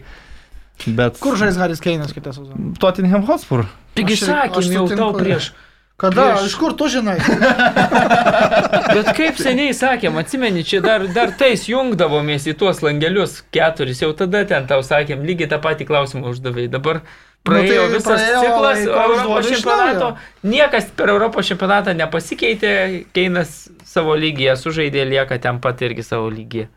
Bet 0.86 1.18
Kur 1.22 1.36
žais 1.38 1.58
Haris 1.60 1.82
Keinas 1.84 2.14
kitą 2.16 2.32
sezoną? 2.32 2.72
Tottenham 2.80 3.22
Hotspur. 3.28 3.66
Taigi 3.94 4.16
sakėm 4.18 4.72
jau 4.72 4.86
tau 4.90 5.12
prieš. 5.14 5.52
Kada? 6.00 6.32
Prieš- 6.32 6.46
Iš 6.48 6.54
kur 6.58 6.72
tu 6.74 6.88
žinai? 6.90 7.18
Bet 8.96 9.10
kaip 9.16 9.36
seniai 9.38 9.74
sakėm, 9.76 10.16
atsimeni, 10.20 10.64
čia 10.66 10.80
dar, 10.84 11.04
dar 11.14 11.30
tais 11.38 11.66
jungdavomės 11.70 12.48
į 12.50 12.56
tuos 12.58 12.80
langelius 12.82 13.40
keturis, 13.54 14.00
jau 14.02 14.10
tada 14.16 14.42
ten 14.48 14.66
tau 14.70 14.80
sakėm, 14.82 15.22
lygiai 15.28 15.50
tą 15.52 15.60
patį 15.62 15.86
klausimą 15.92 16.32
uždavai. 16.32 16.66
Dabar 16.72 17.02
praėjo 17.46 17.86
tai 17.86 17.94
visas 17.94 18.10
praėjo 18.10 18.42
ciklas 18.44 18.84
Europos 18.86 19.48
čempionato. 19.50 20.10
Niekas 20.46 20.92
per 20.96 21.12
Europos 21.14 21.48
čempionatą 21.50 21.96
nepasikeitė, 21.98 22.74
Keinas 23.16 23.56
savo 23.86 24.14
lygyje 24.18 24.54
sužaidė, 24.60 25.04
lieka 25.08 25.40
ten 25.42 25.60
pat 25.62 25.82
irgi 25.82 26.06
savo 26.06 26.30
lygyje. 26.32 26.68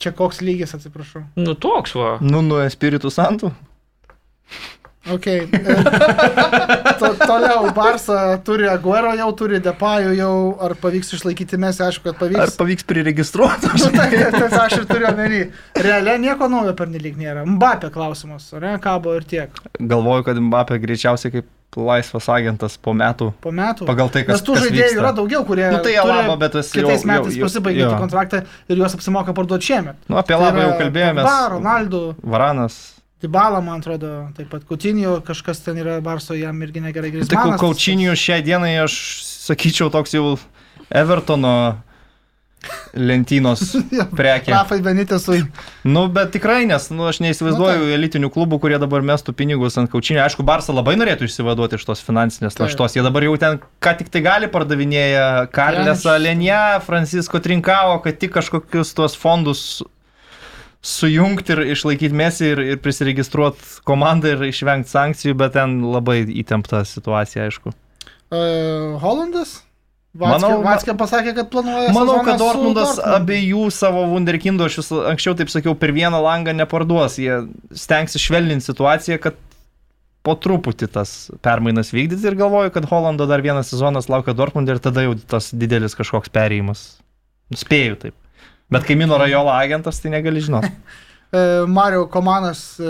Čia 0.00 0.14
koks 0.16 0.40
lygis, 0.40 0.72
atsiprašau. 0.76 1.26
Nu 1.36 1.52
toks 1.60 1.92
va. 1.98 2.14
Nu, 2.24 2.40
nu, 2.40 2.62
Espiritų 2.64 3.10
Santų. 3.12 3.50
Ok. 5.08 5.26
To, 7.00 7.14
toliau 7.16 7.70
Barsa 7.72 8.36
turi 8.44 8.66
Aguero, 8.68 9.14
jau 9.16 9.30
turi 9.32 9.56
Depayų, 9.64 10.10
jau 10.18 10.32
ar 10.60 10.74
pavyks 10.76 11.14
išlaikyti 11.16 11.56
mes, 11.60 11.78
aišku, 11.80 12.04
kad 12.04 12.12
Ar 12.12 12.20
pavyks. 12.20 12.56
pavyks 12.60 12.84
priregistruoti? 12.84 13.70
Nu, 13.80 13.88
tai, 13.94 14.10
tai 14.34 14.50
aš 14.66 14.74
ir 14.82 14.84
turiu 14.90 15.08
omeny. 15.08 15.38
Realiai 15.80 16.20
nieko 16.20 16.50
naujo 16.52 16.74
per 16.76 16.90
nelik 16.92 17.16
nėra. 17.16 17.46
Mbappė 17.48 17.88
klausimas, 17.94 18.50
ar 18.52 18.66
ne, 18.66 18.74
kabo 18.84 19.14
ir 19.16 19.24
tiek. 19.24 19.62
Galvoju, 19.80 20.26
kad 20.28 20.42
Mbappé 20.44 20.76
greičiausiai 20.84 21.32
kaip 21.38 21.48
laisvas 21.80 22.28
agentas 22.36 22.76
po 22.76 22.92
metų. 22.92 23.30
Po 23.40 23.54
metų. 23.54 23.88
Pagal 23.88 24.12
tai, 24.12 24.26
kas 24.28 24.36
Nes 24.40 24.44
tų 24.44 24.58
kas 24.58 24.66
žaidėjų 24.66 24.84
vyksta. 24.90 25.00
yra 25.00 25.12
daugiau, 25.16 25.42
kurie 25.48 25.66
Nu, 25.72 25.80
tai 25.80 25.94
turi 25.96 25.98
Alaba, 26.04 26.36
bet 26.44 26.52
tas 26.58 26.68
jau- 26.74 26.82
kitais 26.84 27.00
jau- 27.06 27.10
metais 27.14 27.40
jo. 27.40 27.96
kontraktą 28.04 28.42
ir 28.68 28.76
juos 28.84 28.94
apsimoka 28.98 29.32
parduoti 29.32 29.70
šiemet. 29.72 29.96
Nu, 30.10 30.18
apie 30.20 30.34
Tai 30.36 30.42
Labą 30.44 30.58
yra 30.60 30.68
jau 30.68 30.78
kalbėjome. 30.84 31.22
Pogba, 31.24 31.48
Ronaldo, 31.56 32.02
Varanas. 32.22 32.80
Dybala, 33.20 33.60
man 33.60 33.82
atrodo, 33.82 34.30
taip 34.36 34.48
pat 34.48 34.64
Kutinio, 34.64 35.18
kažkas 35.24 35.60
ten 35.60 35.76
yra 35.82 35.98
Barso, 36.04 36.32
jam 36.38 36.56
irgi 36.64 36.80
negerai 36.80 37.10
grįžti. 37.12 37.34
Tai 37.34 37.58
kaučinių 37.60 38.16
šiai 38.16 38.40
dienai 38.46 38.78
aš 38.80 38.96
sakyčiau 39.50 39.92
toks 39.92 40.16
jau 40.16 40.38
Evertono 40.88 41.52
lentynos 42.96 43.60
prekė. 44.18 44.52
Rafai 44.52 44.80
Benitesui. 44.84 45.42
Nu, 45.84 46.06
bet 46.12 46.32
tikrai, 46.34 46.62
nes 46.68 46.88
nu, 46.92 47.06
aš 47.08 47.20
neįsivaizduoju 47.24 47.84
Nu, 47.86 47.92
elitinių 47.96 48.30
klubų, 48.32 48.58
kurie 48.64 48.80
dabar 48.82 49.04
mestų 49.06 49.32
pinigus 49.36 49.78
ant 49.80 49.92
kaučinio. 49.92 50.20
Aišku, 50.24 50.44
Barsa 50.46 50.74
labai 50.76 50.96
norėtų 51.00 51.28
išsivaduoti 51.28 51.78
iš 51.80 51.86
tos 51.88 52.04
finansinės 52.04 52.56
Taip. 52.56 52.66
naštos. 52.66 52.96
Jie 52.96 53.04
dabar 53.06 53.24
jau 53.24 53.36
ten 53.40 53.60
ką 53.84 53.94
tik 54.00 54.12
tai 54.12 54.24
gali 54.26 54.50
pardavinėja 54.52 55.46
Karlesą 55.54 56.16
Pjanič. 56.16 56.26
Lenja, 56.26 56.60
Francisko 56.84 57.40
Trinkavo, 57.44 58.00
kad 58.04 58.20
tik 58.20 58.34
kažkokius 58.36 58.92
tuos 58.96 59.16
fondus 59.16 59.64
sujungti 60.80 61.52
ir 61.54 61.60
išlaikyti 61.74 62.16
mesį 62.16 62.46
ir, 62.54 62.62
ir 62.74 62.78
prisiregistruoti 62.84 63.82
komandą 63.88 64.34
ir 64.36 64.46
išvengti 64.48 64.88
sankcijų, 64.92 65.34
bet 65.40 65.56
ten 65.58 65.80
labai 65.92 66.22
įtempta 66.40 66.82
situacija, 66.88 67.48
aišku. 67.50 67.74
Uh, 68.30 68.96
Holandas? 69.02 69.58
Manau, 70.10 70.40
Manau, 70.40 70.54
ma- 70.64 70.72
Vatskė 70.72 70.96
pasakė, 70.98 71.34
kad 71.36 71.50
planuoja. 71.52 71.92
Manau, 71.94 72.16
kad 72.26 72.40
Dortmundas 72.40 72.96
Dortmundu. 72.96 73.18
abiejų 73.20 73.66
savo 73.70 74.00
Wunderkindo, 74.10 74.66
aš 74.66 74.80
vis 74.80 74.88
anksčiau 75.12 75.36
taip 75.38 75.52
sakiau, 75.52 75.76
per 75.78 75.92
vieną 75.94 76.18
langą 76.24 76.54
neparduos. 76.58 77.18
Jie 77.22 77.36
stengsis 77.78 78.24
švelninti 78.24 78.66
situaciją, 78.66 79.20
kad 79.22 79.38
po 80.26 80.34
truputį 80.34 80.88
tas 80.92 81.12
permainas 81.44 81.92
vykdyti 81.94 82.26
ir 82.26 82.34
galvoju, 82.40 82.72
kad 82.74 82.88
Holando 82.90 83.28
dar 83.30 83.40
vienas 83.44 83.70
sezonas 83.70 84.10
laukia 84.10 84.34
Dortmund 84.36 84.68
ir 84.68 84.82
tada 84.82 85.06
jau 85.06 85.14
tas 85.30 85.52
didelis 85.54 85.94
kažkoks 85.96 86.32
perėjimas. 86.34 86.82
Spėju 87.54 88.00
taip. 88.02 88.16
Bet 88.70 88.86
kaimino 88.86 89.18
rajono 89.18 89.52
agentas, 89.54 90.00
tai 90.02 90.12
negali 90.16 90.42
žinoti. 90.44 90.74
E, 91.30 91.64
Mario 91.66 92.08
Komanas, 92.10 92.80
e, 92.82 92.84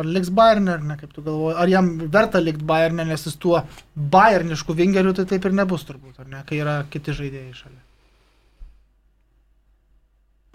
ar 0.00 0.06
liks 0.08 0.30
Bayern, 0.32 0.70
ar 0.72 0.80
ne, 0.80 0.94
kaip 0.96 1.10
tu 1.12 1.20
galvoji, 1.20 1.56
ar 1.60 1.68
jam 1.68 1.90
verta 2.08 2.40
likti 2.40 2.64
Bayern, 2.64 3.02
nes 3.04 3.26
jis 3.28 3.36
tuo 3.36 3.60
bayernišku 4.14 4.72
vingeriu 4.72 5.12
tai 5.12 5.26
taip 5.28 5.44
ir 5.44 5.52
nebus 5.52 5.84
turbūt, 5.84 6.22
ar 6.22 6.30
ne, 6.30 6.40
kai 6.48 6.62
yra 6.62 6.78
kiti 6.88 7.12
žaidėjai 7.12 7.52
šalia. 7.58 7.82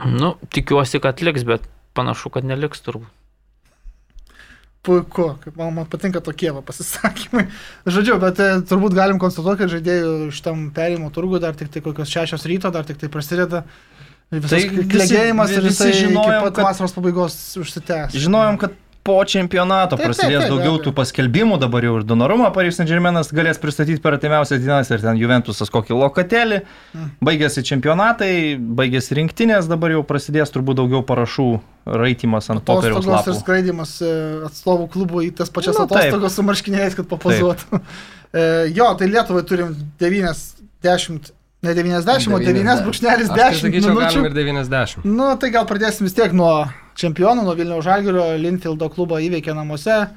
Nu, 0.10 0.32
tikiuosi, 0.58 0.98
kad 1.06 1.22
liks, 1.22 1.46
bet 1.46 1.70
panašu, 1.94 2.34
kad 2.34 2.50
neliks 2.50 2.82
turbūt. 2.82 3.14
Puiku, 4.82 5.34
kaip 5.44 5.58
man, 5.60 5.74
man 5.76 5.88
patinka 5.92 6.24
tokie 6.26 6.50
va, 6.56 6.66
pasisakymai. 6.66 7.46
Žodžiu, 7.94 8.18
bet 8.26 8.40
e, 8.42 8.52
turbūt 8.66 8.98
galim 8.98 9.22
konstatuoti, 9.22 9.68
kad 9.68 9.74
žaidėjų 9.76 10.32
šitam 10.34 10.70
perėjimo 10.74 11.14
turgui 11.14 11.44
dar 11.44 11.54
tik 11.60 11.70
tai 11.70 11.86
kokios 11.86 12.10
šešios 12.10 12.48
ryto, 12.50 12.72
dar 12.74 12.88
tik 12.88 12.98
tai 12.98 13.12
prasideda. 13.12 13.68
Visas 13.68 14.09
Tai 14.30 14.60
klėgėjimas 14.92 15.56
ir 15.58 15.66
jisai 15.72 15.90
žinojom, 16.04 16.52
kad- 16.54 16.68
vasaros 16.70 16.94
pabaigos 16.94 17.34
užsitęs. 17.58 18.14
Žinojom, 18.14 18.60
kad 18.62 18.76
po 19.10 19.24
čempionato 19.26 19.96
Taip, 19.96 20.04
taip, 20.04 20.10
prasidės 20.12 20.44
taip, 20.44 20.52
be 20.52 20.58
daugiau 20.60 20.78
tų 20.84 20.92
paskelbimų, 20.94 21.56
dabar 21.58 21.86
jau 21.88 21.96
ir 21.98 22.04
Donorumą 22.06 22.52
Paris 22.54 22.78
Saint-Germainas 22.78 23.32
galės 23.34 23.58
pristatyti 23.58 23.98
per 24.04 24.18
atimiausias 24.20 24.60
dienas 24.62 24.92
ir 24.92 25.02
ten 25.02 25.18
Juventusas 25.18 25.72
kokį 25.74 25.96
lokatelį. 25.98 26.60
Mm. 26.94 27.08
Baigėsi 27.26 27.64
čempionatai, 27.66 28.32
baigėsi 28.60 29.18
rinktinės, 29.18 29.70
dabar 29.72 29.96
jau 29.96 30.04
prasidės 30.06 30.54
turbūt 30.54 30.78
daugiau 30.82 31.02
parašų 31.08 31.48
raitimas 31.90 32.52
ant 32.54 32.62
popieriaus 32.68 33.02
Atostogos 33.08 33.32
ir 33.34 33.40
skraidimas 33.42 33.96
e, 34.04 34.14
atstovų 34.52 34.90
klubų 34.94 35.24
į 35.26 35.34
tas 35.42 35.50
pačias 35.50 35.80
Nu, 35.80 35.88
taip. 35.88 36.04
atostogos 36.04 36.38
su 36.38 36.46
marškiniais, 36.46 37.00
kad 37.00 37.10
papozuotų. 37.10 37.82
E, 38.30 38.42
jo, 38.78 38.86
tai 38.94 39.08
Lietuvai 39.10 39.42
turim 39.42 39.72
90, 39.98 41.32
ne 41.66 41.74
90, 41.76 42.30
o 42.34 42.40
9 42.40 42.84
brūkšnelis 42.86 43.30
Aš 43.30 43.36
tai 43.36 43.50
10 43.52 43.62
sakyčiau, 43.66 43.92
minučių. 43.94 44.06
galim 44.06 44.26
ir 44.30 44.36
90. 44.38 45.06
Nu, 45.06 45.30
tai 45.42 45.50
gal 45.52 45.66
pradėsim 45.70 46.08
vis 46.08 46.16
tiek 46.18 46.32
nuo 46.36 46.54
čempionų, 47.00 47.44
nuo 47.48 47.56
Vilniaus 47.58 47.84
Žalgirio, 47.88 48.26
Linfieldo 48.40 48.90
klubą 48.94 49.20
įveikė 49.24 49.56
namuose. 49.58 50.08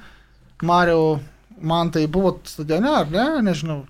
Mariau, 0.62 1.20
man 1.60 1.90
tai 1.94 2.06
buvo 2.06 2.36
stadione, 2.46 2.90
ar 3.02 3.10
ne, 3.10 3.26
nežinau. 3.42 3.82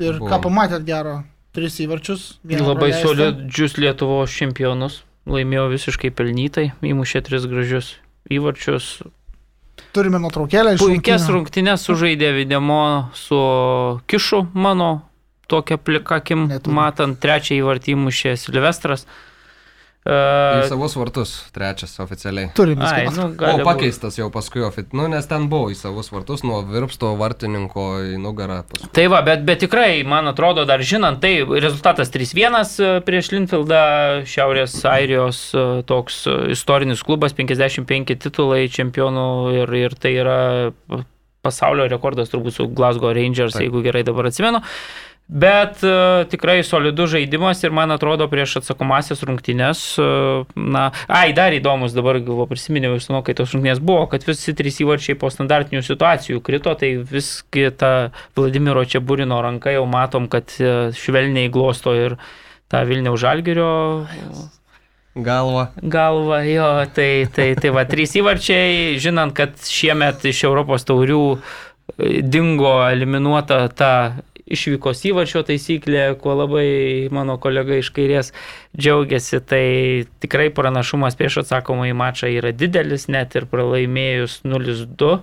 Ir 0.00 0.18
Buvo. 0.18 0.28
ką 0.28 0.40
pamatėt 0.48 0.84
gero? 0.88 1.22
Tris 1.56 1.80
įvarčius. 1.82 2.38
Labai 2.46 2.92
praleistą. 2.92 3.08
solidžius 3.08 3.74
Lietuvos 3.80 4.30
čempionus. 4.32 5.00
Laimėjo 5.28 5.66
visiškai 5.72 6.10
pelnytai, 6.16 6.70
įmušė 6.80 7.20
tris 7.26 7.44
gražius 7.48 7.90
įvarčius. 8.32 9.02
Turime 9.96 10.20
nuotraukėlę 10.22 10.76
iš 10.76 10.80
Puikias 10.80 11.26
rungtynes 11.32 11.82
sužaidė 11.84 12.30
Videmo 12.36 13.10
su 13.16 13.36
Kišu 14.08 14.46
mano, 14.54 15.02
tokia 15.50 15.76
plikakim, 15.80 16.46
matant 16.70 17.18
trečią 17.22 17.58
įvartį 17.62 17.96
įmušė 17.98 18.36
Silvestras. 18.46 19.06
Į 20.00 20.08
Uh, 20.08 20.62
savus 20.64 20.94
vartus, 20.96 21.30
trečias 21.52 21.90
oficialiai. 22.00 22.46
Turime. 22.56 22.86
ai, 22.88 23.02
viską. 23.04 23.16
nu, 23.20 23.24
O 23.26 23.34
gali 23.36 23.58
būt. 23.60 23.66
pakeistas 23.68 24.14
jau 24.16 24.30
paskui, 24.32 24.62
ofi- 24.64 24.86
nu, 24.96 25.04
nes 25.12 25.26
ten 25.28 25.44
buvo 25.52 25.68
į 25.68 25.76
savus 25.76 26.08
vartus, 26.08 26.40
nuo 26.42 26.62
virpsto 26.64 27.10
vartininko 27.20 27.84
į 28.08 28.16
nugarą. 28.16 28.62
Paskui. 28.70 28.88
Tai 28.96 29.04
va, 29.12 29.20
bet, 29.26 29.44
bet 29.44 29.60
tikrai, 29.60 30.00
man 30.08 30.24
atrodo, 30.32 30.64
dar 30.64 30.80
žinant, 30.80 31.20
tai 31.20 31.44
rezultatas 31.44 32.08
3-1 32.14 32.80
e, 32.80 32.88
prieš 33.04 33.28
Linfieldą, 33.34 33.82
Šiaurės 34.24 34.78
Airijos 34.88 35.42
e, 35.52 35.66
toks 35.84 36.22
istorinis 36.56 37.04
klubas, 37.04 37.36
55 37.36 38.16
titulai 38.24 38.64
čempionų 38.72 39.28
ir, 39.60 39.76
ir 39.84 39.98
tai 40.00 40.14
yra 40.16 40.38
pasaulio 41.44 41.84
rekordas 41.92 42.32
turbūt 42.32 42.56
su 42.56 42.66
Glasgow 42.72 43.12
Rangers, 43.12 43.52
Taip. 43.52 43.60
Taip. 43.60 43.68
jeigu 43.68 43.84
gerai 43.84 44.02
dabar 44.08 44.32
atsimenu. 44.32 44.64
Bet 45.30 45.84
uh, 45.86 46.24
tikrai 46.26 46.56
solidus 46.66 47.12
žaidimas 47.12 47.60
ir 47.62 47.70
man 47.70 47.94
atrodo 47.94 48.26
prieš 48.26 48.56
atsakomasias 48.58 49.22
rungtynes, 49.22 49.82
uh, 50.02 50.42
na, 50.58 50.88
ai, 51.06 51.30
dar 51.36 51.54
įdomus 51.54 51.94
dabar 51.94 52.18
galvo 52.18 52.48
prisiminiau 52.50 52.96
iš 52.98 53.06
to, 53.06 53.20
kai 53.22 53.36
tos 53.38 53.54
rungtynės 53.54 53.78
buvo, 53.78 54.08
kad 54.10 54.26
visi 54.26 54.56
trys 54.58 54.80
įvarčiai 54.82 55.14
po 55.20 55.30
standartinių 55.30 55.84
situacijų 55.86 56.42
krito, 56.42 56.74
tai 56.74 56.96
visgi 56.98 57.68
ta 57.78 58.10
Vladimiro 58.34 58.82
Čiaburino 58.82 59.38
ranka 59.46 59.70
jau 59.70 59.84
matom, 59.86 60.26
kad 60.32 60.50
uh, 60.58 60.90
švelniai 60.98 61.52
glosto 61.54 61.94
ir 61.94 62.16
tą 62.66 62.82
Vilniaus 62.90 63.22
Žalgirio 63.22 63.70
Galva. 65.14 65.68
galvą, 65.78 66.40
jo, 66.46 66.70
tai, 66.94 67.28
tai, 67.30 67.52
tai 67.54 67.70
va, 67.74 67.86
trys 67.86 68.16
įvarčiai, 68.18 68.98
žinant, 68.98 69.34
kad 69.38 69.54
šiemet 69.62 70.26
iš 70.26 70.42
Europos 70.50 70.86
taurių 70.90 71.22
dingo 72.22 72.74
eliminuota 72.86 73.68
ta 73.74 73.92
išvykos 74.50 75.04
įvarčio 75.10 75.42
taisyklė, 75.46 76.02
kuo 76.20 76.34
labai 76.38 77.08
mano 77.14 77.38
kolega 77.42 77.78
iš 77.80 77.92
kairės 77.96 78.32
džiaugiasi, 78.76 79.40
tai 79.46 79.64
tikrai 80.22 80.50
pranašumas 80.54 81.18
prieš 81.18 81.42
atsakomą 81.44 81.88
į 81.90 81.96
mačą 81.98 82.30
yra 82.32 82.52
didelis, 82.52 83.08
net 83.12 83.38
ir 83.38 83.48
pralaimėjus 83.50 84.40
0-2 84.44 85.16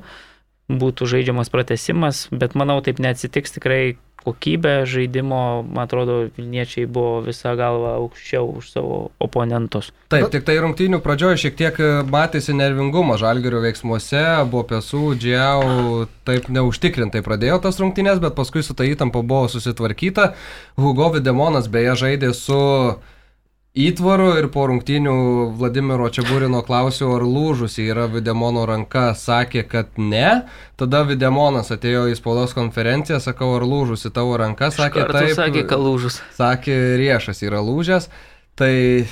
būtų 0.68 1.08
žaidžiamas 1.08 1.52
pratesimas, 1.52 2.26
bet 2.32 2.56
manau 2.60 2.80
taip 2.84 3.00
neatsitiks 3.04 3.56
tikrai 3.56 3.98
kokybė 4.26 4.82
žaidimo, 4.90 5.64
man 5.64 5.86
atrodo, 5.86 6.18
Vilniečiai 6.36 6.88
buvo 6.90 7.22
visą 7.26 7.54
galvą 7.60 7.94
aukščiau 8.02 8.50
už 8.60 8.72
savo 8.74 9.00
oponentus. 9.24 9.92
Taip, 10.12 10.28
tik 10.34 10.46
tai 10.48 10.58
rungtynių 10.64 11.00
pradžioje 11.04 11.42
šiek 11.46 11.58
tiek 11.60 11.82
e, 11.82 11.90
matėsi 12.08 12.56
nervingumo 12.58 13.18
žalgerio 13.20 13.62
veiksmuose, 13.64 14.24
buvo 14.52 14.66
pesų, 14.74 15.04
džiau, 15.20 16.08
taip 16.28 16.50
neužtikrintai 16.52 17.24
pradėjo 17.26 17.62
tas 17.68 17.80
rungtynės, 17.84 18.22
bet 18.24 18.36
paskui 18.38 18.66
su 18.66 18.76
ta 18.78 18.88
įtampa 18.88 19.24
buvo 19.24 19.48
susitvarkyta. 19.52 20.34
Hugo 20.80 21.12
Videmonas 21.16 21.70
beje 21.72 21.96
žaidė 22.04 22.34
su 22.36 22.60
įtvaru 23.78 24.32
ir 24.40 24.48
po 24.54 24.66
rungtynių 24.70 25.14
Vladimiro 25.60 26.08
Čiabūrino 26.14 26.64
klausiau, 26.66 27.12
ar 27.18 27.26
lūžusi 27.28 27.86
yra 27.92 28.08
Videmono 28.12 28.66
ranka, 28.70 29.12
sakė, 29.18 29.64
kad 29.70 30.00
ne. 30.02 30.48
Tada 30.80 31.04
Videmonas 31.08 31.70
atėjo 31.74 32.08
į 32.12 32.18
spaudos 32.18 32.56
konferenciją, 32.58 33.20
sakau, 33.24 33.54
ar 33.60 33.66
lūžusi 33.68 34.12
tavo 34.14 34.38
ranka, 34.42 34.72
sakė 34.74 35.06
taip. 35.12 35.36
sakė, 35.38 35.64
kad 35.70 35.84
lūžus. 35.84 36.22
Sakė, 36.38 36.76
riešas 37.02 37.44
yra 37.46 37.62
lūžęs. 37.66 38.10
Tai, 38.58 38.72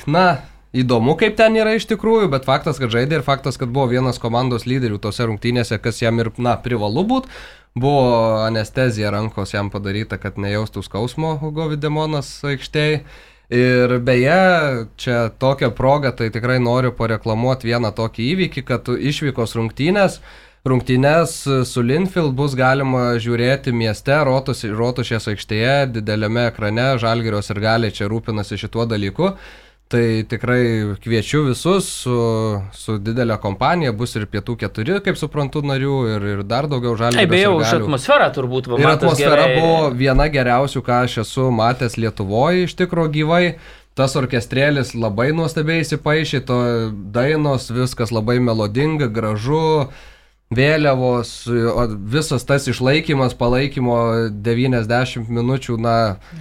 na, 0.09 0.25
įdomu, 0.73 1.13
kaip 1.19 1.37
ten 1.37 1.57
yra 1.59 1.75
iš 1.77 1.85
tikrųjų, 1.91 2.31
bet 2.33 2.47
faktas, 2.49 2.81
kad 2.81 2.93
žaidė 2.93 3.19
ir 3.19 3.27
faktas, 3.27 3.59
kad 3.61 3.69
buvo 3.69 3.91
vienas 3.93 4.17
komandos 4.21 4.65
lyderių 4.65 4.97
tose 5.03 5.29
rungtynėse, 5.29 5.77
kas 5.83 6.01
jam 6.01 6.17
ir, 6.23 6.33
na, 6.41 6.57
privalu 6.57 7.05
būti. 7.05 7.31
Buvo 7.75 8.39
anestezija 8.45 9.09
rankos 9.11 9.51
jam 9.51 9.69
padaryta, 9.69 10.17
kad 10.17 10.39
nejaustų 10.39 10.85
skausmo 10.87 11.35
Hugo 11.41 11.67
Videmonas 11.73 12.29
aikštėje. 12.47 13.03
Ir 13.53 13.99
beje, 14.01 14.85
čia 14.97 15.29
tokią 15.37 15.69
progą, 15.77 16.11
tai 16.17 16.31
tikrai 16.33 16.57
noriu 16.57 16.89
pareklamuoti 16.97 17.69
vieną 17.69 17.91
tokį 17.93 18.25
įvykį, 18.31 18.63
kad 18.65 18.89
išvykos 18.89 19.53
rungtynės, 19.59 20.17
rungtynės 20.65 21.35
su 21.69 21.83
Linfield 21.85 22.33
bus 22.33 22.55
galima 22.57 23.19
žiūrėti 23.21 23.69
mieste, 23.69 24.17
Rotušės 24.25 25.29
aikštėje, 25.29 25.75
dideliame 25.99 26.47
ekrane, 26.49 26.95
Žalgirios 26.97 27.53
ir 27.53 27.61
galiai 27.61 27.93
čia 27.93 28.09
rūpinasi 28.09 28.57
šituo 28.63 28.87
dalyku. 28.89 29.35
Tai 29.87 30.23
tikrai 30.25 30.95
kviečiu 30.97 31.43
visus 31.45 31.85
su, 32.01 32.15
su 32.73 32.95
didelė 32.97 33.35
kompanija, 33.37 33.91
bus 33.93 34.15
ir 34.17 34.23
pietų 34.25 34.55
keturi, 34.63 34.95
kaip 35.05 35.19
suprantu, 35.19 35.61
narių 35.61 35.97
ir, 36.15 36.25
ir 36.31 36.41
dar 36.49 36.65
daugiau 36.71 36.95
žalgių. 36.97 37.19
Taip, 37.21 37.29
beje, 37.29 37.51
už 37.53 37.73
atmosferą 37.83 38.31
turbūt 38.33 38.71
va, 38.71 38.79
Ir 38.81 38.89
atmosfera 38.95 39.43
gerai. 39.43 39.59
buvo 39.61 39.91
viena 39.93 40.25
geriausių, 40.33 40.81
ką 40.87 41.03
aš 41.05 41.19
esu 41.21 41.51
matęs 41.53 41.99
Lietuvoje 42.01 42.65
iš 42.65 42.73
tikro 42.81 43.05
gyvai. 43.13 43.59
Tas 43.95 44.17
orkestrėlis 44.19 44.95
labai 44.97 45.29
nuostabiai 45.37 45.85
įsipaišė, 45.85 46.41
to 46.49 46.57
dainos, 47.15 47.69
viskas 47.71 48.09
labai 48.11 48.41
melodinga, 48.43 49.07
gražu, 49.07 49.87
vėliavos, 50.55 51.31
visas 52.11 52.45
tas 52.47 52.67
išlaikymas, 52.71 53.35
palaikymo 53.37 53.97
90 54.45 55.29
minučių, 55.29 55.77
na, 55.81 55.95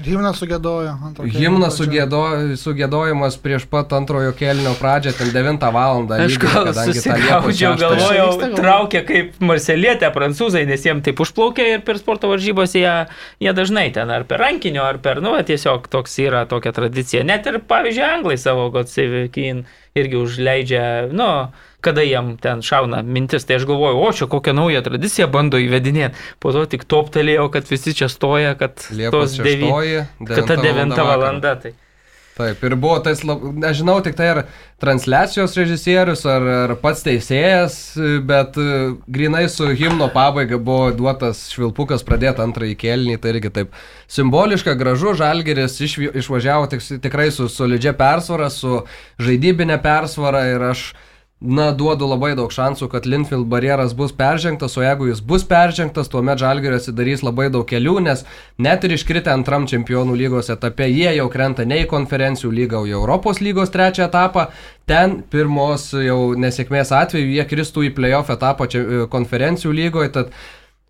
Himnas 0.05 0.41
sugėdojo. 0.43 0.95
Himnas 1.35 1.79
sugėdo, 1.81 2.23
sugėdojimas 2.61 3.39
prieš 3.43 3.67
pat 3.71 3.93
antrojo 3.97 4.35
kelnio 4.39 4.75
pradžią, 4.79 5.15
ten 5.19 5.33
9 5.35 5.69
val. 5.75 6.05
Gal 6.09 6.25
susigaudžiau, 6.31 7.75
galvojau, 7.81 8.51
traukia 8.57 9.05
kaip 9.07 9.39
marselietė 9.45 10.11
prancūzai, 10.15 10.65
nes 10.69 10.85
jiem 10.87 11.03
taip 11.05 11.23
užplaukė 11.25 11.69
ir 11.77 11.87
per 11.87 12.01
sporto 12.01 12.31
varžybos 12.33 12.77
jie, 12.79 12.91
jie 13.43 13.55
dažnai 13.57 13.89
ten 13.95 14.11
ar 14.15 14.27
per 14.29 14.43
rankinio, 14.43 14.85
ar 14.87 15.01
per, 15.05 15.23
nu, 15.25 15.37
tiesiog 15.47 15.89
toks 15.93 16.19
yra 16.25 16.45
tokia 16.51 16.75
tradicija. 16.77 17.25
Net 17.27 17.49
ir, 17.51 17.61
pavyzdžiui, 17.69 18.07
anglai 18.19 18.39
savo 18.41 18.69
God 18.75 18.91
Save 18.93 19.29
King 19.35 19.65
irgi 19.95 20.17
užleidžia, 20.19 21.07
nu, 21.15 21.53
kada 21.85 22.03
jiem 22.03 22.35
ten 22.43 22.63
šauna 22.67 23.03
mintis, 23.07 23.45
tai 23.47 23.61
aš 23.61 23.67
galvoju, 23.69 24.01
o 24.03 24.09
čia 24.13 24.27
kokią 24.27 24.55
naują 24.57 24.83
tradiciją 24.83 25.29
bando 25.31 25.61
įvedinėti. 25.63 26.19
Po 26.43 26.51
to 26.55 26.65
tik 26.67 26.83
toptelėjau, 26.91 27.47
kad 27.55 27.69
visi 27.71 27.95
čia 27.95 28.09
stoja, 28.11 28.57
kad 28.59 28.83
Liepos 28.91 29.37
tos 29.37 29.39
devy- 29.39 29.71
6. 29.71 30.27
kad 30.27 30.49
ta 30.51 30.57
9 30.59 30.99
valanda. 30.99 31.55
Tai. 31.63 31.75
Taip, 32.35 32.65
ir 32.67 32.75
buvo 32.75 32.97
tas, 32.99 33.21
nežinau, 33.23 34.01
tik 34.03 34.17
tai 34.19 34.27
ar 34.33 34.39
transliacijos 34.83 35.53
režisierius, 35.55 36.25
ar, 36.27 36.43
ar 36.65 36.73
pats 36.83 37.05
teisėjas, 37.07 37.77
bet 38.27 38.59
e, 38.59 38.65
grinai 39.07 39.45
su 39.53 39.69
himno 39.79 40.09
pabaiga 40.11 40.59
buvo 40.59 40.89
duotas 40.99 41.45
švilpukas 41.55 42.03
pradėti 42.03 42.43
antrąjį 42.43 42.75
kelnį, 42.81 43.17
tai 43.23 43.37
irgi 43.37 43.53
taip 43.55 43.79
simboliška, 44.11 44.75
gražu, 44.81 45.15
žalgeris 45.21 45.79
išvi- 45.87 46.11
išvažiavo 46.25 46.67
tik, 46.75 46.83
tikrai 47.07 47.31
su 47.31 47.47
solidžia 47.47 47.95
persvara, 47.95 48.51
su 48.51 48.83
žaidybinė 49.23 49.79
persvara 49.85 50.49
ir 50.51 50.67
aš 50.73 50.89
Na, 51.45 51.67
duodu 51.77 52.07
labai 52.09 52.31
daug 52.39 52.49
šansų, 52.49 52.87
kad 52.89 53.05
Linfield 53.05 53.45
barjeras 53.53 53.93
bus 53.93 54.15
peržengtas, 54.17 54.79
o 54.81 54.85
jeigu 54.85 55.11
jis 55.11 55.19
bus 55.21 55.43
peržengtas, 55.45 56.09
tuomet 56.09 56.41
Žalgirio 56.41 56.79
atsidarys 56.79 57.21
labai 57.21 57.51
daug 57.53 57.67
kelių, 57.69 57.99
nes 58.07 58.23
net 58.57 58.87
ir 58.87 58.95
iškritę 58.97 59.29
antram 59.29 59.67
čempionų 59.69 60.17
lygos 60.17 60.49
etape, 60.55 60.89
jie 60.89 61.11
jau 61.19 61.29
krenta 61.29 61.67
ne 61.69 61.83
į 61.83 61.91
konferencijų 61.91 62.49
lygą, 62.49 62.81
o 62.81 62.89
į 62.89 62.97
Europos 62.97 63.43
lygos 63.45 63.75
trečią 63.75 64.07
etapą. 64.09 64.47
Ten 64.89 65.19
pirmos 65.29 65.91
jau 65.93 66.33
nesėkmės 66.33 66.95
atveju 66.97 67.37
jie 67.37 67.45
kristų 67.53 67.91
į 67.91 67.95
playoff 67.99 68.33
etapą 68.33 68.71
e, 68.73 69.05
konferencijų 69.13 69.77
lygoje, 69.83 70.15
tad 70.17 70.33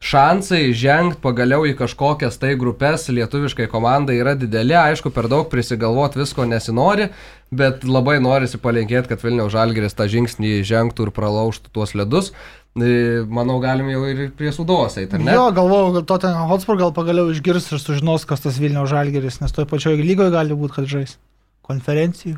šansai 0.04 0.68
žengti 0.76 1.20
pagaliau 1.24 1.64
į 1.64 1.74
kažkokias 1.78 2.36
tai 2.40 2.52
grupės 2.60 3.06
lietuviškai 3.08 3.66
komandai 3.72 4.18
yra 4.20 4.34
dideli, 4.36 4.76
aišku, 4.76 5.12
per 5.14 5.30
daug 5.32 5.48
prisigalvoti 5.52 6.20
visko 6.20 6.44
nesinori, 6.48 7.08
bet 7.54 7.86
labai 7.88 8.18
norisi 8.22 8.60
palinkėti, 8.60 9.10
kad 9.12 9.24
Vilniaus 9.24 9.54
Žalgeris 9.54 9.96
tą 9.96 10.08
žingsnį 10.10 10.58
žengtų 10.68 11.08
ir 11.08 11.14
pralaužtų 11.16 11.72
tuos 11.72 11.94
ledus. 11.96 12.32
E, 12.74 13.22
Manau, 13.30 13.60
galim 13.62 13.88
jau 13.92 14.02
ir 14.10 14.26
prie 14.36 14.50
sudovos 14.52 14.98
eiti, 15.00 15.14
ar 15.16 15.22
ne? 15.22 15.36
Jo, 15.36 15.46
galvojau, 15.54 15.94
kad 16.00 16.10
Tottenham 16.10 16.50
Hotspur 16.50 16.80
gal 16.80 16.92
pagaliau 16.96 17.30
išgirs 17.32 17.70
ir 17.70 17.80
sužinos, 17.80 18.26
kas 18.28 18.44
tas 18.44 18.58
Vilniaus 18.60 18.90
žalgeris, 18.92 19.40
nes 19.40 19.54
toje 19.54 19.70
pačioje 19.70 20.02
lygoje 20.02 20.34
gali 20.34 20.58
būti, 20.58 20.80
kad 20.80 20.90
žais 20.90 21.16
konferencijų. 21.64 22.36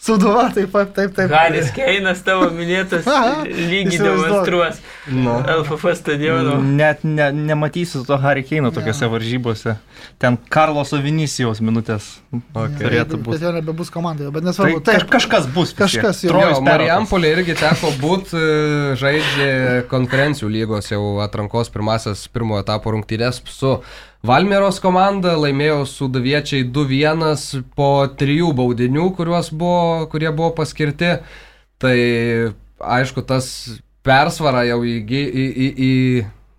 Suduva, 0.00 0.46
taip 0.54 0.70
pat, 0.72 0.94
taip, 0.96 1.10
taip. 1.12 1.28
Haris 1.28 1.68
Keinas 1.76 2.22
tavo 2.24 2.46
minėtas 2.56 3.04
lygiai 3.44 3.98
demonstruos 4.00 4.78
Nu. 5.10 5.34
LFF 5.44 5.84
stadiono. 5.98 6.54
Net 6.62 7.02
ne, 7.04 7.26
nematysiu 7.34 8.00
to 8.08 8.16
Harry 8.22 8.42
Keino 8.46 8.70
tokiuose 8.72 9.08
varžybose. 9.12 9.74
Ten 10.22 10.38
Karloso 10.48 11.00
Vinicijaus 11.04 11.60
minutės 11.60 12.08
Okay. 12.30 12.78
turėtų 12.78 13.18
Bet 13.18 13.24
būti. 13.26 13.42
jau 13.42 13.52
nebebus 13.56 13.90
komandai, 13.90 14.30
bet 14.30 14.42
Tai 14.44 14.50
nesvarbu. 14.52 14.80
kaž, 14.84 15.00
Taip, 15.02 15.10
kažkas 15.10 15.48
bus. 15.52 15.72
Kažkas 15.74 16.22
jau. 16.24 16.30
Trojus 16.32 16.58
Jo. 16.60 16.64
Marijampolė 16.64 17.32
irgi 17.36 17.56
teko 17.58 17.90
būti, 18.00 18.40
žaidžia 19.00 19.82
konferencijų 19.90 20.48
lygos 20.52 20.90
jau 20.92 21.02
atrankos 21.24 21.68
pirmasis 21.74 22.26
pirmojo 22.32 22.62
etapo 22.64 22.92
rungtynės 22.94 23.42
su 23.50 23.80
Valmieros 24.20 24.82
komanda, 24.84 25.32
laimėjo 25.40 25.86
sudaviečiai 25.88 26.66
2-1 26.68 27.62
po 27.72 28.04
trijų 28.20 28.50
baudinių, 28.58 29.06
buvo, 29.16 30.08
kurie 30.12 30.28
buvo 30.28 30.50
paskirti. 30.58 31.14
Tai 31.80 31.94
aišku, 32.80 33.24
tas 33.24 33.80
persvara 34.04 34.66
jau 34.68 34.82
į, 34.84 34.98
į, 35.08 35.46
į, 35.48 35.70
į 35.86 35.94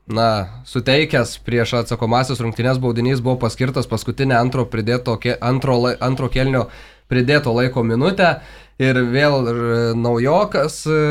na, 0.09 0.27
suteikęs 0.65 1.37
prieš 1.45 1.75
atsakomasias 1.83 2.41
rungtynės 2.41 2.81
baudinys 2.81 3.21
buvo 3.21 3.37
paskirtas 3.45 3.85
paskutinę 3.85 4.39
antro, 4.39 4.65
pridėto, 4.65 5.19
antro, 5.41 5.77
antro 6.01 6.29
kelnio 6.33 6.67
pridėto 7.11 7.53
laiko 7.53 7.83
minutę 7.85 8.39
ir 8.81 8.97
vėl 9.13 9.49
ir 9.51 9.59
naujokas 9.99 10.81
e, 10.89 11.01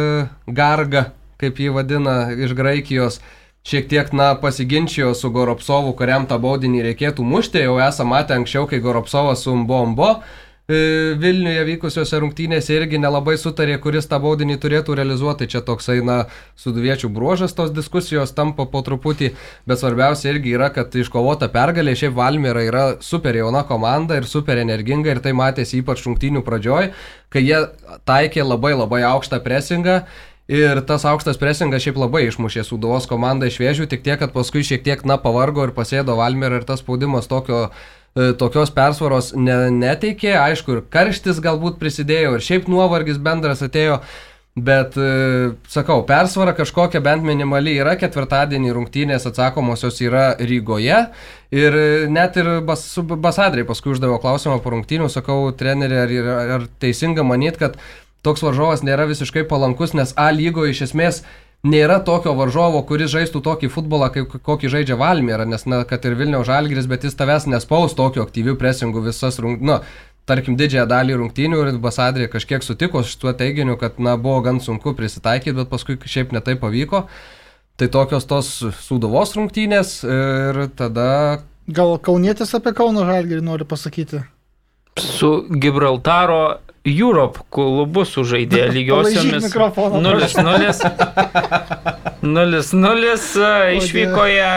Garga, 0.47 1.12
kaip 1.40 1.60
jį 1.60 1.74
vadina, 1.78 2.32
iš 2.35 2.59
Graikijos, 2.59 3.20
šiek 3.66 3.89
tiek, 3.89 4.12
na, 4.12 4.35
pasiginčijo 4.41 5.15
su 5.15 5.31
Goropsovu, 5.31 5.93
kuriam 5.97 6.27
tą 6.27 6.41
baudinį 6.41 6.85
reikėtų 6.91 7.24
mušti, 7.27 7.65
jau 7.66 7.81
esame 7.85 8.16
matę 8.16 8.39
anksčiau, 8.39 8.66
kai 8.70 8.81
Goropsovas 8.81 9.45
su 9.45 9.53
Mbombo 9.57 10.09
e, 10.70 10.78
Vilniuje 11.20 11.66
vykusiuose 11.69 12.23
rungtynėse 12.23 12.73
irgi 12.73 12.99
nelabai 13.03 13.37
sutarė, 13.39 13.77
kuris 13.82 14.09
tą 14.09 14.16
baudinį 14.23 14.57
turėtų 14.62 14.97
realizuoti. 14.97 15.49
Čia 15.51 15.61
toksai, 15.66 15.99
na, 16.07 16.23
suduviečių 16.57 17.12
bruožas 17.12 17.53
tos 17.59 17.74
diskusijos 17.77 18.32
tampa 18.32 18.65
po 18.65 18.81
truputį, 18.87 19.35
bet 19.69 19.82
svarbiausia 19.82 20.32
irgi 20.32 20.57
yra, 20.57 20.70
kad 20.73 20.97
iškovota 20.97 21.51
pergalė, 21.53 21.95
šiaip 22.01 22.16
Valmiera 22.16 22.65
yra 22.65 22.87
super 23.05 23.37
jauna 23.37 23.66
komanda 23.69 24.16
ir 24.16 24.31
super 24.31 24.62
energinga 24.62 25.12
ir 25.12 25.20
tai 25.20 25.37
matėsi 25.37 25.82
ypač 25.82 26.07
rungtynių 26.09 26.47
pradžioj, 26.49 26.95
kai 27.31 27.45
jie 27.45 27.61
taikė 28.09 28.47
labai 28.47 28.73
labai 28.73 29.05
aukštą 29.12 29.45
presingą. 29.45 30.01
Ir 30.51 30.81
tas 30.82 31.05
aukštas 31.06 31.39
presingas 31.39 31.85
šiaip 31.85 31.98
labai 32.01 32.24
išmušė 32.27 32.64
Suduvos 32.66 33.05
komandą 33.06 33.47
iš 33.47 33.60
vėžių, 33.62 33.85
tik 33.93 34.02
tiek, 34.02 34.16
kad 34.18 34.32
paskui 34.35 34.64
šiek 34.66 34.82
tiek, 34.82 35.05
na, 35.06 35.14
pavargo 35.22 35.62
ir 35.68 35.70
pasėdo 35.77 36.16
Valmiera 36.18 36.59
ir 36.59 36.66
tas 36.66 36.82
spaudimas 36.82 37.31
tokio 37.31 37.68
e, 37.68 38.32
tokios 38.40 38.72
persvaros 38.74 39.31
ne, 39.39 39.68
neteikė, 39.70 40.32
aišku, 40.40 40.74
ir 40.74 40.82
karštis 40.90 41.39
galbūt 41.44 41.78
prisidėjo, 41.78 42.35
ir 42.35 42.47
šiaip 42.48 42.66
nuovargis 42.72 43.22
bendras 43.22 43.62
atėjo, 43.62 44.01
bet, 44.59 44.98
e, 44.98 45.52
sakau, 45.70 46.01
persvara 46.10 46.56
kažkokia 46.59 46.98
bent 47.06 47.22
minimali 47.22 47.77
yra, 47.78 47.94
ketvirtadienį 48.02 48.74
rungtynės 48.74 49.31
atsakomosios 49.31 50.02
yra 50.02 50.32
Rygoje, 50.35 51.01
ir 51.55 51.81
e, 51.85 51.89
net 52.10 52.43
ir 52.43 52.56
bas, 52.66 52.89
Basadrai 52.98 53.62
paskui 53.70 53.94
uždaviau 53.94 54.18
klausimą 54.18 54.59
po 54.64 54.74
rungtynių, 54.74 55.06
sakau, 55.14 55.44
treneri, 55.55 56.02
ar, 56.02 56.31
ar 56.59 56.70
teisinga 56.82 57.22
manyti, 57.22 57.62
kad 57.62 57.78
toks 58.26 58.42
varžovas 58.44 58.84
nėra 58.86 59.06
visiškai 59.10 59.47
palankus, 59.48 59.94
nes 59.97 60.12
A 60.16 60.30
lygoje 60.34 60.74
iš 60.74 60.82
esmės 60.90 61.22
nėra 61.66 61.98
tokio 62.05 62.32
varžovo, 62.36 62.82
kuris 62.88 63.12
žaistų 63.12 63.42
tokį 63.44 63.70
futbolą, 63.72 64.09
kaip 64.14 64.38
kokį 64.47 64.70
žaidžia 64.72 64.97
Valmiera, 65.01 65.44
nes, 65.48 65.66
na, 65.68 65.82
kad 65.88 66.05
ir 66.09 66.16
Vilniaus 66.16 66.48
Žalgiris, 66.48 66.88
bet 66.88 67.05
jis 67.05 67.18
tavęs 67.18 67.48
nespaus 67.51 67.97
tokiu 67.98 68.24
aktyviu 68.24 68.56
presingu 68.60 69.02
visas 69.05 69.40
rungtynės. 69.42 69.82
Nu, 69.82 70.06
tarkim, 70.30 70.56
didžiąją 70.56 70.86
dalį 70.88 71.18
rungtynių 71.20 71.60
ir 71.60 71.76
Basadrė 71.82 72.30
kažkiek 72.32 72.64
sutiko 72.64 73.02
su 73.05 73.18
tuo 73.20 73.34
teiginiu, 73.36 73.76
kad, 73.80 74.01
na, 74.01 74.16
buvo 74.20 74.40
gan 74.47 74.62
sunku 74.64 74.94
prisitaikyti, 74.97 75.56
bet 75.59 75.70
paskui 75.72 75.98
šiaip 76.01 76.32
netai 76.36 76.56
pavyko. 76.60 77.06
Tai 77.80 77.88
tokios 77.88 78.26
tos 78.28 78.48
suduvos 78.84 79.32
rungtynės 79.36 80.01
ir 80.05 80.66
tada 80.76 81.40
gal 81.70 81.97
Kaunietis 82.02 82.52
apie 82.56 82.72
Kauno 82.76 83.06
žalgerį 83.09 83.44
nori 83.44 83.66
pasakyti. 83.68 84.22
Su 85.01 85.47
Gibraltaro 85.48 86.60
Europe 86.85 87.43
klubu 87.52 88.07
sužaidė 88.09 88.69
lygiosiomis 88.77 89.48
mikrofoną, 89.51 90.01
0-0. 90.01 90.70
0-0 92.23 93.16
išvykoje. 93.81 94.52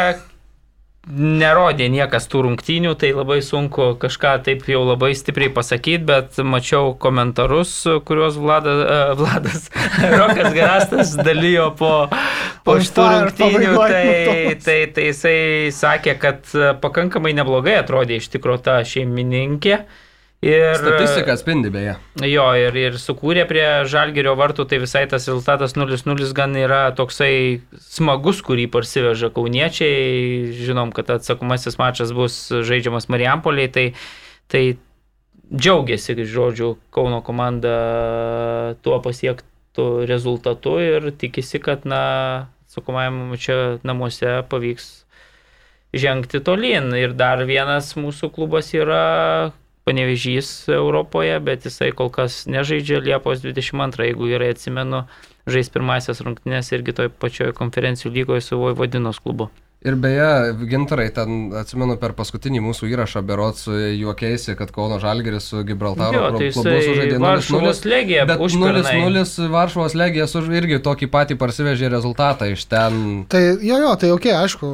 Nerodė 1.03 1.89
niekas 1.91 2.29
tų 2.31 2.45
rungtynių, 2.45 2.93
tai 2.95 3.09
labai 3.11 3.41
sunku 3.43 3.89
kažką 3.99 4.37
taip 4.45 4.61
jau 4.71 4.85
labai 4.87 5.09
stipriai 5.19 5.51
pasakyti, 5.51 5.99
bet 6.07 6.37
mačiau 6.47 6.93
komentarus, 6.95 7.73
kuriuos 8.07 8.37
Vladas, 8.39 8.79
uh, 8.85 9.11
Vladas 9.19 9.65
Rokas 10.21 10.55
Garastas 10.55 11.11
dalyjo 11.19 11.73
po, 11.75 11.91
po 12.63 12.77
šitų 12.79 13.09
rungtynių, 13.17 13.73
tai, 13.81 14.55
tai, 14.63 14.77
tai 14.95 15.09
jisai 15.09 15.35
sakė, 15.75 16.15
kad 16.23 16.55
pakankamai 16.79 17.35
neblogai 17.35 17.75
atrodė 17.81 18.23
iš 18.23 18.31
tikrųjų 18.37 18.63
ta 18.63 18.79
šeimininkė. 18.87 19.81
Ir, 20.43 20.75
Statistika 20.75 21.31
atspindi 21.37 21.69
beje. 21.71 21.93
Jo, 22.27 22.49
ir, 22.59 22.75
ir 22.75 22.97
sukūrė 22.99 23.45
prie 23.47 23.65
Žalgerio 23.87 24.33
vartų, 24.35 24.65
tai 24.67 24.81
visai 24.81 25.05
tas 25.07 25.29
rezultatas 25.29 25.77
0-0 25.77 26.31
gan 26.35 26.57
yra 26.59 26.81
toksai 26.97 27.61
smagus, 27.79 28.41
kurį 28.43 28.65
parsiveža 28.73 29.31
kauniečiai. 29.31 30.51
Žinom, 30.59 30.91
kad 30.95 31.13
atsakomasis 31.15 31.79
mačas 31.79 32.11
bus 32.15 32.35
žaidžiamas 32.51 33.07
Marijampoliai, 33.13 33.71
tai, 33.71 33.85
tai 34.51 34.65
džiaugiasi, 35.47 36.17
žodžiu, 36.27 36.75
Kauno 36.91 37.23
komanda 37.23 37.77
tuo 38.83 38.99
pasiektų 39.05 39.87
rezultatu 40.11 40.75
ir 40.83 41.13
tikisi, 41.15 41.63
kad, 41.63 41.87
na, 41.87 42.03
atsakomajam 42.67 43.37
čia 43.39 43.57
namuose 43.87 44.41
pavyks 44.51 44.91
žengti 45.93 46.43
tolyn. 46.43 46.91
Ir 46.99 47.15
dar 47.15 47.45
vienas 47.47 47.93
mūsų 47.95 48.33
klubas 48.35 48.75
yra 48.75 49.53
panevežys 49.87 50.69
Europoje, 50.71 51.35
bet 51.43 51.67
jisai 51.67 51.91
kol 51.95 52.11
kas 52.13 52.43
nežaidžia 52.47 53.01
Liepos 53.03 53.43
22, 53.43 54.09
jeigu 54.11 54.29
gerai 54.31 54.53
atsimenu, 54.55 55.03
žais 55.49 55.71
pirmasias 55.73 56.23
rungtynės 56.23 56.71
irgi 56.75 56.95
toj 56.95 57.11
pačioj 57.19 57.51
konferencijų 57.57 58.13
lygoje 58.15 58.45
su 58.45 58.59
Vojvodinos 58.61 59.19
klubu. 59.23 59.49
Ir 59.83 59.97
beje, 59.99 60.53
gintarai, 60.71 61.09
ten 61.11 61.49
atsimenu 61.59 61.97
per 61.99 62.13
paskutinį 62.15 62.61
mūsų 62.63 62.87
įrašą 62.93 63.19
berots 63.27 63.65
juokėsi, 63.67 64.53
kad 64.55 64.71
Kauno 64.71 64.95
Žalgeris 65.03 65.49
su 65.51 65.63
Gibraltaro 65.67 66.15
Jo, 66.15 66.29
tai 66.37 66.47
klubu 66.55 66.77
sužaidė 66.85 67.17
0-0. 67.17 67.25
Varšuvos 67.25 67.83
legija 67.83 68.23
Bet 68.29 68.45
užpernai. 68.47 68.95
0-0 69.03 69.51
Varšuvos 69.51 69.97
legija 69.99 70.29
irgi 70.55 70.79
tokį 70.87 71.11
patį 71.11 71.37
parsivežė 71.41 71.91
rezultatą 71.91 72.47
iš 72.53 72.63
ten. 72.71 73.03
Tai 73.27 73.43
jo, 73.43 73.81
jo, 73.83 73.91
tai 73.99 74.15
ok, 74.15 74.31
aišku. 74.45 74.71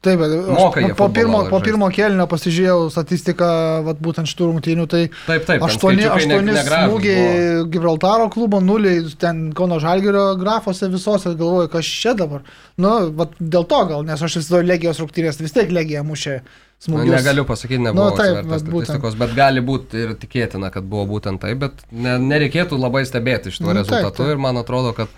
Taip, 0.00 0.20
bet 0.20 0.30
Moka 0.46 0.78
jie 0.80 0.94
po, 0.94 1.08
pirmo, 1.10 1.40
po 1.50 1.58
pirmo 1.58 1.88
kelnio 1.90 2.28
pasižiūrėjau 2.30 2.84
statistiką, 2.94 3.46
vat, 3.82 3.98
būtent 3.98 4.30
šitų 4.30 4.46
rungtynių, 4.52 4.84
tai 4.86 5.00
Taip, 5.10 5.42
taip, 5.42 5.58
ten 5.58 5.64
aštuoni, 5.66 6.04
skaičiukai 6.04 6.28
ne- 6.28 6.36
aštuoni 6.36 6.54
negražūs 6.54 6.86
smūgiai 6.92 7.24
buvo. 7.24 7.64
Gibraltaro 7.72 8.28
klubo, 8.30 8.60
nuliai 8.62 9.00
ten 9.18 9.40
Kauno 9.58 9.80
Žalgerio 9.82 10.36
grafuose 10.38 10.86
visose, 10.92 11.32
galvoju, 11.34 11.68
kas 11.72 11.90
čia 11.90 12.14
dabar. 12.14 12.44
Nu, 12.78 12.92
vat, 13.18 13.34
dėl 13.42 13.66
to 13.66 13.80
gal, 13.90 14.06
nes 14.06 14.22
aš 14.22 14.36
įsivaizduoju 14.38 14.68
Legijos 14.70 15.00
rungtynės, 15.02 15.40
vis 15.42 15.56
tiek 15.58 15.74
Legija 15.74 16.04
mušė 16.06 16.36
Nu, 16.38 16.92
smūgius. 16.94 17.10
negaliu 17.16 17.42
pasakyti, 17.44 17.80
nebuvo 17.82 18.04
Nu, 18.12 18.14
taip, 18.14 18.36
atsivertęs 18.38 18.52
vat 18.54 18.62
būtent. 18.70 18.84
statistikos, 18.86 19.16
bet 19.18 19.34
gali 19.34 19.60
būti 19.66 19.98
ir 20.04 20.12
tikėtina, 20.14 20.70
kad 20.70 20.84
buvo 20.86 21.08
būtent 21.18 21.40
tai, 21.42 21.56
bet 21.58 21.72
ne, 21.90 22.14
nereikėtų 22.22 22.78
labai 22.78 23.02
stebėti 23.02 23.50
šituo 23.50 23.74
Nu, 23.74 23.82
taip, 23.82 23.90
rezultatu 23.90 24.22
taip. 24.22 24.30
ir 24.30 24.38
man 24.46 24.62
atrodo, 24.62 24.94
kad 24.94 25.08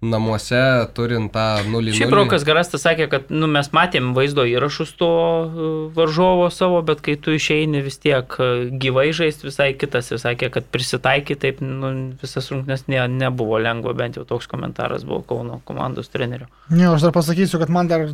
namuose 0.00 0.60
turint 0.96 1.32
tą 1.32 1.46
0-0. 1.68 1.92
Šiaip 1.98 2.14
Rokas 2.16 2.44
Garastas 2.48 2.84
sakė, 2.86 3.06
kad 3.12 3.28
nu, 3.32 3.48
mes 3.52 3.68
matėm 3.76 4.14
vaizdo 4.16 4.46
įrašus 4.48 4.94
to 5.00 5.10
e, 5.10 5.68
varžovo 5.96 6.48
savo, 6.54 6.80
bet 6.86 7.02
kai 7.04 7.18
tu 7.20 7.34
išeini 7.36 7.82
vis 7.84 8.00
tiek 8.00 8.36
e, 8.40 8.50
gyvai 8.80 9.10
žaisti 9.16 9.50
visai 9.50 9.70
kitas 9.76 10.08
ir 10.10 10.22
sakė, 10.22 10.48
kad 10.56 10.68
prisitaiky 10.72 11.36
taip 11.40 11.60
nu, 11.64 11.92
visas 12.22 12.48
rungtynes 12.52 12.86
ne, 12.88 13.02
nebuvo 13.20 13.60
lengva, 13.60 13.92
bent 13.96 14.16
jau 14.16 14.24
toks 14.28 14.48
komentaras 14.50 15.04
buvo 15.04 15.20
Kauno 15.30 15.60
komandos 15.68 16.08
trenerio. 16.08 16.48
Ne, 16.72 16.88
aš 16.88 17.04
dar 17.08 17.14
pasakysiu, 17.14 17.60
kad 17.60 17.72
man 17.72 17.90
dar 17.90 18.08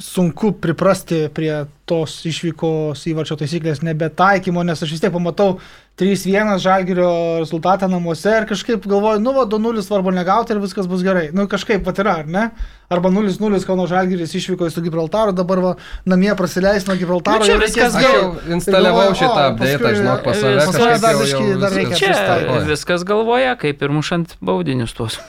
sunku 0.00 0.52
priprasti 0.60 1.26
prie 1.34 1.64
tos 1.86 2.18
išvykos 2.26 3.02
įvarčio 3.10 3.36
taisyklės 3.38 3.82
nebetaikymo, 3.86 4.64
nes 4.66 4.80
aš 4.82 4.94
vis 4.94 5.02
tiek 5.02 5.12
pamatau 5.14 5.58
3-1 6.00 6.58
žalgerio 6.60 7.10
rezultatą 7.40 7.88
namuose 7.88 8.32
ir 8.40 8.46
kažkaip 8.48 8.84
galvoju, 8.84 9.20
nu, 9.24 9.32
va, 9.36 9.46
2-0 9.48 9.84
svarbu 9.84 10.12
negauti 10.12 10.52
ir 10.52 10.60
viskas 10.60 10.88
bus 10.90 11.04
gerai. 11.04 11.30
Nu, 11.32 11.46
kažkaip 11.48 11.84
pat 11.86 12.00
yra, 12.02 12.18
ar 12.22 12.28
ne? 12.28 12.48
Arba 12.92 13.10
0-0 13.10 13.62
Kauno 13.66 13.86
žalgeris 13.90 14.34
išvyko 14.36 14.68
su 14.70 14.84
Gibraltaru, 14.84 15.32
dabar 15.36 15.62
va, 15.64 15.74
namie 16.04 16.34
prasileis 16.36 16.84
nuo 16.88 16.98
Gibraltaro. 17.00 17.44
Nu, 17.44 17.48
čia 17.48 17.56
viskas 17.62 17.96
jau 18.02 18.34
instaliavau 18.58 19.08
šitą 19.16 19.46
update, 19.52 19.94
žinok, 20.00 20.24
pas 20.26 20.42
save. 20.42 20.58
pas 20.60 20.76
kažkaip 20.76 21.06
dar 21.06 21.22
jau 21.32 21.60
dar 21.64 21.78
reikia 21.80 22.02
Čia 22.02 22.66
viskas 22.68 23.06
galvoja, 23.08 23.56
kaip 23.60 23.80
ir 23.82 23.96
mušant 23.96 24.36
baudinius 24.44 24.92
tuos. 24.96 25.20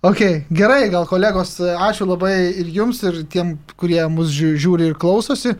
Ok, 0.00 0.20
gerai, 0.48 0.88
gal 0.88 1.04
kolegos, 1.04 1.58
ačiū 1.60 2.06
labai 2.08 2.32
ir 2.62 2.70
jums, 2.72 3.02
ir 3.04 3.18
tiem, 3.28 3.58
kurie 3.76 4.00
mus 4.08 4.30
žiū- 4.32 4.56
žiūri 4.56 4.86
ir 4.88 4.94
klausosi. 4.96 5.52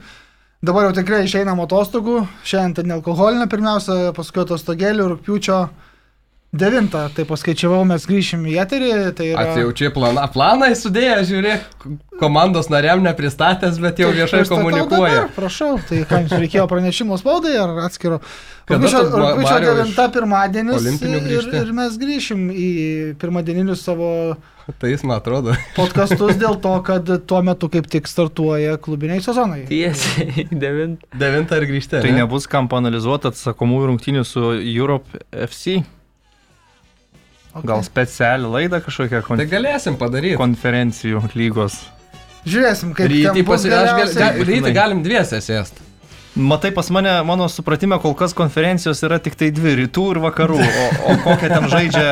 Dabar 0.64 0.86
jau 0.88 0.94
tikrai 0.96 1.26
išeinam 1.26 1.60
atostogų. 1.60 2.22
Šiandien 2.44 2.74
tai 2.74 2.84
nealkoholinė 2.88 3.46
pirmiausia, 3.52 4.14
paskui 4.16 4.40
atostogėlių 4.46 5.10
rūpiučio 5.12 5.58
9. 6.50 6.90
Tai 7.14 7.24
paskaičiavau, 7.30 7.84
mes 7.86 8.04
grįšim 8.10 8.42
į 8.50 8.56
eterį. 8.64 8.90
Tai 9.14 9.26
yra... 9.28 9.42
Atsijaučiai 9.44 9.92
planą, 9.94 10.24
planai 10.34 10.72
sudėję, 10.74 11.18
žiūrėk, 11.28 11.84
komandos 12.18 12.66
nariam 12.72 13.04
nepristatęs, 13.06 13.78
bet 13.82 14.02
jau 14.02 14.10
viešai 14.14 14.42
komunikuoja. 14.50 15.20
Dabar, 15.20 15.34
prašau, 15.36 15.76
tai 15.86 16.02
ką 16.10 16.24
jums 16.24 16.34
reikėjo 16.42 16.64
pranešimo 16.72 17.18
spaudai 17.22 17.54
ar 17.62 17.76
atskiro? 17.86 18.18
Rūpiučio 18.70 19.02
tu, 19.06 19.12
Ma- 19.14 19.28
rūpiučio 19.34 19.52
Mariau, 19.52 19.76
iš 19.84 19.94
9 19.94 20.14
pirmadienis 20.16 20.88
ir, 21.02 21.52
ir 21.60 21.70
mes 21.74 22.00
grįšim 22.02 22.48
į 22.50 22.70
pirmadieninius 23.22 23.86
savo 23.86 24.10
Tai 24.78 24.90
jis 24.90 25.02
man 25.02 25.18
atrodo. 25.18 25.54
podkastus 25.74 26.36
dėl 26.38 26.58
to, 26.62 26.74
kad 26.86 27.08
tuo 27.26 27.40
metu 27.46 27.70
kaip 27.72 27.88
tik 27.90 28.06
startuoja 28.10 28.76
klubiniai 28.82 29.22
sezonai. 29.24 29.64
Tiesiai, 29.70 30.46
devint. 30.50 31.02
Devintą 31.18 31.58
ir 31.58 31.66
grįžti. 31.70 32.02
Tai 32.02 32.12
nebus 32.14 32.46
kam 32.50 32.68
panalizuoti 32.70 33.32
atsakomųjų 33.32 33.90
rungtynių 33.90 34.26
su 34.28 34.52
Europe 34.60 35.24
FC. 35.34 35.80
Okay. 37.50 37.66
Gal 37.66 37.82
specialią 37.82 38.50
laidą 38.52 38.78
kažkokią 38.84 39.22
kon 39.26 39.40
Tai 39.40 39.46
galėsim 39.50 39.96
padaryti. 39.98 40.38
konferencijų 40.38 41.22
lygos. 41.34 41.80
Žiūrėsim, 42.46 42.92
kaip 42.96 43.10
Rytį, 43.10 43.24
ten 43.26 43.44
bus 43.44 43.64
pasi... 43.66 43.72
aš 43.74 44.14
gal... 44.16 44.38
rytį 44.48 44.72
galim 44.76 45.02
dviese 45.02 45.40
sėsti. 45.44 45.88
Matai, 46.38 46.70
pas 46.70 46.86
mane, 46.94 47.10
mano 47.26 47.48
supratime, 47.50 47.98
kol 47.98 48.14
kas 48.14 48.32
konferencijos 48.38 49.02
yra 49.02 49.18
tik 49.18 49.34
tai 49.34 49.50
dvi- 49.50 49.74
rytų 49.82 50.04
ir 50.14 50.20
vakarų. 50.22 50.60
O, 50.62 50.84
o 51.10 51.16
kokią 51.26 51.48
ten 51.50 51.66
žaidžia 51.72 52.10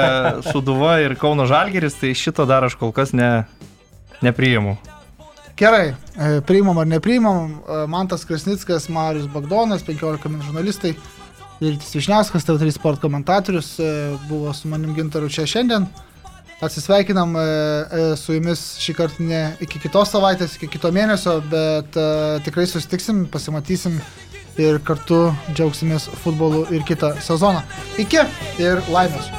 Suduva 0.51 0.99
ir 1.05 1.15
Kauno 1.15 1.47
Žalgeris, 1.47 1.95
tai 2.01 2.11
šito 2.19 2.43
dar 2.51 2.67
aš 2.67 2.75
kol 2.81 2.91
kas 2.93 3.15
ne, 3.15 3.47
nepriimu. 4.27 4.75
Gerai, 5.59 5.95
e, 6.19 6.41
priimam 6.47 6.83
ar 6.83 6.91
nepriimam. 6.91 7.63
E, 7.63 7.87
Mantas 7.87 8.27
Krasnickas, 8.27 8.89
Marius 8.89 9.31
Bagdonas, 9.31 9.87
15 9.87 10.29
min 10.29 10.43
žurnalistai. 10.43 10.97
Rytis 11.61 11.95
Višniauskas, 11.95 12.45
TV3 12.47 12.71
sport 12.71 13.01
komentatorius, 13.01 13.79
e, 13.79 14.17
buvo 14.29 14.53
su 14.55 14.69
manim 14.69 14.95
gintaru 14.95 15.29
čia 15.29 15.47
šiandien. 15.47 15.87
Atsisveikinam 16.61 17.35
e, 17.37 17.41
e, 17.41 18.05
su 18.17 18.37
jumis 18.37 18.63
šį 18.83 18.95
kartą 18.99 19.27
ne 19.27 19.43
iki 19.67 19.83
kitos 19.83 20.15
savaitės, 20.15 20.55
iki 20.59 20.71
kito 20.77 20.93
mėnesio, 20.95 21.41
bet 21.51 21.99
tikrai 22.47 22.67
susitiksim, 22.71 23.27
pasimatysim 23.33 23.99
ir 24.59 24.79
kartu 24.87 25.25
džiaugsimės 25.51 26.07
futbolu 26.23 26.65
ir 26.75 26.87
kitą 26.87 27.17
sezoną. 27.27 27.67
Iki 27.99 28.23
ir 28.63 28.83
laimės. 28.95 29.31